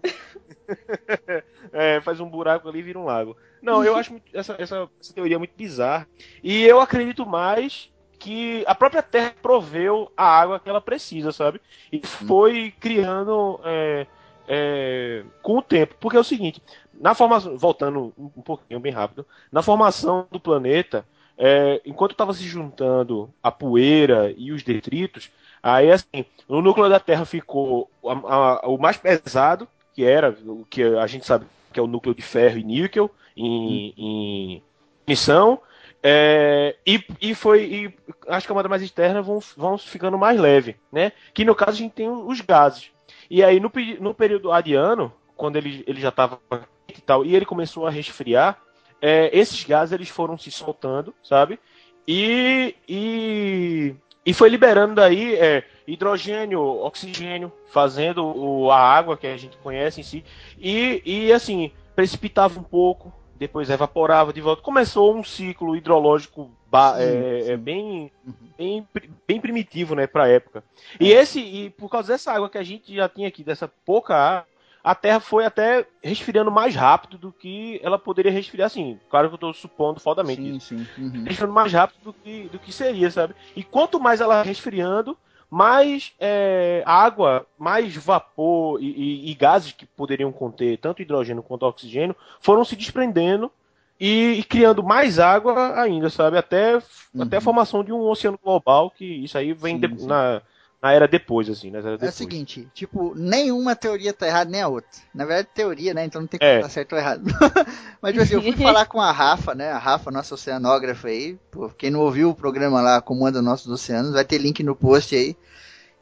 É, 1.72 2.00
faz 2.00 2.20
um 2.20 2.28
buraco 2.28 2.68
ali 2.68 2.78
e 2.78 2.82
vira 2.82 2.98
um 2.98 3.04
lago. 3.04 3.36
Não, 3.62 3.84
eu 3.84 3.96
acho 3.96 4.12
muito- 4.12 4.24
essa, 4.36 4.54
essa, 4.58 4.88
essa 5.00 5.14
teoria 5.14 5.38
muito 5.38 5.52
bizarra. 5.56 6.06
E 6.42 6.64
eu 6.64 6.80
acredito 6.80 7.26
mais 7.26 7.90
que 8.18 8.64
a 8.66 8.74
própria 8.74 9.02
Terra 9.02 9.32
proveu 9.40 10.10
a 10.16 10.24
água 10.24 10.60
que 10.60 10.68
ela 10.68 10.80
precisa, 10.80 11.32
sabe? 11.32 11.60
E 11.92 12.00
foi 12.06 12.72
criando 12.78 13.60
é, 13.64 14.06
é, 14.52 15.22
com 15.42 15.58
o 15.58 15.62
tempo. 15.62 15.94
Porque 16.00 16.16
é 16.16 16.20
o 16.20 16.24
seguinte, 16.24 16.60
na 16.92 17.14
formação, 17.14 17.56
voltando 17.56 18.12
um 18.18 18.42
pouquinho 18.42 18.80
bem 18.80 18.92
rápido, 18.92 19.24
na 19.52 19.62
formação 19.62 20.26
do 20.30 20.40
planeta, 20.40 21.06
é, 21.38 21.80
enquanto 21.86 22.12
estava 22.12 22.34
se 22.34 22.42
juntando 22.42 23.32
a 23.40 23.50
poeira 23.52 24.34
e 24.36 24.50
os 24.52 24.62
detritos, 24.64 25.30
aí 25.62 25.90
assim, 25.90 26.24
o 26.48 26.60
núcleo 26.60 26.88
da 26.88 26.98
Terra 26.98 27.24
ficou 27.24 27.88
a- 28.04 28.58
a- 28.64 28.68
o 28.68 28.76
mais 28.76 28.96
pesado, 28.96 29.68
que 29.94 30.04
era 30.04 30.36
o 30.44 30.64
que 30.68 30.82
a 30.82 31.06
gente 31.06 31.24
sabe 31.24 31.46
que 31.72 31.78
é 31.78 31.82
o 31.82 31.86
núcleo 31.86 32.14
de 32.14 32.22
ferro 32.22 32.58
e 32.58 32.64
níquel 32.64 33.08
em, 33.36 33.94
em 33.96 34.62
missão. 35.06 35.60
É, 36.02 36.76
e, 36.86 37.04
e 37.20 37.34
foi 37.34 37.64
e 37.64 37.94
as 38.26 38.46
camadas 38.46 38.70
mais 38.70 38.82
externas 38.82 39.24
vão, 39.24 39.38
vão 39.56 39.76
ficando 39.78 40.16
mais 40.18 40.40
leve, 40.40 40.76
né? 40.90 41.12
Que 41.34 41.44
no 41.44 41.54
caso 41.54 41.72
a 41.72 41.74
gente 41.74 41.92
tem 41.92 42.08
os 42.08 42.40
gases. 42.40 42.90
E 43.30 43.44
aí 43.44 43.60
no, 43.60 43.70
no 44.00 44.12
período 44.12 44.50
adiano, 44.50 45.12
quando 45.36 45.56
ele, 45.56 45.84
ele 45.86 46.00
já 46.00 46.08
estava 46.08 46.40
e 46.88 47.00
tal, 47.00 47.24
e 47.24 47.34
ele 47.34 47.46
começou 47.46 47.86
a 47.86 47.90
resfriar, 47.90 48.60
é, 49.00 49.30
esses 49.32 49.64
gases 49.64 49.92
eles 49.92 50.08
foram 50.08 50.36
se 50.36 50.50
soltando, 50.50 51.14
sabe? 51.22 51.58
E, 52.06 52.74
e, 52.88 53.94
e 54.26 54.34
foi 54.34 54.48
liberando 54.48 54.96
daí 54.96 55.34
é, 55.36 55.64
hidrogênio, 55.86 56.60
oxigênio, 56.60 57.52
fazendo 57.72 58.24
o, 58.24 58.70
a 58.70 58.78
água 58.78 59.16
que 59.16 59.26
a 59.26 59.36
gente 59.36 59.56
conhece 59.58 60.00
em 60.00 60.04
si. 60.04 60.24
E, 60.58 61.00
e 61.04 61.32
assim, 61.32 61.70
precipitava 61.94 62.58
um 62.58 62.64
pouco, 62.64 63.12
depois 63.40 63.70
evaporava 63.70 64.34
de 64.34 64.40
volta. 64.42 64.60
Começou 64.62 65.16
um 65.16 65.24
ciclo 65.24 65.74
hidrológico 65.74 66.50
é, 66.98 67.52
é 67.52 67.56
bem, 67.56 68.12
Uhum. 68.24 68.34
bem, 68.56 68.88
bem 69.26 69.40
primitivo, 69.40 69.94
né, 69.94 70.06
pra 70.06 70.28
época. 70.28 70.62
E 71.00 71.10
esse, 71.10 71.40
e 71.40 71.70
por 71.70 71.88
causa 71.88 72.12
dessa 72.12 72.32
água 72.32 72.50
que 72.50 72.58
a 72.58 72.62
gente 72.62 72.94
já 72.94 73.08
tinha 73.08 73.26
aqui, 73.26 73.42
dessa 73.42 73.66
pouca 73.86 74.14
água, 74.14 74.46
a 74.84 74.94
Terra 74.94 75.20
foi 75.20 75.44
até 75.46 75.86
resfriando 76.02 76.50
mais 76.50 76.74
rápido 76.74 77.16
do 77.18 77.32
que 77.32 77.80
ela 77.82 77.98
poderia 77.98 78.30
resfriar, 78.30 78.66
assim. 78.66 78.98
Claro 79.10 79.28
que 79.28 79.34
eu 79.34 79.38
tô 79.38 79.52
supondo 79.54 80.00
fodamente 80.00 80.42
Sim, 80.42 80.56
isso. 80.56 80.68
sim. 80.68 80.86
Uhum. 80.98 81.24
Resfriando 81.24 81.54
mais 81.54 81.72
rápido 81.72 82.02
do 82.04 82.12
que, 82.12 82.48
do 82.50 82.58
que 82.58 82.72
seria, 82.72 83.10
sabe? 83.10 83.34
E 83.56 83.62
quanto 83.64 83.98
mais 83.98 84.20
ela 84.20 84.42
resfriando, 84.42 85.16
mais 85.50 86.12
é, 86.20 86.82
água, 86.86 87.44
mais 87.58 87.96
vapor 87.96 88.80
e, 88.80 88.86
e- 88.86 89.30
e 89.30 89.34
gases 89.34 89.72
que 89.72 89.84
poderiam 89.84 90.30
conter 90.30 90.78
tanto 90.78 91.02
hidrogênio 91.02 91.42
quanto 91.42 91.64
oxigênio 91.66 92.14
foram 92.40 92.64
se 92.64 92.76
desprendendo 92.76 93.50
e, 93.98 94.34
e 94.38 94.44
criando 94.44 94.82
mais 94.82 95.18
água 95.18 95.78
ainda, 95.80 96.08
sabe? 96.08 96.38
Até, 96.38 96.80
até 97.18 97.36
a 97.36 97.40
formação 97.40 97.82
de 97.84 97.92
um 97.92 98.00
oceano 98.08 98.38
global, 98.42 98.90
que 98.90 99.04
isso 99.04 99.36
aí 99.36 99.52
vem 99.52 99.74
Uhum. 99.74 99.80
Sim, 99.80 99.88
de- 99.94 100.00
sim. 100.02 100.06
na, 100.06 100.40
na 100.82 100.92
era 100.92 101.06
depois, 101.06 101.48
assim, 101.50 101.70
né? 101.70 101.80
É 102.00 102.08
o 102.08 102.12
seguinte, 102.12 102.66
tipo, 102.72 103.14
nenhuma 103.14 103.76
teoria 103.76 104.14
tá 104.14 104.26
errada 104.26 104.50
nem 104.50 104.62
a 104.62 104.68
outra. 104.68 104.88
Na 105.14 105.26
verdade, 105.26 105.48
teoria, 105.54 105.92
né? 105.92 106.04
Então 106.06 106.22
não 106.22 106.28
tem 106.28 106.40
como 106.40 106.50
É. 106.50 106.56
estar 106.56 106.70
certo 106.70 106.92
ou 106.92 106.98
errado. 106.98 107.22
Mas, 108.00 108.12
tipo 108.12 108.22
assim, 108.22 108.34
eu 108.34 108.42
fui 108.42 108.52
falar 108.52 108.86
com 108.86 109.00
a 109.00 109.12
Rafa, 109.12 109.54
né? 109.54 109.70
A 109.70 109.78
Rafa, 109.78 110.10
nossa 110.10 110.34
oceanógrafa 110.34 111.08
aí. 111.08 111.38
Pô, 111.50 111.68
quem 111.68 111.90
não 111.90 112.00
ouviu 112.00 112.30
o 112.30 112.34
programa 112.34 112.80
lá, 112.80 113.00
Comanda 113.02 113.42
Nossos 113.42 113.70
Oceanos, 113.70 114.12
vai 114.12 114.24
ter 114.24 114.38
link 114.38 114.62
no 114.62 114.74
post 114.74 115.14
aí. 115.14 115.36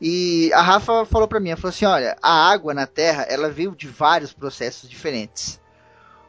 E 0.01 0.53
a 0.53 0.63
Rafa 0.63 1.05
falou 1.05 1.27
pra 1.27 1.41
mim, 1.41 1.49
ela 1.51 1.61
falou 1.61 1.71
assim, 1.71 1.85
olha, 1.85 2.17
a 2.23 2.49
água 2.49 2.73
na 2.73 2.87
Terra, 2.87 3.25
ela 3.29 3.51
veio 3.51 3.75
de 3.75 3.89
vários 3.89 4.33
processos 4.33 4.89
diferentes. 4.89 5.61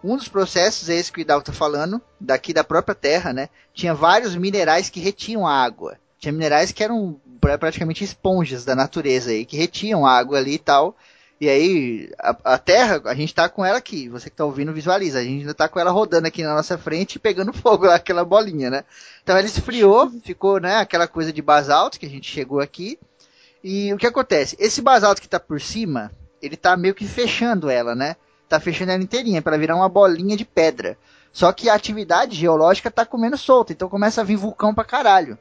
Um 0.03 0.17
dos 0.17 0.27
processos 0.27 0.89
é 0.89 0.95
esse 0.95 1.11
que 1.11 1.19
o 1.19 1.21
Hidalgo 1.21 1.45
tá 1.45 1.53
falando, 1.53 2.01
daqui 2.19 2.51
da 2.51 2.63
própria 2.63 2.95
Terra, 2.95 3.31
né? 3.31 3.49
Tinha 3.73 3.93
vários 3.93 4.35
minerais 4.35 4.89
que 4.89 4.99
retinham 4.99 5.45
a 5.45 5.53
água. 5.53 5.97
Tinha 6.19 6.31
minerais 6.31 6.71
que 6.71 6.83
eram 6.83 7.19
pra- 7.39 7.57
praticamente 7.57 8.03
esponjas 8.03 8.65
da 8.65 8.75
natureza 8.75 9.31
aí, 9.31 9.45
que 9.45 9.57
retinham 9.57 10.05
a 10.05 10.11
água 10.11 10.37
ali 10.37 10.55
e 10.55 10.59
tal. 10.59 10.95
E 11.41 11.47
aí, 11.47 12.11
a, 12.19 12.35
a 12.55 12.57
Terra, 12.57 13.01
a 13.05 13.13
gente 13.15 13.33
tá 13.33 13.47
com 13.47 13.63
ela 13.63 13.77
aqui. 13.77 14.09
Você 14.09 14.29
que 14.29 14.35
tá 14.35 14.43
ouvindo, 14.43 14.73
visualiza. 14.73 15.19
A 15.19 15.23
gente 15.23 15.41
ainda 15.41 15.53
tá 15.53 15.69
com 15.69 15.79
ela 15.79 15.89
rodando 15.91 16.27
aqui 16.27 16.43
na 16.43 16.53
nossa 16.53 16.77
frente 16.77 17.15
e 17.15 17.19
pegando 17.19 17.53
fogo 17.53 17.85
lá, 17.85 17.95
aquela 17.95 18.25
bolinha, 18.25 18.69
né? 18.69 18.83
Então 19.23 19.37
ela 19.37 19.45
esfriou, 19.47 20.11
ficou, 20.23 20.59
né, 20.59 20.75
aquela 20.77 21.07
coisa 21.07 21.31
de 21.31 21.41
basalto 21.41 21.97
que 21.99 22.05
a 22.05 22.09
gente 22.09 22.29
chegou 22.29 22.59
aqui. 22.59 22.99
E 23.63 23.93
o 23.93 23.97
que 23.97 24.07
acontece? 24.07 24.57
Esse 24.59 24.81
basalto 24.81 25.21
que 25.21 25.29
tá 25.29 25.39
por 25.39 25.61
cima, 25.61 26.11
ele 26.41 26.57
tá 26.57 26.75
meio 26.75 26.93
que 26.95 27.05
fechando 27.07 27.69
ela, 27.69 27.95
né? 27.95 28.15
Tá 28.49 28.59
fechando 28.59 28.91
ela 28.91 29.03
inteirinha 29.03 29.41
para 29.41 29.57
virar 29.57 29.75
uma 29.75 29.87
bolinha 29.87 30.35
de 30.35 30.43
pedra. 30.43 30.97
Só 31.31 31.51
que 31.53 31.69
a 31.69 31.73
atividade 31.75 32.35
geológica 32.35 32.89
tá 32.91 33.05
comendo 33.05 33.37
solta, 33.37 33.71
então 33.71 33.87
começa 33.87 34.19
a 34.19 34.23
vir 34.23 34.35
vulcão 34.35 34.73
pra 34.73 34.83
caralho. 34.83 35.37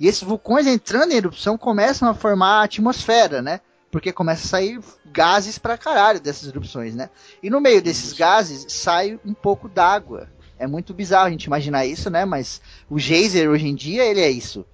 E 0.00 0.06
esses 0.06 0.22
vulcões 0.22 0.66
entrando 0.66 1.12
em 1.12 1.16
erupção 1.16 1.58
começam 1.58 2.08
a 2.08 2.14
formar 2.14 2.60
a 2.60 2.64
atmosfera, 2.64 3.42
né? 3.42 3.60
Porque 3.90 4.12
começa 4.12 4.44
a 4.44 4.48
sair 4.48 4.80
gases 5.06 5.58
pra 5.58 5.78
caralho 5.78 6.20
dessas 6.20 6.48
erupções, 6.48 6.94
né? 6.94 7.08
E 7.42 7.48
no 7.50 7.60
meio 7.60 7.80
desses 7.82 8.12
gases 8.12 8.66
sai 8.68 9.18
um 9.24 9.32
pouco 9.34 9.68
d'água. 9.68 10.28
É 10.58 10.66
muito 10.66 10.92
bizarro 10.92 11.26
a 11.26 11.30
gente 11.30 11.44
imaginar 11.44 11.86
isso, 11.86 12.10
né? 12.10 12.24
Mas 12.24 12.60
o 12.90 12.98
geyser 12.98 13.48
hoje 13.48 13.66
em 13.66 13.74
dia 13.74 14.04
ele 14.04 14.20
é 14.20 14.30
isso. 14.30 14.64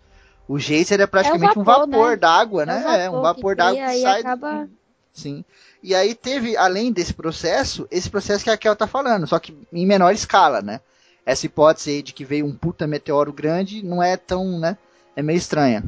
O 0.48 0.58
geyser 0.58 1.00
é 1.00 1.06
praticamente 1.06 1.58
um 1.58 1.62
vapor, 1.64 1.86
vapor 1.88 2.10
né? 2.10 2.16
d'água, 2.16 2.62
É 2.64 2.66
né? 2.66 3.04
É 3.04 3.10
um 3.10 3.22
vapor 3.22 3.34
que 3.34 3.40
vapor 3.40 3.56
d'água 3.56 3.86
que 3.92 4.02
sai 4.02 4.20
acaba- 4.20 4.68
Sim. 5.12 5.44
E 5.82 5.94
aí 5.94 6.14
teve, 6.14 6.56
além 6.56 6.90
desse 6.90 7.14
processo, 7.14 7.86
esse 7.90 8.10
processo 8.10 8.42
que 8.42 8.50
a 8.50 8.56
Kel 8.56 8.74
tá 8.74 8.86
falando, 8.86 9.26
só 9.26 9.38
que 9.38 9.56
em 9.72 9.86
menor 9.86 10.12
escala, 10.12 10.60
né? 10.60 10.80
Essa 11.24 11.46
hipótese 11.46 11.90
aí 11.90 12.02
de 12.02 12.12
que 12.12 12.24
veio 12.24 12.44
um 12.44 12.54
puta 12.54 12.86
meteoro 12.86 13.32
grande 13.32 13.82
não 13.82 14.02
é 14.02 14.16
tão, 14.16 14.58
né? 14.58 14.76
É 15.16 15.22
meio 15.22 15.36
estranha. 15.38 15.82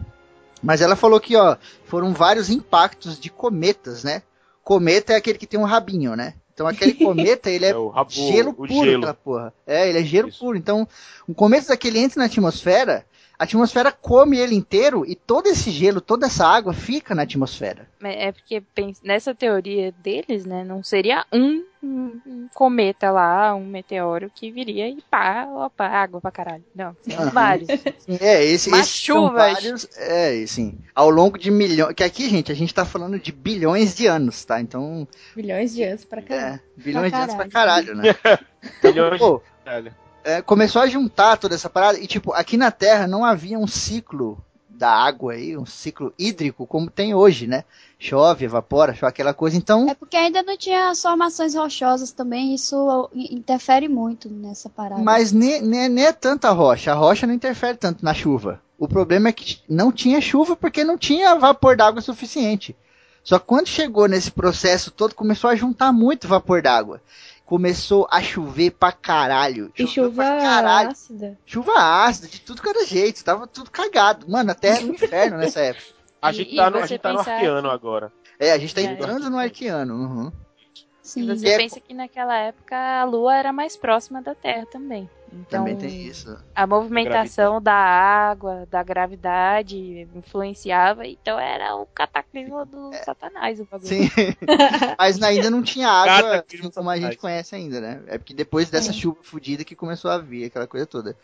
Mas 0.62 0.80
ela 0.80 0.96
falou 0.96 1.20
que, 1.20 1.36
ó, 1.36 1.56
foram 1.86 2.12
vários 2.14 2.48
impactos 2.50 3.18
de 3.20 3.28
cometas, 3.30 4.02
né? 4.04 4.22
Cometa 4.64 5.12
é 5.12 5.16
aquele 5.16 5.38
que 5.38 5.46
tem 5.46 5.60
um 5.60 5.64
rabinho, 5.64 6.16
né? 6.16 6.34
Então 6.54 6.66
aquele 6.66 6.94
cometa, 7.04 7.50
ele 7.50 7.66
é, 7.66 7.70
É 7.70 7.76
o 7.76 7.88
rabo- 7.88 8.10
gelo 8.10 8.50
o 8.50 8.54
puro, 8.54 8.68
gelo. 8.72 8.96
aquela 8.98 9.14
porra. 9.14 9.54
É, 9.66 9.88
ele 9.88 9.98
é 9.98 10.02
gelo 10.02 10.32
puro. 10.32 10.56
Então, 10.56 10.88
um 11.28 11.34
cometa 11.34 11.68
daquele 11.68 11.98
entra 11.98 12.18
na 12.20 12.24
atmosfera, 12.26 13.04
a 13.38 13.44
atmosfera 13.44 13.92
come 13.92 14.38
ele 14.38 14.54
inteiro 14.54 15.04
e 15.06 15.14
todo 15.14 15.46
esse 15.46 15.70
gelo, 15.70 16.00
toda 16.00 16.26
essa 16.26 16.46
água 16.46 16.72
fica 16.72 17.14
na 17.14 17.22
atmosfera. 17.22 17.88
É 18.02 18.32
porque 18.32 18.60
pens- 18.74 19.00
nessa 19.02 19.34
teoria 19.34 19.92
deles, 19.92 20.44
né, 20.44 20.64
não 20.64 20.82
seria 20.82 21.24
um, 21.32 21.64
cometa 22.54 23.10
lá, 23.10 23.54
um 23.54 23.64
meteoro 23.66 24.30
que 24.34 24.50
viria 24.50 24.88
e 24.88 25.00
pá, 25.10 25.46
opa, 25.48 25.86
água 25.86 26.20
pra 26.20 26.30
caralho. 26.30 26.64
Não, 26.74 26.96
seriam 27.02 27.22
Aham. 27.24 27.30
vários. 27.32 27.68
É, 28.20 28.44
esse, 28.44 28.70
Mas 28.70 28.86
esses 28.88 29.04
são 29.04 29.26
chuvas. 29.28 29.32
vários, 29.54 29.88
é, 29.96 30.46
sim, 30.46 30.78
ao 30.94 31.10
longo 31.10 31.38
de 31.38 31.50
milhões, 31.50 31.94
que 31.94 32.02
aqui, 32.04 32.28
gente, 32.28 32.50
a 32.50 32.54
gente 32.54 32.72
tá 32.74 32.84
falando 32.84 33.18
de 33.18 33.32
bilhões 33.32 33.94
de 33.94 34.06
anos, 34.06 34.44
tá? 34.44 34.60
Então, 34.60 35.06
Bilhões 35.34 35.74
de 35.74 35.82
anos 35.82 36.04
pra 36.04 36.22
caralho. 36.22 36.54
é, 36.54 36.60
bilhões 36.76 37.12
de 37.12 37.18
anos 37.18 37.34
pra 37.34 37.48
caralho. 37.48 37.94
né? 37.94 38.04
Bilhões 38.82 39.18
Pô, 39.18 39.38
de 39.38 39.64
caralho. 39.64 39.94
É, 40.26 40.42
começou 40.42 40.82
a 40.82 40.88
juntar 40.88 41.36
toda 41.36 41.54
essa 41.54 41.70
parada 41.70 42.00
e, 42.00 42.06
tipo, 42.06 42.32
aqui 42.32 42.56
na 42.56 42.72
Terra 42.72 43.06
não 43.06 43.24
havia 43.24 43.56
um 43.56 43.66
ciclo 43.68 44.36
da 44.68 44.90
água 44.90 45.34
aí, 45.34 45.56
um 45.56 45.64
ciclo 45.64 46.12
hídrico 46.18 46.66
como 46.66 46.90
tem 46.90 47.14
hoje, 47.14 47.46
né? 47.46 47.62
Chove, 47.96 48.44
evapora, 48.44 48.92
chove 48.92 49.06
aquela 49.06 49.32
coisa, 49.32 49.56
então... 49.56 49.88
É 49.88 49.94
porque 49.94 50.16
ainda 50.16 50.42
não 50.42 50.56
tinha 50.56 50.90
as 50.90 51.00
formações 51.00 51.54
rochosas 51.54 52.10
também, 52.10 52.52
isso 52.52 53.08
interfere 53.14 53.88
muito 53.88 54.28
nessa 54.28 54.68
parada. 54.68 55.00
Mas 55.00 55.30
nem, 55.30 55.62
nem, 55.62 55.88
nem 55.88 56.04
é 56.04 56.12
tanta 56.12 56.50
rocha. 56.50 56.90
A 56.90 56.94
rocha 56.96 57.24
não 57.24 57.32
interfere 57.32 57.78
tanto 57.78 58.04
na 58.04 58.12
chuva. 58.12 58.60
O 58.76 58.88
problema 58.88 59.28
é 59.28 59.32
que 59.32 59.60
não 59.68 59.92
tinha 59.92 60.20
chuva 60.20 60.56
porque 60.56 60.82
não 60.82 60.98
tinha 60.98 61.36
vapor 61.36 61.76
d'água 61.76 62.02
suficiente. 62.02 62.76
Só 63.22 63.38
que 63.38 63.46
quando 63.46 63.68
chegou 63.68 64.08
nesse 64.08 64.30
processo 64.30 64.90
todo, 64.90 65.14
começou 65.14 65.48
a 65.48 65.56
juntar 65.56 65.92
muito 65.92 66.28
vapor 66.28 66.60
d'água. 66.60 67.00
Começou 67.46 68.06
a 68.10 68.20
chover 68.20 68.72
pra 68.72 68.90
caralho. 68.92 69.72
E 69.78 69.86
chuva 69.86 70.10
pra 70.24 70.38
caralho. 70.40 70.90
ácida. 70.90 71.38
Chuva 71.46 71.72
ácida, 72.04 72.26
de 72.26 72.40
tudo 72.40 72.60
que 72.60 72.68
era 72.68 72.84
jeito. 72.84 73.24
Tava 73.24 73.46
tudo 73.46 73.70
cagado. 73.70 74.28
Mano, 74.28 74.50
a 74.50 74.54
terra 74.54 74.78
era 74.78 74.86
um 74.86 74.90
inferno 74.94 75.38
nessa 75.38 75.60
época. 75.60 75.86
A 76.20 76.30
E- 76.30 76.34
gente 76.34 76.52
e 76.54 76.56
tá 76.56 76.70
no, 76.70 76.76
a 76.78 76.80
você 76.80 76.86
gente 76.88 77.00
tá 77.00 77.12
no 77.12 77.18
arqueano 77.20 77.68
que- 77.68 77.74
agora. 77.74 78.12
É, 78.40 78.50
a 78.52 78.58
gente 78.58 78.74
tá 78.74 78.80
É. 78.80 78.84
entrando 78.84 79.30
no 79.30 79.38
arqueano. 79.38 79.94
uhum. 79.94 80.32
E 80.74 80.84
Sim. 81.02 81.26
você 81.26 81.48
É- 81.50 81.56
pensa 81.56 81.78
que 81.78 81.94
naquela 81.94 82.36
época 82.36 82.74
a 82.76 83.04
Lua 83.04 83.36
era 83.36 83.52
mais 83.52 83.76
próxima 83.76 84.20
da 84.20 84.34
Terra 84.34 84.66
também. 84.66 85.08
Então, 85.32 85.60
Também 85.60 85.76
tem 85.76 86.06
isso. 86.06 86.36
a 86.54 86.66
movimentação 86.66 87.60
da 87.60 87.74
água, 87.74 88.66
da 88.70 88.82
gravidade 88.82 90.08
influenciava, 90.14 91.06
então 91.06 91.38
era 91.38 91.74
o 91.76 91.86
cataclismo 91.86 92.64
do 92.64 92.92
Satanás 93.04 93.60
o 93.60 93.64
bagulho. 93.64 93.88
Sim. 93.88 94.08
Mas 94.98 95.22
ainda 95.22 95.50
não 95.50 95.62
tinha 95.62 95.88
água 95.88 96.30
Cataclismo 96.30 96.68
assim 96.68 96.74
como 96.74 96.90
a 96.90 96.96
gente 96.96 97.18
conhece 97.18 97.54
ainda, 97.54 97.80
né? 97.80 98.02
É 98.06 98.18
porque 98.18 98.34
depois 98.34 98.70
dessa 98.70 98.92
chuva 98.92 99.18
fodida 99.22 99.64
que 99.64 99.74
começou 99.74 100.10
a 100.10 100.18
vir, 100.18 100.44
aquela 100.46 100.66
coisa 100.66 100.86
toda. 100.86 101.16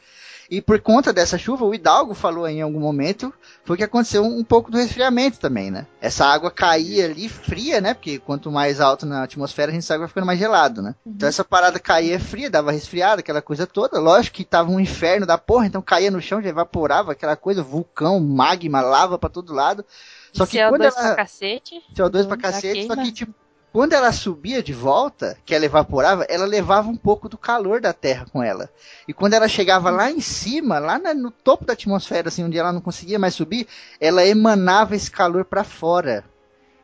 E 0.50 0.60
por 0.60 0.80
conta 0.80 1.12
dessa 1.12 1.38
chuva, 1.38 1.64
o 1.64 1.74
Hidalgo 1.74 2.12
falou 2.14 2.44
aí 2.44 2.56
em 2.56 2.62
algum 2.62 2.80
momento, 2.80 3.32
foi 3.64 3.76
que 3.76 3.84
aconteceu 3.84 4.22
um 4.22 4.44
pouco 4.44 4.70
do 4.70 4.76
resfriamento 4.76 5.38
também, 5.38 5.70
né? 5.70 5.86
Essa 6.00 6.26
água 6.26 6.50
caía 6.50 7.06
ali 7.06 7.28
fria, 7.28 7.80
né? 7.80 7.94
Porque 7.94 8.18
quanto 8.18 8.50
mais 8.50 8.80
alto 8.80 9.06
na 9.06 9.22
atmosfera, 9.22 9.70
a 9.70 9.74
gente 9.74 9.86
sabe 9.86 9.98
que 9.98 10.00
vai 10.00 10.08
ficando 10.08 10.26
mais 10.26 10.38
gelado, 10.38 10.82
né? 10.82 10.94
Então 11.06 11.28
essa 11.28 11.42
parada 11.44 11.78
caía 11.78 12.20
fria, 12.20 12.50
dava 12.50 12.70
resfriada, 12.70 13.20
aquela 13.20 13.40
coisa 13.40 13.66
toda. 13.66 13.98
Lógico 14.02 14.36
que 14.36 14.44
tava 14.44 14.70
um 14.70 14.80
inferno 14.80 15.24
da 15.24 15.38
porra, 15.38 15.66
então 15.66 15.80
caía 15.80 16.10
no 16.10 16.20
chão, 16.20 16.42
já 16.42 16.48
evaporava, 16.50 17.12
aquela 17.12 17.36
coisa, 17.36 17.62
vulcão, 17.62 18.18
magma, 18.20 18.80
lava 18.80 19.18
pra 19.18 19.30
todo 19.30 19.54
lado. 19.54 19.84
Só 20.32 20.44
que 20.44 20.58
CO2 20.58 20.68
quando 20.68 20.92
pra 20.92 21.02
ela... 21.06 21.14
cacete. 21.16 21.82
CO2 21.94 22.26
pra 22.26 22.36
da 22.36 22.42
cacete, 22.42 22.86
só 22.86 22.94
que, 22.96 23.12
tipo, 23.12 23.34
quando 23.72 23.94
ela 23.94 24.12
subia 24.12 24.62
de 24.62 24.72
volta, 24.74 25.36
que 25.46 25.54
ela 25.54 25.64
evaporava, 25.64 26.24
ela 26.24 26.44
levava 26.44 26.88
um 26.90 26.96
pouco 26.96 27.26
do 27.28 27.38
calor 27.38 27.80
da 27.80 27.92
Terra 27.94 28.26
com 28.30 28.42
ela. 28.42 28.68
E 29.08 29.14
quando 29.14 29.32
ela 29.32 29.48
chegava 29.48 29.88
lá 29.90 30.10
em 30.10 30.20
cima, 30.20 30.78
lá 30.78 30.98
na- 30.98 31.14
no 31.14 31.30
topo 31.30 31.64
da 31.64 31.72
atmosfera, 31.72 32.28
assim, 32.28 32.44
onde 32.44 32.58
ela 32.58 32.72
não 32.72 32.82
conseguia 32.82 33.18
mais 33.18 33.34
subir, 33.34 33.66
ela 33.98 34.26
emanava 34.26 34.94
esse 34.94 35.10
calor 35.10 35.44
para 35.46 35.64
fora. 35.64 36.24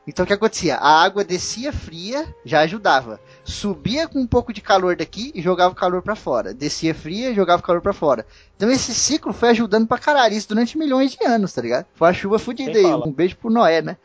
Então 0.09 0.25
o 0.25 0.27
que 0.27 0.33
acontecia? 0.33 0.77
A 0.77 1.03
água 1.03 1.23
descia 1.23 1.73
fria, 1.73 2.27
já 2.45 2.61
ajudava. 2.61 3.21
Subia 3.45 4.09
com 4.09 4.19
um 4.21 4.27
pouco 4.27 4.53
de 4.53 4.61
calor 4.63 4.97
daqui 4.97 5.31
e 5.35 5.43
jogava 5.43 5.73
o 5.73 5.77
calor 5.77 6.01
para 6.03 6.17
fora. 6.17 6.55
Descia 6.55 6.95
fria 6.95 7.31
e 7.31 7.35
jogava 7.35 7.61
o 7.61 7.65
calor 7.65 7.83
para 7.83 7.93
fora. 7.93 8.27
Então 8.57 8.71
esse 8.71 8.95
ciclo 8.95 9.33
foi 9.35 9.51
ajudando 9.51 9.87
pra 9.87 9.99
caralho, 9.99 10.35
isso 10.35 10.49
durante 10.49 10.79
milhões 10.79 11.13
de 11.13 11.23
anos, 11.25 11.53
tá 11.53 11.61
ligado? 11.61 11.87
Foi 11.95 12.09
uma 12.09 12.15
chuva 12.15 12.39
fodida 12.39 12.73
Sem 12.73 12.87
aí. 12.87 12.93
Um 12.93 13.13
beijo 13.13 13.37
pro 13.37 13.51
Noé, 13.51 13.83
né? 13.83 13.97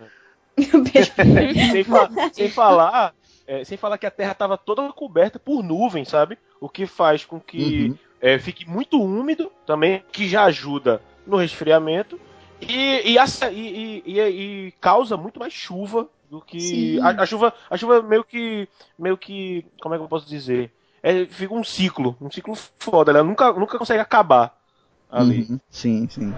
sem, 1.72 1.84
fa- 1.84 2.10
sem 2.32 2.50
falar, 2.50 3.14
é, 3.48 3.64
sem 3.64 3.78
falar 3.78 3.98
que 3.98 4.06
a 4.06 4.12
Terra 4.12 4.34
estava 4.34 4.58
toda 4.58 4.92
coberta 4.94 5.40
por 5.40 5.64
nuvens, 5.64 6.10
sabe? 6.10 6.38
O 6.60 6.70
que 6.70 6.86
faz 6.86 7.26
com 7.26 7.40
que 7.40 7.90
Uhum. 7.90 7.98
é, 8.22 8.38
fique 8.40 8.70
muito 8.70 9.02
úmido 9.02 9.52
também, 9.66 10.04
que 10.12 10.28
já 10.28 10.44
ajuda 10.44 11.02
no 11.26 11.38
resfriamento 11.38 12.20
e, 12.70 13.16
e, 13.16 13.18
e, 13.52 14.04
e, 14.06 14.20
e 14.68 14.72
causa 14.80 15.18
muito 15.18 15.40
mais 15.40 15.54
chuva 15.54 16.08
do 16.30 16.42
que. 16.42 17.00
A, 17.00 17.10
a, 17.24 17.26
chuva, 17.26 17.54
a 17.70 17.78
chuva 17.78 18.02
meio 18.02 18.24
que. 18.24 18.68
meio 18.98 19.18
que. 19.18 19.66
Como 19.82 19.94
é 19.94 19.98
que 19.98 20.04
eu 20.04 20.08
posso 20.08 20.28
dizer? 20.28 20.72
É, 21.02 21.26
fica 21.26 21.54
um 21.54 21.64
ciclo, 21.64 22.16
um 22.22 22.32
ciclo 22.32 22.56
foda, 22.80 23.12
né? 23.12 23.20
ela 23.20 23.28
nunca, 23.28 23.52
nunca 23.52 23.78
consegue 23.78 24.00
acabar 24.00 24.58
ali. 25.12 25.46
Uhum, 25.50 25.60
sim, 25.70 26.08
sim. 26.10 26.34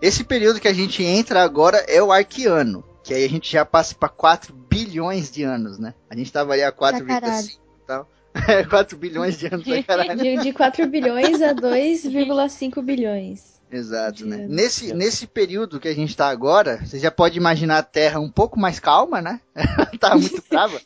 Esse 0.00 0.22
período 0.22 0.60
que 0.60 0.68
a 0.68 0.72
gente 0.72 1.02
entra 1.02 1.42
agora 1.42 1.78
é 1.88 2.00
o 2.00 2.12
arqueano 2.12 2.84
que 3.06 3.14
aí 3.14 3.24
a 3.24 3.28
gente 3.28 3.50
já 3.50 3.64
passa 3.64 3.94
para 3.94 4.08
4 4.08 4.52
bilhões 4.52 5.30
de 5.30 5.44
anos, 5.44 5.78
né? 5.78 5.94
A 6.10 6.16
gente 6.16 6.32
tava 6.32 6.52
ali 6.52 6.62
a 6.64 6.72
4,5 6.72 7.50
e 7.52 7.86
tal. 7.86 8.08
É, 8.48 8.62
4 8.64 8.98
bilhões 8.98 9.38
de 9.38 9.46
anos 9.46 9.64
pra 9.64 9.82
caralho. 9.82 10.14
De, 10.14 10.36
de 10.36 10.52
4 10.52 10.86
bilhões 10.88 11.40
a 11.40 11.54
2,5 11.54 12.82
bilhões. 12.82 13.58
Exato, 13.72 14.18
de 14.18 14.26
né? 14.26 14.46
Nesse, 14.46 14.92
nesse 14.92 15.26
período 15.26 15.80
que 15.80 15.88
a 15.88 15.94
gente 15.94 16.14
tá 16.14 16.28
agora, 16.28 16.84
você 16.84 16.98
já 16.98 17.10
pode 17.10 17.38
imaginar 17.38 17.78
a 17.78 17.82
Terra 17.82 18.20
um 18.20 18.30
pouco 18.30 18.60
mais 18.60 18.78
calma, 18.78 19.22
né? 19.22 19.40
tá 19.98 20.14
muito 20.14 20.44
brava. 20.50 20.78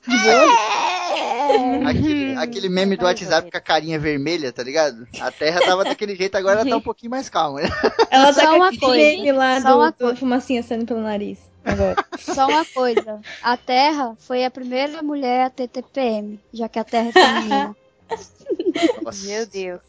Aquele, 1.88 2.36
aquele 2.36 2.68
meme 2.68 2.96
do 2.96 3.04
WhatsApp 3.04 3.50
com 3.50 3.56
a 3.56 3.60
carinha 3.60 3.98
vermelha, 3.98 4.52
tá 4.52 4.62
ligado? 4.62 5.08
A 5.20 5.32
Terra 5.32 5.60
tava 5.60 5.82
daquele 5.82 6.14
jeito, 6.14 6.36
agora 6.36 6.60
ela 6.60 6.70
tá 6.70 6.76
um 6.76 6.80
pouquinho 6.80 7.10
mais 7.10 7.28
calma. 7.28 7.62
Ela 8.08 8.32
Só 8.32 8.42
tá 8.42 8.46
com 8.50 8.56
uma 8.58 8.78
coisa, 8.78 9.32
lá 9.32 9.60
só 9.60 9.70
do, 9.70 9.76
uma 9.76 9.90
do 9.90 9.98
coisa. 9.98 10.16
fumacinha 10.16 10.62
saindo 10.62 10.86
pelo 10.86 11.00
nariz. 11.00 11.49
Agora. 11.64 11.96
Só 12.18 12.46
uma 12.46 12.64
coisa. 12.64 13.20
A 13.42 13.56
Terra 13.56 14.16
foi 14.18 14.44
a 14.44 14.50
primeira 14.50 15.02
mulher 15.02 15.46
a 15.46 15.50
ter 15.50 15.68
TPM, 15.68 16.40
já 16.52 16.68
que 16.68 16.78
a 16.78 16.84
Terra 16.84 17.08
é 17.08 17.12
feminina. 17.12 17.76
Meu 19.24 19.46
Deus. 19.46 19.80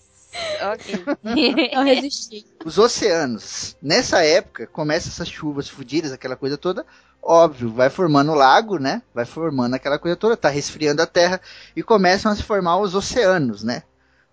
Ok. 0.62 1.04
Não 1.74 1.84
resisti. 1.84 2.46
Os 2.64 2.78
oceanos. 2.78 3.76
Nessa 3.82 4.24
época, 4.24 4.68
começa 4.68 5.10
essas 5.10 5.28
chuvas 5.28 5.68
fudidas, 5.68 6.12
aquela 6.12 6.36
coisa 6.36 6.58
toda. 6.58 6.86
Óbvio, 7.22 7.72
vai 7.72 7.90
formando 7.90 8.32
o 8.32 8.36
lago, 8.36 8.80
né? 8.80 9.02
Vai 9.14 9.26
formando 9.26 9.76
aquela 9.76 10.00
coisa 10.00 10.16
toda, 10.16 10.36
tá 10.36 10.50
resfriando 10.50 11.02
a 11.02 11.08
Terra 11.08 11.40
e 11.76 11.84
começam 11.84 12.32
a 12.32 12.36
se 12.36 12.44
formar 12.44 12.80
os 12.80 12.96
oceanos, 12.96 13.64
né? 13.64 13.84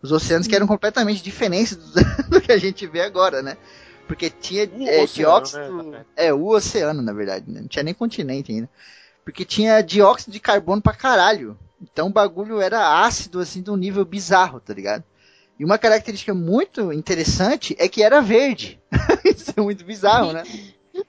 Os 0.00 0.12
oceanos 0.12 0.46
que 0.46 0.54
eram 0.54 0.66
completamente 0.66 1.22
diferentes 1.22 1.76
do, 1.76 1.92
do 2.30 2.40
que 2.40 2.52
a 2.52 2.58
gente 2.58 2.86
vê 2.86 3.02
agora, 3.02 3.42
né? 3.42 3.58
Porque 4.08 4.28
tinha 4.30 4.64
O 4.64 4.82
é, 4.88 5.02
oceano, 5.02 5.06
dióxido. 5.06 5.82
né? 5.84 6.04
É, 6.16 6.32
o 6.34 6.46
oceano, 6.48 7.02
na 7.02 7.12
verdade, 7.12 7.44
né? 7.48 7.60
Não 7.60 7.68
tinha 7.68 7.82
nem 7.84 7.94
continente 7.94 8.50
ainda. 8.50 8.68
Porque 9.24 9.44
tinha 9.44 9.80
dióxido 9.82 10.32
de 10.32 10.40
carbono 10.40 10.82
pra 10.82 10.94
caralho. 10.94 11.56
Então 11.80 12.08
o 12.08 12.12
bagulho 12.12 12.60
era 12.60 13.02
ácido, 13.04 13.38
assim, 13.38 13.62
de 13.62 13.70
um 13.70 13.76
nível 13.76 14.04
bizarro, 14.04 14.58
tá 14.58 14.72
ligado? 14.74 15.04
E 15.60 15.64
uma 15.64 15.76
característica 15.78 16.32
muito 16.34 16.92
interessante 16.92 17.76
é 17.78 17.86
que 17.88 18.02
era 18.02 18.20
verde. 18.20 18.80
Isso 19.24 19.52
é 19.56 19.60
muito 19.60 19.84
bizarro, 19.84 20.32
né? 20.32 20.42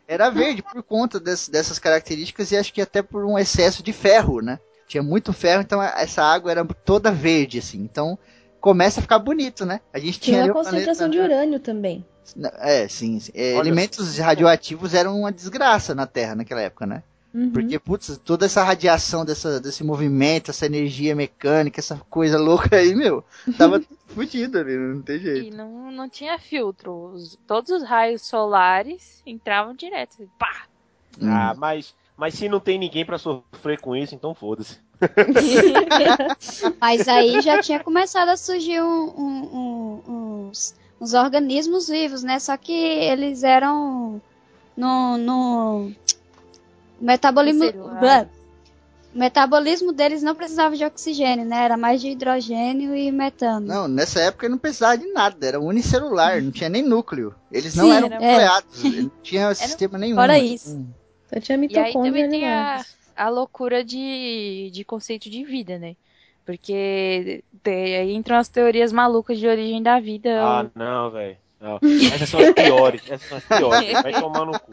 Era 0.07 0.29
verde 0.29 0.61
por 0.61 0.83
conta 0.83 1.19
des- 1.19 1.47
dessas 1.49 1.79
características 1.79 2.51
e 2.51 2.57
acho 2.57 2.73
que 2.73 2.81
até 2.81 3.01
por 3.01 3.23
um 3.25 3.37
excesso 3.39 3.81
de 3.81 3.93
ferro, 3.93 4.41
né? 4.41 4.59
Tinha 4.87 5.01
muito 5.03 5.31
ferro, 5.31 5.61
então 5.61 5.79
a- 5.79 5.93
essa 5.97 6.21
água 6.23 6.51
era 6.51 6.65
toda 6.65 7.11
verde, 7.11 7.59
assim. 7.59 7.79
Então 7.79 8.17
começa 8.59 8.99
a 8.99 9.03
ficar 9.03 9.19
bonito, 9.19 9.65
né? 9.65 9.79
A 9.93 9.99
gente 9.99 10.19
tinha 10.19 10.41
Tinha 10.41 10.51
o 10.51 10.55
concentração 10.55 11.09
de 11.09 11.17
planeta- 11.17 11.35
urânio 11.41 11.59
também. 11.59 12.05
É, 12.59 12.87
sim. 12.87 13.19
sim. 13.19 13.31
É, 13.35 13.55
elementos 13.55 14.17
radioativos 14.17 14.93
eram 14.93 15.19
uma 15.19 15.31
desgraça 15.31 15.93
na 15.95 16.05
Terra 16.07 16.35
naquela 16.35 16.61
época, 16.61 16.85
né? 16.85 17.03
Uhum. 17.33 17.51
Porque, 17.51 17.77
putz, 17.77 18.19
toda 18.25 18.45
essa 18.47 18.63
radiação 18.63 19.23
dessa, 19.23 19.59
desse 19.59 19.83
movimento, 19.83 20.49
essa 20.49 20.65
energia 20.65 21.15
mecânica, 21.15 21.79
essa 21.79 21.95
coisa 22.09 22.39
louca 22.39 22.75
aí, 22.77 22.95
meu, 22.95 23.23
tava 23.55 23.79
fudido 24.09 24.57
ali, 24.57 24.75
não 24.75 25.01
tem 25.03 25.17
E 25.17 25.19
jeito. 25.19 25.55
não, 25.57 25.91
não 25.91 26.09
tinha 26.09 26.39
filtro. 26.39 27.11
Os- 27.13 27.37
todos 27.45 27.69
os 27.69 27.83
raios 27.83 28.23
solares 28.23 29.21
entravam 29.27 29.75
direto. 29.75 30.13
assim, 30.13 30.27
Pá! 30.39 30.63
Ah, 31.21 31.53
mas, 31.55 31.93
mas 32.17 32.33
se 32.33 32.49
não 32.49 32.59
tem 32.59 32.79
ninguém 32.79 33.05
pra 33.05 33.17
sofrer 33.19 33.79
com 33.79 33.95
isso, 33.95 34.15
então 34.15 34.33
foda-se. 34.33 34.79
Mas 36.79 37.07
aí 37.07 37.41
já 37.41 37.61
tinha 37.61 37.79
começado 37.79 38.29
a 38.29 38.37
surgir 38.37 38.81
um- 38.81 39.13
um- 39.17 39.49
um- 39.55 40.47
uns, 40.49 40.75
uns 40.99 41.13
organismos 41.13 41.87
vivos, 41.87 42.23
né? 42.23 42.39
Só 42.39 42.57
que 42.57 42.73
eles 42.73 43.43
eram 43.43 44.21
no, 44.75 45.17
no 45.17 45.91
o 46.99 47.05
metabolismo. 47.05 47.63
O 49.11 49.17
metabolismo 49.17 49.91
deles 49.91 50.21
não 50.21 50.35
precisava 50.35 50.77
de 50.77 50.85
oxigênio, 50.85 51.43
né? 51.43 51.63
Era 51.63 51.75
mais 51.75 51.99
de 51.99 52.09
hidrogênio 52.09 52.95
e 52.95 53.11
metano. 53.11 53.65
Não, 53.65 53.87
nessa 53.87 54.19
época 54.19 54.47
não 54.47 54.57
precisava 54.57 54.99
de 54.99 55.11
nada, 55.11 55.47
era 55.47 55.59
unicelular, 55.59 56.41
não 56.43 56.51
tinha 56.51 56.69
nem 56.69 56.83
núcleo. 56.83 57.33
Eles 57.51 57.73
não 57.73 57.85
Sim, 57.85 57.91
eram 57.91 58.07
é. 58.07 58.11
nucleados, 58.11 58.83
não 58.83 59.11
tinha 59.23 59.55
sistema 59.55 59.97
nenhum. 59.97 60.15
Fora 60.15 60.37
isso. 60.37 60.75
Hum. 60.75 60.87
Só 61.33 61.39
tinha 61.39 61.57
E 61.57 61.59
aí 61.59 61.67
mitocôndria 61.67 62.25
também 62.25 62.29
tem 62.29 62.47
a, 62.47 62.85
a 63.15 63.29
loucura 63.29 63.83
de, 63.83 64.69
de 64.71 64.83
conceito 64.83 65.27
de 65.27 65.43
vida, 65.43 65.79
né? 65.79 65.95
Porque 66.49 67.43
aí 67.67 68.11
entram 68.15 68.37
as 68.37 68.49
teorias 68.49 68.91
malucas 68.91 69.37
de 69.37 69.47
origem 69.47 69.83
da 69.83 69.99
vida. 69.99 70.41
Ah, 70.43 70.65
não, 70.73 71.11
velho. 71.11 71.37
Não. 71.61 71.79
Essas 72.11 72.27
são 72.29 72.39
as 72.39 72.51
piores. 72.53 73.03
Essas 73.07 73.27
são 73.29 73.37
as 73.37 73.43
piores. 73.45 74.01
Vai 74.01 74.13
tomar 74.19 74.45
no 74.45 74.59
cu. 74.59 74.71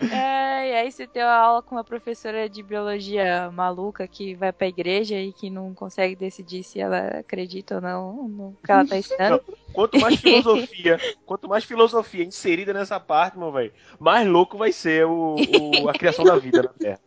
É, 0.00 0.68
e 0.70 0.74
aí 0.74 0.92
você 0.92 1.06
tem 1.06 1.22
uma 1.22 1.34
aula 1.34 1.62
com 1.62 1.74
uma 1.74 1.82
professora 1.82 2.48
de 2.48 2.62
biologia 2.62 3.50
maluca 3.50 4.06
que 4.06 4.34
vai 4.34 4.52
pra 4.52 4.68
igreja 4.68 5.16
e 5.16 5.32
que 5.32 5.48
não 5.50 5.74
consegue 5.74 6.14
decidir 6.14 6.62
se 6.62 6.78
ela 6.78 7.08
acredita 7.18 7.76
ou 7.76 7.80
não 7.80 8.28
no 8.28 8.56
que 8.64 8.70
ela 8.70 8.86
tá 8.86 8.96
ensinando. 8.98 9.42
Quanto 9.72 9.98
mais 9.98 10.16
filosofia, 10.20 11.00
quanto 11.26 11.48
mais 11.48 11.64
filosofia 11.64 12.22
inserida 12.24 12.72
nessa 12.74 13.00
parte, 13.00 13.38
meu 13.38 13.50
velho, 13.50 13.72
mais 13.98 14.28
louco 14.28 14.58
vai 14.58 14.70
ser 14.70 15.06
o, 15.06 15.36
o- 15.82 15.88
a 15.88 15.92
criação 15.94 16.24
da 16.24 16.36
vida 16.36 16.62
na 16.62 16.68
Terra. 16.68 17.00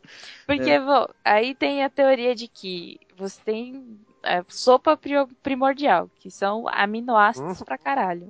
Porque, 0.48 0.80
bom, 0.80 1.06
aí 1.24 1.54
tem 1.56 1.84
a 1.84 1.90
teoria 1.90 2.34
de 2.36 2.48
que 2.48 3.00
você 3.18 3.40
tem 3.44 4.00
é, 4.24 4.44
sopa 4.48 4.96
pri- 4.98 5.26
primordial, 5.42 6.10
que 6.20 6.30
são 6.32 6.68
aminoácidos 6.68 7.62
pra 7.64 7.78
caralho. 7.78 8.28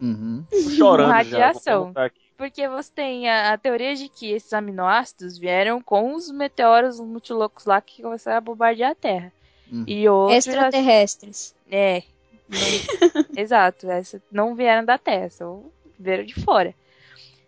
Uhum. 0.00 0.44
Chorando 0.76 1.08
já. 1.08 1.14
Radiação. 1.16 1.92
aqui. 1.94 2.20
Porque 2.36 2.68
você 2.68 2.92
tem 2.92 3.30
a, 3.30 3.54
a 3.54 3.58
teoria 3.58 3.94
de 3.94 4.08
que 4.10 4.30
esses 4.30 4.52
aminoácidos 4.52 5.38
vieram 5.38 5.80
com 5.80 6.14
os 6.14 6.30
meteoros 6.30 7.00
muito 7.00 7.32
loucos 7.34 7.64
lá 7.64 7.80
que 7.80 8.02
começaram 8.02 8.36
a 8.36 8.40
bombardear 8.42 8.90
a 8.90 8.94
Terra. 8.94 9.32
Uhum. 9.72 9.84
E 9.86 10.06
outros. 10.08 10.46
Extraterrestres. 10.46 11.54
É. 11.70 12.02
não- 12.48 13.24
exato. 13.42 13.90
Essa, 13.90 14.20
não 14.30 14.54
vieram 14.54 14.84
da 14.84 14.98
Terra, 14.98 15.30
só 15.30 15.62
vieram 15.98 16.24
de 16.24 16.34
fora. 16.34 16.74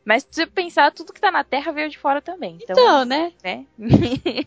Mas 0.04 0.22
se 0.22 0.28
você 0.32 0.46
pensar, 0.46 0.90
tudo 0.90 1.12
que 1.12 1.20
tá 1.20 1.30
na 1.30 1.44
Terra 1.44 1.70
veio 1.70 1.90
de 1.90 1.98
fora 1.98 2.22
também. 2.22 2.58
Então, 2.62 2.74
Então, 2.74 3.04
né? 3.04 3.30
né? 3.44 3.66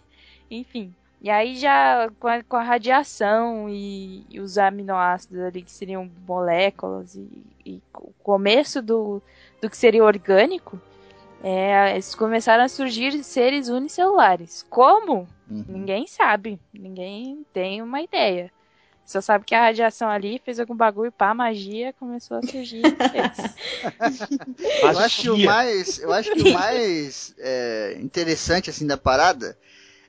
Enfim. 0.50 0.94
E 1.22 1.30
aí 1.30 1.56
já 1.56 2.10
com 2.20 2.28
a, 2.28 2.44
com 2.44 2.56
a 2.56 2.64
radiação 2.64 3.70
e, 3.70 4.26
e 4.28 4.40
os 4.40 4.58
aminoácidos 4.58 5.40
ali 5.40 5.62
que 5.62 5.72
seriam 5.72 6.10
moléculas 6.28 7.16
e, 7.16 7.46
e 7.64 7.82
o 7.94 8.12
começo 8.24 8.82
do, 8.82 9.22
do 9.62 9.70
que 9.70 9.78
seria 9.78 10.04
orgânico, 10.04 10.82
é, 11.44 11.92
eles 11.92 12.16
começaram 12.16 12.64
a 12.64 12.68
surgir 12.68 13.24
seres 13.24 13.70
unicelulares. 13.70 14.66
Como? 14.68 15.28
Uhum. 15.50 15.66
Ninguém 15.68 16.08
sabe. 16.08 16.60
Ninguém 16.74 17.46
tem 17.54 17.84
uma 17.84 18.02
ideia. 18.02 18.52
Só 19.06 19.22
sabe 19.22 19.46
que 19.46 19.54
a 19.54 19.66
radiação 19.66 20.10
ali 20.10 20.42
fez 20.44 20.60
algum 20.60 20.76
bagulho, 20.76 21.12
pá, 21.12 21.34
magia, 21.34 21.94
começou 22.00 22.38
a 22.38 22.42
surgir. 22.42 22.82
Eu 24.82 25.00
acho 25.00 25.22
que 25.22 25.30
o 25.30 25.38
mais, 25.38 26.00
eu 26.00 26.14
acho 26.14 26.32
que 26.32 26.42
o 26.42 26.54
mais 26.54 27.36
é, 27.38 27.98
interessante 28.00 28.70
assim 28.70 28.88
da 28.88 28.98
parada 28.98 29.58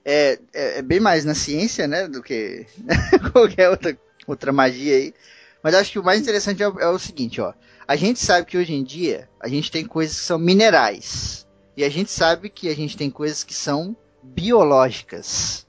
é, 0.05 0.39
é, 0.53 0.79
é 0.79 0.83
bem 0.83 1.01
mais 1.01 1.24
na 1.24 1.35
ciência, 1.35 1.87
né, 1.87 2.09
do 2.09 2.23
que 2.23 2.66
qualquer 3.33 3.69
outra, 3.70 3.99
outra 4.27 4.53
magia 4.53 4.97
aí. 4.97 5.15
Mas 5.62 5.74
acho 5.74 5.93
que 5.93 5.99
o 5.99 6.05
mais 6.05 6.20
interessante 6.20 6.62
é, 6.62 6.69
o- 6.69 6.81
é 6.81 6.89
o 6.89 6.99
seguinte, 6.99 7.41
ó. 7.41 7.53
A 7.87 7.97
gente 7.97 8.19
sabe 8.20 8.47
que 8.47 8.57
hoje 8.59 8.73
em 8.74 8.83
dia 8.83 9.29
a 9.41 9.49
gente 9.49 9.70
tem 9.70 9.85
coisas 9.85 10.19
que 10.19 10.24
são 10.27 10.39
minerais 10.39 11.47
e 11.77 11.85
a 11.85 11.89
gente 11.89 12.11
sabe 12.11 12.49
que 12.49 12.69
a 12.69 12.74
gente 12.74 12.97
tem 12.97 13.11
coisas 13.11 13.43
que 13.45 13.55
são 13.55 13.97
biológicas. 14.23 15.66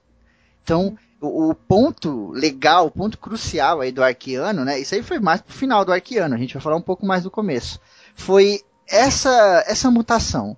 Então 0.64 0.97
o, 1.22 1.49
o 1.49 1.55
ponto 1.55 2.31
legal, 2.31 2.88
o 2.88 2.91
ponto 2.91 3.18
crucial 3.18 3.81
aí 3.81 3.91
do 3.91 4.03
arqueano, 4.03 4.64
né? 4.65 4.80
Isso 4.80 4.93
aí 4.95 5.01
foi 5.03 5.19
mais 5.19 5.41
pro 5.41 5.53
final 5.53 5.84
do 5.85 5.91
arqueano. 5.93 6.35
A 6.35 6.38
gente 6.38 6.53
vai 6.53 6.61
falar 6.64 6.76
um 6.76 6.81
pouco 6.81 7.05
mais 7.05 7.23
do 7.23 7.31
começo 7.31 7.80
foi 8.15 8.61
essa 8.88 9.64
essa 9.68 9.89
mutação. 9.89 10.55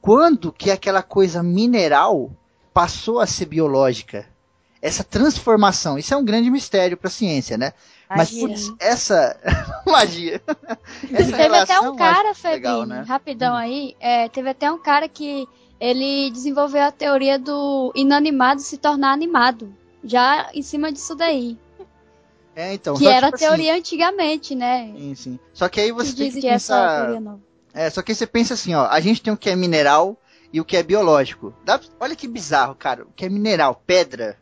Quando 0.00 0.52
que 0.52 0.70
aquela 0.70 1.02
coisa 1.02 1.42
mineral 1.42 2.30
passou 2.74 3.20
a 3.20 3.26
ser 3.26 3.46
biológica? 3.46 4.26
Essa 4.82 5.02
transformação, 5.02 5.96
isso 5.96 6.12
é 6.12 6.16
um 6.16 6.24
grande 6.24 6.50
mistério 6.50 6.96
para 6.96 7.08
a 7.08 7.10
ciência, 7.10 7.56
né? 7.56 7.72
Mas 8.06 8.32
Magia. 8.32 8.48
putz, 8.48 8.74
essa 8.78 9.40
magia. 9.86 10.42
essa 11.10 11.36
Teve 11.36 11.56
até 11.56 11.80
um 11.80 11.96
cara, 11.96 12.34
Febinho, 12.34 12.84
né? 12.84 13.02
rapidão 13.08 13.54
aí, 13.54 13.96
é, 13.98 14.28
teve 14.28 14.50
até 14.50 14.70
um 14.70 14.78
cara 14.78 15.08
que 15.08 15.48
ele 15.80 16.30
desenvolveu 16.30 16.82
a 16.82 16.92
teoria 16.92 17.38
do 17.38 17.92
inanimado 17.94 18.60
se 18.60 18.76
tornar 18.76 19.12
animado. 19.12 19.74
Já 20.02 20.50
em 20.52 20.60
cima 20.60 20.92
disso 20.92 21.14
daí. 21.14 21.56
É, 22.54 22.74
então, 22.74 22.94
que 22.94 23.04
só 23.04 23.10
era 23.10 23.28
a 23.28 23.32
tipo 23.32 23.36
assim, 23.36 23.46
teoria 23.46 23.74
antigamente, 23.74 24.54
né? 24.54 24.92
sim, 24.96 25.14
sim. 25.14 25.38
Só 25.52 25.68
que 25.68 25.80
aí 25.80 25.90
você 25.90 26.10
Que 26.10 26.16
tem 26.16 26.26
diz 26.26 26.34
que 26.34 26.40
que 26.42 26.48
essa 26.48 27.06
pensar. 27.16 27.38
É, 27.72 27.90
só 27.90 28.02
que 28.02 28.14
você 28.14 28.26
pensa 28.26 28.54
assim, 28.54 28.74
ó, 28.74 28.86
a 28.86 29.00
gente 29.00 29.20
tem 29.22 29.32
o 29.32 29.36
que 29.36 29.50
é 29.50 29.56
mineral 29.56 30.16
e 30.54 30.60
o 30.60 30.64
que 30.64 30.76
é 30.76 30.84
biológico. 30.84 31.52
Dá- 31.64 31.80
olha 31.98 32.14
que 32.14 32.28
bizarro, 32.28 32.76
cara. 32.76 33.02
O 33.02 33.12
que 33.16 33.24
é 33.24 33.28
mineral, 33.28 33.82
pedra, 33.84 34.36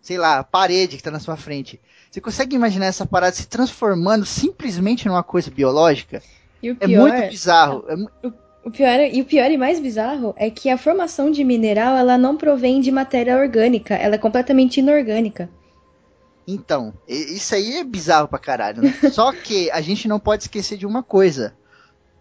sei 0.00 0.16
lá, 0.16 0.44
parede 0.44 0.96
que 0.96 1.02
tá 1.02 1.10
na 1.10 1.18
sua 1.18 1.36
frente. 1.36 1.80
Você 2.08 2.20
consegue 2.20 2.54
imaginar 2.54 2.86
essa 2.86 3.04
parada 3.04 3.34
se 3.34 3.48
transformando 3.48 4.24
simplesmente 4.24 5.08
numa 5.08 5.24
coisa 5.24 5.50
biológica? 5.50 6.22
O 6.62 6.66
É 6.68 6.74
pior, 6.74 7.00
muito 7.10 7.28
bizarro. 7.28 7.84
É 7.88 7.96
mu- 7.96 8.08
o 8.64 8.70
pior, 8.70 9.00
e 9.00 9.20
o 9.20 9.24
pior 9.24 9.50
e 9.50 9.56
mais 9.58 9.80
bizarro 9.80 10.32
é 10.36 10.48
que 10.48 10.70
a 10.70 10.78
formação 10.78 11.28
de 11.28 11.42
mineral 11.42 11.96
ela 11.96 12.16
não 12.16 12.36
provém 12.36 12.80
de 12.80 12.92
matéria 12.92 13.36
orgânica, 13.36 13.94
ela 13.96 14.14
é 14.14 14.18
completamente 14.18 14.78
inorgânica. 14.78 15.50
Então, 16.46 16.94
isso 17.08 17.52
aí 17.54 17.76
é 17.78 17.84
bizarro 17.84 18.28
pra 18.28 18.38
caralho, 18.38 18.80
né? 18.82 18.94
Só 19.12 19.32
que 19.32 19.68
a 19.72 19.80
gente 19.80 20.06
não 20.06 20.20
pode 20.20 20.44
esquecer 20.44 20.78
de 20.78 20.86
uma 20.86 21.02
coisa. 21.02 21.52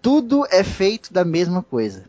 Tudo 0.02 0.46
é 0.50 0.64
feito 0.64 1.14
da 1.14 1.24
mesma 1.24 1.62
coisa. 1.62 2.04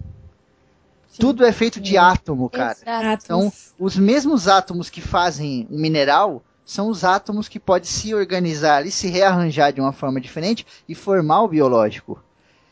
Tudo 1.19 1.45
é 1.45 1.53
feito 1.53 1.81
de 1.81 1.97
átomo, 1.99 2.49
cara. 2.49 2.77
Exato. 2.81 3.25
Então, 3.25 3.53
os 3.79 3.97
mesmos 3.97 4.49
átomos 4.49 4.89
que 4.91 5.01
fazem 5.01 5.67
um 5.71 5.79
mineral 5.79 6.43
são 6.65 6.89
os 6.89 7.03
átomos 7.05 7.49
que 7.49 7.59
podem 7.59 7.89
se 7.89 8.15
organizar 8.15 8.85
e 8.87 8.91
se 8.91 9.09
rearranjar 9.09 9.73
de 9.73 9.81
uma 9.81 9.93
forma 9.93 10.21
diferente 10.21 10.67
e 10.89 10.95
formar 10.95 11.43
o 11.43 11.49
biológico. 11.49 12.23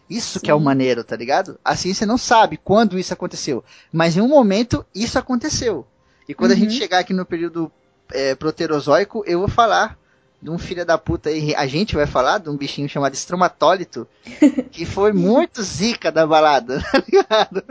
Isso 0.09 0.39
que 0.39 0.51
é 0.51 0.55
o 0.55 0.61
maneiro, 0.61 1.03
tá 1.03 1.17
ligado? 1.17 1.59
A 1.65 1.75
ciência 1.75 2.07
não 2.07 2.17
sabe 2.19 2.57
quando 2.57 2.99
isso 2.99 3.13
aconteceu, 3.13 3.65
mas 3.93 4.17
em 4.17 4.21
um 4.21 4.29
momento 4.29 4.85
isso 4.95 5.19
aconteceu. 5.19 5.87
E 6.29 6.35
quando 6.35 6.53
a 6.53 6.55
Uhum. 6.55 6.61
gente 6.61 6.75
chegar 6.75 6.99
aqui 7.01 7.13
no 7.13 7.25
período 7.27 7.73
é, 8.13 8.35
proterozoico, 8.37 9.25
eu 9.27 9.41
vou 9.41 9.49
falar 9.49 9.99
de 10.47 10.51
um 10.51 10.59
filho 10.59 10.87
da 10.87 10.97
puta 10.97 11.29
aí, 11.29 11.57
a 11.57 11.67
gente 11.67 11.97
vai 11.97 12.07
falar 12.07 12.39
de 12.39 12.49
um 12.49 12.57
bichinho 12.57 12.89
chamado 12.89 13.13
estromatólito, 13.15 14.07
que 14.71 14.87
foi 14.87 15.13
muito 15.13 15.61
zica 15.61 16.13
da 16.13 16.25
balada, 16.25 16.81
tá 16.93 17.03
ligado? 17.05 17.65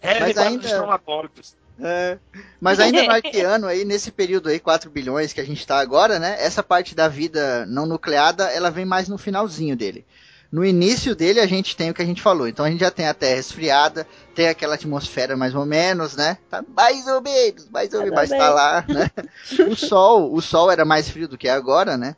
É, 0.00 0.20
Mas 0.20 0.38
ainda- 0.38 0.64
estromatólipos. 0.64 1.54
É. 1.78 2.16
Mas 2.58 2.80
ainda 2.80 3.02
no 3.04 3.10
arqueano 3.10 3.66
aí, 3.66 3.84
nesse 3.84 4.10
período 4.10 4.48
aí, 4.48 4.58
4 4.58 4.90
bilhões 4.90 5.34
que 5.34 5.42
a 5.42 5.44
gente 5.44 5.66
tá 5.66 5.78
agora, 5.78 6.18
né? 6.18 6.36
Essa 6.42 6.62
parte 6.62 6.94
da 6.94 7.06
vida 7.06 7.66
não 7.66 7.84
nucleada, 7.84 8.44
ela 8.44 8.70
vem 8.70 8.86
mais 8.86 9.06
no 9.06 9.18
finalzinho 9.18 9.76
dele. 9.76 10.06
No 10.50 10.64
início 10.64 11.16
dele 11.16 11.40
a 11.40 11.46
gente 11.46 11.76
tem 11.76 11.90
o 11.90 11.94
que 11.94 12.02
a 12.02 12.06
gente 12.06 12.22
falou. 12.22 12.46
Então 12.46 12.64
a 12.64 12.70
gente 12.70 12.80
já 12.80 12.90
tem 12.90 13.06
a 13.06 13.14
Terra 13.14 13.40
esfriada, 13.40 14.06
tem 14.34 14.48
aquela 14.48 14.74
atmosfera 14.74 15.36
mais 15.36 15.54
ou 15.54 15.66
menos, 15.66 16.14
né? 16.14 16.38
Tá 16.48 16.64
mais 16.76 17.06
ou 17.06 17.20
menos, 17.20 17.68
mais 17.68 17.92
ou 17.92 18.00
menos, 18.00 18.14
mas 18.14 18.30
tá 18.30 18.50
lá, 18.50 18.84
né? 18.88 19.10
O 19.68 19.76
Sol, 19.76 20.32
o 20.32 20.40
Sol 20.40 20.70
era 20.70 20.84
mais 20.84 21.08
frio 21.08 21.28
do 21.28 21.38
que 21.38 21.48
é 21.48 21.52
agora, 21.52 21.96
né? 21.96 22.16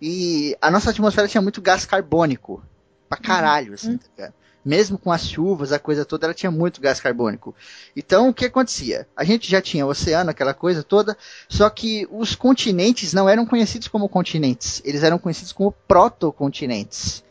E 0.00 0.56
a 0.60 0.70
nossa 0.70 0.90
atmosfera 0.90 1.28
tinha 1.28 1.42
muito 1.42 1.60
gás 1.60 1.84
carbônico. 1.84 2.62
Pra 3.08 3.18
caralho, 3.18 3.74
assim, 3.74 3.96
tá 3.96 4.06
ligado? 4.16 4.34
Mesmo 4.64 4.98
com 4.98 5.12
as 5.12 5.28
chuvas, 5.28 5.70
a 5.70 5.78
coisa 5.78 6.04
toda, 6.04 6.26
ela 6.26 6.34
tinha 6.34 6.50
muito 6.50 6.80
gás 6.80 6.98
carbônico. 6.98 7.54
Então, 7.94 8.28
o 8.28 8.34
que 8.34 8.46
acontecia? 8.46 9.06
A 9.16 9.22
gente 9.22 9.48
já 9.48 9.62
tinha 9.62 9.86
o 9.86 9.90
oceano, 9.90 10.30
aquela 10.30 10.52
coisa 10.52 10.82
toda, 10.82 11.16
só 11.48 11.70
que 11.70 12.06
os 12.10 12.34
continentes 12.34 13.12
não 13.12 13.28
eram 13.28 13.46
conhecidos 13.46 13.86
como 13.86 14.08
continentes, 14.08 14.82
eles 14.84 15.04
eram 15.04 15.20
conhecidos 15.20 15.52
como 15.52 15.70
protocontinentes. 15.86 17.22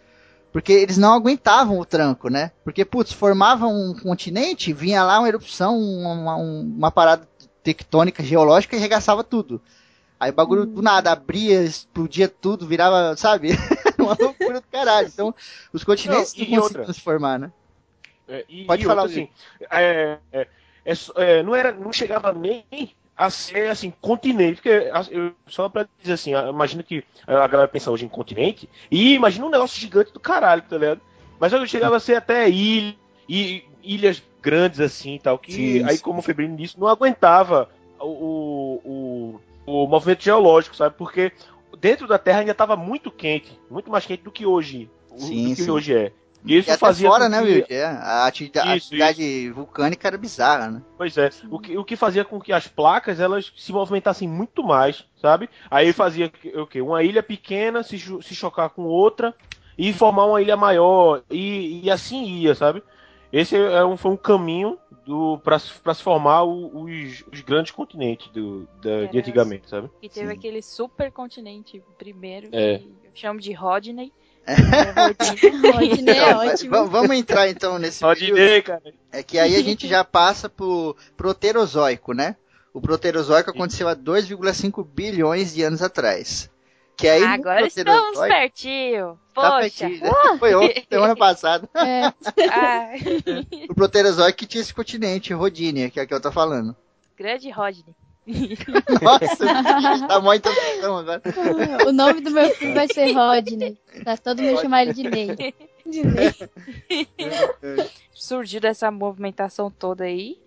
Porque 0.56 0.72
eles 0.72 0.98
não 0.98 1.14
aguentavam 1.14 1.78
o 1.78 1.84
tranco, 1.84 2.30
né? 2.30 2.50
Porque, 2.64 2.86
putz, 2.86 3.12
formava 3.12 3.68
um 3.68 3.94
continente, 3.94 4.72
vinha 4.72 5.04
lá 5.04 5.20
uma 5.20 5.28
erupção, 5.28 5.78
uma, 5.78 6.38
uma 6.38 6.90
parada 6.90 7.28
tectônica 7.62 8.24
geológica 8.24 8.74
e 8.74 8.80
regaçava 8.80 9.22
tudo. 9.22 9.62
Aí 10.18 10.32
o 10.32 10.34
bagulho 10.34 10.66
do 10.66 10.82
nada 10.82 11.12
abria, 11.12 11.62
explodia 11.62 12.30
tudo, 12.30 12.66
virava, 12.66 13.18
sabe? 13.18 13.50
uma 14.00 14.16
loucura 14.18 14.62
do 14.62 14.68
caralho. 14.68 15.10
Então, 15.10 15.36
os 15.74 15.84
continentes 15.84 16.34
Não, 16.34 16.40
não, 16.40 16.46
conseguiam 16.46 16.64
outra? 16.64 16.94
se 16.94 17.02
formar, 17.02 17.38
né? 17.38 17.52
É, 18.26 18.46
e, 18.48 18.64
Pode 18.64 18.82
e 18.82 18.86
falar, 18.86 19.02
outra, 19.02 19.14
assim, 19.24 19.30
é, 19.70 20.20
é, 20.32 20.48
é 20.86 20.94
é, 21.18 21.44
não 21.44 21.54
era, 21.54 21.74
não 21.74 21.92
chegava 21.92 22.32
nem 22.32 22.66
a 23.18 23.30
ser 23.30 23.70
assim 23.70 23.92
continente, 24.02 24.56
porque 24.56 24.90
a- 24.92 25.06
eu, 25.10 25.32
só 25.48 25.70
pra 25.70 25.88
dizer 26.02 26.14
assim, 26.14 26.32
imagina 26.50 26.84
que 26.84 27.04
a 27.26 27.48
galera 27.48 27.68
pensa 27.68 27.90
hoje 27.92 28.06
em 28.06 28.10
continente 28.10 28.70
e 28.92 29.14
imagina 29.14 29.46
um 29.46 29.50
negócio 29.50 29.80
gigante 29.80 30.12
do 30.12 30.20
caralho, 30.20 30.62
tá 30.64 30.78
ligado? 30.78 31.02
Mas 31.40 31.54
eu 31.54 31.66
chegava 31.66 31.96
a 31.96 32.00
ser 32.00 32.16
até 32.16 32.50
ilha, 32.50 32.96
e, 33.28 33.64
ilhas 33.84 34.22
grandes 34.42 34.80
assim, 34.80 35.20
tal, 35.22 35.38
que 35.40 35.54
Sim, 35.54 35.84
aí 35.84 35.98
sim. 35.98 36.04
como 36.04 36.20
o 36.20 36.22
Febrino 36.22 36.56
disse, 36.56 36.80
não 36.80 36.88
aguentava 36.88 37.70
o, 38.00 38.80
o, 38.86 39.40
o 39.66 39.88
movimento 39.88 40.24
geológico, 40.24 40.76
sabe? 40.76 40.96
Porque 40.98 41.32
dentro 41.80 42.08
da 42.08 42.18
Terra 42.20 42.40
ainda 42.40 42.52
estava 42.52 42.76
muito 42.76 43.10
quente, 43.12 43.60
muito 43.70 43.90
mais 43.90 44.06
quente 44.06 44.24
do 44.24 44.32
que 44.32 44.46
hoje, 44.46 44.90
o- 45.10 45.18
Sim, 45.18 45.50
do 45.50 45.56
que 45.56 45.72
hoje 45.72 45.94
é. 45.96 46.12
E 46.46 46.58
isso 46.58 46.70
E 46.70 46.72
até 46.72 46.78
fazia 46.80 47.10
fora, 47.10 47.28
né, 47.28 47.40
que- 47.42 47.46
Will? 47.46 47.66
É, 47.70 47.84
a 47.86 48.26
atividade, 48.28 48.70
a 48.70 48.76
Isso, 48.78 48.88
atividade 48.88 49.50
vulcânica 49.52 50.08
era 50.08 50.18
bizarra, 50.18 50.70
né? 50.70 50.82
Pois 50.98 51.18
é, 51.18 51.30
o 51.50 51.60
que, 51.60 51.78
o 51.78 51.84
que 51.84 51.96
fazia 51.96 52.24
com 52.24 52.40
que 52.40 52.54
as 52.54 52.68
placas 52.68 53.20
elas 53.20 53.52
se 53.58 53.72
movimentassem 53.74 54.28
muito 54.28 54.64
mais, 54.64 55.06
sabe? 55.22 55.50
Aí 55.72 55.92
fazia 55.92 56.30
que- 56.30 56.50
o 56.58 56.68
quê? 56.68 56.82
Uma 56.82 57.04
ilha 57.04 57.24
pequena 57.24 57.82
se, 57.84 57.98
se 57.98 58.36
chocar 58.36 58.70
com 58.70 58.84
outra 58.84 59.34
e 59.78 59.92
formar 59.92 60.26
uma 60.26 60.42
ilha 60.42 60.56
maior 60.56 61.24
e, 61.32 61.82
e 61.84 61.90
assim 61.92 62.24
ia, 62.26 62.54
sabe? 62.54 62.84
Esse 63.34 63.56
é 63.58 63.84
um, 63.84 63.98
foi 63.98 64.12
um 64.12 64.18
caminho 64.18 64.78
do 65.06 65.38
para 65.40 65.60
se 65.60 66.04
formar 66.04 66.44
o- 66.44 66.84
os, 66.84 67.24
os 67.32 67.42
grandes 67.42 67.72
continentes 67.72 68.28
do, 68.30 68.68
da- 68.82 69.06
de 69.06 69.18
antigamente, 69.20 69.70
sabe? 69.70 69.90
E 70.02 70.08
teve 70.08 70.28
Sim. 70.32 70.38
aquele 70.38 70.62
supercontinente 70.62 71.82
primeiro, 71.98 72.50
É. 72.52 72.78
que 72.80 72.86
eu 73.04 73.12
chamo 73.14 73.40
de 73.40 73.52
Rodney. 73.52 74.14
Rodney 74.48 76.10
é 76.10 76.18
Então, 76.28 76.38
ótimo. 76.40 76.72
va- 76.72 76.84
vamos 76.84 77.16
entrar 77.16 77.50
então 77.50 77.78
nesse 77.80 78.04
ir, 78.06 78.64
cara. 78.64 78.82
É 79.12 79.24
que 79.24 79.40
aí 79.40 79.56
a 79.56 79.62
gente 79.64 79.88
já 79.88 80.04
passa 80.04 80.48
pro 80.50 80.96
Proterozoico, 81.18 82.14
né? 82.14 82.36
O 82.74 82.82
Proterozoico 82.82 83.50
aconteceu 83.50 83.88
há 83.88 83.96
2,5 83.96 84.84
bilhões 84.84 85.54
de 85.54 85.64
anos 85.64 85.82
atrás. 85.82 86.50
Que 86.98 87.10
aí 87.10 87.24
Agora 87.24 87.66
estamos 87.68 88.18
pertinho. 88.20 89.20
Tá 89.34 89.52
Poxa. 89.60 89.60
pertinho, 89.60 90.00
né? 90.02 90.12
Foi 90.40 90.56
ontem, 90.56 90.86
semana 90.90 91.16
passada. 91.16 91.68
É, 91.76 92.14
O 93.70 93.76
Proterozoico 93.76 94.38
que 94.38 94.46
tinha 94.46 94.62
esse 94.62 94.74
continente, 94.74 95.34
Rodínia, 95.34 95.90
que 95.90 96.00
é 96.00 96.04
o 96.04 96.08
que 96.08 96.14
eu 96.14 96.22
tô 96.22 96.32
falando. 96.32 96.76
grande 97.18 97.50
Rodney. 97.50 97.96
Nossa, 99.02 99.46
tá 100.08 100.20
mó 100.20 100.34
introdução 100.34 100.98
agora. 100.98 101.22
o 101.88 101.92
nome 101.92 102.22
do 102.22 102.32
meu 102.32 102.50
filho 102.52 102.74
vai 102.74 102.88
ser 102.88 103.12
Rodney. 103.12 103.78
Tá 104.04 104.18
todo 104.18 104.42
mundo 104.42 104.62
chamar 104.62 104.84
ele 104.84 104.94
de 104.94 105.04
Ney. 105.04 105.54
De 105.86 106.02
lei. 106.02 106.32
Surgiu 108.14 108.60
dessa 108.60 108.90
movimentação 108.90 109.70
toda 109.70 110.06
aí. 110.06 110.38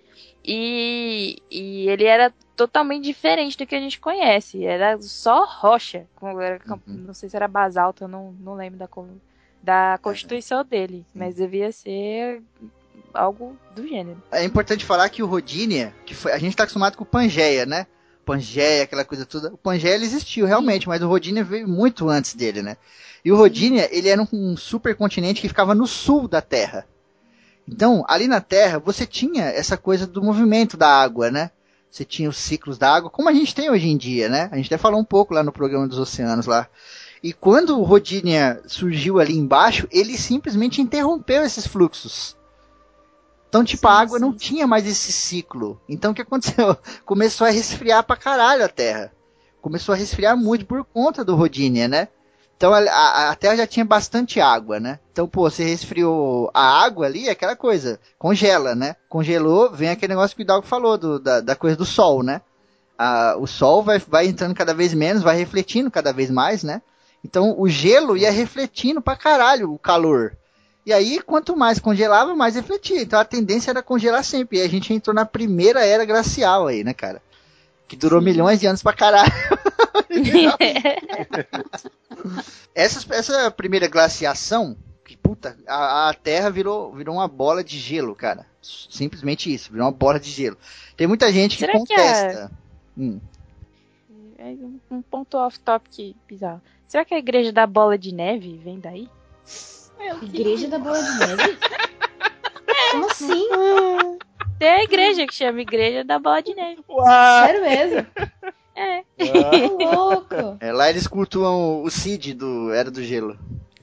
E, 0.45 1.37
e 1.51 1.89
ele 1.89 2.05
era 2.05 2.33
totalmente 2.57 3.05
diferente 3.05 3.57
do 3.57 3.67
que 3.67 3.75
a 3.75 3.81
gente 3.81 4.01
conhece. 4.01 4.65
Era 4.65 5.01
só 5.01 5.45
rocha. 5.45 6.07
era 6.41 6.61
Uhum. 6.67 6.81
Não 6.87 7.15
sei 7.15 7.29
se 7.29 7.37
era 7.37 7.47
basalto, 7.47 8.05
eu 8.05 8.09
não, 8.09 8.33
não 8.41 8.55
lembro 8.55 8.79
da, 8.79 8.89
da 9.63 9.99
constituição 10.03 10.65
dele. 10.65 11.05
Mas 11.15 11.37
devia 11.37 11.71
ser 11.71 12.43
algo 13.15 13.57
do 13.75 13.87
gênero. 13.87 14.23
É 14.31 14.45
importante 14.45 14.85
falar 14.85 15.09
que 15.09 15.23
o 15.23 15.27
Rodínia, 15.27 15.95
que 16.05 16.15
foi, 16.15 16.33
a 16.33 16.39
gente 16.39 16.57
tá 16.57 16.65
acostumado 16.65 16.97
com 16.97 17.05
o 17.05 17.07
Pangeia, 17.07 17.67
né? 17.67 17.87
Pangeia, 18.25 18.85
aquela 18.85 19.05
coisa 19.05 19.25
toda. 19.25 19.53
O 19.53 19.57
Pangeia 19.57 19.95
ele 19.95 20.05
existiu 20.05 20.47
realmente, 20.47 20.89
mas 20.89 21.03
o 21.03 21.09
Rodínia 21.09 21.43
veio 21.43 21.67
muito 21.67 22.09
antes 22.09 22.35
dele, 22.35 22.63
né? 22.63 22.77
E 23.25 23.33
o 23.33 23.37
Rodínia, 23.37 23.89
ele 23.91 24.09
era 24.09 24.23
um, 24.23 24.29
um 24.33 24.57
supercontinente 24.57 25.41
que 25.41 25.49
ficava 25.49 25.75
no 25.75 25.87
sul 25.87 26.29
da 26.29 26.41
Terra. 26.41 26.87
Então, 27.67 28.05
ali 28.09 28.27
na 28.27 28.41
Terra, 28.41 28.79
você 28.79 29.05
tinha 29.05 29.45
essa 29.45 29.77
coisa 29.77 30.07
do 30.07 30.23
movimento 30.23 30.77
da 30.77 30.89
água, 30.89 31.31
né? 31.31 31.51
Você 31.91 32.05
tinha 32.05 32.29
os 32.29 32.37
ciclos 32.37 32.79
da 32.79 32.95
água, 32.95 33.11
como 33.11 33.29
a 33.29 33.33
gente 33.33 33.55
tem 33.55 33.71
hoje 33.71 33.89
em 33.89 33.97
dia, 33.97 34.29
né? 34.29 34.49
A 34.53 34.57
gente 34.57 34.67
até 34.67 34.79
falou 34.79 35.01
um 35.01 35.05
pouco 35.05 35.35
lá 35.35 35.43
no 35.43 35.53
programa 35.53 35.89
dos 35.89 35.99
oceanos 35.99 36.47
lá. 36.47 36.69
E 37.23 37.33
quando 37.33 37.79
o 37.79 37.83
Rodínia 37.83 38.63
surgiu 38.67 39.19
ali 39.19 39.37
embaixo, 39.37 39.89
ele 39.91 40.17
simplesmente 40.17 40.81
interrompeu 40.81 41.45
esses 41.45 41.67
fluxos. 41.67 42.37
Então, 43.49 43.65
tipo, 43.65 43.89
a 43.89 43.93
Sim, 43.97 44.01
água 44.01 44.19
sim. 44.19 44.25
não 44.25 44.33
tinha 44.37 44.67
mais 44.67 44.87
esse 44.87 45.13
ciclo. 45.13 45.81
Então, 45.89 46.13
o 46.13 46.15
que 46.15 46.23
aconteceu? 46.23 46.77
Começou 47.05 47.47
a 47.47 47.51
resfriar 47.51 48.05
pra 48.05 48.17
caralho 48.17 48.65
a 48.65 48.69
Terra. 48.69 49.13
Começou 49.61 49.95
a 49.95 49.97
resfriar 49.99 50.37
muito 50.37 50.67
por 50.67 50.85
conta 50.85 51.25
do 51.25 51.35
Rodínia, 51.35 51.89
né? 51.89 52.09
Então, 52.57 52.75
a, 52.75 52.79
a- 52.81 53.31
a 53.31 53.35
Terra 53.37 53.57
já 53.57 53.67
tinha 53.67 53.85
bastante 53.85 54.41
água, 54.41 54.81
né? 54.81 54.99
Então, 55.13 55.29
pô, 55.29 55.49
você 55.51 55.65
resfriou 55.65 56.51
a 56.55 56.85
água 56.85 57.07
ali, 57.07 57.29
é 57.29 57.33
aquela 57.33 57.57
coisa, 57.57 58.01
congela, 58.19 58.75
né? 58.75 58.97
Congelou, 59.09 59.71
vem 59.73 59.91
aquele 59.91 60.13
negócio 60.15 60.37
que 60.37 60.43
o 60.43 60.45
Hidalgo 60.45 60.67
falou, 60.67 60.99
do- 60.99 61.19
da, 61.21 61.41
da 61.41 61.57
coisa 61.57 61.77
do 61.77 61.85
Sol, 61.85 62.23
né? 62.23 62.41
Ah, 62.99 63.37
o 63.39 63.47
Sol 63.47 63.83
vai, 63.83 63.99
vai 63.99 64.27
entrando 64.29 64.55
cada 64.55 64.75
vez 64.75 64.95
menos, 64.95 65.23
vai 65.23 65.37
refletindo 65.37 65.91
cada 65.91 66.13
vez 66.13 66.31
mais, 66.31 66.63
né? 66.65 66.83
Então, 67.25 67.55
o 67.59 67.69
gelo 67.69 68.17
ia 68.17 68.31
refletindo 68.31 69.03
pra 69.03 69.17
caralho 69.17 69.73
o 69.73 69.79
calor. 69.79 70.38
E 70.89 70.93
aí, 70.95 71.21
quanto 71.21 71.55
mais 71.55 71.79
congelava, 71.79 72.35
mais 72.35 72.55
refletia. 72.55 73.03
Então 73.03 73.21
a 73.21 73.25
tendência 73.25 73.71
era 73.71 73.83
congelar 73.83 74.25
sempre. 74.25 74.57
E 74.57 74.63
a 74.63 74.69
gente 74.71 74.91
entrou 74.95 75.15
na 75.15 75.27
primeira 75.27 75.85
era 75.85 76.07
glacial 76.07 76.67
aí, 76.67 76.83
né, 76.83 76.95
cara? 76.95 77.21
Que 77.87 77.95
durou 77.95 78.23
milhões 78.23 78.59
de 78.59 78.67
anos 78.67 78.83
pra 78.83 78.95
caralho. 78.95 79.31
essa, 82.75 83.15
essa 83.15 83.51
primeira 83.51 83.87
glaciação, 83.87 84.79
que 85.05 85.15
puta, 85.15 85.59
a, 85.67 86.09
a 86.09 86.15
Terra 86.15 86.49
virou, 86.51 86.91
virou 86.95 87.17
uma 87.17 87.29
bola 87.29 87.63
de 87.63 87.79
gelo, 87.79 88.15
cara. 88.15 88.47
Simplesmente 88.63 89.53
isso, 89.53 89.71
virou 89.71 89.85
uma 89.87 89.93
bola 89.93 90.19
de 90.19 90.31
gelo. 90.31 90.57
Tem 90.97 91.07
muita 91.07 91.31
gente 91.31 91.59
que 91.59 91.67
Será 91.67 91.73
que 91.73 91.79
contesta. 91.81 92.51
Hum. 92.97 93.21
É 94.39 94.45
um- 94.45 94.81
um 94.91 95.03
ponto 95.03 95.37
off-topic 95.37 96.17
bizarro. 96.27 96.63
Será 96.87 97.05
que 97.05 97.13
a 97.15 97.19
igreja 97.19 97.53
da 97.53 97.67
bola 97.67 97.99
de 97.99 98.15
neve 98.15 98.59
vem 98.65 98.81
daí? 98.81 99.07
Igreja 100.23 100.69
da 100.69 100.79
Bola 100.79 101.03
de 101.03 101.19
Neve? 101.19 101.59
Como 102.93 103.07
assim? 103.07 103.49
Tem 104.59 104.69
a 104.69 104.83
igreja 104.83 105.27
que 105.27 105.35
chama 105.35 105.61
Igreja 105.61 106.05
da 106.05 106.19
Bola 106.19 106.43
de 106.43 106.55
Neve. 106.55 106.83
Uau! 106.89 107.05
Sério 107.47 107.63
mesmo? 107.63 108.07
É. 108.75 109.03
Louco. 109.95 110.57
É, 110.61 110.73
lá 110.73 110.89
eles 110.89 111.07
cultuam 111.07 111.83
o 111.83 111.91
Cid 111.91 112.35
do 112.35 112.73
Era 112.73 112.91
do 112.91 113.03
Gelo. 113.03 113.39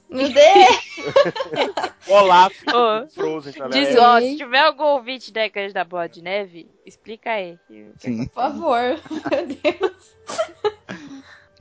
Meu 0.10 0.30
Deus. 0.30 0.96
Olaf, 2.08 2.54
Ô, 2.68 3.08
Frozen, 3.10 3.54
tá 3.54 3.68
Diz, 3.68 3.98
ó, 3.98 4.20
se 4.22 4.38
tiver 4.38 4.60
algum 4.60 4.84
ouvinte 4.84 5.34
da 5.34 5.46
Igreja 5.46 5.74
da 5.74 5.84
Bola 5.84 6.08
de 6.08 6.22
Neve, 6.22 6.70
explica 6.86 7.32
aí. 7.32 7.58
Sim. 7.98 8.26
Por 8.28 8.34
favor. 8.36 8.80
Meu 9.32 9.48
Deus. 9.48 10.16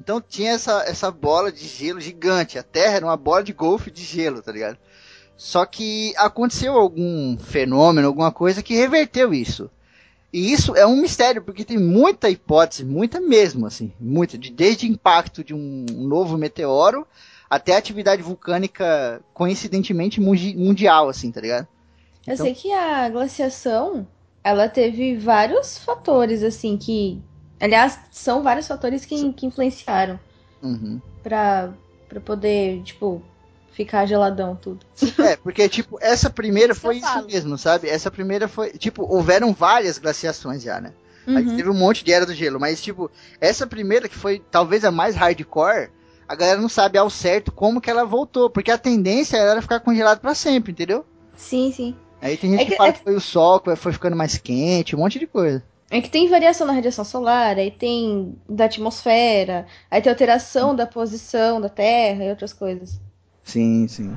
Então 0.04 0.20
tinha 0.20 0.52
essa, 0.52 0.82
essa 0.86 1.10
bola 1.10 1.50
de 1.50 1.66
gelo 1.66 1.98
gigante. 1.98 2.58
A 2.58 2.62
Terra 2.62 2.96
era 2.96 3.06
uma 3.06 3.16
bola 3.16 3.42
de 3.42 3.54
golfe 3.54 3.90
de 3.90 4.02
gelo, 4.04 4.42
tá 4.42 4.52
ligado? 4.52 4.76
Só 5.34 5.64
que 5.64 6.12
aconteceu 6.18 6.74
algum 6.74 7.38
fenômeno, 7.38 8.06
alguma 8.06 8.30
coisa 8.30 8.62
que 8.62 8.74
reverteu 8.74 9.32
isso. 9.32 9.70
E 10.30 10.52
isso 10.52 10.76
é 10.76 10.86
um 10.86 10.96
mistério, 10.96 11.42
porque 11.42 11.64
tem 11.64 11.78
muita 11.78 12.28
hipótese, 12.28 12.84
muita 12.84 13.18
mesmo, 13.20 13.66
assim, 13.66 13.92
muita, 13.98 14.36
de, 14.36 14.50
desde 14.50 14.86
impacto 14.86 15.42
de 15.42 15.54
um 15.54 15.86
novo 15.88 16.36
meteoro 16.36 17.06
até 17.48 17.74
atividade 17.76 18.20
vulcânica 18.22 19.22
coincidentemente 19.32 20.20
mundi- 20.20 20.54
mundial, 20.56 21.08
assim, 21.08 21.30
tá 21.32 21.40
ligado? 21.40 21.66
Eu 22.26 22.34
Então- 22.34 22.44
sei 22.46 22.54
que 22.54 22.72
a 22.72 23.08
glaciação, 23.08 24.06
ela 24.42 24.68
teve 24.68 25.16
vários 25.16 25.78
fatores, 25.78 26.42
assim, 26.42 26.76
que. 26.76 27.22
Aliás, 27.60 27.98
são 28.10 28.42
vários 28.42 28.66
fatores 28.66 29.04
que, 29.04 29.32
que 29.32 29.46
influenciaram 29.46 30.18
Uhum. 30.62 31.00
pra, 31.22 31.72
pra 32.08 32.20
poder, 32.20 32.82
tipo, 32.82 33.22
ficar 33.72 34.06
geladão 34.06 34.56
tudo. 34.56 34.84
É, 35.18 35.36
porque, 35.36 35.68
tipo, 35.68 35.98
essa 36.00 36.28
primeira 36.30 36.74
foi 36.74 36.96
isso 36.98 37.26
mesmo, 37.26 37.56
sabe? 37.58 37.88
Essa 37.88 38.10
primeira 38.10 38.48
foi. 38.48 38.70
Tipo, 38.72 39.02
houveram 39.04 39.52
várias 39.52 39.98
glaciações 39.98 40.62
já, 40.62 40.80
né? 40.80 40.92
Aí 41.26 41.44
Uhum. 41.46 41.56
teve 41.56 41.70
um 41.70 41.74
monte 41.74 42.04
de 42.04 42.12
Era 42.12 42.26
do 42.26 42.34
Gelo, 42.34 42.60
mas, 42.60 42.82
tipo, 42.82 43.10
essa 43.40 43.66
primeira, 43.66 44.08
que 44.08 44.16
foi 44.18 44.42
talvez 44.50 44.84
a 44.84 44.90
mais 44.90 45.14
hardcore, 45.16 45.88
a 46.28 46.34
galera 46.34 46.60
não 46.60 46.68
sabe 46.68 46.98
ao 46.98 47.08
certo 47.08 47.50
como 47.50 47.80
que 47.80 47.88
ela 47.90 48.04
voltou, 48.04 48.50
porque 48.50 48.70
a 48.70 48.76
tendência 48.78 49.36
era 49.38 49.62
ficar 49.62 49.80
congelado 49.80 50.20
pra 50.20 50.34
sempre, 50.34 50.72
entendeu? 50.72 51.04
Sim, 51.36 51.72
sim. 51.72 51.96
Aí 52.20 52.36
tem 52.36 52.50
gente 52.50 52.60
É 52.60 52.64
que, 52.64 52.70
que- 52.72 52.76
fala 52.76 52.88
é 52.90 52.92
que 52.92 53.02
foi 53.02 53.14
o 53.14 53.20
sol, 53.20 53.60
que 53.60 53.74
foi 53.76 53.92
ficando 53.92 54.16
mais 54.16 54.36
quente, 54.38 54.94
um 54.94 54.98
monte 54.98 55.18
de 55.18 55.26
coisa. 55.26 55.62
É 55.94 56.00
que 56.00 56.10
tem 56.10 56.28
variação 56.28 56.66
na 56.66 56.72
radiação 56.72 57.04
solar, 57.04 57.56
aí 57.56 57.70
tem 57.70 58.34
da 58.48 58.64
atmosfera, 58.64 59.64
aí 59.88 60.02
tem 60.02 60.10
alteração 60.10 60.74
da 60.74 60.88
posição 60.88 61.60
da 61.60 61.68
Terra 61.68 62.24
e 62.24 62.30
outras 62.30 62.52
coisas. 62.52 63.00
Sim, 63.44 63.86
sim. 63.86 64.12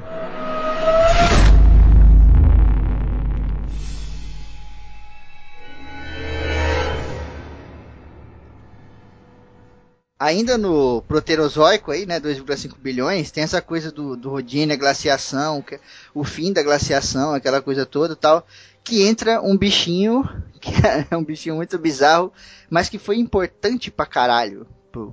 Ainda 10.19 10.57
no 10.57 11.03
Proterozoico 11.03 11.91
aí, 11.91 12.07
né, 12.07 12.19
2,5 12.19 12.79
bilhões, 12.79 13.29
tem 13.29 13.43
essa 13.43 13.61
coisa 13.61 13.91
do, 13.91 14.17
do 14.17 14.31
Rodine, 14.31 14.73
a 14.73 14.75
glaciação, 14.75 15.61
que- 15.61 15.79
o 16.11 16.23
fim 16.23 16.51
da 16.51 16.63
glaciação, 16.63 17.35
aquela 17.35 17.61
coisa 17.61 17.85
toda 17.85 18.13
e 18.13 18.17
tal, 18.17 18.43
que 18.87 19.05
entra 19.05 19.41
um 19.41 19.57
bichinho, 19.57 20.23
que 20.61 20.71
é 21.11 21.17
um 21.17 21.23
bichinho 21.23 21.55
muito 21.55 21.77
bizarro, 21.77 22.31
mas 22.69 22.87
que 22.87 22.97
foi 22.97 23.17
importante 23.17 23.91
pra 23.91 24.05
caralho 24.05 24.65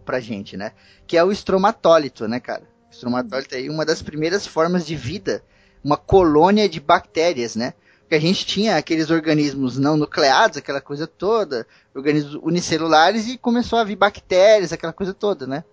pra 0.05 0.21
gente, 0.21 0.57
né, 0.57 0.73
que 1.07 1.17
é 1.17 1.25
o 1.25 1.33
estromatólito, 1.33 2.27
né, 2.27 2.41
cara. 2.41 2.63
O 2.89 2.95
estromatólito 2.95 3.55
é 3.55 3.69
uma 3.69 3.85
das 3.85 4.01
primeiras 4.01 4.47
formas 4.47 4.87
de 4.87 4.97
vida, 4.97 5.43
uma 5.83 5.97
colônia 5.97 6.69
de 6.69 6.81
bactérias, 6.81 7.57
né, 7.57 7.75
porque 8.01 8.15
a 8.15 8.21
gente 8.21 8.47
tinha 8.47 8.77
aqueles 8.77 9.11
organismos 9.11 9.77
não 9.77 9.97
nucleados, 9.97 10.57
aquela 10.57 10.81
coisa 10.81 11.07
toda, 11.07 11.67
organismos 11.95 12.37
unicelulares 12.37 13.27
e 13.27 13.37
começou 13.37 13.79
a 13.79 13.85
vir 13.85 13.97
bactérias, 13.97 14.73
aquela 14.73 14.93
coisa 14.93 15.13
toda, 15.13 15.47
né? 15.47 15.65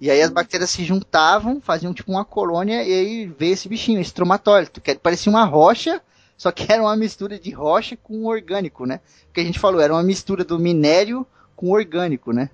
E 0.00 0.10
aí 0.10 0.20
as 0.20 0.30
bactérias 0.30 0.70
se 0.70 0.84
juntavam, 0.84 1.60
faziam 1.60 1.94
tipo 1.94 2.10
uma 2.10 2.24
colônia 2.24 2.82
e 2.82 2.92
aí 2.92 3.26
veio 3.26 3.52
esse 3.52 3.68
bichinho, 3.68 4.00
estromatólito, 4.00 4.80
que 4.80 4.94
parecia 4.96 5.30
uma 5.30 5.44
rocha, 5.44 6.02
só 6.36 6.50
que 6.52 6.70
era 6.72 6.82
uma 6.82 6.96
mistura 6.96 7.38
de 7.38 7.50
rocha 7.50 7.96
com 7.96 8.24
orgânico, 8.26 8.86
né? 8.86 9.00
Porque 9.26 9.40
a 9.40 9.44
gente 9.44 9.58
falou, 9.58 9.80
era 9.80 9.92
uma 9.94 10.02
mistura 10.02 10.44
do 10.44 10.58
minério 10.58 11.26
com 11.56 11.70
orgânico, 11.70 12.32
né? 12.32 12.50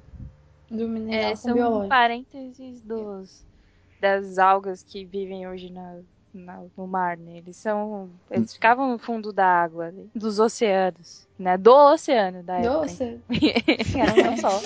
Do 0.70 0.88
mineral 0.88 1.32
É, 1.32 1.36
com 1.36 1.36
são 1.36 1.54
biológico. 1.54 1.88
parênteses 1.88 2.80
dos, 2.82 3.44
das 4.00 4.38
algas 4.38 4.82
que 4.82 5.04
vivem 5.04 5.46
hoje 5.48 5.70
na, 5.70 6.00
na- 6.32 6.64
no 6.76 6.86
mar, 6.86 7.16
né? 7.16 7.38
Eles 7.38 7.56
são. 7.56 8.10
Eles 8.30 8.52
ficavam 8.54 8.90
no 8.92 8.98
fundo 8.98 9.32
da 9.32 9.46
água, 9.46 9.90
né? 9.90 10.04
dos 10.14 10.38
oceanos. 10.38 11.26
Né? 11.38 11.56
Do 11.56 11.72
oceano 11.72 12.42
da 12.42 12.54
época. 12.58 12.78
Nossa, 12.80 13.18
Era 13.98 14.30
um 14.30 14.36
só. 14.36 14.60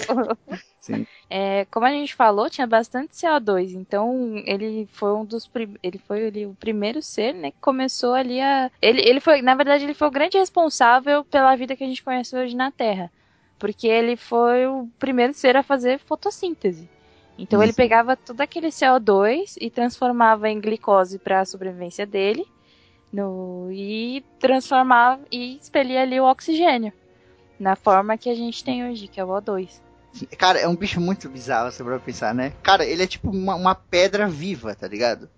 Sim. 0.80 1.06
É, 1.30 1.64
como 1.66 1.86
a 1.86 1.90
gente 1.90 2.14
falou, 2.14 2.50
tinha 2.50 2.66
bastante 2.66 3.16
CO2, 3.16 3.72
então 3.72 4.36
ele 4.46 4.86
foi 4.92 5.14
um 5.14 5.24
dos 5.24 5.46
prim- 5.46 5.76
ele 5.82 5.98
foi 5.98 6.26
ali 6.26 6.46
o 6.46 6.54
primeiro 6.54 7.00
ser, 7.02 7.32
né, 7.34 7.50
que 7.50 7.56
começou 7.60 8.12
ali 8.14 8.40
a 8.40 8.70
ele, 8.82 9.00
ele 9.00 9.20
foi, 9.20 9.40
na 9.42 9.54
verdade, 9.54 9.84
ele 9.84 9.94
foi 9.94 10.08
o 10.08 10.10
grande 10.10 10.36
responsável 10.38 11.24
pela 11.24 11.56
vida 11.56 11.74
que 11.76 11.84
a 11.84 11.86
gente 11.86 12.02
conhece 12.02 12.36
hoje 12.36 12.54
na 12.54 12.70
Terra, 12.70 13.10
porque 13.58 13.86
ele 13.88 14.16
foi 14.16 14.66
o 14.66 14.88
primeiro 14.98 15.32
ser 15.34 15.56
a 15.56 15.62
fazer 15.62 15.98
fotossíntese. 15.98 16.90
Então 17.38 17.60
ele 17.62 17.70
Isso. 17.70 17.76
pegava 17.76 18.16
todo 18.16 18.40
aquele 18.40 18.68
CO2 18.68 19.56
e 19.60 19.70
transformava 19.70 20.48
em 20.48 20.60
glicose 20.60 21.18
para 21.18 21.40
a 21.40 21.44
sobrevivência 21.44 22.06
dele, 22.06 22.46
no 23.12 23.68
e 23.72 24.24
transformava 24.38 25.22
e 25.30 25.56
expelia 25.56 26.02
ali 26.02 26.20
o 26.20 26.24
oxigênio 26.24 26.92
na 27.58 27.76
forma 27.76 28.18
que 28.18 28.28
a 28.28 28.34
gente 28.34 28.62
tem 28.64 28.88
hoje, 28.88 29.08
que 29.08 29.20
é 29.20 29.24
o 29.24 29.28
O2. 29.28 29.68
Cara, 30.38 30.60
é 30.60 30.68
um 30.68 30.76
bicho 30.76 31.00
muito 31.00 31.28
bizarro, 31.28 31.72
você 31.72 31.82
vai 31.82 31.98
pensar, 31.98 32.34
né? 32.34 32.52
Cara, 32.62 32.84
ele 32.84 33.02
é 33.02 33.06
tipo 33.06 33.30
uma, 33.30 33.56
uma 33.56 33.74
pedra 33.74 34.28
viva, 34.28 34.74
tá 34.74 34.86
ligado? 34.86 35.28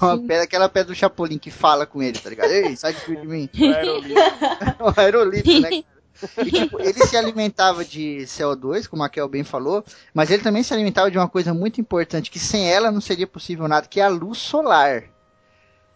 Uma 0.00 0.16
Sim. 0.16 0.26
pedra, 0.26 0.44
aquela 0.44 0.68
pedra 0.68 0.88
do 0.88 0.94
Chapolin 0.94 1.38
que 1.38 1.50
fala 1.50 1.86
com 1.86 2.02
ele, 2.02 2.18
tá 2.18 2.30
ligado? 2.30 2.50
Ei, 2.50 2.74
sai 2.76 2.94
de 2.94 3.16
de 3.16 3.26
mim. 3.26 3.48
Aerolito. 3.54 4.20
o 4.80 5.00
aerolito, 5.00 5.60
né? 5.60 5.84
E, 6.38 6.50
tipo, 6.50 6.80
ele 6.80 7.04
se 7.06 7.16
alimentava 7.16 7.84
de 7.84 8.22
CO2, 8.26 8.86
como 8.88 9.02
a 9.02 9.08
Kel 9.08 9.28
bem 9.28 9.44
falou, 9.44 9.84
mas 10.12 10.30
ele 10.30 10.42
também 10.42 10.62
se 10.62 10.72
alimentava 10.72 11.10
de 11.10 11.18
uma 11.18 11.28
coisa 11.28 11.52
muito 11.52 11.80
importante, 11.80 12.30
que 12.30 12.38
sem 12.38 12.70
ela 12.70 12.90
não 12.90 13.00
seria 13.00 13.26
possível 13.26 13.66
nada, 13.68 13.86
que 13.86 14.00
é 14.00 14.04
a 14.04 14.08
luz 14.08 14.38
solar. 14.38 15.04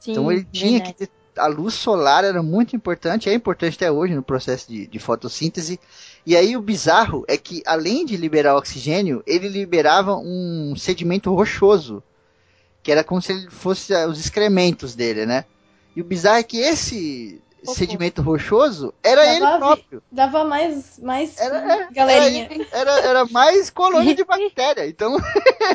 Sim, 0.00 0.12
Então 0.12 0.30
ele 0.30 0.44
tinha 0.52 0.78
verdade. 0.78 0.92
que 0.94 1.06
ter. 1.06 1.18
A 1.36 1.46
luz 1.46 1.74
solar 1.74 2.24
era 2.24 2.42
muito 2.42 2.74
importante, 2.74 3.28
é 3.28 3.32
importante 3.34 3.76
até 3.76 3.92
hoje 3.92 4.12
no 4.12 4.24
processo 4.24 4.68
de, 4.68 4.88
de 4.88 4.98
fotossíntese. 4.98 5.78
E 6.26 6.36
aí 6.36 6.56
o 6.56 6.60
bizarro 6.60 7.24
é 7.28 7.36
que, 7.36 7.62
além 7.64 8.04
de 8.04 8.16
liberar 8.16 8.56
oxigênio, 8.56 9.22
ele 9.24 9.48
liberava 9.48 10.16
um 10.16 10.74
sedimento 10.76 11.32
rochoso, 11.32 12.02
que 12.82 12.90
era 12.90 13.04
como 13.04 13.22
se 13.22 13.30
ele 13.32 13.48
fosse 13.50 13.94
ah, 13.94 14.08
os 14.08 14.18
excrementos 14.18 14.96
dele, 14.96 15.26
né? 15.26 15.44
E 15.94 16.00
o 16.00 16.04
bizarro 16.04 16.38
é 16.38 16.42
que 16.42 16.58
esse 16.58 17.40
Sedimento 17.64 18.22
rochoso 18.22 18.94
era 19.02 19.24
Dava 19.24 19.34
ele 19.34 19.58
próprio. 19.58 20.02
Dava 20.10 20.44
mais, 20.44 20.98
mais 20.98 21.38
Era, 21.38 21.58
é, 21.58 21.88
galerinha. 21.90 22.48
era, 22.70 22.90
era, 22.90 23.06
era 23.08 23.24
mais 23.26 23.68
colônia 23.70 24.14
de 24.14 24.22
bactéria. 24.24 24.86
Então, 24.86 25.16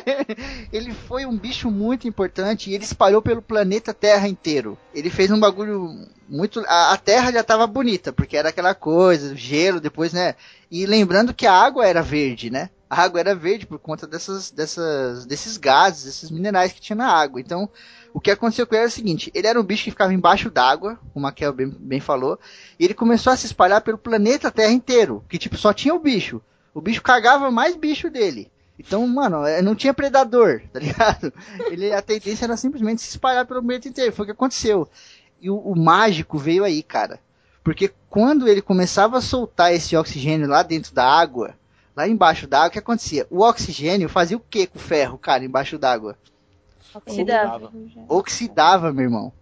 ele 0.72 0.92
foi 0.92 1.26
um 1.26 1.36
bicho 1.36 1.70
muito 1.70 2.08
importante 2.08 2.70
e 2.70 2.74
ele 2.74 2.84
espalhou 2.84 3.20
pelo 3.20 3.42
planeta 3.42 3.92
Terra 3.92 4.26
inteiro. 4.28 4.78
Ele 4.94 5.10
fez 5.10 5.30
um 5.30 5.38
bagulho 5.38 6.08
muito. 6.28 6.60
A, 6.66 6.92
a 6.92 6.96
Terra 6.96 7.32
já 7.32 7.40
estava 7.40 7.66
bonita, 7.66 8.12
porque 8.12 8.36
era 8.36 8.48
aquela 8.48 8.74
coisa, 8.74 9.36
gelo, 9.36 9.80
depois, 9.80 10.12
né? 10.12 10.34
E 10.70 10.86
lembrando 10.86 11.34
que 11.34 11.46
a 11.46 11.52
água 11.52 11.86
era 11.86 12.02
verde, 12.02 12.50
né? 12.50 12.70
A 12.88 13.02
água 13.02 13.20
era 13.20 13.34
verde 13.34 13.66
por 13.66 13.78
conta 13.78 14.06
dessas, 14.06 14.50
dessas, 14.50 15.26
desses 15.26 15.56
gases, 15.56 16.04
desses 16.04 16.30
minerais 16.30 16.72
que 16.72 16.80
tinha 16.80 16.96
na 16.96 17.08
água. 17.08 17.40
Então, 17.40 17.68
o 18.14 18.20
que 18.20 18.30
aconteceu 18.30 18.64
com 18.64 18.76
ele 18.76 18.82
era 18.82 18.88
o 18.88 18.92
seguinte: 18.92 19.30
ele 19.34 19.48
era 19.48 19.60
um 19.60 19.64
bicho 19.64 19.82
que 19.82 19.90
ficava 19.90 20.14
embaixo 20.14 20.48
d'água, 20.48 20.96
como 21.12 21.26
a 21.26 21.34
bem, 21.52 21.68
bem 21.68 21.98
falou, 21.98 22.38
e 22.78 22.84
ele 22.84 22.94
começou 22.94 23.32
a 23.32 23.36
se 23.36 23.46
espalhar 23.46 23.80
pelo 23.80 23.98
planeta 23.98 24.52
Terra 24.52 24.70
inteiro, 24.70 25.24
que 25.28 25.36
tipo 25.36 25.56
só 25.56 25.72
tinha 25.72 25.92
o 25.92 25.98
bicho. 25.98 26.40
O 26.72 26.80
bicho 26.80 27.02
cagava 27.02 27.50
mais 27.50 27.74
bicho 27.74 28.08
dele. 28.08 28.50
Então, 28.78 29.06
mano, 29.06 29.44
é, 29.44 29.60
não 29.60 29.74
tinha 29.74 29.92
predador, 29.92 30.62
tá 30.72 30.78
ligado? 30.78 31.32
Ele, 31.66 31.92
a 31.92 32.00
tendência 32.00 32.44
era 32.44 32.56
simplesmente 32.56 33.02
se 33.02 33.10
espalhar 33.10 33.46
pelo 33.46 33.62
planeta 33.62 33.88
inteiro. 33.88 34.12
Foi 34.12 34.22
o 34.22 34.26
que 34.26 34.32
aconteceu. 34.32 34.88
E 35.40 35.50
o, 35.50 35.56
o 35.56 35.76
mágico 35.76 36.38
veio 36.38 36.62
aí, 36.62 36.84
cara. 36.84 37.18
Porque 37.64 37.92
quando 38.08 38.46
ele 38.46 38.62
começava 38.62 39.18
a 39.18 39.22
soltar 39.22 39.74
esse 39.74 39.96
oxigênio 39.96 40.46
lá 40.46 40.62
dentro 40.62 40.94
da 40.94 41.04
água, 41.04 41.54
lá 41.96 42.06
embaixo 42.06 42.46
da 42.46 42.58
água, 42.58 42.68
o 42.68 42.72
que 42.72 42.78
acontecia? 42.78 43.26
O 43.28 43.40
oxigênio 43.40 44.08
fazia 44.08 44.36
o 44.36 44.40
que 44.40 44.68
com 44.68 44.78
o 44.78 44.82
ferro, 44.82 45.18
cara, 45.18 45.44
embaixo 45.44 45.78
d'água? 45.78 46.16
Oxidava. 46.98 47.70
Oxidava, 48.08 48.92
meu 48.92 49.04
irmão. 49.04 49.32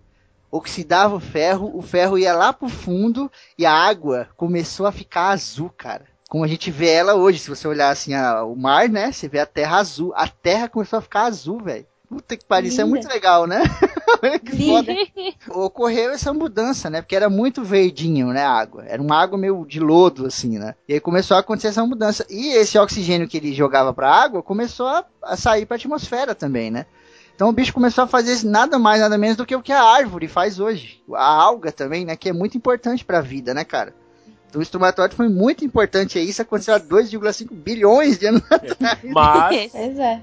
Oxidava 0.51 1.15
o 1.17 1.21
ferro, 1.21 1.71
o 1.75 1.81
ferro 1.81 2.19
ia 2.19 2.35
lá 2.35 2.53
pro 2.53 2.69
fundo 2.69 3.31
e 3.57 3.65
a 3.65 3.73
água 3.73 4.29
começou 4.37 4.85
a 4.87 4.93
ficar 4.93 5.29
azul, 5.31 5.71
cara. 5.77 6.05
Como 6.29 6.45
a 6.45 6.49
gente 6.49 6.71
vê 6.71 6.89
ela 6.91 7.15
hoje, 7.15 7.39
se 7.39 7.49
você 7.49 7.67
olhar 7.67 7.91
assim 7.91 8.15
a- 8.15 8.45
o 8.45 8.55
mar, 8.55 8.89
né? 8.89 9.13
Você 9.13 9.29
vê 9.29 9.39
a 9.39 9.47
terra 9.47 9.79
azul. 9.79 10.13
A 10.15 10.29
terra 10.29 10.69
começou 10.69 10.99
a 10.99 11.03
ficar 11.03 11.23
azul, 11.25 11.59
velho. 11.63 11.87
Puta 12.09 12.37
que 12.37 12.45
pariu, 12.45 12.69
isso 12.69 12.81
é 12.81 12.85
muito 12.85 13.09
legal, 13.09 13.47
né? 13.47 13.63
Que 14.45 14.67
foda. 14.69 14.93
Ocorreu 15.49 16.11
essa 16.13 16.33
mudança, 16.33 16.89
né? 16.91 17.01
Porque 17.01 17.17
era 17.17 17.29
muito 17.31 17.65
verdinho, 17.65 18.29
né, 18.29 18.43
a 18.45 18.51
água. 18.53 18.85
Era 18.87 19.01
uma 19.03 19.17
água 19.21 19.37
meio 19.39 19.65
de 19.67 19.81
lodo, 19.81 20.27
assim, 20.27 20.59
né? 20.59 20.75
E 20.87 20.93
aí 20.95 21.01
começou 21.01 21.37
a 21.37 21.41
acontecer 21.41 21.69
essa 21.69 21.85
mudança. 21.85 22.25
E 22.31 22.53
esse 22.53 22.79
oxigênio 22.79 23.27
que 23.27 23.39
ele 23.39 23.53
jogava 23.55 23.93
pra 23.93 24.15
água 24.15 24.43
começou 24.43 24.87
a, 24.87 25.05
a 25.23 25.37
sair 25.37 25.65
pra 25.67 25.77
atmosfera 25.77 26.35
também, 26.35 26.71
né? 26.71 26.85
Então 27.43 27.51
o 27.51 27.53
bicho 27.53 27.73
começou 27.75 28.05
a 28.05 28.07
fazer 28.07 28.47
nada 28.47 28.79
mais, 28.79 29.01
nada 29.01 29.19
menos 29.19 29.37
do 29.37 29.45
que 29.45 29.57
o 29.57 29.61
que 29.61 29.73
a 29.73 29.83
árvore 29.83 30.29
faz 30.29 30.61
hoje. 30.61 31.03
A 31.13 31.25
alga 31.25 31.73
também, 31.73 32.05
né? 32.05 32.15
Que 32.15 32.29
é 32.29 32.33
muito 32.33 32.57
importante 32.57 33.05
pra 33.05 33.21
vida, 33.21 33.53
né, 33.53 33.65
cara? 33.65 33.93
Então 34.49 34.61
o 34.61 34.63
estomatóide 34.63 35.17
foi 35.17 35.29
muito 35.29 35.65
importante 35.65 36.17
aí. 36.21 36.29
Isso 36.29 36.41
aconteceu 36.41 36.73
há 36.73 36.79
2,5 36.79 37.53
bilhões 37.53 38.17
de 38.17 38.27
anos 38.27 38.43
atrás. 38.49 39.01
Mas, 39.11 39.73
Pois 39.75 39.99
é. 39.99 40.23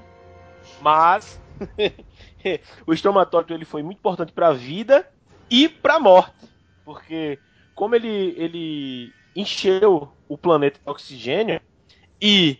mas 0.80 1.38
o 2.86 2.94
estomatóide 2.94 3.52
ele 3.52 3.66
foi 3.66 3.82
muito 3.82 3.98
importante 3.98 4.32
para 4.32 4.48
a 4.48 4.54
vida 4.54 5.06
e 5.50 5.68
para 5.68 5.96
a 5.96 6.00
morte, 6.00 6.32
porque 6.86 7.38
como 7.74 7.94
ele 7.94 8.34
ele 8.38 9.12
encheu 9.36 10.08
o 10.26 10.38
planeta 10.38 10.80
de 10.82 10.90
oxigênio 10.90 11.60
e 12.18 12.56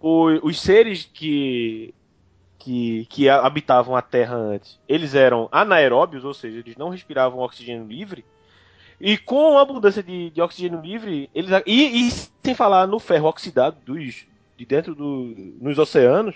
o- 0.00 0.44
os 0.48 0.60
seres 0.60 1.04
que 1.04 1.94
que, 2.68 3.06
que 3.06 3.30
habitavam 3.30 3.96
a 3.96 4.02
Terra 4.02 4.36
antes, 4.36 4.78
eles 4.86 5.14
eram 5.14 5.48
anaeróbios, 5.50 6.22
ou 6.22 6.34
seja, 6.34 6.58
eles 6.58 6.76
não 6.76 6.90
respiravam 6.90 7.40
oxigênio 7.40 7.86
livre. 7.86 8.26
E 9.00 9.16
com 9.16 9.56
a 9.56 9.62
abundância 9.62 10.02
de, 10.02 10.28
de 10.28 10.42
oxigênio 10.42 10.78
livre, 10.78 11.30
eles 11.34 11.50
e, 11.64 12.08
e 12.08 12.10
sem 12.10 12.54
falar 12.54 12.86
no 12.86 12.98
ferro 12.98 13.26
oxidado 13.26 13.78
dos 13.86 14.26
de 14.54 14.66
dentro 14.66 14.94
do, 14.94 15.34
nos 15.60 15.78
oceanos, 15.78 16.34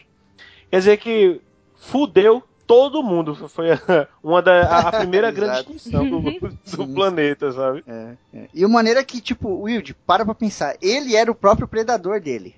quer 0.70 0.78
dizer 0.78 0.96
que 0.96 1.38
fudeu 1.76 2.42
todo 2.66 3.02
mundo. 3.02 3.34
Foi 3.48 3.72
a, 3.72 4.08
uma 4.22 4.40
da, 4.40 4.62
a, 4.62 4.88
a 4.88 4.92
primeira 4.92 5.28
grande 5.32 5.58
extinção 5.58 6.08
do, 6.08 6.22
do 6.22 6.94
planeta, 6.94 7.52
sabe? 7.52 7.84
É, 7.86 8.14
é. 8.32 8.48
E 8.54 8.64
a 8.64 8.68
maneira 8.68 9.04
que, 9.04 9.20
tipo, 9.20 9.48
o 9.48 9.62
Wild, 9.64 9.92
para 10.06 10.24
pra 10.24 10.34
pensar, 10.34 10.76
ele 10.80 11.14
era 11.14 11.30
o 11.30 11.34
próprio 11.34 11.68
predador 11.68 12.20
dele. 12.20 12.54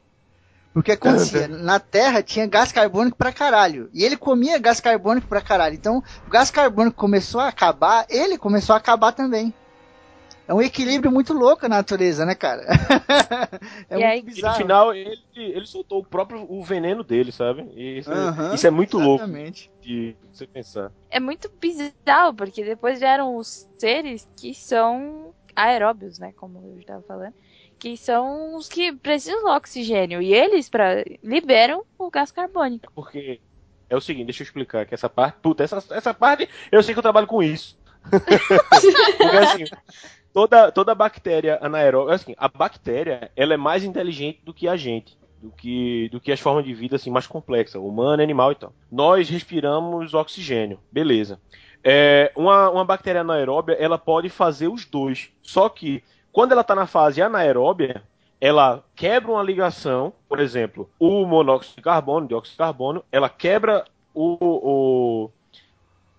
Porque 0.75 0.93
acontecia, 0.93 1.49
na 1.49 1.79
Terra 1.81 2.23
tinha 2.23 2.47
gás 2.47 2.71
carbônico 2.73 3.17
pra 3.17 3.33
caralho. 3.33 3.89
E 3.95 4.05
ele 4.05 4.17
comia 4.17 4.59
gás 4.59 4.81
carbônico 4.81 5.27
pra 5.29 5.41
caralho. 5.41 5.75
Então, 5.77 6.03
o 6.27 6.31
gás 6.31 6.51
carbônico 6.51 6.97
começou 6.97 7.41
a 7.41 7.49
acabar, 7.49 8.05
ele 8.11 8.37
começou 8.37 8.75
a 8.75 8.79
acabar 8.79 9.13
também. 9.13 9.55
É 10.47 10.53
um 10.53 10.61
equilíbrio 10.61 11.11
muito 11.11 11.33
louco 11.33 11.63
na 11.67 11.77
natureza, 11.77 12.27
né, 12.27 12.35
cara? 12.35 12.61
é 13.89 13.97
E 13.97 13.99
muito 13.99 14.05
aí- 14.05 14.19
E 14.19 14.23
no 14.23 14.27
bizarro. 14.27 14.57
final 14.59 14.95
ele, 14.95 15.19
ele 15.35 15.67
soltou 15.67 16.01
o 16.01 16.05
próprio 16.05 16.45
o 16.47 16.63
veneno 16.63 17.03
dele, 17.03 17.33
sabe? 17.33 17.63
E 17.75 18.01
isso, 18.01 18.11
é- 18.13 18.55
isso 18.55 18.67
é 18.67 18.71
muito 18.71 18.99
louco 18.99 19.25
Exatamente. 19.25 19.71
de 19.81 20.15
você 20.31 20.47
pensar. 20.47 20.93
É 21.11 21.19
muito 21.19 21.51
bizarro, 21.59 22.35
porque 22.35 22.63
depois 22.63 22.99
vieram 22.99 23.37
os 23.37 23.67
seres 23.79 24.29
que 24.37 24.53
são 24.53 25.33
aeróbios, 25.57 26.19
né? 26.19 26.33
Como 26.37 26.59
eu 26.75 26.79
estava 26.79 27.01
falando. 27.03 27.33
Que 27.79 27.97
são 27.97 28.57
os 28.57 28.69
que 28.69 28.93
precisam 28.93 29.43
do 29.43 29.51
oxigênio. 29.51 30.23
E 30.23 30.33
eles 30.33 30.69
pra, 30.69 31.05
liberam 31.23 31.85
o 31.99 32.11
gás 32.11 32.31
carbônico. 32.31 32.93
Porque 32.95 33.41
é 33.89 33.97
o 33.97 34.01
seguinte, 34.01 34.27
deixa 34.27 34.43
eu 34.43 34.47
explicar 34.47 34.87
que 34.87 34.95
essa 34.95 35.09
parte. 35.09 35.39
Puta, 35.41 35.63
essa, 35.63 35.83
essa 35.91 36.15
parte 36.15 36.49
eu 36.73 36.83
sei 36.83 36.95
que 36.95 36.99
eu 36.99 37.03
trabalho 37.03 37.27
com 37.27 37.43
isso. 37.43 37.79
Porque 38.11 39.37
assim, 39.37 39.65
toda, 40.33 40.73
toda 40.73 40.95
bactéria 40.95 41.59
anaeróbica, 41.63 42.15
assim, 42.15 42.35
a 42.37 42.49
bactéria, 42.49 43.31
ela 43.37 43.55
é 43.55 43.57
mais 43.57 43.85
inteligente 43.85 44.41
do 44.45 44.53
que 44.53 44.69
a 44.69 44.77
gente. 44.77 45.17
Do 45.41 45.51
que, 45.51 46.09
do 46.09 46.21
que 46.21 46.33
as 46.33 46.41
formas 46.41 46.65
de 46.65 46.73
vida 46.73 46.97
assim 46.97 47.11
mais 47.11 47.27
complexas, 47.27 47.81
humana, 47.81 48.23
animal 48.23 48.53
e 48.53 48.55
tal. 48.55 48.73
Nós 48.91 49.29
respiramos 49.29 50.15
oxigênio, 50.15 50.81
beleza. 50.91 51.39
É, 51.85 52.33
uma, 52.35 52.71
uma 52.71 52.85
bactéria 52.85 53.21
anaeróbia, 53.21 53.75
ela 53.75 53.99
pode 53.99 54.31
fazer 54.31 54.69
os 54.69 54.87
dois. 54.87 55.31
Só 55.43 55.69
que, 55.69 56.03
quando 56.35 56.51
ela 56.51 56.63
está 56.63 56.75
na 56.75 56.85
fase 56.89 57.23
anaeróbia, 57.23 58.03
ela 58.41 58.83
quebra 58.97 59.31
uma 59.31 59.43
ligação, 59.43 60.13
por 60.29 60.41
exemplo, 60.41 60.91
o 60.99 61.25
monóxido 61.25 61.77
de 61.77 61.83
carbono, 61.83 62.27
dióxido 62.27 62.55
de 62.55 62.59
carbono, 62.59 63.05
ela 63.13 63.29
quebra 63.29 63.85
o, 64.13 64.37
o- 64.41 65.31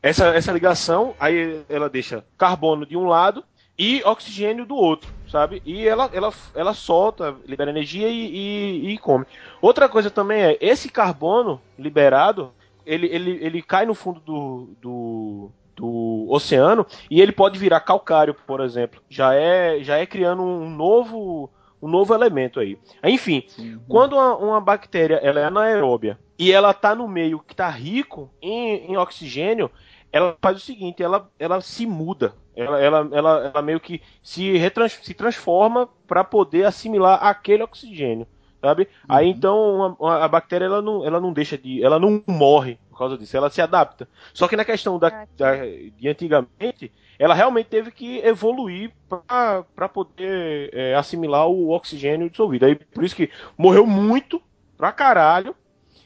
essa, 0.02 0.28
essa 0.28 0.54
ligação, 0.54 1.14
aí 1.20 1.66
ela 1.68 1.90
deixa 1.90 2.24
carbono 2.38 2.86
de 2.86 2.96
um 2.96 3.06
lado 3.06 3.44
e 3.78 4.02
oxigênio 4.06 4.66
do 4.66 4.76
outro, 4.76 5.12
sabe? 5.30 5.62
E 5.66 5.86
ela, 5.86 6.10
ela, 6.14 6.32
ela 6.54 6.74
solta, 6.74 7.36
libera 7.46 7.70
energia 7.72 8.08
e, 8.08 8.38
e, 8.86 8.94
e 8.94 8.98
come. 8.98 9.26
Outra 9.62 9.90
coisa 9.90 10.10
também 10.10 10.42
é, 10.42 10.58
esse 10.62 10.88
carbono 10.90 11.62
liberado, 11.78 12.54
ele, 12.86 13.08
ele, 13.08 13.32
ele 13.44 13.62
cai 13.62 13.86
no 13.86 13.94
fundo 13.94 14.22
do, 14.22 14.70
do, 14.82 15.52
do 15.76 16.26
oceano 16.30 16.86
e 17.10 17.22
ele 17.22 17.32
pode 17.32 17.60
virar 17.60 17.80
calcário, 17.82 18.34
por 18.34 18.62
exemplo. 18.62 19.02
Já 19.10 19.34
é, 19.34 19.84
já 19.84 19.98
é 19.98 20.06
criando 20.06 20.42
um 20.42 20.70
novo, 20.70 21.50
um 21.82 21.88
novo 21.88 22.14
elemento 22.14 22.60
aí. 22.60 22.78
Enfim, 23.04 23.44
quando 23.88 24.14
uma, 24.14 24.36
uma 24.38 24.62
bactéria 24.62 25.16
ela 25.16 25.40
é 25.40 25.46
anaeróbia 25.46 26.18
e 26.40 26.52
ela 26.52 26.72
está 26.72 26.96
no 26.96 27.08
meio 27.08 27.40
que 27.40 27.54
está 27.54 27.70
rico 27.70 28.30
em, 28.42 28.92
em 28.92 28.98
oxigênio, 28.98 29.70
ela 30.12 30.36
faz 30.42 30.58
o 30.58 30.62
seguinte, 30.62 31.04
ela, 31.04 31.30
ela 31.38 31.60
se 31.62 31.86
muda. 31.86 32.34
Ela, 32.56 32.80
ela, 32.80 33.10
ela, 33.12 33.52
ela 33.54 33.62
meio 33.62 33.82
que 33.82 34.02
se, 34.24 34.56
retrans, 34.58 34.98
se 35.04 35.14
transforma 35.14 35.90
para 36.08 36.24
poder 36.24 36.64
assimilar 36.66 37.22
aquele 37.22 37.62
oxigênio, 37.64 38.26
sabe? 38.62 38.88
Aí 39.10 39.30
então 39.30 39.96
uma- 40.00 40.24
a 40.24 40.28
bactéria 40.30 40.64
ela 40.64 40.82
não, 40.82 41.06
ela 41.06 41.20
não 41.20 41.34
deixa 41.34 41.58
de, 41.58 41.84
ela 41.84 42.00
não 42.00 42.24
morre 42.26 42.80
por 42.96 43.00
causa 43.00 43.18
disso, 43.18 43.36
ela 43.36 43.50
se 43.50 43.62
adapta. 43.62 44.08
Só 44.34 44.48
que 44.48 44.56
na 44.56 44.64
questão 44.66 44.98
da, 44.98 45.12
Ah, 45.12 45.26
da- 45.38 45.66
de 45.66 46.08
antigamente, 46.08 46.94
ela 47.20 47.34
realmente 47.34 47.68
teve 47.68 47.92
que 47.92 48.20
evoluir 48.20 48.94
para 49.08 49.90
poder 49.90 50.70
é, 50.74 50.96
assimilar 50.96 51.48
o 51.50 51.72
oxigênio 51.72 52.30
dissolvido. 52.30 52.66
Aí 52.66 52.76
por 52.76 53.04
isso 53.04 53.16
que 53.16 53.30
morreu 53.58 53.86
muito 53.86 54.42
pra 54.78 54.92
caralho. 54.94 55.56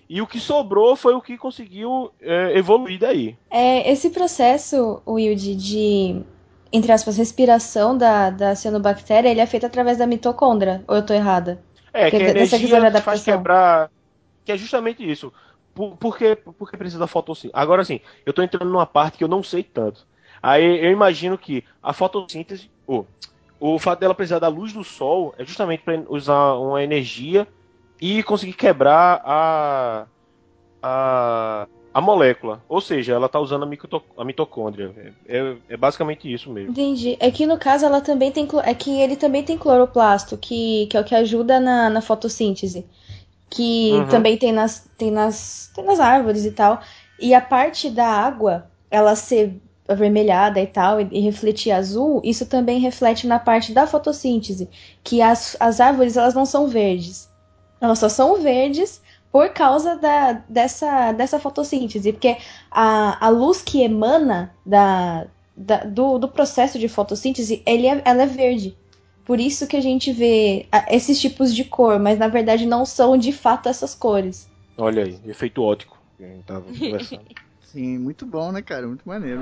E 0.09 0.21
o 0.21 0.27
que 0.27 0.39
sobrou 0.39 0.95
foi 0.95 1.13
o 1.13 1.21
que 1.21 1.37
conseguiu 1.37 2.11
é, 2.21 2.57
evoluir 2.57 2.99
daí. 2.99 3.37
É, 3.51 3.91
esse 3.91 4.09
processo, 4.09 5.01
Wilde, 5.07 5.55
de, 5.55 6.21
entre 6.71 6.91
aspas, 6.91 7.17
respiração 7.17 7.97
da, 7.97 8.29
da 8.29 8.55
cianobactéria, 8.55 9.29
ele 9.29 9.39
é 9.41 9.45
feito 9.45 9.65
através 9.65 9.97
da 9.97 10.07
mitocôndria, 10.07 10.83
ou 10.87 10.95
eu 10.95 11.05
tô 11.05 11.13
errada? 11.13 11.59
É, 11.93 12.11
que 12.11 12.23
a 12.23 12.35
questão 12.35 12.59
de 12.59 12.65
energia 12.69 12.77
faz 12.95 13.21
adaptação. 13.21 13.23
quebrar. 13.23 13.91
Que 14.45 14.53
é 14.53 14.57
justamente 14.57 15.09
isso. 15.09 15.33
Por, 15.73 15.97
por 15.97 16.17
que, 16.17 16.35
porque 16.35 16.77
precisa 16.77 16.99
da 16.99 17.07
fotossíntese? 17.07 17.53
Agora 17.55 17.83
sim, 17.85 18.01
eu 18.25 18.33
tô 18.33 18.41
entrando 18.41 18.69
numa 18.69 18.85
parte 18.85 19.17
que 19.17 19.23
eu 19.23 19.27
não 19.27 19.43
sei 19.43 19.63
tanto. 19.63 20.05
Aí 20.41 20.63
eu 20.85 20.91
imagino 20.91 21.37
que 21.37 21.63
a 21.81 21.93
fotossíntese. 21.93 22.71
ô, 22.87 23.05
o 23.59 23.79
fato 23.79 23.99
dela 23.99 24.15
precisar 24.15 24.39
da 24.39 24.47
luz 24.47 24.73
do 24.73 24.83
sol 24.83 25.33
é 25.37 25.45
justamente 25.45 25.83
para 25.83 25.99
usar 26.09 26.53
uma 26.55 26.83
energia 26.83 27.47
e 28.01 28.23
conseguir 28.23 28.53
quebrar 28.53 29.21
a. 29.25 30.07
a. 30.81 31.67
a 31.93 32.01
molécula. 32.01 32.63
Ou 32.67 32.81
seja, 32.81 33.13
ela 33.13 33.29
tá 33.29 33.39
usando 33.39 33.63
a, 33.63 33.65
microto- 33.65 34.03
a 34.17 34.25
mitocôndria. 34.25 35.15
É, 35.27 35.37
é- 35.39 35.57
é 35.69 35.77
basicamente 35.77 36.31
isso 36.31 36.51
mesmo. 36.51 36.71
Entendi. 36.71 37.17
É 37.19 37.31
que 37.31 37.45
no 37.47 37.57
caso 37.57 37.85
ela 37.85 37.99
também 38.01 38.31
tem 38.31 38.47
é 38.63 38.73
que 38.75 38.91
ele 39.01 39.15
também 39.17 39.43
tem 39.43 39.57
cloroplasto, 39.57 40.37
que, 40.37 40.87
que 40.87 40.95
é 40.95 41.01
o 41.01 41.03
que 41.03 41.15
ajuda 41.15 41.59
na, 41.59 41.89
na 41.89 42.01
fotossíntese. 42.01 42.87
Que 43.49 43.91
Uhum. 43.93 44.07
também 44.07 44.37
tem 44.37 44.51
nas, 44.51 44.87
tem, 44.97 45.09
nas, 45.11 45.71
tem 45.75 45.83
nas 45.83 45.99
árvores 45.99 46.45
e 46.45 46.51
tal. 46.51 46.79
E 47.19 47.33
a 47.33 47.41
parte 47.41 47.89
da 47.89 48.05
água, 48.07 48.69
ela 48.91 49.15
ser 49.15 49.59
avermelhada 49.87 50.59
e 50.59 50.67
tal, 50.67 51.01
e, 51.01 51.07
e 51.11 51.19
refletir 51.21 51.71
azul, 51.71 52.21
isso 52.23 52.45
também 52.45 52.79
reflete 52.79 53.25
na 53.25 53.39
parte 53.39 53.73
da 53.73 53.87
fotossíntese. 53.87 54.69
Que 55.03 55.21
as, 55.21 55.57
as 55.59 55.79
árvores, 55.81 56.15
elas 56.15 56.33
não 56.35 56.45
são 56.45 56.67
verdes. 56.67 57.27
Elas 57.81 57.97
só 57.99 58.07
são 58.09 58.39
verdes 58.39 59.01
por 59.31 59.49
causa 59.49 59.95
da, 59.95 60.33
dessa, 60.47 61.11
dessa 61.11 61.39
fotossíntese. 61.39 62.11
Porque 62.13 62.37
a, 62.69 63.25
a 63.25 63.29
luz 63.29 63.61
que 63.63 63.81
emana 63.81 64.53
da, 64.65 65.25
da- 65.57 65.83
do, 65.85 66.19
do 66.19 66.27
processo 66.27 66.77
de 66.77 66.87
fotossíntese, 66.87 67.63
ele 67.65 67.87
é, 67.87 68.01
ela 68.05 68.23
é 68.23 68.25
verde. 68.27 68.77
Por 69.29 69.39
isso 69.39 69.67
que 69.67 69.77
a 69.77 69.79
gente 69.79 70.11
vê 70.11 70.65
esses 70.87 71.21
tipos 71.21 71.53
de 71.53 71.63
cor, 71.63 71.99
mas 71.99 72.17
na 72.17 72.27
verdade 72.27 72.65
não 72.65 72.83
são 72.83 73.15
de 73.15 73.31
fato 73.31 73.69
essas 73.69 73.93
cores. 73.93 74.49
Olha 74.75 75.03
aí, 75.03 75.19
efeito 75.23 75.61
ótico. 75.61 75.99
que 76.17 76.23
a 76.23 76.27
gente 76.27 76.45
tava 76.45 76.61
conversando. 76.73 77.25
Sim, 77.61 77.99
muito 77.99 78.25
bom, 78.25 78.51
né, 78.51 78.63
cara? 78.63 78.87
Muito 78.87 79.07
maneiro. 79.07 79.41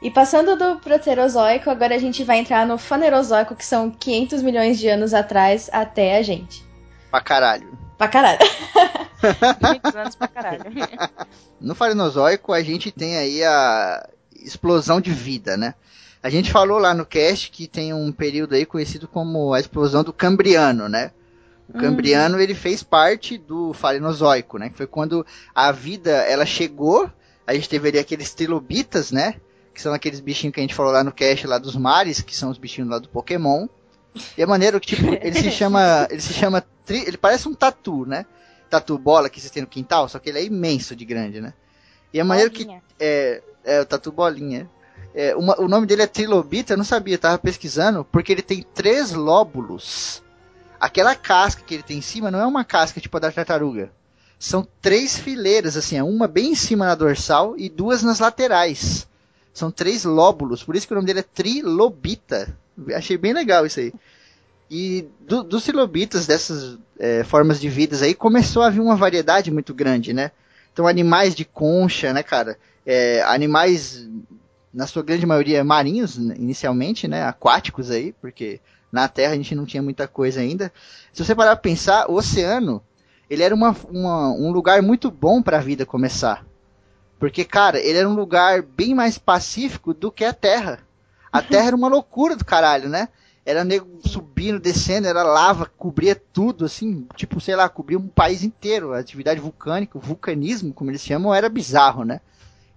E 0.00 0.10
passando 0.10 0.56
do 0.56 0.80
Proterozoico, 0.80 1.68
agora 1.68 1.94
a 1.94 1.98
gente 1.98 2.24
vai 2.24 2.38
entrar 2.38 2.66
no 2.66 2.78
Fanerozoico, 2.78 3.54
que 3.54 3.66
são 3.66 3.90
500 3.90 4.40
milhões 4.40 4.78
de 4.78 4.88
anos 4.88 5.12
atrás 5.12 5.68
até 5.70 6.16
a 6.16 6.22
gente. 6.22 6.64
Pra 7.10 7.20
caralho. 7.20 7.76
Pra 7.98 8.08
caralho. 8.08 8.38
Anos 9.94 10.14
pra 10.16 10.28
caralho. 10.28 10.62
No 11.60 11.74
Farenozoico 11.74 12.52
a 12.52 12.62
gente 12.62 12.92
tem 12.92 13.16
aí 13.16 13.42
a 13.42 14.08
explosão 14.44 15.00
de 15.00 15.10
vida, 15.10 15.56
né? 15.56 15.74
A 16.22 16.30
gente 16.30 16.52
falou 16.52 16.78
lá 16.78 16.94
no 16.94 17.04
cast 17.04 17.50
que 17.50 17.66
tem 17.66 17.92
um 17.92 18.12
período 18.12 18.54
aí 18.54 18.64
conhecido 18.64 19.08
como 19.08 19.52
a 19.52 19.58
explosão 19.58 20.04
do 20.04 20.12
Cambriano, 20.12 20.88
né? 20.88 21.10
O 21.68 21.72
Cambriano 21.78 22.40
ele 22.40 22.54
fez 22.54 22.82
parte 22.84 23.36
do 23.36 23.72
Falenozoico, 23.72 24.56
né? 24.56 24.68
Que 24.70 24.76
foi 24.76 24.86
quando 24.86 25.26
a 25.52 25.72
vida 25.72 26.10
ela 26.12 26.46
chegou, 26.46 27.10
a 27.46 27.52
gente 27.54 27.68
teve 27.68 27.88
ali 27.88 27.98
aqueles 27.98 28.32
trilobitas, 28.32 29.10
né? 29.10 29.34
Que 29.74 29.82
são 29.82 29.92
aqueles 29.92 30.20
bichinhos 30.20 30.54
que 30.54 30.60
a 30.60 30.62
gente 30.62 30.74
falou 30.74 30.92
lá 30.92 31.02
no 31.02 31.10
cast 31.12 31.44
lá 31.46 31.58
dos 31.58 31.74
mares, 31.76 32.20
que 32.20 32.36
são 32.36 32.50
os 32.50 32.58
bichinhos 32.58 32.88
lá 32.90 32.98
do 33.00 33.08
Pokémon. 33.08 33.66
E 34.36 34.42
a 34.42 34.46
maneira 34.46 34.78
que 34.78 34.94
tipo, 34.94 35.12
ele 35.20 35.34
se 35.34 35.50
chama, 35.52 36.06
ele 36.08 36.20
se 36.20 36.32
chama, 36.32 36.64
tri- 36.84 37.04
ele 37.06 37.16
parece 37.16 37.48
um 37.48 37.54
tatu, 37.54 38.06
né? 38.06 38.24
Tatu 38.68 38.98
bola 38.98 39.28
que 39.30 39.40
vocês 39.40 39.50
têm 39.50 39.62
no 39.62 39.68
quintal, 39.68 40.08
só 40.08 40.18
que 40.18 40.28
ele 40.28 40.38
é 40.38 40.44
imenso 40.44 40.94
de 40.94 41.04
grande, 41.04 41.40
né? 41.40 41.54
E 42.12 42.20
a 42.20 42.24
maneira 42.24 42.50
que 42.50 42.64
é, 42.98 43.42
é 43.64 43.80
o 43.80 43.86
tatu 43.86 44.10
bolinha. 44.12 44.68
É, 45.14 45.34
uma- 45.36 45.60
o 45.60 45.68
nome 45.68 45.86
dele 45.86 46.02
é 46.02 46.06
Trilobita, 46.06 46.72
eu 46.74 46.76
não 46.76 46.84
sabia, 46.84 47.14
eu 47.14 47.18
tava 47.18 47.38
pesquisando, 47.38 48.04
porque 48.04 48.32
ele 48.32 48.42
tem 48.42 48.62
três 48.74 49.12
lóbulos. 49.12 50.22
Aquela 50.80 51.14
casca 51.14 51.62
que 51.66 51.74
ele 51.74 51.82
tem 51.82 51.98
em 51.98 52.02
cima 52.02 52.30
não 52.30 52.38
é 52.40 52.46
uma 52.46 52.64
casca 52.64 53.00
tipo 53.00 53.16
a 53.16 53.20
da 53.20 53.32
tartaruga. 53.32 53.90
São 54.38 54.66
três 54.80 55.18
fileiras, 55.18 55.76
assim, 55.76 56.00
uma 56.00 56.28
bem 56.28 56.52
em 56.52 56.54
cima 56.54 56.86
na 56.86 56.94
dorsal 56.94 57.54
e 57.58 57.68
duas 57.68 58.02
nas 58.02 58.20
laterais. 58.20 59.08
São 59.52 59.70
três 59.72 60.04
lóbulos, 60.04 60.62
por 60.62 60.76
isso 60.76 60.86
que 60.86 60.92
o 60.92 60.96
nome 60.96 61.06
dele 61.06 61.20
é 61.20 61.24
Trilobita. 61.24 62.56
Achei 62.94 63.16
bem 63.18 63.32
legal 63.32 63.66
isso 63.66 63.80
aí. 63.80 63.92
E 64.70 65.08
do- 65.20 65.42
dos 65.42 65.64
trilobitas, 65.64 66.26
dessas 66.26 66.78
é, 66.98 67.24
formas 67.24 67.60
de 67.60 67.68
vidas 67.68 68.02
aí, 68.02 68.14
começou 68.14 68.62
a 68.62 68.70
vir 68.70 68.80
uma 68.80 68.96
variedade 68.96 69.50
muito 69.50 69.72
grande, 69.72 70.12
né? 70.12 70.30
Então, 70.72 70.86
animais 70.86 71.34
de 71.34 71.44
concha, 71.44 72.12
né, 72.12 72.22
cara? 72.22 72.58
É, 72.84 73.22
animais, 73.22 74.08
na 74.72 74.86
sua 74.86 75.02
grande 75.02 75.24
maioria, 75.26 75.64
marinhos, 75.64 76.18
né, 76.18 76.34
inicialmente, 76.38 77.08
né? 77.08 77.24
Aquáticos 77.24 77.90
aí, 77.90 78.12
porque 78.20 78.60
na 78.92 79.08
Terra 79.08 79.32
a 79.32 79.36
gente 79.36 79.54
não 79.54 79.64
tinha 79.64 79.82
muita 79.82 80.06
coisa 80.08 80.40
ainda. 80.40 80.72
Se 81.12 81.24
você 81.24 81.34
parar 81.34 81.56
pra 81.56 81.62
pensar, 81.62 82.10
o 82.10 82.14
oceano, 82.14 82.82
ele 83.30 83.42
era 83.42 83.54
uma, 83.54 83.74
uma- 83.90 84.30
um 84.32 84.50
lugar 84.50 84.82
muito 84.82 85.10
bom 85.10 85.40
para 85.42 85.58
a 85.58 85.62
vida 85.62 85.86
começar. 85.86 86.44
Porque, 87.18 87.44
cara, 87.44 87.78
ele 87.80 87.98
era 87.98 88.08
um 88.08 88.14
lugar 88.14 88.62
bem 88.62 88.94
mais 88.94 89.18
pacífico 89.18 89.92
do 89.92 90.10
que 90.10 90.24
a 90.24 90.32
Terra. 90.32 90.80
A 91.32 91.42
Terra 91.42 91.68
era 91.68 91.76
uma 91.76 91.88
loucura 91.88 92.36
do 92.36 92.44
caralho, 92.44 92.88
né? 92.88 93.08
Era 93.48 93.64
nego 93.64 93.98
subindo, 94.06 94.60
descendo, 94.60 95.08
era 95.08 95.22
lava, 95.22 95.64
cobria 95.64 96.14
tudo, 96.14 96.66
assim, 96.66 97.06
tipo, 97.16 97.40
sei 97.40 97.56
lá, 97.56 97.66
cobria 97.66 97.96
um 97.96 98.06
país 98.06 98.42
inteiro. 98.42 98.92
A 98.92 98.98
atividade 98.98 99.40
vulcânica, 99.40 99.96
o 99.96 100.00
vulcanismo, 100.02 100.74
como 100.74 100.90
eles 100.90 101.00
chamam, 101.00 101.34
era 101.34 101.48
bizarro, 101.48 102.04
né? 102.04 102.20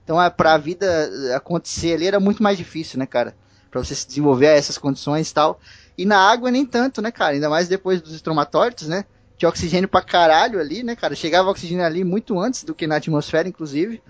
Então, 0.01 0.17
a, 0.17 0.31
pra 0.31 0.57
vida 0.57 0.85
eh, 0.85 1.35
acontecer 1.35 1.95
ali 1.95 2.07
era 2.07 2.21
muito 2.21 2.41
mais 2.41 2.57
difícil, 2.57 2.97
né, 2.97 3.05
cara? 3.05 3.35
Pra 3.69 3.83
você 3.83 3.93
se 3.93 4.07
desenvolver 4.07 4.47
a 4.47 4.51
essas 4.51 4.77
condições 4.77 5.29
e 5.29 5.33
tal. 5.33 5.59
E 5.97 6.05
na 6.05 6.17
água 6.17 6.49
nem 6.49 6.65
tanto, 6.65 7.01
né, 7.01 7.11
cara? 7.11 7.33
Ainda 7.33 7.49
mais 7.49 7.67
depois 7.67 8.01
dos 8.01 8.13
estromatólitos, 8.15 8.87
né? 8.87 9.03
Tinha 9.37 9.49
oxigênio 9.49 9.89
pra 9.89 10.01
caralho 10.01 10.57
ali, 10.57 10.83
né, 10.83 10.95
cara? 10.95 11.15
Chegava 11.15 11.49
oxigênio 11.49 11.83
ali 11.83 12.05
muito 12.05 12.39
antes 12.39 12.63
do 12.63 12.73
que 12.73 12.87
na 12.87 12.95
atmosfera, 12.95 13.45
inclusive. 13.45 14.01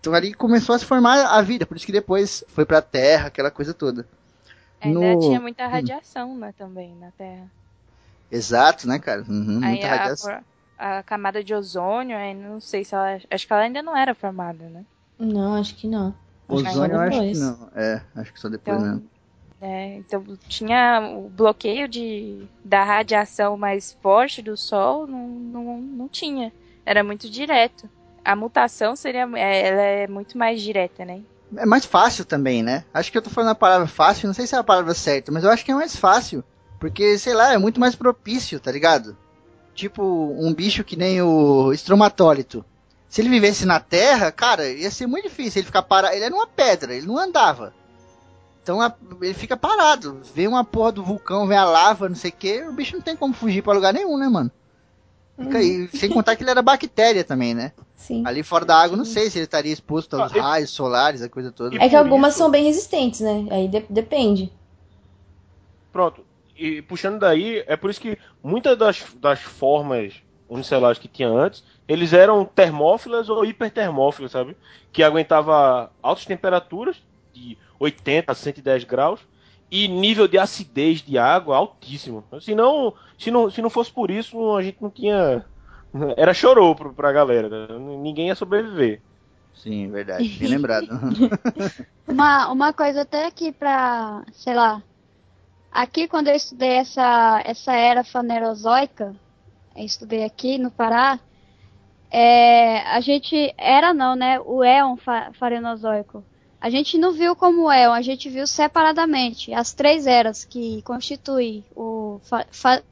Então 0.00 0.14
ali 0.14 0.32
começou 0.32 0.74
a 0.74 0.78
se 0.78 0.86
formar 0.86 1.26
a 1.26 1.42
vida, 1.42 1.66
por 1.66 1.76
isso 1.76 1.84
que 1.84 1.92
depois 1.92 2.42
foi 2.48 2.64
pra 2.64 2.80
terra, 2.80 3.26
aquela 3.26 3.50
coisa 3.50 3.74
toda. 3.74 4.08
Ainda 4.80 5.00
No- 5.00 5.20
tinha 5.20 5.40
muita 5.40 5.66
radiação 5.66 6.36
né, 6.36 6.52
também 6.52 6.94
na 6.96 7.10
Terra. 7.12 7.50
Exato, 8.30 8.86
né, 8.88 8.98
cara? 8.98 9.22
Uhum, 9.22 9.60
muita 9.60 9.86
a, 9.86 9.90
radiação. 9.98 10.44
a 10.78 11.02
camada 11.02 11.42
de 11.42 11.54
ozônio, 11.54 12.16
aí 12.16 12.34
não 12.34 12.60
sei 12.60 12.84
se 12.84 12.94
ela. 12.94 13.18
Acho 13.30 13.46
que 13.46 13.52
ela 13.52 13.62
ainda 13.62 13.82
não 13.82 13.96
era 13.96 14.14
formada, 14.14 14.68
né? 14.68 14.84
Não, 15.18 15.54
acho 15.54 15.74
que 15.76 15.86
não. 15.86 16.14
Acho 16.48 16.54
Ozônio 16.54 16.96
eu 16.96 17.00
acho 17.00 17.18
que 17.18 17.24
depois. 17.24 17.38
não. 17.38 17.68
É, 17.74 18.02
acho 18.14 18.32
que 18.32 18.40
só 18.40 18.48
depois 18.48 18.78
Então, 18.78 18.92
mesmo. 18.92 19.10
É, 19.60 19.96
então 19.96 20.24
tinha 20.48 21.00
o 21.18 21.28
bloqueio 21.30 21.88
de, 21.88 22.46
da 22.64 22.84
radiação 22.84 23.56
mais 23.56 23.92
forte 24.02 24.42
do 24.42 24.56
Sol, 24.56 25.06
não, 25.06 25.28
não, 25.28 25.80
não 25.80 26.08
tinha. 26.08 26.52
Era 26.84 27.02
muito 27.04 27.28
direto. 27.30 27.88
A 28.24 28.36
mutação 28.36 28.96
seria 28.96 29.28
é, 29.36 29.68
ela 29.68 29.82
é 29.82 30.06
muito 30.08 30.36
mais 30.38 30.60
direta, 30.62 31.04
né? 31.04 31.22
É 31.54 31.66
mais 31.66 31.84
fácil 31.84 32.24
também, 32.24 32.62
né? 32.62 32.84
Acho 32.92 33.12
que 33.12 33.18
eu 33.18 33.22
tô 33.22 33.30
falando 33.30 33.50
a 33.50 33.54
palavra 33.54 33.86
fácil, 33.86 34.26
não 34.26 34.34
sei 34.34 34.46
se 34.46 34.54
é 34.54 34.58
a 34.58 34.64
palavra 34.64 34.94
certa, 34.94 35.30
mas 35.30 35.44
eu 35.44 35.50
acho 35.50 35.64
que 35.64 35.70
é 35.70 35.74
mais 35.74 35.94
fácil. 35.94 36.42
Porque, 36.80 37.18
sei 37.18 37.34
lá, 37.34 37.52
é 37.52 37.58
muito 37.58 37.80
mais 37.80 37.94
propício, 37.94 38.58
tá 38.60 38.70
ligado? 38.72 39.16
Tipo, 39.74 40.02
um 40.38 40.52
bicho 40.52 40.84
que 40.84 40.96
nem 40.96 41.22
o 41.22 41.72
estromatólito. 41.72 42.64
Se 43.08 43.20
ele 43.20 43.28
vivesse 43.28 43.64
na 43.64 43.78
Terra, 43.78 44.32
cara, 44.32 44.68
ia 44.68 44.90
ser 44.90 45.06
muito 45.06 45.28
difícil 45.28 45.60
ele 45.60 45.66
ficar 45.66 45.82
parado. 45.82 46.14
Ele 46.14 46.24
era 46.24 46.34
uma 46.34 46.46
pedra, 46.46 46.94
ele 46.94 47.06
não 47.06 47.18
andava. 47.18 47.72
Então 48.62 48.80
ele 49.22 49.34
fica 49.34 49.56
parado. 49.56 50.20
Vem 50.34 50.48
uma 50.48 50.64
porra 50.64 50.92
do 50.92 51.04
vulcão, 51.04 51.46
vem 51.46 51.56
a 51.56 51.64
lava, 51.64 52.08
não 52.08 52.16
sei 52.16 52.30
o 52.30 52.34
que, 52.34 52.62
o 52.62 52.72
bicho 52.72 52.96
não 52.96 53.02
tem 53.02 53.14
como 53.14 53.32
fugir 53.32 53.62
pra 53.62 53.72
lugar 53.72 53.94
nenhum, 53.94 54.18
né, 54.18 54.28
mano? 54.28 54.50
Fica 55.38 55.58
aí. 55.58 55.88
Sem 55.94 56.10
contar 56.10 56.34
que 56.34 56.42
ele 56.42 56.50
era 56.50 56.62
bactéria 56.62 57.22
também, 57.22 57.54
né? 57.54 57.72
Sim. 57.96 58.22
Ali 58.26 58.42
fora 58.42 58.64
da 58.64 58.76
água, 58.76 58.96
não 58.96 59.04
sei 59.06 59.28
se 59.30 59.38
ele 59.38 59.46
estaria 59.46 59.72
exposto 59.72 60.14
aos 60.20 60.32
Ah, 60.32 60.36
e- 60.36 60.40
raios 60.40 60.70
solares, 60.70 61.22
a 61.22 61.28
coisa 61.28 61.50
toda. 61.50 61.74
É 61.82 61.88
que 61.88 61.96
algumas 61.96 62.30
isso- 62.34 62.38
são 62.38 62.50
bem 62.50 62.62
resistentes, 62.64 63.20
né? 63.20 63.46
Aí 63.50 63.66
de- 63.68 63.86
depende. 63.88 64.52
Pronto. 65.92 66.24
E 66.56 66.82
puxando 66.82 67.18
daí, 67.18 67.64
é 67.66 67.76
por 67.76 67.90
isso 67.90 68.00
que 68.00 68.18
muitas 68.42 68.76
das, 68.78 69.04
das 69.20 69.40
formas 69.40 70.14
unicelulares 70.48 70.98
que 70.98 71.08
tinha 71.08 71.28
antes, 71.28 71.64
eles 71.88 72.12
eram 72.12 72.44
termófilas 72.44 73.28
ou 73.28 73.44
hipertermófilas, 73.44 74.30
sabe? 74.32 74.56
Que 74.92 75.02
aguentava 75.02 75.90
altas 76.02 76.24
temperaturas, 76.24 76.96
de 77.32 77.58
80 77.78 78.32
a 78.32 78.34
110 78.34 78.84
graus, 78.84 79.20
e 79.70 79.88
nível 79.88 80.28
de 80.28 80.38
acidez 80.38 81.02
de 81.02 81.18
água 81.18 81.56
altíssimo. 81.56 82.22
Se 82.40 82.54
não, 82.54 82.94
se 83.18 83.30
não, 83.30 83.50
se 83.50 83.60
não 83.60 83.68
fosse 83.68 83.90
por 83.90 84.10
isso, 84.10 84.54
a 84.54 84.62
gente 84.62 84.78
não 84.80 84.88
tinha. 84.90 85.44
Era 86.16 86.34
chorou 86.34 86.74
pro- 86.74 86.94
pra 86.94 87.12
galera. 87.12 87.48
né? 87.68 87.78
Ninguém 87.98 88.28
ia 88.28 88.34
sobreviver. 88.34 89.02
Sim, 89.54 89.90
verdade. 89.90 90.30
Bem 90.38 90.48
lembrado. 90.48 90.86
Uma, 92.08 92.50
uma 92.52 92.72
coisa 92.72 93.02
até 93.02 93.26
aqui 93.26 93.52
pra, 93.52 94.24
sei 94.32 94.54
lá, 94.54 94.82
aqui 95.70 96.08
quando 96.08 96.28
eu 96.28 96.34
estudei 96.36 96.72
essa, 96.78 97.42
essa 97.44 97.72
era 97.74 98.04
fanerozoica, 98.04 99.14
eu 99.76 99.84
estudei 99.84 100.24
aqui 100.24 100.58
no 100.58 100.70
Pará, 100.70 101.20
é, 102.10 102.78
a 102.80 103.00
gente, 103.00 103.54
era 103.58 103.92
não, 103.94 104.16
né, 104.16 104.40
o 104.40 104.62
éon 104.64 104.96
fa, 104.96 105.32
farenozoico, 105.34 106.24
a 106.60 106.70
gente 106.70 106.98
não 106.98 107.12
viu 107.12 107.36
como 107.36 107.70
éon, 107.70 107.92
a 107.92 108.02
gente 108.02 108.28
viu 108.30 108.46
separadamente 108.46 109.52
as 109.52 109.74
três 109.74 110.06
eras 110.06 110.44
que 110.44 110.82
constituem 110.82 111.66
o 111.74 112.20
fa- 112.24 112.46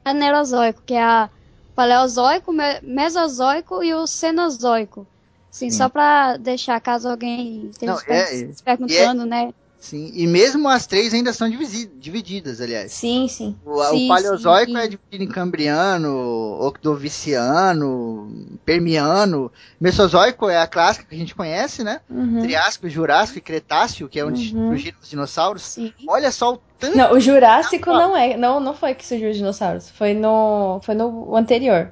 fanerozoico, 0.05 0.83
que 0.85 0.93
é 0.93 1.03
a 1.03 1.29
paleozoico, 1.75 2.51
me- 2.53 2.79
mesozoico 2.81 3.83
e 3.83 3.93
o 3.93 4.07
cenozoico. 4.07 5.05
Sim, 5.51 5.69
Sim. 5.69 5.77
só 5.77 5.89
pra 5.89 6.37
deixar, 6.37 6.79
caso 6.81 7.07
alguém 7.09 7.69
esteja 7.69 7.93
Não, 7.93 7.99
é- 8.13 8.25
se 8.25 8.63
perguntando, 8.63 9.25
né? 9.25 9.53
Sim, 9.85 10.11
e 10.15 10.25
mesmo 10.25 10.67
as 10.67 10.87
três 10.87 11.13
ainda 11.13 11.31
são 11.31 11.47
divididas, 11.47 12.59
aliás. 12.59 12.91
Sim, 12.91 13.27
sim. 13.27 13.55
O, 13.63 13.79
o 13.79 13.83
Sim, 13.83 14.07
paleozoico 14.07 14.71
sim. 14.71 14.77
é 14.79 14.87
dividido 14.87 15.23
em 15.23 15.27
cambriano, 15.27 16.57
octoviciano, 16.59 18.47
permiano. 18.65 19.51
Mesozoico 19.79 20.49
é 20.49 20.57
a 20.59 20.65
clássica 20.65 21.05
que 21.07 21.13
a 21.13 21.17
gente 21.17 21.35
conhece, 21.35 21.83
né? 21.83 22.01
Uhum. 22.09 22.41
Triássico, 22.41 22.89
Jurássico 22.89 23.37
e 23.37 23.41
Cretáceo, 23.41 24.09
que 24.09 24.19
é 24.19 24.25
onde 24.25 24.55
Uhum. 24.55 24.69
surgiram 24.69 24.97
os 24.99 25.07
dinossauros. 25.07 25.61
Sim. 25.61 25.93
Olha 26.07 26.31
só 26.31 26.53
o 26.53 26.59
tanto. 26.79 26.97
Não, 26.97 27.11
o 27.13 27.19
Jurássico 27.19 27.91
não 27.91 28.17
é. 28.17 28.35
Não, 28.35 28.59
não 28.59 28.73
foi 28.73 28.95
que 28.95 29.05
surgiu 29.05 29.29
os 29.29 29.37
dinossauros. 29.37 29.91
Foi 29.91 30.15
no. 30.15 30.79
Foi 30.83 30.95
no 30.95 31.35
anterior. 31.35 31.91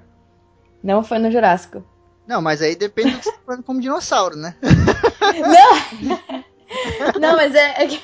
Não 0.84 1.04
foi 1.04 1.20
no 1.20 1.30
Jurássico. 1.32 1.84
Não, 2.28 2.42
mas 2.42 2.60
aí 2.60 2.76
depende 2.76 3.12
do 3.12 3.18
que 3.20 3.26
você 3.26 3.32
tá 3.34 3.38
falando 3.46 3.64
como 3.64 3.80
dinossauro, 3.82 4.36
né? 4.36 4.56
Não, 5.46 6.43
mas 7.38 7.56
é, 7.56 7.84
é 7.84 7.88
que. 7.88 8.00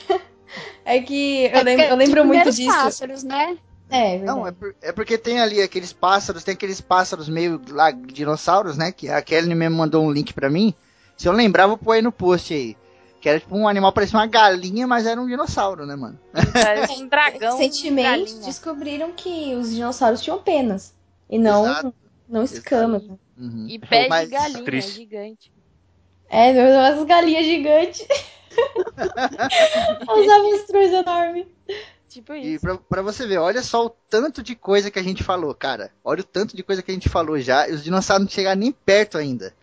É 0.85 1.01
que 1.01 1.43
eu 1.45 1.59
É 1.59 1.63
lembro, 1.63 1.83
eu 1.83 1.89
porque 1.89 1.95
lembro 2.05 2.21
os 2.21 2.27
muito 2.27 2.51
disso. 2.51 2.65
pássaros, 2.71 3.23
né? 3.23 3.57
É, 3.91 4.15
é 4.15 4.19
Não, 4.19 4.39
é, 4.47 4.51
verdade. 4.51 4.55
por- 4.57 4.75
é 4.81 4.91
porque 4.91 5.17
tem 5.17 5.39
ali 5.39 5.61
aqueles 5.61 5.93
pássaros, 5.93 6.43
tem 6.43 6.53
aqueles 6.53 6.81
pássaros 6.81 7.27
meio 7.29 7.61
lá, 7.69 7.91
dinossauros, 7.91 8.77
né? 8.77 8.91
Que 8.91 9.09
a 9.09 9.21
Kelly 9.21 9.53
mesmo 9.53 9.77
mandou 9.77 10.03
um 10.03 10.11
link 10.11 10.33
pra 10.33 10.49
mim. 10.49 10.73
Se 11.17 11.27
eu 11.27 11.31
lembrar, 11.33 11.67
vou 11.67 11.77
pôr 11.77 11.93
aí 11.93 12.01
no 12.01 12.11
post 12.11 12.53
aí. 12.53 12.75
Que 13.21 13.27
era 13.29 13.39
tipo 13.39 13.55
um 13.55 13.67
animal, 13.67 13.91
parecia 13.91 14.17
uma 14.17 14.25
galinha, 14.25 14.87
mas 14.87 15.05
era 15.05 15.19
um 15.19 15.27
dinossauro, 15.27 15.85
né, 15.85 15.95
mano? 15.95 16.17
Parece 16.53 16.93
um 16.93 17.07
dragão. 17.07 17.57
Recentemente 17.57 18.09
galinha. 18.09 18.45
descobriram 18.45 19.11
que 19.11 19.53
os 19.55 19.71
dinossauros 19.75 20.21
tinham 20.21 20.41
penas. 20.41 20.93
E 21.29 21.37
não, 21.37 21.65
Exato. 21.65 21.93
não 22.29 22.43
escamas. 22.43 23.03
Uhum. 23.37 23.67
E 23.69 23.77
pé 23.77 24.07
Mas- 24.07 24.29
de 24.29 24.33
galinha, 24.35 24.63
Triste. 24.63 24.91
gigante. 24.93 25.51
É, 26.29 26.51
umas 26.93 27.03
galinhas 27.05 27.45
gigantes. 27.45 28.07
Os 30.09 30.29
avestruz 30.29 30.93
enormes. 30.93 31.47
Tipo 32.07 32.33
E 32.33 32.55
isso. 32.55 32.61
pra, 32.61 32.77
pra 32.77 33.01
você 33.01 33.27
ver, 33.27 33.37
olha 33.37 33.61
só 33.61 33.85
o 33.85 33.89
tanto 34.09 34.41
de 34.41 34.55
coisa 34.55 34.89
que 34.89 34.97
a 34.97 35.03
gente 35.03 35.23
falou, 35.23 35.53
cara. 35.53 35.91
Olha 36.03 36.21
o 36.21 36.23
tanto 36.23 36.55
de 36.55 36.63
coisa 36.63 36.81
que 36.81 36.89
a 36.89 36.93
gente 36.93 37.07
falou 37.07 37.39
já. 37.39 37.69
E 37.69 37.73
os 37.73 37.83
dinossauros 37.83 38.25
não 38.25 38.31
chegaram 38.31 38.59
nem 38.59 38.71
perto 38.71 39.17
ainda. 39.17 39.53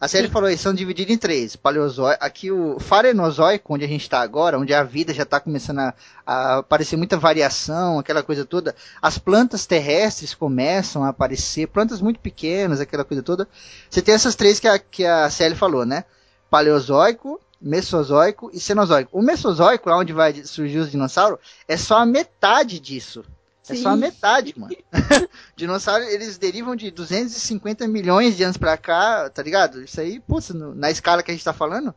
A 0.00 0.06
série 0.06 0.28
falou, 0.28 0.48
eles 0.48 0.60
são 0.60 0.72
divididos 0.72 1.12
em 1.12 1.18
três. 1.18 1.56
Paleozoico, 1.56 2.24
aqui 2.24 2.52
o 2.52 2.78
Farenozoico, 2.78 3.74
onde 3.74 3.84
a 3.84 3.88
gente 3.88 4.02
está 4.02 4.20
agora, 4.20 4.56
onde 4.56 4.72
a 4.72 4.84
vida 4.84 5.12
já 5.12 5.24
está 5.24 5.40
começando 5.40 5.80
a, 5.80 5.94
a, 6.24 6.58
aparecer 6.58 6.96
muita 6.96 7.16
variação, 7.16 7.98
aquela 7.98 8.22
coisa 8.22 8.44
toda. 8.44 8.76
As 9.02 9.18
plantas 9.18 9.66
terrestres 9.66 10.34
começam 10.34 11.02
a 11.02 11.08
aparecer, 11.08 11.66
plantas 11.66 12.00
muito 12.00 12.20
pequenas, 12.20 12.80
aquela 12.80 13.04
coisa 13.04 13.24
toda. 13.24 13.48
Você 13.90 14.00
tem 14.00 14.14
essas 14.14 14.36
três 14.36 14.60
que 14.60 14.68
a, 14.68 14.78
que 14.78 15.04
a 15.04 15.28
Sally 15.30 15.56
falou, 15.56 15.84
né? 15.84 16.04
Paleozoico, 16.48 17.40
Mesozoico 17.60 18.50
e 18.52 18.60
Cenozoico. 18.60 19.18
O 19.18 19.22
Mesozoico, 19.22 19.88
lá 19.88 19.98
onde 19.98 20.12
vai 20.12 20.34
surgir 20.44 20.78
os 20.78 20.90
dinossauros, 20.90 21.38
é 21.66 21.76
só 21.76 21.98
a 21.98 22.06
metade 22.06 22.78
disso. 22.78 23.24
É 23.68 23.74
só 23.74 23.90
a 23.90 23.96
metade, 23.96 24.54
mano. 24.56 24.74
Dinossauros, 25.54 26.08
eles 26.08 26.38
derivam 26.38 26.74
de 26.74 26.90
250 26.90 27.86
milhões 27.86 28.34
de 28.36 28.42
anos 28.42 28.56
pra 28.56 28.76
cá, 28.78 29.28
tá 29.28 29.42
ligado? 29.42 29.82
Isso 29.82 30.00
aí, 30.00 30.20
putz, 30.20 30.50
no- 30.50 30.74
na 30.74 30.90
escala 30.90 31.22
que 31.22 31.30
a 31.30 31.34
gente 31.34 31.44
tá 31.44 31.52
falando, 31.52 31.88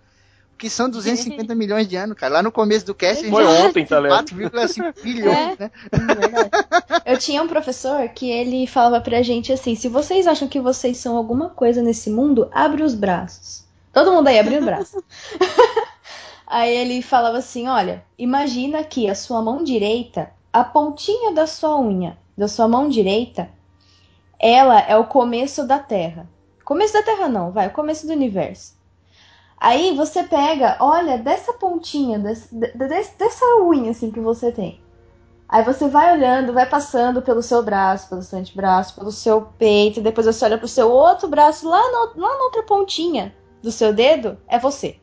o 0.53 0.57
que 0.57 0.69
são 0.69 0.89
250 0.89 1.55
milhões 1.55 1.87
de 1.87 1.95
anos, 1.95 2.17
cara? 2.17 2.33
Lá 2.33 2.43
no 2.43 2.51
começo 2.51 2.85
do 2.85 2.93
cast, 2.93 3.21
a 3.21 3.23
gente 3.23 3.31
Foi 3.31 3.45
ontem, 3.45 3.85
tá 3.85 3.99
ligado? 4.01 4.25
4,5 4.31 4.93
bilhões, 5.01 5.57
né? 5.57 5.71
Eu 7.05 7.17
tinha 7.17 7.41
um 7.41 7.47
professor 7.47 8.07
que 8.09 8.29
ele 8.29 8.67
falava 8.67 8.99
pra 9.01 9.21
gente 9.21 9.53
assim: 9.53 9.75
se 9.75 9.87
vocês 9.87 10.27
acham 10.27 10.47
que 10.49 10.59
vocês 10.59 10.97
são 10.97 11.15
alguma 11.15 11.49
coisa 11.49 11.81
nesse 11.81 12.09
mundo, 12.09 12.49
abre 12.51 12.83
os 12.83 12.93
braços. 12.93 13.63
Todo 13.93 14.11
mundo 14.11 14.27
aí 14.27 14.39
abriu 14.39 14.59
os 14.59 14.65
braços. 14.65 15.03
aí 16.47 16.73
ele 16.73 17.01
falava 17.01 17.37
assim: 17.37 17.67
olha, 17.67 18.03
imagina 18.17 18.83
que 18.83 19.09
a 19.09 19.15
sua 19.15 19.41
mão 19.41 19.63
direita, 19.63 20.31
a 20.51 20.63
pontinha 20.63 21.31
da 21.33 21.45
sua 21.45 21.79
unha, 21.79 22.17
da 22.37 22.47
sua 22.47 22.67
mão 22.67 22.87
direita, 22.87 23.49
ela 24.39 24.79
é 24.79 24.95
o 24.95 25.05
começo 25.05 25.67
da 25.67 25.77
Terra. 25.77 26.27
Começo 26.63 26.93
da 26.93 27.03
Terra 27.03 27.27
não, 27.27 27.51
vai, 27.51 27.67
o 27.67 27.71
começo 27.71 28.07
do 28.07 28.13
universo. 28.13 28.79
Aí 29.57 29.95
você 29.95 30.23
pega, 30.23 30.77
olha, 30.79 31.17
dessa 31.17 31.53
pontinha, 31.53 32.17
desse- 32.17 32.53
de- 32.55 32.71
de- 32.71 32.87
dessa 32.87 33.45
unha 33.61 33.91
assim 33.91 34.09
que 34.09 34.19
você 34.19 34.51
tem. 34.51 34.81
Aí 35.47 35.63
você 35.63 35.87
vai 35.89 36.13
olhando, 36.13 36.53
vai 36.53 36.65
passando 36.65 37.21
pelo 37.21 37.43
seu 37.43 37.61
braço, 37.61 38.07
pelo 38.07 38.21
seu 38.21 38.39
antebraço, 38.39 38.95
pelo 38.95 39.11
seu 39.11 39.41
peito, 39.59 40.01
depois 40.01 40.25
você 40.25 40.45
olha 40.45 40.57
pro 40.57 40.67
seu 40.67 40.89
outro 40.89 41.27
braço, 41.27 41.67
lá, 41.67 41.81
no- 41.91 42.21
lá 42.21 42.37
na 42.37 42.43
outra 42.45 42.63
pontinha 42.63 43.35
do 43.61 43.71
seu 43.71 43.93
dedo, 43.93 44.37
é 44.47 44.59
você. 44.59 44.97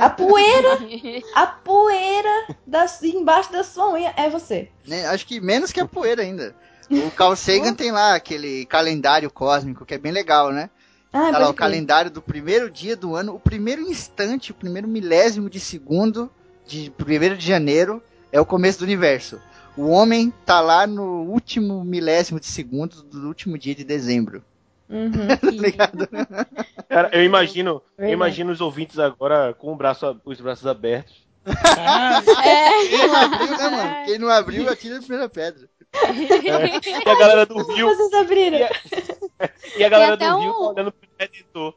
A 0.00 0.08
poeira, 0.08 0.78
a 1.34 1.46
poeira 1.46 2.46
da, 2.66 2.86
embaixo 3.02 3.52
da 3.52 3.62
sua 3.62 3.92
unha 3.92 4.14
é 4.16 4.30
você. 4.30 4.70
Né? 4.86 5.06
Acho 5.06 5.26
que 5.26 5.40
menos 5.40 5.72
que 5.72 5.80
a 5.80 5.86
poeira 5.86 6.22
ainda. 6.22 6.54
O 6.90 7.10
Carl 7.10 7.36
Sagan 7.36 7.74
tem 7.74 7.90
lá 7.90 8.14
aquele 8.14 8.66
calendário 8.66 9.30
cósmico 9.30 9.84
que 9.84 9.94
é 9.94 9.98
bem 9.98 10.12
legal, 10.12 10.50
né? 10.52 10.68
Ah, 11.12 11.30
Tá 11.30 11.38
lá 11.38 11.48
o 11.48 11.54
calendário 11.54 12.10
do 12.10 12.22
primeiro 12.22 12.70
dia 12.70 12.96
do 12.96 13.14
ano, 13.14 13.34
o 13.34 13.40
primeiro 13.40 13.82
instante, 13.82 14.50
o 14.50 14.54
primeiro 14.54 14.88
milésimo 14.88 15.48
de 15.48 15.60
segundo 15.60 16.30
de 16.66 16.92
1 16.98 17.36
de 17.36 17.46
janeiro 17.46 18.02
é 18.30 18.40
o 18.40 18.46
começo 18.46 18.78
do 18.78 18.84
universo. 18.84 19.40
O 19.76 19.88
homem 19.88 20.32
tá 20.44 20.60
lá 20.60 20.86
no 20.86 21.22
último 21.22 21.84
milésimo 21.84 22.40
de 22.40 22.46
segundo 22.46 23.02
do 23.02 23.26
último 23.26 23.58
dia 23.58 23.74
de 23.74 23.84
dezembro. 23.84 24.42
Uhum. 24.92 25.26
Tá 25.40 25.50
ligado? 25.50 26.08
Cara, 26.88 27.10
eu 27.12 27.24
imagino, 27.24 27.82
eu 27.98 28.08
imagino 28.10 28.52
os 28.52 28.60
ouvintes 28.60 28.98
agora 28.98 29.54
com 29.54 29.72
o 29.72 29.76
braço, 29.76 30.20
os 30.24 30.40
braços 30.40 30.66
abertos. 30.66 31.26
Quem 32.90 33.06
não 33.08 33.16
abriu, 33.16 33.56
né, 33.56 33.68
mano? 33.70 34.04
Quem 34.06 34.18
não 34.18 34.28
abriu, 34.28 34.68
atira 34.68 34.96
a 34.98 35.00
primeira 35.00 35.28
pedra. 35.28 35.68
É. 35.94 37.00
E 37.04 37.08
a 37.08 37.18
galera 37.18 37.44
do 37.46 37.62
Rio, 37.72 37.86
vocês 37.88 38.12
abriram? 38.14 38.58
E 38.58 38.62
a- 38.62 38.70
e 39.78 39.84
a 39.84 39.88
galera 39.88 40.16
do 40.16 40.24
até 40.24 40.40
Rio 40.40 40.50
um- 40.50 40.52
tá 40.52 40.68
olhando 40.80 40.92
pro 40.92 41.08
editor. 41.18 41.74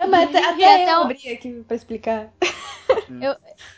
Não, 0.00 0.08
mas 0.08 0.28
até, 0.28 0.38
até 0.44 0.74
até 0.82 0.92
eu 0.92 0.98
um- 0.98 1.02
abri 1.02 1.28
aqui 1.32 1.64
pra 1.66 1.76
explicar. 1.76 2.32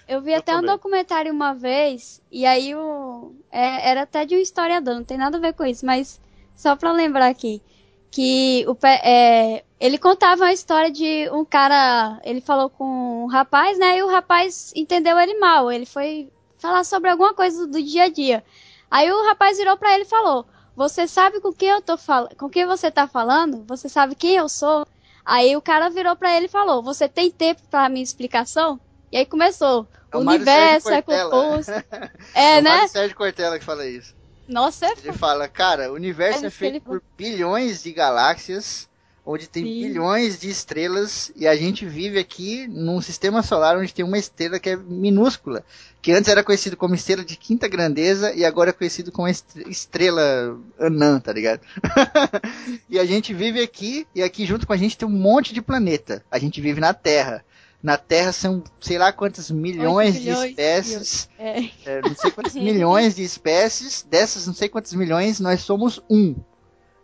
Eu 0.08 0.20
vi 0.20 0.32
Eu 0.32 0.38
até 0.38 0.52
um 0.52 0.56
também. 0.56 0.70
documentário 0.74 1.32
uma 1.32 1.54
vez, 1.54 2.20
e 2.30 2.44
aí 2.44 2.74
o. 2.74 3.34
é, 3.52 3.90
era 3.90 4.02
até 4.02 4.24
de 4.24 4.34
um 4.34 4.38
historiador, 4.40 4.94
não 4.96 5.04
tem 5.04 5.16
nada 5.16 5.36
a 5.38 5.40
ver 5.40 5.52
com 5.54 5.64
isso, 5.64 5.86
mas 5.86 6.20
só 6.56 6.74
pra 6.74 6.90
lembrar 6.92 7.28
aqui. 7.28 7.62
Que 8.10 8.64
o, 8.66 8.76
é, 8.86 9.62
ele 9.78 9.98
contava 9.98 10.46
a 10.46 10.52
história 10.52 10.90
de 10.90 11.28
um 11.30 11.44
cara. 11.44 12.18
Ele 12.24 12.40
falou 12.40 12.70
com 12.70 13.24
um 13.24 13.26
rapaz, 13.26 13.78
né? 13.78 13.98
E 13.98 14.02
o 14.02 14.08
rapaz 14.08 14.72
entendeu 14.74 15.18
ele 15.18 15.38
mal. 15.38 15.70
Ele 15.70 15.86
foi 15.86 16.30
falar 16.58 16.84
sobre 16.84 17.10
alguma 17.10 17.34
coisa 17.34 17.66
do 17.66 17.82
dia 17.82 18.04
a 18.04 18.08
dia. 18.08 18.42
Aí 18.90 19.10
o 19.10 19.26
rapaz 19.26 19.58
virou 19.58 19.76
pra 19.76 19.94
ele 19.94 20.04
e 20.04 20.08
falou: 20.08 20.46
Você 20.74 21.06
sabe 21.06 21.40
com 21.40 21.52
quem 21.52 21.68
eu 21.68 21.82
tô 21.82 21.96
falando? 21.96 22.34
Com 22.36 22.48
quem 22.48 22.66
você 22.66 22.90
tá 22.90 23.06
falando? 23.06 23.64
Você 23.66 23.88
sabe 23.88 24.14
quem 24.14 24.36
eu 24.36 24.48
sou? 24.48 24.86
Aí 25.24 25.56
o 25.56 25.62
cara 25.62 25.90
virou 25.90 26.16
pra 26.16 26.34
ele 26.36 26.46
e 26.46 26.50
falou: 26.50 26.82
Você 26.82 27.08
tem 27.08 27.30
tempo 27.30 27.62
pra 27.70 27.88
minha 27.88 28.04
explicação? 28.04 28.80
E 29.12 29.16
aí 29.16 29.26
começou. 29.26 29.86
É 30.12 30.16
o 30.16 30.20
universo 30.20 30.90
é 30.90 31.02
composto. 31.02 31.72
É 32.34 32.56
É, 32.56 32.58
o 32.58 32.62
né? 32.62 32.70
Mário 32.70 32.88
Sérgio 32.88 33.16
Cortella 33.16 33.58
que 33.58 33.64
fala 33.64 33.86
isso. 33.86 34.14
Nossa, 34.48 34.86
é 34.86 34.92
Ele 35.02 35.12
fala, 35.12 35.48
cara, 35.48 35.90
o 35.90 35.94
universo 35.94 36.44
É 36.44 36.48
é 36.48 36.50
que 36.50 36.64
ele 36.64 36.72
feito 36.80 36.82
por 36.84 37.02
bilhões 37.16 37.82
de 37.82 37.92
galáxias, 37.92 38.88
onde 39.24 39.48
tem 39.48 39.64
Sim. 39.64 39.82
bilhões 39.88 40.38
de 40.38 40.48
estrelas, 40.48 41.32
e 41.34 41.48
a 41.48 41.56
gente 41.56 41.84
vive 41.84 42.16
aqui 42.18 42.66
num 42.68 43.00
sistema 43.00 43.42
solar 43.42 43.76
onde 43.76 43.92
tem 43.92 44.04
uma 44.04 44.18
estrela 44.18 44.60
que 44.60 44.70
é 44.70 44.76
minúscula, 44.76 45.64
que 46.00 46.12
antes 46.12 46.28
era 46.30 46.44
conhecido 46.44 46.76
como 46.76 46.94
estrela 46.94 47.24
de 47.24 47.36
quinta 47.36 47.66
grandeza 47.66 48.32
e 48.32 48.44
agora 48.44 48.70
é 48.70 48.72
conhecido 48.72 49.10
como 49.10 49.26
est- 49.26 49.56
estrela 49.66 50.56
anã, 50.78 51.18
tá 51.18 51.32
ligado? 51.32 51.60
e 52.88 52.98
a 53.00 53.04
gente 53.04 53.34
vive 53.34 53.60
aqui, 53.60 54.06
e 54.14 54.22
aqui 54.22 54.46
junto 54.46 54.64
com 54.66 54.72
a 54.72 54.76
gente 54.76 54.96
tem 54.96 55.08
um 55.08 55.10
monte 55.10 55.52
de 55.52 55.60
planeta. 55.60 56.24
A 56.30 56.38
gente 56.38 56.60
vive 56.60 56.80
na 56.80 56.94
Terra. 56.94 57.44
Na 57.82 57.96
Terra 57.96 58.32
são 58.32 58.62
sei 58.80 58.98
lá 58.98 59.12
quantas 59.12 59.50
milhões 59.50 60.20
de 60.20 60.30
espécies. 60.30 61.28
é. 61.38 61.64
É, 61.84 62.00
não 62.02 62.14
sei 62.14 62.30
quantos 62.30 62.54
milhões 62.56 63.14
de 63.16 63.22
espécies, 63.22 64.06
dessas 64.08 64.46
não 64.46 64.54
sei 64.54 64.68
quantos 64.68 64.92
milhões, 64.94 65.38
nós 65.40 65.60
somos 65.60 66.02
um. 66.10 66.34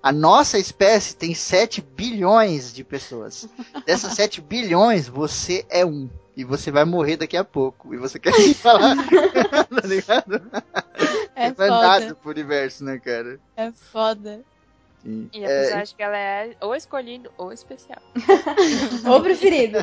A 0.02 0.10
nossa 0.10 0.58
espécie 0.58 1.14
tem 1.14 1.32
7 1.32 1.80
bilhões 1.80 2.72
de 2.72 2.82
pessoas. 2.82 3.48
Dessas 3.86 4.14
7 4.14 4.40
bilhões, 4.40 5.06
você 5.06 5.64
é 5.70 5.86
um. 5.86 6.10
E 6.36 6.42
você 6.42 6.72
vai 6.72 6.84
morrer 6.84 7.16
daqui 7.18 7.36
a 7.36 7.44
pouco. 7.44 7.94
E 7.94 7.98
você 7.98 8.18
quer 8.18 8.32
falar? 8.54 8.96
tá 8.96 9.86
ligado? 9.86 10.42
É 11.36 11.46
é 11.46 11.52
foda. 11.54 12.14
pro 12.16 12.30
universo, 12.30 12.82
né, 12.82 12.98
cara? 12.98 13.38
É 13.56 13.70
foda. 13.70 14.42
E 15.04 15.44
a 15.44 15.48
É, 15.48 15.62
pessoa 15.62 15.80
acha 15.82 15.94
que 15.96 16.02
ela 16.02 16.16
é 16.16 16.54
ou 16.60 16.74
escolhido 16.76 17.30
ou 17.36 17.52
especial. 17.52 17.98
Ou 19.04 19.20
preferido. 19.20 19.78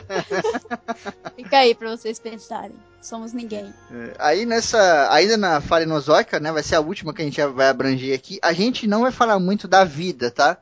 Fica 1.35 1.57
aí 1.57 1.75
pra 1.75 1.89
vocês 1.95 2.19
pensarem. 2.19 2.71
Somos 3.01 3.33
ninguém. 3.33 3.73
É, 3.91 4.13
Aí 4.19 4.45
nessa, 4.45 5.11
ainda 5.11 5.37
na 5.37 5.61
Farenozoica, 5.61 6.39
né, 6.39 6.51
vai 6.51 6.63
ser 6.63 6.75
a 6.75 6.81
última 6.81 7.13
que 7.13 7.21
a 7.21 7.25
gente 7.25 7.41
vai 7.47 7.67
abranger 7.67 8.15
aqui. 8.15 8.39
A 8.41 8.53
gente 8.53 8.87
não 8.87 9.01
vai 9.01 9.11
falar 9.11 9.39
muito 9.39 9.67
da 9.67 9.83
vida, 9.83 10.31
tá? 10.31 10.57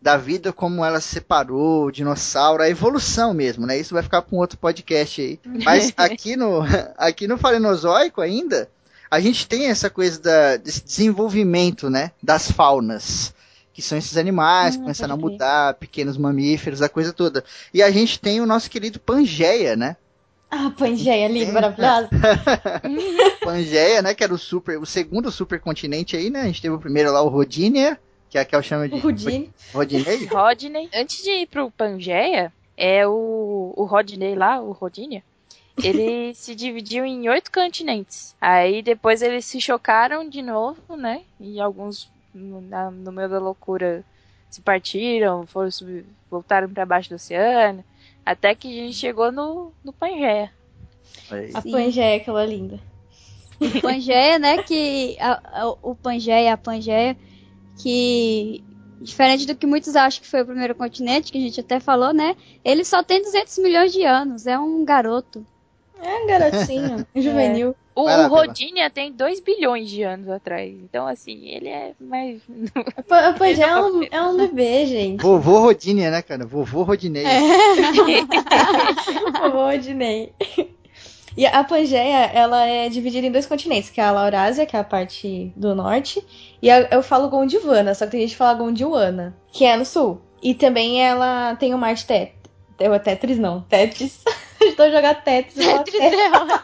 Da 0.00 0.16
vida 0.16 0.52
como 0.52 0.84
ela 0.84 1.00
se 1.00 1.08
separou, 1.08 1.86
o 1.86 1.90
dinossauro, 1.92 2.62
a 2.62 2.68
evolução 2.68 3.32
mesmo, 3.34 3.66
né? 3.66 3.78
Isso 3.78 3.94
vai 3.94 4.02
ficar 4.02 4.22
para 4.22 4.36
um 4.36 4.38
outro 4.38 4.58
podcast 4.58 5.20
aí. 5.20 5.40
Mas 5.64 5.92
aqui 5.96 6.36
no, 6.36 6.60
aqui 6.96 7.26
no 7.26 7.38
Farenozoico 7.38 8.20
ainda, 8.20 8.68
a 9.10 9.18
gente 9.20 9.48
tem 9.48 9.66
essa 9.66 9.88
coisa 9.88 10.20
da, 10.20 10.56
desse 10.56 10.84
desenvolvimento, 10.84 11.88
né, 11.88 12.10
das 12.22 12.50
faunas. 12.50 13.34
Que 13.76 13.82
são 13.82 13.98
esses 13.98 14.16
animais 14.16 14.74
que 14.74 14.80
Hum, 14.80 14.84
começaram 14.84 15.14
a 15.14 15.18
pode 15.18 15.26
crer. 15.26 15.32
mudar, 15.34 15.74
pequenos 15.74 16.16
mamíferos, 16.16 16.80
a 16.80 16.88
coisa 16.88 17.12
toda. 17.12 17.44
E 17.74 17.82
a 17.82 17.90
gente 17.90 18.18
tem 18.18 18.40
o 18.40 18.46
nosso 18.46 18.70
querido 18.70 18.98
Pangeia, 18.98 19.76
né? 19.76 19.98
Ah, 20.50 20.72
Pangeia, 20.78 21.28
lindo, 21.28 21.52
maravilhosa. 21.52 22.08
Pangeia, 23.44 24.00
né? 24.00 24.14
Que 24.14 24.24
era 24.24 24.32
o 24.32 24.38
super, 24.38 24.78
o 24.78 24.86
segundo 24.86 25.30
supercontinente 25.30 26.16
aí, 26.16 26.30
né? 26.30 26.40
A 26.40 26.46
gente 26.46 26.62
teve 26.62 26.74
o 26.74 26.78
primeiro 26.80 27.12
lá, 27.12 27.20
o 27.20 27.28
Rodinia, 27.28 28.00
que 28.30 28.38
é 28.38 28.44
que 28.46 28.62
chama 28.62 28.88
de 28.88 28.94
O 28.94 28.98
Rudine. 28.98 29.52
Rodinei. 29.74 30.24
Rodney. 30.32 30.88
Antes 30.94 31.22
de 31.22 31.30
ir 31.30 31.46
pro 31.46 31.70
Pangeia, 31.70 32.50
é 32.78 33.06
o, 33.06 33.74
o 33.76 33.84
Rodney 33.84 34.34
lá, 34.34 34.58
o 34.58 34.72
Rodinia. 34.72 35.22
Ele 35.82 36.32
se 36.34 36.54
dividiu 36.54 37.04
em 37.04 37.28
oito 37.28 37.52
continentes. 37.52 38.34
Aí 38.40 38.82
depois 38.82 39.20
eles 39.20 39.44
se 39.44 39.60
chocaram 39.60 40.26
de 40.26 40.40
novo, 40.40 40.96
né? 40.96 41.20
E 41.38 41.60
alguns, 41.60 42.08
no, 42.36 42.60
na- 42.60 42.90
no 42.90 43.10
meio 43.12 43.28
da 43.28 43.38
loucura, 43.38 44.04
se 44.50 44.60
partiram, 44.60 45.46
foram 45.46 45.70
subir- 45.70 46.06
voltaram 46.30 46.68
para 46.68 46.86
baixo 46.86 47.08
do 47.08 47.16
oceano. 47.16 47.84
Até 48.24 48.54
que 48.54 48.68
a 48.68 48.84
gente 48.84 48.96
chegou 48.96 49.30
no, 49.32 49.72
no 49.84 49.92
Pangeia. 49.92 50.50
Aí. 51.30 51.50
A. 51.54 51.62
Pangeia, 51.62 52.16
aquela 52.16 52.44
linda. 52.44 52.78
O 53.60 53.80
Pangeia, 53.80 54.38
né? 54.38 54.62
Que 54.62 55.16
a- 55.18 55.40
a- 55.62 55.68
o 55.82 55.94
Pangeia, 55.94 56.52
a 56.52 56.56
Pangeia, 56.56 57.16
que 57.82 58.62
diferente 59.00 59.46
do 59.46 59.54
que 59.54 59.66
muitos 59.66 59.94
acham 59.94 60.22
que 60.22 60.28
foi 60.28 60.42
o 60.42 60.46
primeiro 60.46 60.74
continente, 60.74 61.30
que 61.30 61.38
a 61.38 61.40
gente 61.40 61.60
até 61.60 61.78
falou, 61.78 62.12
né? 62.12 62.34
Ele 62.64 62.84
só 62.84 63.02
tem 63.02 63.22
200 63.22 63.58
milhões 63.58 63.92
de 63.92 64.02
anos, 64.04 64.46
é 64.46 64.58
um 64.58 64.84
garoto. 64.84 65.46
É 66.02 66.14
um 66.22 66.26
garotinho, 66.26 67.06
juvenil. 67.14 67.74
O, 67.96 68.04
lá, 68.04 68.26
o. 68.26 68.28
Rodinia 68.28 68.90
tem 68.90 69.10
2 69.10 69.40
bilhões 69.40 69.88
de 69.88 70.02
anos 70.02 70.28
atrás. 70.28 70.70
Então, 70.70 71.06
assim, 71.06 71.48
ele 71.48 71.68
é 71.68 71.92
mais. 71.98 72.42
A 73.10 73.32
Pangeia 73.32 73.64
é 73.66 73.80
um, 73.80 74.02
é 74.10 74.22
um 74.22 74.36
bebê, 74.36 74.84
gente. 74.86 75.22
Vovô 75.22 75.60
Rodinha, 75.60 76.10
né, 76.10 76.20
cara? 76.20 76.44
Vovô 76.46 76.82
Rodinei. 76.82 77.24
Vovô 79.40 79.68
Odinei. 79.68 80.32
E 81.36 81.44
a 81.46 81.62
Pangeia, 81.64 82.30
ela 82.32 82.64
é 82.66 82.88
dividida 82.88 83.26
em 83.26 83.30
dois 83.32 83.44
continentes, 83.46 83.90
que 83.90 84.00
é 84.00 84.04
a 84.04 84.10
Laurásia, 84.10 84.64
que 84.64 84.74
é 84.74 84.78
a 84.80 84.84
parte 84.84 85.52
do 85.54 85.74
norte, 85.74 86.24
e 86.62 86.70
a- 86.70 86.88
eu 86.90 87.02
falo 87.02 87.28
Gondwana, 87.28 87.94
só 87.94 88.06
que 88.06 88.12
tem 88.12 88.20
gente 88.22 88.30
que 88.30 88.36
fala 88.36 88.54
Gondwana, 88.58 89.36
que 89.52 89.64
é 89.66 89.76
no 89.76 89.84
sul. 89.84 90.18
E 90.42 90.54
também 90.54 91.02
ela 91.04 91.54
tem 91.56 91.74
o 91.74 91.78
mar 91.78 91.94
de 91.94 92.06
Tet... 92.06 92.32
Eu, 92.78 92.98
Tetris 93.00 93.38
não, 93.38 93.62
Tetris. 93.62 94.22
Estou 94.60 94.90
jogando 94.90 95.16
Tetris. 95.22 95.66
Tetris 95.66 95.98
Tetris. 95.98 96.20
é 96.20 96.30
ótimo. 96.30 96.60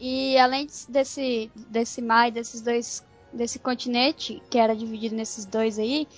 E 0.00 0.38
além 0.38 0.66
desse, 0.88 1.50
desse 1.54 2.00
mar 2.00 2.30
desses 2.30 2.62
dois, 2.62 3.04
desse 3.32 3.58
continente, 3.58 4.42
que 4.48 4.58
era 4.58 4.74
dividido 4.74 5.14
nesses 5.14 5.44
dois 5.44 5.78
aí, 5.78 6.08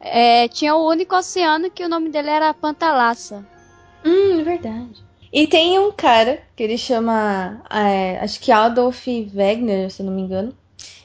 é, 0.00 0.46
tinha 0.48 0.76
o 0.76 0.88
único 0.88 1.16
oceano 1.16 1.70
que 1.70 1.84
o 1.84 1.88
nome 1.88 2.08
dele 2.08 2.30
era 2.30 2.54
Pantalassa. 2.54 3.44
Hum, 4.04 4.40
é 4.40 4.42
verdade. 4.44 5.02
E 5.32 5.46
tem 5.46 5.78
um 5.78 5.90
cara 5.90 6.42
que 6.54 6.62
ele 6.62 6.78
chama, 6.78 7.62
é, 7.70 8.18
acho 8.18 8.38
que 8.38 8.52
Adolf 8.52 9.06
Wegener, 9.06 9.90
se 9.90 10.02
não 10.02 10.12
me 10.12 10.22
engano, 10.22 10.54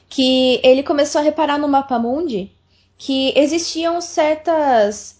que 0.08 0.60
ele 0.62 0.82
começou 0.82 1.20
a 1.20 1.24
reparar 1.24 1.58
no 1.58 1.68
mapa 1.68 1.98
mundi 1.98 2.52
que 2.98 3.32
existiam 3.36 4.00
certas 4.00 5.18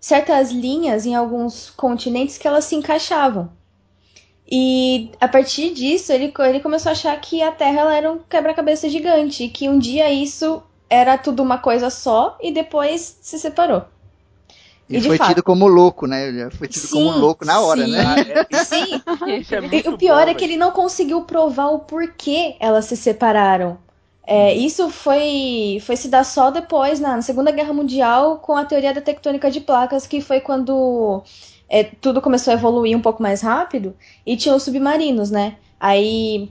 certas 0.00 0.50
linhas 0.50 1.04
em 1.04 1.14
alguns 1.14 1.70
continentes 1.70 2.38
que 2.38 2.48
elas 2.48 2.64
se 2.64 2.74
encaixavam. 2.74 3.52
E 4.50 5.10
a 5.20 5.28
partir 5.28 5.72
disso, 5.74 6.12
ele, 6.12 6.32
ele 6.40 6.60
começou 6.60 6.90
a 6.90 6.92
achar 6.92 7.20
que 7.20 7.42
a 7.42 7.52
Terra 7.52 7.80
ela 7.80 7.94
era 7.96 8.12
um 8.12 8.18
quebra-cabeça 8.18 8.88
gigante, 8.88 9.44
e 9.44 9.48
que 9.50 9.68
um 9.68 9.78
dia 9.78 10.10
isso 10.12 10.62
era 10.90 11.16
tudo 11.18 11.42
uma 11.42 11.58
coisa 11.58 11.88
só 11.90 12.36
e 12.40 12.52
depois 12.52 13.18
se 13.22 13.38
separou. 13.38 13.84
E, 14.88 15.00
E 15.00 15.00
foi 15.00 15.18
fato. 15.18 15.18
tido 15.18 15.42
como 15.42 15.68
louco, 15.68 16.06
né? 16.06 16.50
Foi 16.50 16.68
tido 16.68 16.88
como 16.88 17.10
Sim, 17.10 17.22
louco 17.22 17.44
na 17.44 17.60
hora, 17.60 17.86
sim. 17.86 17.86
né? 17.86 18.00
Sim, 18.50 19.02
Isso 19.36 19.54
é 19.54 19.60
E 19.72 19.78
muito 19.78 19.90
o 19.90 19.98
pior 19.98 20.26
bom, 20.26 20.28
é 20.28 20.34
que 20.34 20.44
ele 20.44 20.56
não 20.56 20.72
conseguiu 20.72 21.22
provar 21.24 21.68
o 21.70 21.80
porquê 21.80 22.56
elas 22.60 22.86
se 22.86 22.96
separaram. 22.96 23.78
É, 24.26 24.54
Uhum. 24.54 24.54
isso 24.54 24.90
foi, 24.90 25.78
foi 25.82 25.96
se 25.96 26.08
dar 26.08 26.24
só 26.24 26.50
depois, 26.50 27.00
na, 27.00 27.16
na 27.16 27.22
Segunda 27.22 27.50
Guerra 27.52 27.72
Mundial, 27.72 28.38
com 28.38 28.56
a 28.56 28.64
teoria 28.64 28.94
da 28.94 29.00
tectônica 29.00 29.50
de 29.50 29.60
placas, 29.60 30.06
que 30.06 30.20
foi 30.20 30.40
quando 30.40 31.22
é, 31.70 31.84
tudo 31.84 32.22
começou 32.22 32.52
a 32.52 32.56
evoluir 32.56 32.96
um 32.98 33.02
pouco 33.02 33.22
mais 33.22 33.42
rápido 33.42 33.96
e 34.26 34.36
tinha 34.36 34.54
os 34.56 34.64
submarinos, 34.64 35.30
né? 35.30 35.58
Aí 35.80 36.50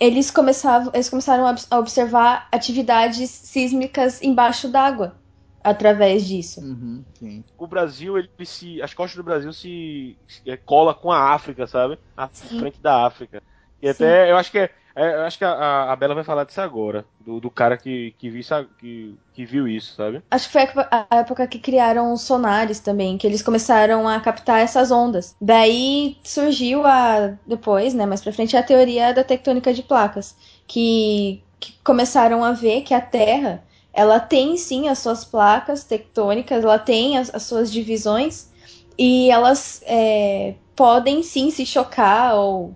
eles, 0.00 0.30
começavam, 0.30 0.90
eles 0.94 1.08
começaram 1.08 1.46
a 1.46 1.50
obs- 1.50 1.66
a 1.70 1.78
observar 1.78 2.48
atividades 2.52 3.30
sísmicas 3.30 4.22
embaixo 4.22 4.68
d'água 4.68 5.16
através 5.62 6.26
disso. 6.26 6.62
Uhum, 6.62 7.04
sim. 7.14 7.44
O 7.56 7.66
Brasil, 7.66 8.16
ele 8.18 8.30
se. 8.44 8.80
As 8.82 8.94
costas 8.94 9.16
do 9.16 9.24
Brasil 9.24 9.52
se, 9.52 10.18
se- 10.26 10.50
é, 10.50 10.56
cola 10.56 10.94
com 10.94 11.10
a 11.12 11.32
África, 11.34 11.66
sabe? 11.66 11.98
A 12.16 12.28
Sim. 12.32 12.68
frente 12.68 12.80
da 12.80 13.04
África. 13.06 13.42
E 13.82 13.88
Sim. 13.88 13.88
até 13.88 14.30
eu 14.30 14.36
acho 14.36 14.50
que 14.50 14.58
é. 14.60 14.74
É, 14.98 15.14
eu 15.16 15.22
acho 15.24 15.38
que 15.38 15.44
a, 15.44 15.92
a 15.92 15.96
Bela 15.96 16.14
vai 16.14 16.24
falar 16.24 16.44
disso 16.44 16.60
agora. 16.60 17.04
Do, 17.20 17.40
do 17.40 17.50
cara 17.50 17.76
que, 17.78 18.12
que, 18.18 18.28
isso- 18.28 18.68
que, 18.78 19.18
que 19.32 19.44
viu 19.44 19.66
isso, 19.68 19.94
sabe? 19.94 20.22
Acho 20.30 20.46
que 20.46 20.52
foi 20.52 20.60
a 20.62 20.64
época- 20.64 20.88
a 21.10 21.16
época 21.16 21.46
que 21.46 21.58
criaram 21.58 22.12
os 22.12 22.22
sonares 22.22 22.80
também, 22.80 23.16
que 23.18 23.26
eles 23.26 23.42
começaram 23.42 24.06
a 24.06 24.20
captar 24.20 24.60
essas 24.60 24.90
ondas. 24.90 25.34
Daí 25.40 26.18
surgiu 26.22 26.86
a 26.86 27.28
depois, 27.46 27.94
né, 27.94 28.04
mais 28.06 28.22
pra 28.22 28.32
frente 28.32 28.56
a 28.56 28.62
teoria 28.62 29.12
da 29.14 29.24
tectônica 29.24 29.72
de 29.72 29.82
placas, 29.82 30.36
que, 30.66 31.42
que 31.58 31.72
começaram 31.82 32.44
a 32.44 32.52
ver 32.52 32.82
que 32.82 32.92
a 32.94 33.00
Terra, 33.00 33.64
ela 33.92 34.20
tem 34.20 34.56
sim 34.58 34.88
as 34.88 34.98
suas 34.98 35.24
placas 35.24 35.84
tectônicas, 35.84 36.62
ela 36.62 36.78
tem 36.78 37.16
as, 37.18 37.34
as 37.34 37.42
suas 37.44 37.72
divisões 37.72 38.50
e 38.98 39.30
elas 39.30 39.80
é, 39.86 40.56
podem 40.76 41.22
sim 41.22 41.50
se 41.50 41.64
chocar 41.64 42.34
ou 42.36 42.74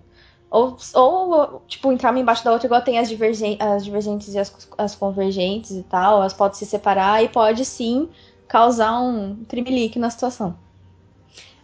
ou, 0.52 0.76
ou, 0.94 1.62
tipo, 1.66 1.90
entrar 1.90 2.10
uma 2.10 2.20
embaixo 2.20 2.44
da 2.44 2.52
outra, 2.52 2.66
igual 2.66 2.82
tem 2.82 2.98
as, 2.98 3.08
divergen 3.08 3.56
as 3.58 3.82
divergentes 3.82 4.34
e 4.34 4.38
as, 4.38 4.68
as 4.76 4.94
convergentes 4.94 5.70
e 5.70 5.82
tal, 5.82 6.18
elas 6.18 6.34
podem 6.34 6.58
se 6.58 6.66
separar 6.66 7.24
e 7.24 7.28
pode 7.28 7.64
sim 7.64 8.10
causar 8.46 9.00
um 9.00 9.44
trimelique 9.44 9.98
na 9.98 10.10
situação. 10.10 10.54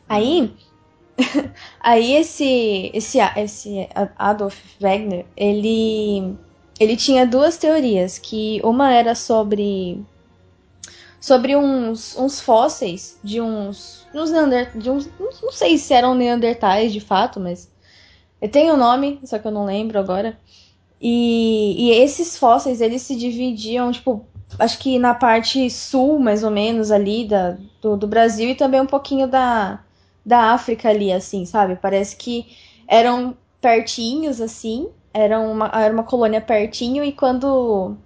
Aí, 0.08 0.54
aí 1.78 2.14
esse, 2.14 2.90
esse, 2.94 3.18
esse 3.36 3.86
Adolf 4.16 4.58
Wegener, 4.82 5.26
ele, 5.36 6.34
ele 6.80 6.96
tinha 6.96 7.26
duas 7.26 7.58
teorias, 7.58 8.18
que 8.18 8.58
uma 8.64 8.90
era 8.90 9.14
sobre 9.14 10.02
sobre 11.20 11.56
uns, 11.56 12.16
uns 12.16 12.40
fósseis 12.40 13.18
de 13.22 13.38
uns, 13.38 14.06
uns 14.14 14.30
de 14.76 14.88
uns, 14.88 15.10
não 15.42 15.52
sei 15.52 15.76
se 15.76 15.92
eram 15.92 16.14
neandertais 16.14 16.92
de 16.92 17.00
fato, 17.00 17.38
mas 17.38 17.68
tem 18.46 18.70
o 18.70 18.74
um 18.74 18.76
nome, 18.76 19.18
só 19.24 19.38
que 19.38 19.46
eu 19.46 19.52
não 19.52 19.64
lembro 19.64 19.98
agora. 19.98 20.38
E, 21.00 21.88
e 21.88 21.90
esses 21.90 22.36
fósseis, 22.36 22.80
eles 22.80 23.02
se 23.02 23.16
dividiam, 23.16 23.90
tipo, 23.90 24.24
acho 24.58 24.78
que 24.78 24.98
na 24.98 25.14
parte 25.14 25.68
sul, 25.70 26.18
mais 26.18 26.44
ou 26.44 26.50
menos, 26.50 26.90
ali 26.90 27.26
da, 27.26 27.56
do, 27.80 27.96
do 27.96 28.06
Brasil, 28.06 28.50
e 28.50 28.54
também 28.54 28.80
um 28.80 28.86
pouquinho 28.86 29.26
da, 29.26 29.80
da 30.24 30.52
África 30.52 30.88
ali, 30.88 31.12
assim, 31.12 31.44
sabe? 31.44 31.76
Parece 31.76 32.16
que 32.16 32.46
eram 32.86 33.36
pertinhos, 33.60 34.40
assim, 34.40 34.88
eram 35.12 35.50
uma, 35.52 35.70
era 35.74 35.92
uma 35.92 36.04
colônia 36.04 36.40
pertinho, 36.40 37.04
e 37.04 37.12
quando, 37.12 37.96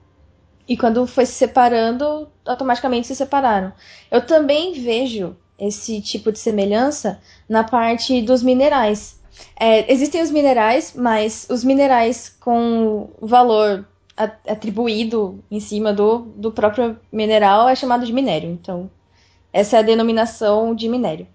e 0.68 0.76
quando 0.76 1.06
foi 1.06 1.26
se 1.26 1.32
separando, 1.32 2.28
automaticamente 2.44 3.06
se 3.06 3.14
separaram. 3.14 3.72
Eu 4.10 4.26
também 4.26 4.72
vejo 4.72 5.36
esse 5.58 6.00
tipo 6.00 6.32
de 6.32 6.38
semelhança 6.38 7.20
na 7.48 7.64
parte 7.64 8.20
dos 8.22 8.42
minerais. 8.42 9.21
É, 9.56 9.90
existem 9.92 10.22
os 10.22 10.30
minerais, 10.30 10.94
mas 10.96 11.46
os 11.50 11.62
minerais 11.64 12.28
com 12.40 13.10
valor 13.20 13.86
atribuído 14.16 15.42
em 15.50 15.58
cima 15.58 15.92
do, 15.92 16.18
do 16.36 16.52
próprio 16.52 16.98
mineral 17.10 17.68
é 17.68 17.74
chamado 17.74 18.04
de 18.04 18.12
minério. 18.12 18.50
Então, 18.50 18.90
essa 19.52 19.76
é 19.76 19.80
a 19.80 19.82
denominação 19.82 20.74
de 20.74 20.88
minério. 20.88 21.26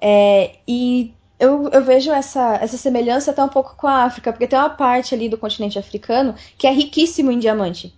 É, 0.00 0.56
e 0.66 1.14
eu, 1.38 1.68
eu 1.70 1.82
vejo 1.84 2.10
essa, 2.10 2.56
essa 2.56 2.76
semelhança 2.76 3.30
até 3.30 3.42
um 3.42 3.48
pouco 3.48 3.76
com 3.76 3.86
a 3.86 4.04
África, 4.04 4.32
porque 4.32 4.46
tem 4.46 4.58
uma 4.58 4.70
parte 4.70 5.14
ali 5.14 5.28
do 5.28 5.38
continente 5.38 5.78
africano 5.78 6.34
que 6.56 6.66
é 6.66 6.70
riquíssimo 6.70 7.30
em 7.30 7.38
diamante. 7.38 7.94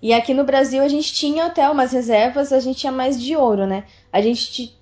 E 0.00 0.12
aqui 0.12 0.32
no 0.32 0.44
Brasil 0.44 0.82
a 0.82 0.88
gente 0.88 1.12
tinha 1.12 1.46
até 1.46 1.68
umas 1.68 1.92
reservas, 1.92 2.52
a 2.52 2.60
gente 2.60 2.78
tinha 2.78 2.92
mais 2.92 3.20
de 3.20 3.36
ouro, 3.36 3.66
né? 3.66 3.84
A 4.12 4.20
gente 4.20 4.76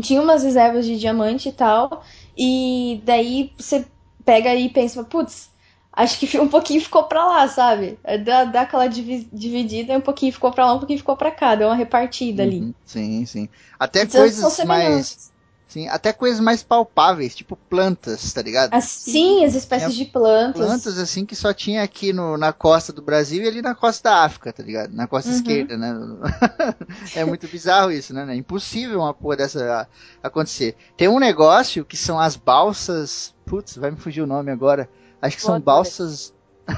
tinha 0.00 0.20
umas 0.20 0.42
reservas 0.42 0.86
de 0.86 0.98
diamante 0.98 1.48
e 1.48 1.52
tal, 1.52 2.02
e 2.36 3.00
daí 3.04 3.52
você 3.56 3.86
pega 4.24 4.54
e 4.54 4.68
pensa, 4.68 5.02
putz, 5.04 5.50
acho 5.92 6.18
que 6.18 6.38
um 6.38 6.48
pouquinho 6.48 6.80
ficou 6.80 7.04
pra 7.04 7.24
lá, 7.24 7.48
sabe? 7.48 7.98
Dá, 8.24 8.44
dá 8.44 8.60
aquela 8.62 8.86
divi 8.86 9.28
dividida 9.32 9.96
um 9.96 10.00
pouquinho 10.00 10.32
ficou 10.32 10.52
pra 10.52 10.66
lá, 10.66 10.74
um 10.74 10.78
pouquinho 10.78 10.98
ficou 10.98 11.16
pra 11.16 11.30
cá, 11.30 11.54
deu 11.54 11.68
uma 11.68 11.76
repartida 11.76 12.42
uhum, 12.42 12.48
ali. 12.48 12.74
Sim, 12.84 13.24
sim. 13.24 13.48
Até 13.78 14.02
então, 14.02 14.20
coisas 14.20 14.64
mais. 14.64 15.32
Sim, 15.68 15.88
até 15.88 16.12
coisas 16.12 16.38
mais 16.38 16.62
palpáveis, 16.62 17.34
tipo 17.34 17.56
plantas, 17.56 18.32
tá 18.32 18.40
ligado? 18.40 18.72
Assim, 18.72 19.44
as 19.44 19.54
espécies 19.54 19.96
de 19.96 20.04
plantas. 20.04 20.64
Plantas, 20.64 20.96
assim, 20.96 21.26
que 21.26 21.34
só 21.34 21.52
tinha 21.52 21.82
aqui 21.82 22.12
no, 22.12 22.36
na 22.36 22.52
costa 22.52 22.92
do 22.92 23.02
Brasil 23.02 23.42
e 23.42 23.48
ali 23.48 23.60
na 23.60 23.74
costa 23.74 24.08
da 24.08 24.24
África, 24.24 24.52
tá 24.52 24.62
ligado? 24.62 24.92
Na 24.92 25.08
costa 25.08 25.28
uhum. 25.28 25.36
esquerda, 25.36 25.76
né? 25.76 25.92
é 27.16 27.24
muito 27.24 27.48
bizarro 27.48 27.90
isso, 27.90 28.14
né? 28.14 28.24
É 28.32 28.36
impossível 28.36 29.00
uma 29.00 29.12
porra 29.12 29.38
dessa 29.38 29.88
acontecer. 30.22 30.76
Tem 30.96 31.08
um 31.08 31.18
negócio 31.18 31.84
que 31.84 31.96
são 31.96 32.18
as 32.18 32.36
balsas. 32.36 33.34
Putz, 33.44 33.76
vai 33.76 33.90
me 33.90 33.96
fugir 33.96 34.22
o 34.22 34.26
nome 34.26 34.52
agora. 34.52 34.88
Acho 35.20 35.36
que 35.36 35.42
são 35.42 35.60
balsas. 35.60 36.32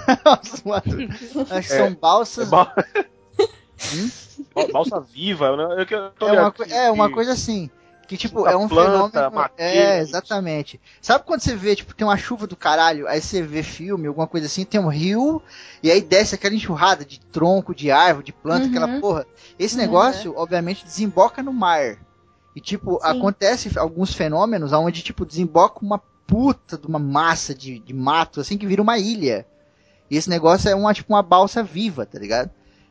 Acho 1.50 1.68
que 1.68 1.74
são 1.74 1.94
balsas. 1.94 2.46
É 2.46 2.50
ba... 2.50 2.74
hum? 3.94 4.10
Balsa 4.72 5.00
viva, 5.00 5.56
né? 5.56 5.86
É, 6.20 6.32
uma, 6.32 6.54
é 6.70 6.90
uma 6.90 7.10
coisa 7.10 7.32
assim. 7.32 7.70
Que, 8.08 8.16
tipo, 8.16 8.46
é 8.46 8.56
um 8.56 8.66
planta, 8.66 9.10
fenômeno. 9.10 9.30
Madeira, 9.36 9.96
é, 9.96 10.00
exatamente. 10.00 10.80
Sabe 10.98 11.26
quando 11.26 11.42
você 11.42 11.54
vê, 11.54 11.76
tipo, 11.76 11.94
tem 11.94 12.06
uma 12.06 12.16
chuva 12.16 12.46
do 12.46 12.56
caralho, 12.56 13.06
aí 13.06 13.20
você 13.20 13.42
vê 13.42 13.62
filme, 13.62 14.08
alguma 14.08 14.26
coisa 14.26 14.46
assim, 14.46 14.64
tem 14.64 14.80
um 14.80 14.88
rio, 14.88 15.42
e 15.82 15.90
aí 15.90 16.00
desce 16.00 16.34
aquela 16.34 16.54
enxurrada 16.54 17.04
de 17.04 17.20
tronco, 17.20 17.74
de 17.74 17.90
árvore, 17.90 18.24
de 18.24 18.32
planta, 18.32 18.64
uhum. 18.64 18.70
aquela 18.70 18.98
porra. 18.98 19.26
Esse 19.58 19.74
uhum. 19.74 19.82
negócio, 19.82 20.34
obviamente, 20.38 20.86
desemboca 20.86 21.42
no 21.42 21.52
mar. 21.52 21.98
E, 22.56 22.62
tipo, 22.62 22.92
Sim. 22.92 22.98
acontece 23.02 23.78
alguns 23.78 24.14
fenômenos 24.14 24.72
onde, 24.72 25.02
tipo, 25.02 25.26
desemboca 25.26 25.84
uma 25.84 25.98
puta 26.26 26.78
de 26.78 26.86
uma 26.86 26.98
massa 26.98 27.54
de, 27.54 27.78
de 27.78 27.92
mato, 27.92 28.40
assim, 28.40 28.56
que 28.56 28.66
vira 28.66 28.80
uma 28.80 28.96
ilha. 28.96 29.46
E 30.10 30.16
esse 30.16 30.30
negócio 30.30 30.70
é 30.70 30.74
uma, 30.74 30.94
tipo, 30.94 31.12
uma 31.12 31.22
balsa 31.22 31.62
viva, 31.62 32.06
tá 32.06 32.18
ligado? 32.18 32.50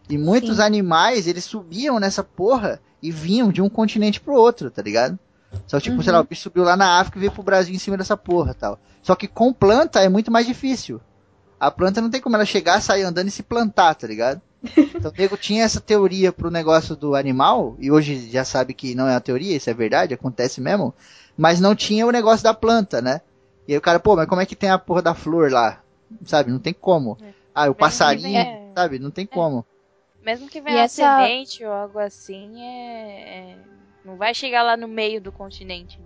E 0.09 0.17
muitos 0.17 0.57
Sim. 0.57 0.61
animais, 0.63 1.27
eles 1.27 1.43
subiam 1.43 1.99
nessa 1.99 2.23
porra 2.23 2.79
e 3.01 3.11
vinham 3.11 3.51
de 3.51 3.61
um 3.61 3.69
continente 3.69 4.19
pro 4.19 4.33
outro, 4.35 4.71
tá 4.71 4.81
ligado? 4.81 5.17
Só 5.65 5.77
que, 5.77 5.89
tipo, 5.89 6.01
sei 6.03 6.11
lá, 6.13 6.19
o 6.19 6.23
bicho 6.23 6.41
subiu 6.41 6.63
lá 6.63 6.75
na 6.77 6.99
África 6.99 7.17
e 7.17 7.21
veio 7.21 7.31
pro 7.31 7.43
Brasil 7.43 7.73
em 7.73 7.79
cima 7.79 7.97
dessa 7.97 8.15
porra 8.17 8.53
tal. 8.53 8.79
Só 9.01 9.15
que 9.15 9.27
com 9.27 9.53
planta 9.53 10.01
é 10.01 10.09
muito 10.09 10.31
mais 10.31 10.45
difícil. 10.45 10.99
A 11.59 11.71
planta 11.71 12.01
não 12.01 12.09
tem 12.09 12.21
como 12.21 12.35
ela 12.35 12.45
chegar, 12.45 12.81
sair 12.81 13.03
andando 13.03 13.27
e 13.27 13.31
se 13.31 13.43
plantar, 13.43 13.95
tá 13.95 14.07
ligado? 14.07 14.41
Então 14.97 15.11
o 15.11 15.13
nego 15.17 15.37
tinha 15.37 15.63
essa 15.63 15.79
teoria 15.79 16.31
pro 16.33 16.49
negócio 16.49 16.95
do 16.95 17.15
animal, 17.15 17.75
e 17.79 17.91
hoje 17.91 18.29
já 18.31 18.43
sabe 18.43 18.73
que 18.73 18.95
não 18.95 19.07
é 19.07 19.11
uma 19.13 19.21
teoria, 19.21 19.55
isso 19.55 19.69
é 19.69 19.73
verdade, 19.73 20.13
acontece 20.13 20.59
mesmo, 20.59 20.93
mas 21.37 21.59
não 21.59 21.75
tinha 21.75 22.05
o 22.07 22.11
negócio 22.11 22.43
da 22.43 22.53
planta, 22.53 22.99
né? 22.99 23.21
E 23.67 23.73
aí 23.73 23.77
o 23.77 23.81
cara, 23.81 23.99
pô, 23.99 24.15
mas 24.15 24.27
como 24.27 24.41
é 24.41 24.45
que 24.45 24.55
tem 24.55 24.69
a 24.71 24.79
porra 24.79 25.03
da 25.03 25.13
flor 25.13 25.51
lá? 25.51 25.81
Sabe, 26.25 26.51
não 26.51 26.57
tem 26.57 26.73
como. 26.73 27.17
Ah, 27.53 27.69
o 27.69 27.75
passarinho, 27.75 28.23
venha- 28.23 28.59
sabe, 28.75 28.97
não 28.97 29.11
tem 29.11 29.25
como. 29.25 29.63
Mesmo 30.27 30.49
que 30.49 30.59
venha 30.59 30.81
essa- 30.83 31.01
uma 31.03 31.21
semente 31.27 31.63
ou 31.63 31.71
algo 31.71 31.97
assim, 31.99 32.61
é, 32.61 33.21
é- 33.21 33.57
não 34.03 34.17
vai 34.17 34.35
chegar 34.35 34.61
lá 34.61 34.75
no 34.75 34.85
meio 34.85 35.21
do 35.21 35.31
continente. 35.31 35.97
né? 36.01 36.05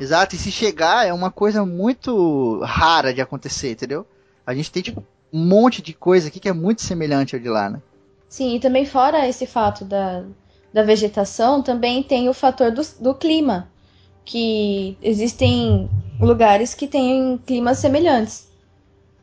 Exato, 0.00 0.34
e 0.34 0.38
se 0.38 0.50
chegar 0.50 1.06
é 1.06 1.12
uma 1.12 1.30
coisa 1.30 1.66
muito 1.66 2.60
rara 2.60 3.12
de 3.12 3.20
acontecer, 3.20 3.72
entendeu? 3.72 4.06
A 4.46 4.54
gente 4.54 4.72
tem, 4.72 4.82
tipo, 4.82 5.04
um 5.30 5.44
monte 5.44 5.82
de 5.82 5.92
coisa 5.92 6.28
aqui 6.28 6.40
que 6.40 6.48
é 6.48 6.52
muito 6.54 6.80
semelhante 6.80 7.36
ao 7.36 7.42
de 7.42 7.48
lá, 7.50 7.68
né? 7.68 7.82
Sim, 8.26 8.54
e 8.56 8.60
também 8.60 8.86
fora 8.86 9.28
esse 9.28 9.44
fato 9.46 9.84
da, 9.84 10.24
da 10.72 10.82
vegetação, 10.82 11.62
também 11.62 12.02
tem 12.02 12.26
o 12.30 12.32
fator 12.32 12.70
do, 12.70 12.80
do 13.00 13.14
clima. 13.14 13.68
Que 14.24 14.96
existem 15.02 15.90
lugares 16.18 16.72
que 16.74 16.86
têm 16.86 17.38
climas 17.46 17.76
semelhantes. 17.78 18.47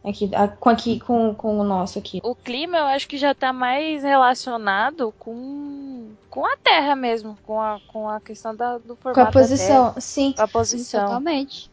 Aqui, 0.06 0.30
com, 0.60 0.70
aqui, 0.70 1.00
com, 1.00 1.34
com 1.34 1.60
o 1.60 1.64
nosso 1.64 1.98
aqui. 1.98 2.20
O 2.24 2.36
clima 2.36 2.78
eu 2.78 2.86
acho 2.86 3.08
que 3.08 3.18
já 3.18 3.34
tá 3.34 3.52
mais 3.52 4.04
relacionado 4.04 5.12
com, 5.18 6.16
com 6.30 6.46
a 6.46 6.56
Terra 6.58 6.96
mesmo, 6.96 7.38
com 7.44 7.60
a, 7.60 7.80
com 7.88 8.08
a 8.08 8.22
questão 8.22 8.56
da, 8.56 8.78
do 8.78 8.96
formato 8.96 9.16
Com 9.16 9.22
a 9.22 9.26
da 9.26 9.32
posição, 9.32 9.96
sim. 10.00 10.34
Com 10.34 10.42
a 10.44 10.48
posição. 10.48 11.06
Totalmente. 11.06 11.70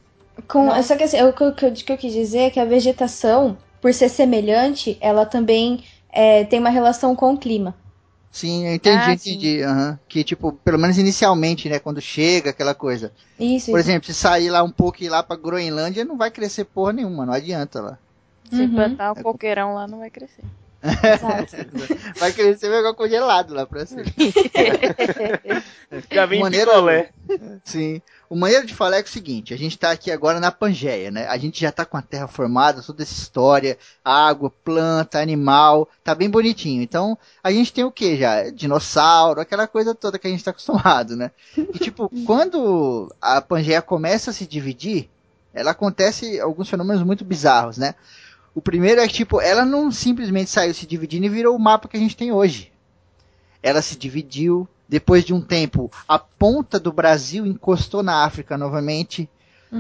Com, 0.49 0.65
Não. 0.67 0.83
só 0.83 0.97
que 0.97 1.05
assim, 1.05 1.23
o 1.23 1.33
que, 1.33 1.43
eu- 1.43 1.49
o 1.49 1.55
que 1.55 1.65
eu- 1.67 1.71
o 1.71 1.75
que 1.75 1.93
eu 1.93 1.99
quis 1.99 2.13
dizer 2.13 2.39
é 2.39 2.51
que 2.51 2.59
a 2.61 2.65
vegetação, 2.65 3.57
por 3.81 3.93
ser 3.93 4.09
semelhante, 4.09 4.97
ela 5.01 5.27
também 5.27 5.85
é, 6.15 6.45
tem 6.45 6.59
uma 6.59 6.71
relação 6.71 7.15
com 7.17 7.33
o 7.35 7.39
clima. 7.39 7.75
Sim, 8.31 8.67
eu 8.67 8.75
entendi, 8.75 8.99
Ah, 8.99 9.13
entendi. 9.13 9.63
aham. 9.63 9.99
Que, 10.09 10.25
tipo, 10.25 10.53
pelo 10.53 10.79
menos 10.79 10.97
inicialmente, 10.99 11.69
né? 11.69 11.79
Quando 11.79 12.01
chega 12.01 12.51
aquela 12.51 12.75
coisa. 12.75 13.13
Isso, 13.39 13.71
Por 13.71 13.79
isso. 13.79 13.91
exemplo, 13.91 14.07
se 14.07 14.15
sair 14.15 14.51
lá 14.51 14.63
um 14.63 14.71
pouco 14.73 15.03
e 15.03 15.07
ir 15.07 15.11
lá 15.11 15.23
pra 15.23 15.37
Groenlândia, 15.37 16.05
não 16.05 16.17
vai 16.17 16.31
crescer 16.31 16.65
porra 16.65 16.93
nenhuma, 16.95 17.27
não 17.27 17.33
adianta 17.35 17.81
lá. 17.81 17.99
Se 18.53 18.61
Uhum. 18.63 18.75
plantar 18.75 19.13
um 19.13 19.23
coqueirão 19.23 19.75
lá, 19.75 19.87
não 19.89 20.01
vai 20.01 20.11
crescer. 20.11 20.43
Exato. 20.85 21.57
Vai 22.19 22.33
crescer 22.33 22.67
igual 22.67 22.93
congelado 22.95 23.55
lá 23.55 23.65
pra 23.65 23.87
cima. 23.87 24.03
Já 26.11 26.27
vem 26.27 26.41
em 26.41 26.43
Maneiro- 26.43 26.71
picolé. 26.71 27.11
Sim. 27.65 28.01
O 28.29 28.37
maneiro 28.37 28.67
de 28.67 28.75
falar 28.75 28.97
é, 28.97 29.03
que 29.03 29.09
é 29.09 29.11
o 29.11 29.13
seguinte, 29.13 29.53
a 29.55 29.59
gente 29.59 29.79
tá 29.79 29.91
aqui 29.91 30.11
agora 30.11 30.41
na 30.41 30.51
Pangeia, 30.51 31.11
né? 31.11 31.27
A 31.29 31.37
gente 31.37 31.61
já 31.61 31.71
tá 31.71 31.85
com 31.85 31.99
a 31.99 32.03
terra 32.03 32.27
formada, 32.27 32.83
toda 32.83 33.03
essa 33.03 33.13
história, 33.13 33.77
água, 34.03 34.51
planta, 34.65 35.21
animal, 35.21 35.87
tá 36.03 36.15
bem 36.15 36.31
bonitinho. 36.31 36.83
Então, 36.83 37.17
a 37.45 37.53
gente 37.53 37.73
tem 37.73 37.85
o 37.85 37.93
que 37.93 38.17
já? 38.17 38.49
Dinossauro, 38.51 39.41
aquela 39.41 39.67
coisa 39.67 39.95
toda 39.95 40.19
que 40.19 40.27
a 40.27 40.31
gente 40.31 40.43
tá 40.43 40.51
acostumado, 40.51 41.15
né? 41.15 41.31
E 41.57 41.79
tipo, 41.79 42.11
quando 42.27 43.15
a 43.21 43.41
Pangeia 43.43 43.83
começa 43.83 44.31
a 44.31 44.35
se 44.35 44.47
dividir, 44.47 45.11
ela 45.53 45.73
acontece 45.73 46.41
alguns 46.41 46.71
fenômenos 46.71 47.03
muito 47.03 47.27
bizarros, 47.27 47.77
né? 47.77 47.95
O 48.55 48.61
primeiro 48.61 49.01
é 49.01 49.07
que, 49.07 49.15
tipo, 49.15 49.41
ela 49.41 49.65
não 49.65 49.91
simplesmente 49.91 50.51
saiu 50.51 50.75
se 50.75 50.87
dividindo 50.87 51.27
e 51.27 51.29
virou 51.29 51.57
o 51.57 51.61
mapa 51.61 51.89
que 51.89 51.97
a 51.97 52.01
gente 52.01 52.17
tem 52.17 52.33
hoje. 52.33 52.71
Ela 53.63 53.81
se 53.81 53.97
dividiu, 53.97 54.69
depois 54.89 55.25
de 55.25 55.33
um 55.33 55.41
tempo, 55.41 55.91
a 56.07 56.19
ponta 56.19 56.79
do 56.79 56.93
Brasil 56.93 57.47
encostou 57.47 58.03
na 58.03 58.25
África 58.25 58.59
novamente. 58.59 59.29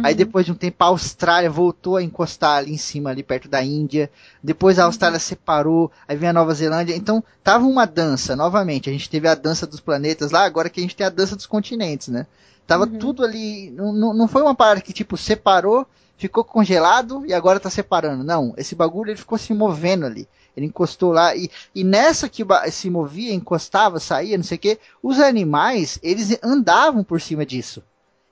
Aí 0.02 0.14
depois 0.14 0.46
de 0.46 0.52
um 0.52 0.54
tempo 0.54 0.82
a 0.82 0.86
Austrália 0.86 1.50
voltou 1.50 1.98
a 1.98 2.02
encostar 2.02 2.56
ali 2.56 2.72
em 2.72 2.78
cima, 2.78 3.10
ali 3.10 3.22
perto 3.22 3.46
da 3.46 3.62
Índia. 3.62 4.10
Depois 4.42 4.78
a 4.78 4.84
Austrália 4.84 5.18
separou, 5.18 5.92
aí 6.08 6.16
vem 6.16 6.30
a 6.30 6.32
Nova 6.32 6.54
Zelândia. 6.54 6.96
Então 6.96 7.22
tava 7.44 7.66
uma 7.66 7.84
dança, 7.84 8.34
novamente. 8.34 8.88
A 8.88 8.92
gente 8.92 9.10
teve 9.10 9.28
a 9.28 9.34
dança 9.34 9.66
dos 9.66 9.80
planetas 9.80 10.30
lá, 10.30 10.44
agora 10.44 10.70
que 10.70 10.80
a 10.80 10.82
gente 10.82 10.96
tem 10.96 11.06
a 11.06 11.10
dança 11.10 11.36
dos 11.36 11.44
continentes, 11.44 12.08
né? 12.08 12.26
Tava 12.66 12.86
tudo 12.86 13.22
ali. 13.22 13.70
Não, 13.72 13.92
não 13.92 14.14
não 14.14 14.28
foi 14.28 14.40
uma 14.40 14.54
parada 14.54 14.80
que 14.80 14.94
tipo 14.94 15.18
separou, 15.18 15.86
ficou 16.22 16.44
congelado 16.44 17.24
e 17.26 17.34
agora 17.34 17.58
tá 17.58 17.68
separando. 17.68 18.22
Não, 18.22 18.54
esse 18.56 18.74
bagulho 18.74 19.10
ele 19.10 19.18
ficou 19.18 19.36
se 19.36 19.52
movendo 19.52 20.06
ali. 20.06 20.28
Ele 20.56 20.66
encostou 20.66 21.12
lá 21.12 21.34
e, 21.34 21.50
e 21.74 21.82
nessa 21.82 22.28
que 22.28 22.44
se 22.70 22.88
movia, 22.88 23.34
encostava, 23.34 23.98
saía, 23.98 24.36
não 24.36 24.44
sei 24.44 24.56
o 24.56 24.60
que, 24.60 24.78
os 25.02 25.18
animais, 25.18 25.98
eles 26.02 26.38
andavam 26.42 27.02
por 27.02 27.20
cima 27.20 27.44
disso. 27.44 27.82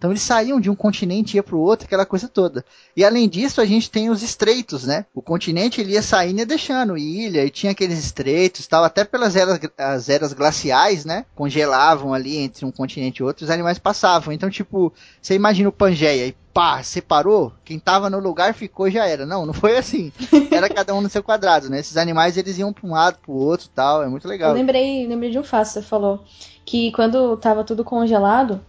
Então 0.01 0.11
eles 0.11 0.23
saíam 0.23 0.59
de 0.59 0.71
um 0.71 0.75
continente 0.75 1.35
e 1.35 1.37
ia 1.37 1.43
para 1.43 1.55
o 1.55 1.61
outro, 1.61 1.85
aquela 1.85 2.07
coisa 2.07 2.27
toda. 2.27 2.65
E 2.97 3.05
além 3.05 3.29
disso, 3.29 3.61
a 3.61 3.67
gente 3.67 3.91
tem 3.91 4.09
os 4.09 4.23
estreitos, 4.23 4.85
né? 4.85 5.05
O 5.15 5.21
continente 5.21 5.79
ele 5.79 5.93
ia 5.93 6.01
saindo 6.01 6.41
e 6.41 6.47
deixando 6.47 6.97
ilha, 6.97 7.45
e 7.45 7.51
tinha 7.51 7.73
aqueles 7.73 7.99
estreitos, 7.99 8.67
tal, 8.67 8.83
até 8.83 9.05
pelas 9.05 9.37
eras, 9.37 9.61
as 9.77 10.09
eras 10.09 10.33
glaciais, 10.33 11.05
né? 11.05 11.27
Congelavam 11.35 12.15
ali 12.15 12.39
entre 12.39 12.65
um 12.65 12.73
continente 12.73 13.19
e 13.19 13.23
outro, 13.23 13.45
os 13.45 13.51
animais 13.51 13.79
passavam. 13.79 14.33
Então, 14.33 14.49
tipo, 14.49 14.91
você 15.21 15.35
imagina 15.35 15.69
o 15.69 15.73
Pangeia 15.73 16.35
pá, 16.53 16.83
separou, 16.83 17.53
quem 17.65 17.79
tava 17.79 18.11
no 18.11 18.19
lugar 18.19 18.53
ficou 18.55 18.89
e 18.89 18.91
já 18.91 19.07
era. 19.07 19.25
Não, 19.25 19.47
não 19.47 19.53
foi 19.55 19.77
assim. 19.77 20.13
Era 20.51 20.69
cada 20.69 20.95
um 20.95 21.01
no 21.01 21.09
seu 21.09 21.23
quadrado, 21.23 21.71
né? 21.71 21.79
Esses 21.81 21.97
animais 21.97 22.37
eles 22.37 22.59
iam 22.59 22.73
para 22.73 22.87
um 22.87 22.93
lado, 22.93 23.19
para 23.19 23.31
o 23.33 23.37
outro, 23.37 23.69
tal, 23.75 24.03
é 24.03 24.09
muito 24.09 24.27
Eu 24.27 24.31
legal. 24.31 24.53
lembrei, 24.53 25.07
lembrei 25.07 25.31
de 25.31 25.39
um 25.39 25.45
fato, 25.45 25.67
você 25.69 25.83
falou. 25.83 26.25
Que 26.65 26.91
quando 26.93 27.37
tava 27.37 27.63
tudo 27.65 27.85
congelado, 27.85 28.61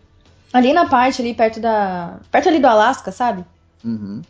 ali 0.53 0.73
na 0.73 0.87
parte 0.87 1.21
ali 1.21 1.33
perto 1.33 1.59
da. 1.59 2.19
Perto 2.31 2.49
ali 2.49 2.59
do 2.59 2.67
Alasca, 2.67 3.11
sabe? 3.11 3.43
Uhum. 3.83 4.21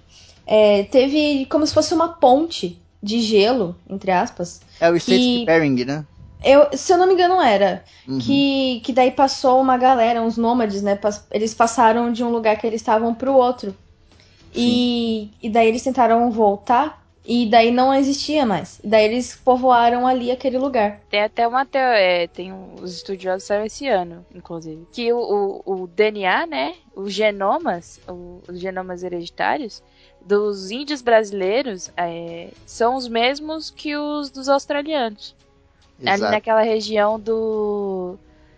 É, 0.45 0.83
teve 0.83 1.45
como 1.47 1.65
se 1.67 1.73
fosse 1.73 1.93
uma 1.93 2.09
ponte 2.09 2.81
de 3.03 3.19
gelo, 3.21 3.75
entre 3.89 4.11
aspas. 4.11 4.61
É 4.79 4.89
o 4.89 4.95
Strait 4.95 5.19
Que- 5.21 5.45
Bering, 5.45 5.85
né? 5.85 6.05
Eu, 6.43 6.67
se 6.77 6.91
eu 6.91 6.97
não 6.97 7.07
me 7.07 7.13
engano, 7.13 7.39
era. 7.41 7.83
Uhum. 8.07 8.19
Que, 8.19 8.81
que 8.83 8.93
daí 8.93 9.11
passou 9.11 9.61
uma 9.61 9.77
galera, 9.77 10.21
uns 10.21 10.37
nômades, 10.37 10.81
né? 10.81 10.95
pas- 10.95 11.25
Eles 11.31 11.53
passaram 11.53 12.11
de 12.11 12.23
um 12.23 12.29
lugar 12.31 12.57
que 12.57 12.65
eles 12.65 12.81
estavam 12.81 13.13
pro 13.13 13.33
outro. 13.33 13.75
E, 14.53 15.29
e 15.41 15.49
daí 15.49 15.67
eles 15.67 15.83
tentaram 15.83 16.29
voltar. 16.31 16.99
E 17.23 17.45
daí 17.45 17.69
não 17.69 17.93
existia 17.93 18.47
mais. 18.47 18.79
E 18.83 18.87
daí 18.87 19.05
eles 19.05 19.35
povoaram 19.35 20.07
ali 20.07 20.31
aquele 20.31 20.57
lugar. 20.57 21.01
Tem 21.07 21.21
até 21.21 21.47
uma 21.47 21.63
teo- 21.63 21.79
é, 21.79 22.25
tem 22.25 22.51
um- 22.51 22.73
os 22.81 22.95
estudiosos 22.95 23.43
saíram 23.43 23.63
esse 23.67 23.87
ano, 23.87 24.25
inclusive, 24.33 24.87
que 24.91 25.13
o, 25.13 25.61
o, 25.63 25.83
o 25.83 25.87
DNA, 25.87 26.47
né, 26.47 26.73
os 26.95 27.13
genomas, 27.13 27.99
o- 28.09 28.41
os 28.49 28.59
genomas 28.59 29.03
hereditários 29.03 29.83
dos 30.25 30.71
índios 30.71 31.03
brasileiros 31.03 31.91
é, 31.95 32.47
são 32.65 32.95
os 32.95 33.07
mesmos 33.07 33.69
que 33.69 33.95
os 33.95 34.31
dos 34.31 34.49
australianos. 34.49 35.35
Ali 36.05 36.15
Exato. 36.15 36.31
naquela 36.31 36.61
região 36.61 37.19
do 37.19 38.17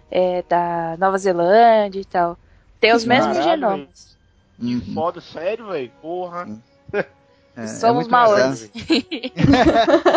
é, 0.10 0.42
da 0.44 0.96
Nova 0.98 1.18
Zelândia 1.18 2.00
e 2.00 2.06
tal. 2.06 2.38
Tem 2.80 2.94
os 2.94 3.06
mesmos 3.06 3.38
Caralho, 3.38 3.62
genomas. 3.62 4.18
Que 4.60 4.76
Uhum. 4.76 4.94
foda, 4.94 5.20
sério, 5.22 5.68
velho. 5.68 5.92
Porra. 6.02 6.48
é 7.56 7.68
Somos 7.68 8.08
muito 8.08 8.12
maoris. 8.12 8.70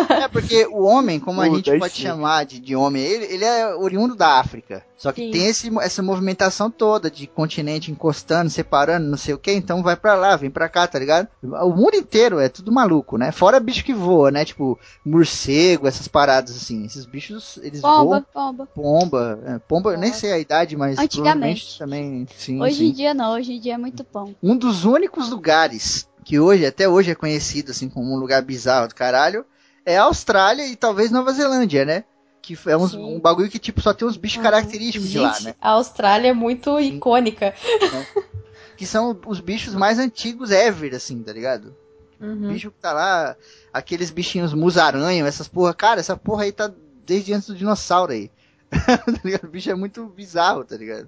É 0.09 0.27
porque 0.27 0.65
o 0.67 0.83
homem, 0.83 1.19
como 1.19 1.41
a 1.41 1.45
Puta, 1.45 1.55
gente 1.57 1.71
aí 1.71 1.79
pode 1.79 1.93
sim. 1.93 2.01
chamar 2.03 2.45
de, 2.45 2.59
de 2.59 2.75
homem, 2.75 3.03
ele, 3.03 3.25
ele 3.25 3.45
é 3.45 3.75
oriundo 3.75 4.15
da 4.15 4.39
África. 4.39 4.83
Só 4.97 5.11
que 5.11 5.21
Sim. 5.25 5.31
tem 5.31 5.45
esse, 5.45 5.69
essa 5.79 6.01
movimentação 6.01 6.71
toda 6.71 7.11
de 7.11 7.27
continente 7.27 7.91
encostando, 7.91 8.49
separando, 8.49 9.07
não 9.07 9.17
sei 9.17 9.35
o 9.35 9.37
que, 9.37 9.51
então 9.51 9.83
vai 9.83 9.95
pra 9.95 10.15
lá, 10.15 10.35
vem 10.35 10.49
pra 10.49 10.67
cá, 10.67 10.87
tá 10.87 10.97
ligado? 10.97 11.27
O 11.43 11.69
mundo 11.69 11.95
inteiro 11.95 12.39
é 12.39 12.49
tudo 12.49 12.71
maluco, 12.71 13.15
né? 13.15 13.31
Fora 13.31 13.59
bicho 13.59 13.85
que 13.85 13.93
voa, 13.93 14.31
né? 14.31 14.43
Tipo, 14.43 14.77
morcego, 15.05 15.87
essas 15.87 16.07
paradas 16.07 16.55
assim. 16.55 16.83
Esses 16.83 17.05
bichos, 17.05 17.59
eles 17.61 17.79
Pomba, 17.81 18.03
voam. 18.03 18.23
pomba. 18.33 18.67
Pomba, 18.73 19.39
é, 19.45 19.59
pomba, 19.59 19.91
eu 19.91 19.99
nem 19.99 20.11
sei 20.11 20.31
a 20.31 20.39
idade, 20.39 20.75
mas 20.75 20.97
Antigamente. 20.97 21.77
provavelmente 21.77 21.77
também, 21.77 22.27
sim, 22.35 22.59
Hoje 22.59 22.77
sim. 22.77 22.87
em 22.87 22.91
dia 22.91 23.13
não, 23.13 23.33
hoje 23.35 23.53
em 23.53 23.59
dia 23.59 23.75
é 23.75 23.77
muito 23.77 24.03
pão. 24.03 24.35
Um 24.41 24.57
dos 24.57 24.83
únicos 24.83 25.29
lugares 25.29 26.07
que 26.27 26.37
hoje, 26.37 26.65
até 26.65 26.89
hoje, 26.89 27.09
é 27.09 27.15
conhecido 27.15 27.71
assim 27.71 27.87
como 27.87 28.13
um 28.13 28.17
lugar 28.19 28.41
bizarro 28.41 28.89
do 28.89 28.93
caralho, 28.95 29.45
é 29.85 29.97
a 29.97 30.03
Austrália 30.03 30.67
e 30.67 30.75
talvez 30.75 31.09
Nova 31.09 31.31
Zelândia, 31.31 31.85
né? 31.85 32.03
Que 32.41 32.57
é 32.65 32.75
uns- 32.75 32.91
Sim. 32.91 33.15
um 33.15 33.17
bagulho 33.17 33.49
que, 33.49 33.57
tipo, 33.57 33.79
só 33.79 33.93
tem 33.93 34.05
uns 34.05 34.17
bichos 34.17 34.43
característicos 34.43 35.07
de 35.09 35.19
lá, 35.19 35.31
Gente, 35.31 35.43
né? 35.45 35.55
a 35.61 35.69
Austrália 35.69 36.27
é 36.27 36.33
muito 36.33 36.77
icônica. 36.81 37.53
Que 38.75 38.85
são 38.85 39.17
os 39.25 39.39
bichos 39.39 39.73
mais 39.73 39.99
antigos 39.99 40.51
ever, 40.51 40.93
assim, 40.93 41.23
tá 41.23 41.31
ligado? 41.31 41.73
Uhum. 42.19 42.49
Bicho 42.49 42.71
que 42.71 42.77
tá 42.81 42.91
lá, 42.91 43.37
aqueles 43.71 44.11
bichinhos 44.11 44.53
musaranho, 44.53 45.25
essas 45.25 45.47
porra. 45.47 45.73
Cara, 45.73 46.01
essa 46.01 46.17
porra 46.17 46.43
aí 46.43 46.51
tá 46.51 46.69
desde 47.05 47.33
antes 47.33 47.47
do 47.47 47.55
dinossauro 47.55 48.11
aí. 48.11 48.29
tá 48.69 49.21
ligado? 49.23 49.45
O 49.45 49.49
bicho 49.49 49.71
é 49.71 49.75
muito 49.75 50.05
bizarro, 50.07 50.65
tá 50.65 50.75
ligado? 50.75 51.07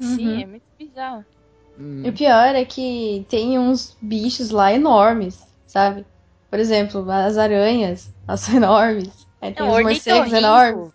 Sim, 0.00 0.28
Uhum. 0.34 0.40
é 0.40 0.46
muito 0.46 0.64
bizarro. 0.76 1.24
Hum. 1.78 2.02
E 2.04 2.08
o 2.10 2.12
pior 2.12 2.54
é 2.54 2.64
que 2.64 3.26
tem 3.28 3.58
uns 3.58 3.96
bichos 4.00 4.50
lá 4.50 4.72
enormes, 4.72 5.46
sabe? 5.66 6.04
Por 6.50 6.58
exemplo, 6.58 7.10
as 7.10 7.38
aranhas, 7.38 8.12
elas 8.26 8.40
são 8.40 8.56
enormes. 8.56 9.26
Aí 9.40 9.52
tem 9.52 9.66
Não, 9.66 9.74
os 9.74 9.82
morcegos 9.82 10.32
enormes. 10.32 10.92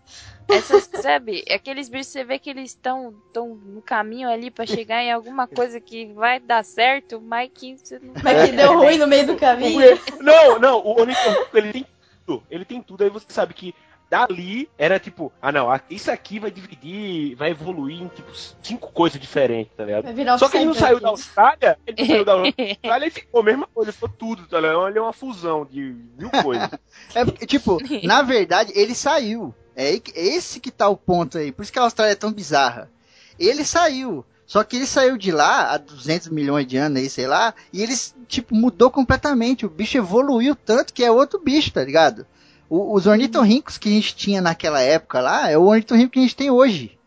Essas, 0.49 0.89
sabe, 1.01 1.43
aqueles 1.51 1.89
bichos, 1.89 2.07
você 2.07 2.23
vê 2.23 2.39
que 2.39 2.49
eles 2.49 2.71
estão 2.71 3.13
tão 3.33 3.55
no 3.55 3.81
caminho 3.81 4.29
ali 4.29 4.49
pra 4.49 4.65
chegar 4.65 5.03
em 5.03 5.11
alguma 5.11 5.45
coisa 5.45 5.81
que 5.81 6.13
vai 6.13 6.39
dar 6.39 6.63
certo, 6.63 7.19
mas 7.19 7.49
que 7.53 7.77
você 7.77 7.99
não 7.99 8.13
Mas 8.23 8.49
que 8.49 8.55
deu 8.55 8.77
ruim 8.77 8.97
no 8.97 9.07
meio 9.07 9.27
do 9.27 9.35
caminho. 9.35 9.99
Não, 10.21 10.57
não, 10.57 10.79
o 10.79 10.99
ornitorrinco 11.01 11.57
ele 11.57 11.73
tem 11.73 11.85
tudo. 12.25 12.43
Ele 12.49 12.65
tem 12.65 12.81
tudo. 12.81 13.03
Aí 13.03 13.09
você 13.09 13.25
sabe 13.27 13.53
que 13.53 13.75
dali 14.09 14.69
era 14.77 14.99
tipo, 14.99 15.31
ah 15.41 15.51
não, 15.51 15.71
a- 15.71 15.81
isso 15.89 16.09
aqui 16.09 16.39
vai 16.39 16.49
dividir, 16.51 17.35
vai 17.35 17.51
evoluir 17.51 18.01
em 18.01 18.07
tipo 18.07 18.31
cinco 18.61 18.91
coisas 18.91 19.19
diferentes, 19.19 19.73
tá 19.75 19.83
ligado? 19.85 20.07
Só 20.39 20.47
que 20.49 20.57
ele 20.57 20.65
não 20.65 20.73
saiu 20.73 20.99
da. 20.99 21.09
Austrália, 21.09 21.77
ele 21.85 21.97
não 22.01 22.07
saiu 22.07 22.25
da 22.25 22.33
Austrália 22.39 23.05
e 23.07 23.09
ficou 23.11 23.41
a 23.41 23.43
mesma 23.43 23.67
coisa, 23.73 23.91
ficou 23.91 24.09
tudo, 24.09 24.47
tá 24.47 24.59
ligado? 24.59 24.87
Ele 24.87 24.97
é 24.97 25.01
uma 25.01 25.13
fusão 25.13 25.65
de 25.65 25.95
mil 26.17 26.29
coisas. 26.29 26.69
É 27.15 27.23
porque, 27.25 27.45
tipo, 27.45 27.77
na 28.03 28.21
verdade, 28.21 28.71
ele 28.75 28.93
saiu. 28.95 29.53
É 29.75 29.87
aí 29.87 29.99
que- 29.99 30.11
esse 30.17 30.59
que 30.59 30.71
tá 30.71 30.87
o 30.89 30.97
ponto 30.97 31.37
aí. 31.37 31.51
Por 31.51 31.61
isso 31.63 31.71
que 31.71 31.79
a 31.79 31.83
Austrália 31.83 32.11
é 32.13 32.15
tão 32.15 32.31
bizarra. 32.31 32.89
Ele 33.39 33.63
saiu. 33.63 34.25
Só 34.45 34.63
que 34.63 34.77
ele 34.77 34.85
saiu 34.85 35.17
de 35.17 35.29
lá 35.31 35.73
há 35.73 35.77
200 35.77 36.29
milhões 36.29 36.65
de 36.65 36.77
anos 36.77 36.99
aí, 37.01 37.09
sei 37.09 37.27
lá, 37.27 37.53
e 37.73 37.83
ele, 37.83 37.93
tipo, 38.27 38.55
mudou 38.55 38.89
completamente. 38.89 39.65
O 39.65 39.69
bicho 39.69 39.97
evoluiu 39.97 40.55
tanto 40.55 40.93
que 40.93 41.03
é 41.03 41.11
outro 41.11 41.37
bicho, 41.39 41.71
tá 41.73 41.83
ligado? 41.83 42.25
O- 42.69 42.93
os 42.95 43.07
ornitorrincos 43.07 43.77
que 43.77 43.87
a 43.89 43.91
gente 43.91 44.15
tinha 44.15 44.41
naquela 44.41 44.81
época 44.81 45.19
lá 45.21 45.49
é 45.49 45.57
o 45.57 45.63
ornitorrinco 45.65 46.11
que 46.11 46.19
a 46.19 46.21
gente 46.23 46.35
tem 46.35 46.49
hoje. 46.51 46.97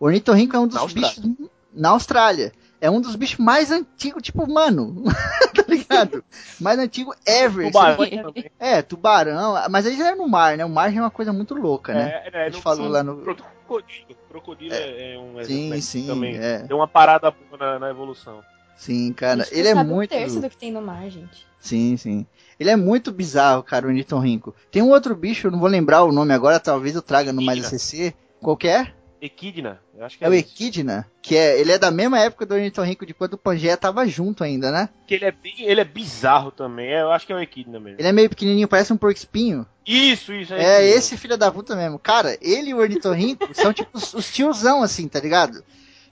O 0.00 0.06
ornitorrinco 0.06 0.56
é 0.56 0.58
um 0.58 0.66
dos 0.66 0.74
Na 0.76 0.82
Austrália. 0.82 1.10
bichos 1.22 1.50
na 1.72 1.88
Austrália. 1.90 2.52
É 2.80 2.90
um 2.90 3.00
dos 3.00 3.16
bichos 3.16 3.38
mais 3.38 3.70
antigos, 3.70 4.22
tipo, 4.22 4.46
mano, 4.50 5.02
tá 5.54 5.64
ligado? 5.66 6.22
Mais 6.60 6.78
antigo 6.78 7.14
ever. 7.26 7.66
Tubarão 7.72 7.96
Você- 7.96 8.22
também. 8.22 8.50
é, 8.58 8.82
tubarão, 8.82 9.54
mas 9.70 9.86
aí 9.86 9.96
já 9.96 10.08
é 10.10 10.14
no 10.14 10.28
mar, 10.28 10.56
né? 10.58 10.64
O 10.64 10.68
mar 10.68 10.90
já 10.92 10.98
é 10.98 11.02
uma 11.02 11.10
coisa 11.10 11.32
muito 11.32 11.54
louca, 11.54 11.94
né? 11.94 12.22
É, 12.26 12.30
é, 12.32 12.46
A 12.46 12.50
gente 12.50 12.62
falou 12.62 12.88
lá 12.88 13.02
no- 13.02 13.16
Crocodilo. 13.22 14.06
Crocodilo 14.28 14.74
é, 14.74 15.14
é 15.14 15.18
um 15.18 15.42
Sim, 15.44 15.66
exemplo 15.68 15.82
sim, 15.82 16.06
também. 16.06 16.36
é. 16.36 16.58
Deu 16.60 16.76
uma 16.76 16.86
parada 16.88 17.30
boa 17.30 17.58
na, 17.58 17.78
na 17.78 17.90
evolução. 17.90 18.42
Sim, 18.76 19.10
cara. 19.14 19.46
Ele 19.50 19.68
é 19.68 19.74
muito. 19.74 20.14
um 20.14 20.18
terço 20.18 20.38
do 20.40 20.50
que 20.50 20.56
tem 20.56 20.70
no 20.70 20.82
mar, 20.82 21.08
gente. 21.08 21.46
Sim, 21.58 21.96
sim. 21.96 22.26
Ele 22.58 22.70
é 22.70 22.76
muito 22.76 23.12
bizarro, 23.12 23.62
cara, 23.62 23.86
o 23.86 23.90
Nitorrinco. 23.90 24.54
Tem 24.70 24.82
um 24.82 24.90
outro 24.90 25.14
bicho, 25.14 25.46
eu 25.46 25.50
não 25.50 25.58
vou 25.60 25.68
lembrar 25.68 26.04
o 26.04 26.12
nome 26.12 26.32
agora, 26.32 26.58
talvez 26.58 26.94
eu 26.94 27.02
traga 27.02 27.32
no 27.32 27.42
mais 27.42 27.58
Equidna. 27.72 27.76
ACC. 28.08 28.14
Qual 28.40 28.56
que 28.56 28.68
é? 28.68 28.92
Equidna, 29.20 29.80
eu 29.96 30.04
acho 30.04 30.18
que 30.18 30.24
É 30.24 30.28
o 30.28 30.34
isso. 30.34 30.50
Equidna, 30.52 31.06
que 31.22 31.34
é, 31.36 31.58
ele 31.58 31.72
é 31.72 31.78
da 31.78 31.90
mesma 31.90 32.20
época 32.20 32.44
do 32.44 32.54
Ornitorrinco 32.54 33.04
de 33.06 33.14
quando 33.14 33.32
o 33.34 33.38
Pangeia 33.38 33.76
tava 33.76 34.06
junto 34.06 34.44
ainda, 34.44 34.70
né? 34.70 34.90
Que 35.06 35.14
ele 35.14 35.24
é 35.24 35.32
bem, 35.32 35.54
ele 35.58 35.80
é 35.80 35.84
bizarro 35.84 36.50
também. 36.50 36.88
é, 36.92 37.00
Eu 37.02 37.10
acho 37.10 37.26
que 37.26 37.32
é 37.32 37.36
o 37.36 37.40
Equidna 37.40 37.80
mesmo. 37.80 37.98
Ele 37.98 38.08
é 38.08 38.12
meio 38.12 38.28
pequenininho, 38.28 38.68
parece 38.68 38.92
um 38.92 38.96
porco 38.96 39.16
espinho. 39.16 39.66
Isso, 39.86 40.32
isso. 40.32 40.52
É, 40.52 40.80
mesmo. 40.80 40.98
esse 40.98 41.16
filho 41.16 41.36
da 41.38 41.50
puta 41.50 41.74
mesmo. 41.74 41.98
Cara, 41.98 42.36
ele 42.42 42.70
e 42.70 42.74
o 42.74 42.78
Ornitorrinco 42.78 43.48
são 43.54 43.72
tipo 43.72 43.90
os, 43.94 44.12
os 44.14 44.30
tiozão, 44.30 44.82
assim, 44.82 45.08
tá 45.08 45.18
ligado? 45.18 45.64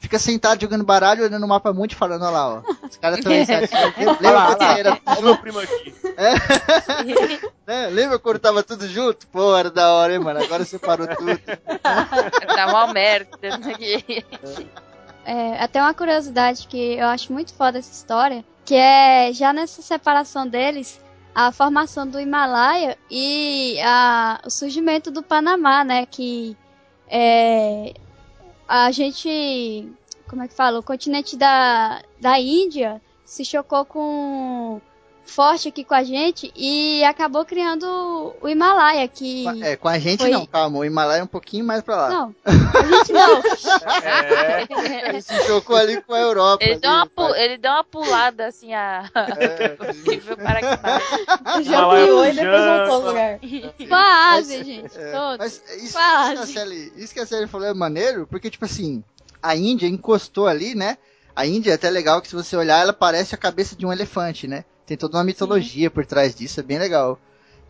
Fica 0.04 0.18
sentado 0.18 0.60
jogando 0.60 0.84
baralho, 0.84 1.24
olhando 1.24 1.44
o 1.44 1.48
mapa 1.48 1.72
muito 1.72 1.92
e 1.92 1.94
falando, 1.94 2.20
olha 2.22 2.30
lá, 2.30 2.48
ó. 2.56 2.62
Os 2.86 2.96
caras 2.98 3.20
tão 3.20 3.32
iniciativos. 3.32 3.74
Olha 4.20 4.30
lá, 4.32 4.48
Lembra 4.50 4.56
quando 5.00 5.16
era 5.16 5.22
meu 5.22 5.38
primo 5.38 5.58
aqui. 5.60 5.94
né? 7.66 7.86
Lembra 7.90 8.18
quando 8.18 8.38
tava 8.38 8.62
tudo 8.62 8.86
junto? 8.86 9.26
Pô, 9.28 9.56
era 9.56 9.70
da 9.70 9.92
hora, 9.94 10.12
hein, 10.12 10.18
mano? 10.18 10.42
Agora 10.44 10.62
separou 10.66 11.06
tudo. 11.06 11.40
Dá 12.54 12.66
uma 12.68 12.92
merda 12.92 13.28
isso 13.42 13.70
aqui. 13.70 14.24
É, 15.24 15.58
até 15.62 15.80
uma 15.80 15.94
curiosidade 15.94 16.66
que 16.68 16.96
eu 16.98 17.06
acho 17.06 17.32
muito 17.32 17.54
foda 17.54 17.78
essa 17.78 17.90
história, 17.92 18.44
que 18.62 18.74
é 18.74 19.32
já 19.32 19.54
nessa 19.54 19.80
separação 19.80 20.46
deles, 20.46 21.00
a 21.34 21.50
formação 21.50 22.06
do 22.06 22.20
Himalaia 22.20 22.98
e 23.10 23.80
a- 23.82 24.38
o 24.44 24.50
surgimento 24.50 25.10
do 25.10 25.22
Panamá, 25.22 25.82
né? 25.82 26.04
Que 26.04 26.54
é, 27.08 27.94
a 28.68 28.90
gente, 28.90 29.88
como 30.28 30.42
é 30.42 30.48
que 30.48 30.54
fala? 30.54 30.78
O 30.78 30.82
continente 30.82 31.36
da, 31.36 32.02
da 32.20 32.38
Índia 32.38 33.00
se 33.24 33.44
chocou 33.44 33.84
com 33.84 34.80
forte 35.26 35.68
aqui 35.68 35.82
com 35.84 35.94
a 35.94 36.02
gente 36.04 36.52
e 36.54 37.02
acabou 37.04 37.44
criando 37.44 37.84
o 38.40 38.48
Himalaia, 38.48 39.08
que 39.08 39.44
É, 39.62 39.76
com 39.76 39.88
a 39.88 39.98
gente 39.98 40.20
Foi- 40.20 40.30
não, 40.30 40.46
calma. 40.46 40.78
O 40.78 40.84
Himalaia 40.84 41.20
é 41.20 41.24
um 41.24 41.26
pouquinho 41.28 41.64
mais 41.64 41.82
pra 41.82 41.96
lá. 41.96 42.08
não, 42.10 42.34
a 42.44 42.82
gente 42.82 43.12
não. 43.12 43.42
É, 44.04 45.08
Ele 45.08 45.20
se 45.22 45.34
chocou 45.46 45.76
ali 45.76 46.00
com 46.02 46.14
a 46.14 46.20
Europa. 46.20 46.62
Ele 46.64 46.72
ali, 46.72 46.80
deu, 46.80 46.90
uma, 46.90 47.06
pu- 47.06 47.34
ele 47.34 47.58
deu 47.58 47.70
uma 47.70 47.84
pulada 47.84 48.46
assim, 48.46 48.72
a. 48.74 49.08
É, 49.14 49.68
para 49.70 50.60
que. 50.60 51.64
Já 51.64 51.84
pulou 51.84 52.26
e 52.26 52.32
depois 52.32 52.64
voltou 52.64 52.94
ao 52.94 53.00
lugar. 53.00 53.38
Com 53.88 53.94
a 53.94 54.32
Ásia, 54.34 54.64
gente. 54.64 54.98
É, 54.98 55.12
todos. 55.12 55.38
mas 55.38 55.62
isso, 55.82 55.92
Quase. 55.92 56.34
que 56.34 56.42
a 56.42 56.46
Sally, 56.46 56.92
isso 56.96 57.14
que 57.14 57.20
a 57.20 57.26
Sally 57.26 57.46
falou 57.46 57.66
é 57.68 57.74
maneiro, 57.74 58.26
porque, 58.28 58.50
tipo 58.50 58.64
assim, 58.64 59.02
a 59.42 59.56
Índia 59.56 59.86
encostou 59.86 60.46
ali, 60.46 60.74
né? 60.74 60.98
A 61.36 61.46
Índia 61.46 61.72
é 61.72 61.74
até 61.74 61.90
legal 61.90 62.20
que 62.22 62.28
se 62.28 62.34
você 62.36 62.56
olhar, 62.56 62.80
ela 62.80 62.92
parece 62.92 63.34
a 63.34 63.38
cabeça 63.38 63.74
de 63.74 63.84
um 63.84 63.92
elefante, 63.92 64.46
né? 64.46 64.64
Tem 64.86 64.96
toda 64.96 65.16
uma 65.16 65.24
mitologia 65.24 65.90
por 65.90 66.04
trás 66.04 66.34
disso, 66.34 66.60
é 66.60 66.62
bem 66.62 66.78
legal. 66.78 67.18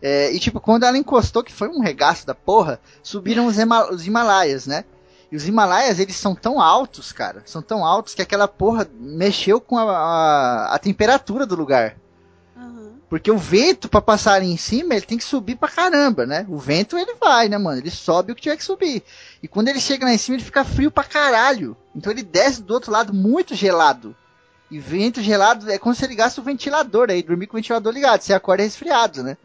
É, 0.01 0.31
e 0.31 0.39
tipo, 0.39 0.59
quando 0.59 0.83
ela 0.83 0.97
encostou, 0.97 1.43
que 1.43 1.53
foi 1.53 1.69
um 1.69 1.79
regaço 1.79 2.27
da 2.27 2.35
porra, 2.35 2.79
subiram 3.01 3.45
os, 3.47 3.57
Hima- 3.57 3.89
os 3.91 4.05
Himalaias, 4.05 4.67
né? 4.67 4.83
E 5.31 5.35
os 5.35 5.47
Himalaias, 5.47 5.99
eles 5.99 6.15
são 6.17 6.35
tão 6.35 6.61
altos, 6.61 7.11
cara, 7.11 7.41
são 7.45 7.61
tão 7.61 7.83
altos 7.85 8.13
que 8.13 8.21
aquela 8.21 8.47
porra 8.47 8.87
mexeu 8.99 9.59
com 9.59 9.77
a, 9.77 9.83
a, 9.83 10.75
a 10.75 10.79
temperatura 10.79 11.45
do 11.45 11.55
lugar. 11.55 11.95
Porque 13.09 13.31
o 13.31 13.37
vento, 13.37 13.87
pra 13.87 14.01
passar 14.01 14.33
ali 14.33 14.47
em 14.51 14.57
cima, 14.57 14.93
ele 14.95 15.05
tem 15.05 15.17
que 15.17 15.23
subir 15.23 15.55
pra 15.55 15.69
caramba, 15.69 16.25
né? 16.25 16.45
O 16.49 16.57
vento, 16.57 16.97
ele 16.97 17.15
vai, 17.15 17.47
né, 17.47 17.57
mano? 17.57 17.79
Ele 17.79 17.91
sobe 17.91 18.31
o 18.31 18.35
que 18.35 18.41
tiver 18.41 18.57
que 18.57 18.63
subir. 18.63 19.03
E 19.41 19.47
quando 19.47 19.67
ele 19.69 19.79
chega 19.79 20.05
lá 20.05 20.13
em 20.13 20.17
cima, 20.17 20.37
ele 20.37 20.43
fica 20.43 20.63
frio 20.65 20.91
pra 20.91 21.03
caralho. 21.03 21.77
Então 21.95 22.11
ele 22.11 22.23
desce 22.23 22.61
do 22.61 22.73
outro 22.73 22.91
lado 22.91 23.13
muito 23.13 23.55
gelado. 23.55 24.15
E 24.69 24.79
vento 24.79 25.21
gelado 25.21 25.69
é 25.69 25.77
como 25.77 25.93
se 25.93 26.05
ligasse 26.07 26.39
o 26.39 26.43
ventilador 26.43 27.09
aí, 27.09 27.21
dormir 27.21 27.47
com 27.47 27.55
o 27.55 27.59
ventilador 27.59 27.93
ligado. 27.93 28.21
Você 28.21 28.33
acorda 28.33 28.63
resfriado, 28.63 29.23
né? 29.23 29.37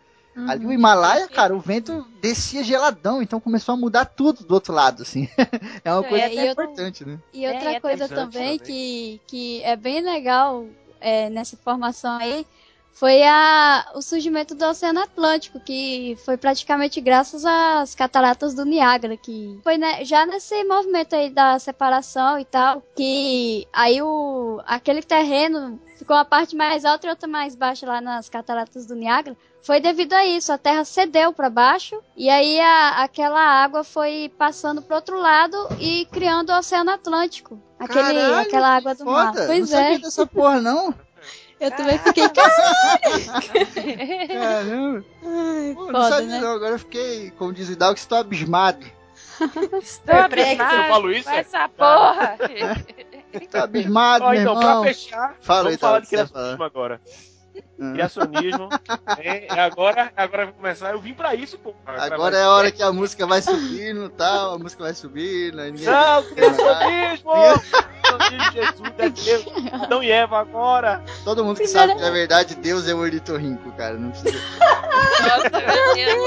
Ali 0.47 0.65
o 0.65 0.73
Himalaia, 0.73 1.29
cara, 1.29 1.55
o 1.55 1.61
vento 1.61 2.07
descia 2.21 2.65
geladão, 2.65 3.21
então 3.21 3.39
começou 3.41 3.75
a 3.75 3.77
mudar 3.77 4.07
tudo 4.07 4.43
do 4.45 4.55
outro 4.55 4.73
lado, 4.73 5.03
assim. 5.03 5.29
é 5.85 5.93
uma 5.93 6.03
É, 6.03 6.09
coisa 6.09 6.27
até 6.27 6.49
eu- 6.49 6.53
importante, 6.53 7.05
né? 7.05 7.19
E 7.33 7.45
É, 7.45 7.53
outra 7.53 7.71
é 7.73 7.81
coisa 7.81 8.05
interessante 8.05 8.33
também 8.33 8.59
também. 8.59 8.67
que, 8.67 9.21
que 9.27 9.63
é 9.63 9.77
bem 9.77 10.01
legal 10.01 10.67
é, 11.01 11.29
nessa 11.29 11.57
formação 11.59 12.17
aí 12.19 12.47
foi 12.93 13.23
a, 13.23 13.93
o 13.95 14.03
surgimento 14.03 14.55
do 14.55 14.65
Oceano 14.67 15.01
Atlântico, 15.01 15.59
que 15.61 16.17
foi 16.25 16.37
praticamente 16.37 17.01
graças 17.01 17.45
às 17.45 17.95
cataratas 17.95 18.55
do 18.55 18.65
Niágara, 18.65 19.17
que 19.17 19.59
foi 19.65 19.79
né, 19.79 20.05
já 20.05 20.27
nesse 20.27 20.63
movimento 20.65 21.15
aí 21.15 21.31
da 21.31 21.59
separação 21.59 22.39
e 22.39 22.45
tal, 22.45 22.83
que 22.95 23.67
aí 23.73 24.03
o, 24.03 24.61
aquele 24.67 25.03
terreno 25.03 25.81
ficou 25.97 26.15
uma 26.17 26.25
parte 26.25 26.55
mais 26.55 26.85
alta 26.85 27.07
e 27.07 27.11
outra 27.11 27.27
mais 27.29 27.55
baixa 27.55 27.87
lá 27.87 28.01
nas 28.01 28.29
cataratas 28.29 28.85
do 28.87 28.95
Niágara. 28.95 29.37
Foi 29.63 29.79
devido 29.81 30.15
a 30.15 30.25
isso, 30.25 30.51
a 30.53 30.59
terra 30.59 30.85
cedeu 30.85 31.33
para 31.33 31.51
baixo 31.51 31.99
e 32.17 32.29
aí 32.31 32.59
a- 32.61 33.03
aquela 33.03 33.41
água 33.41 33.85
foi 33.85 34.33
passando 34.39 34.81
pro 34.83 34.97
outro 34.97 35.19
lado 35.21 35.57
e 35.79 36.07
criando 36.13 36.51
o 36.51 36.59
Oceano 36.59 36.91
Atlântico. 36.91 37.61
Aquele, 37.79 38.03
Caralho, 38.03 38.35
aquela 38.41 38.77
água 38.77 38.95
do 38.95 39.05
mar. 39.07 39.33
Foda, 39.33 39.47
Pois 39.47 39.71
não 39.71 39.79
é, 39.79 39.83
sabia 39.83 39.99
dessa 40.01 40.27
porra, 40.27 40.61
não. 40.61 40.95
eu 41.61 41.71
também 41.71 41.99
fiquei 41.99 42.29
Caramba. 44.29 45.05
Pô, 45.21 45.93
não 45.93 46.01
foda, 46.03 46.09
sabia 46.09 46.27
né? 46.27 46.41
não, 46.41 46.53
agora 46.53 46.73
eu 46.75 46.79
fiquei, 46.79 47.31
como 47.33 47.53
diz 47.53 47.69
o 47.69 47.73
Hidalgo, 47.73 47.99
estou 47.99 48.19
abismado. 48.19 48.87
Estou 49.83 50.05
Perplexo. 50.07 50.63
abismado 50.63 50.75
Eu 50.83 50.89
falo 50.89 51.13
isso, 51.13 51.29
com 51.29 51.35
é? 51.35 51.39
essa 51.39 51.69
porra. 51.69 52.39
Estou 53.33 53.61
abismado, 53.61 54.25
Ó, 54.25 54.31
meu 54.31 54.41
então, 54.41 54.57
irmão. 54.59 54.83
pra 54.83 54.93
fechar, 54.93 55.37
Fala 55.41 55.63
vamos 55.63 55.73
aí, 55.73 55.79
falar 55.79 56.01
de 56.01 56.63
agora. 56.63 57.01
Criacionismo. 57.93 58.69
é, 59.19 59.47
é 59.47 59.61
agora, 59.61 60.13
agora 60.17 60.45
vai 60.47 60.55
começar. 60.55 60.93
Eu 60.93 61.01
vim 61.01 61.15
pra 61.15 61.35
isso, 61.35 61.59
pô. 61.59 61.75
Agora 61.87 62.37
é 62.37 62.43
a 62.43 62.51
hora 62.51 62.71
que 62.71 62.83
a 62.83 62.93
música 62.93 63.27
vai 63.27 63.41
subindo 63.43 64.05
e 64.07 64.11
tal, 64.11 64.55
a 64.55 64.59
música 64.59 64.85
vai 64.85 64.95
subindo. 64.95 65.61
aí 65.61 65.73
ninguém- 65.73 65.87
Não, 65.87 66.23
criacionismo! 66.23 67.33
Criacionismo, 67.33 68.53
Jesus 68.53 68.93
é 68.99 69.09
Deus. 69.09 69.47
Adão 69.83 70.03
e 70.03 70.11
Eva 70.11 70.39
agora. 70.41 71.03
Todo 71.25 71.45
mundo 71.45 71.59
que 71.59 71.67
sabe 71.67 71.95
que 71.95 72.01
na 72.01 72.11
verdade 72.11 72.55
Deus 72.57 72.89
é 72.89 72.95
o 72.95 72.99
ornitorrinco, 72.99 73.71
cara. 73.73 73.95
Não 73.95 74.11
precisa. 74.11 74.39
Nossa, 75.21 75.51
meu 75.51 75.95
Deus. 75.95 76.21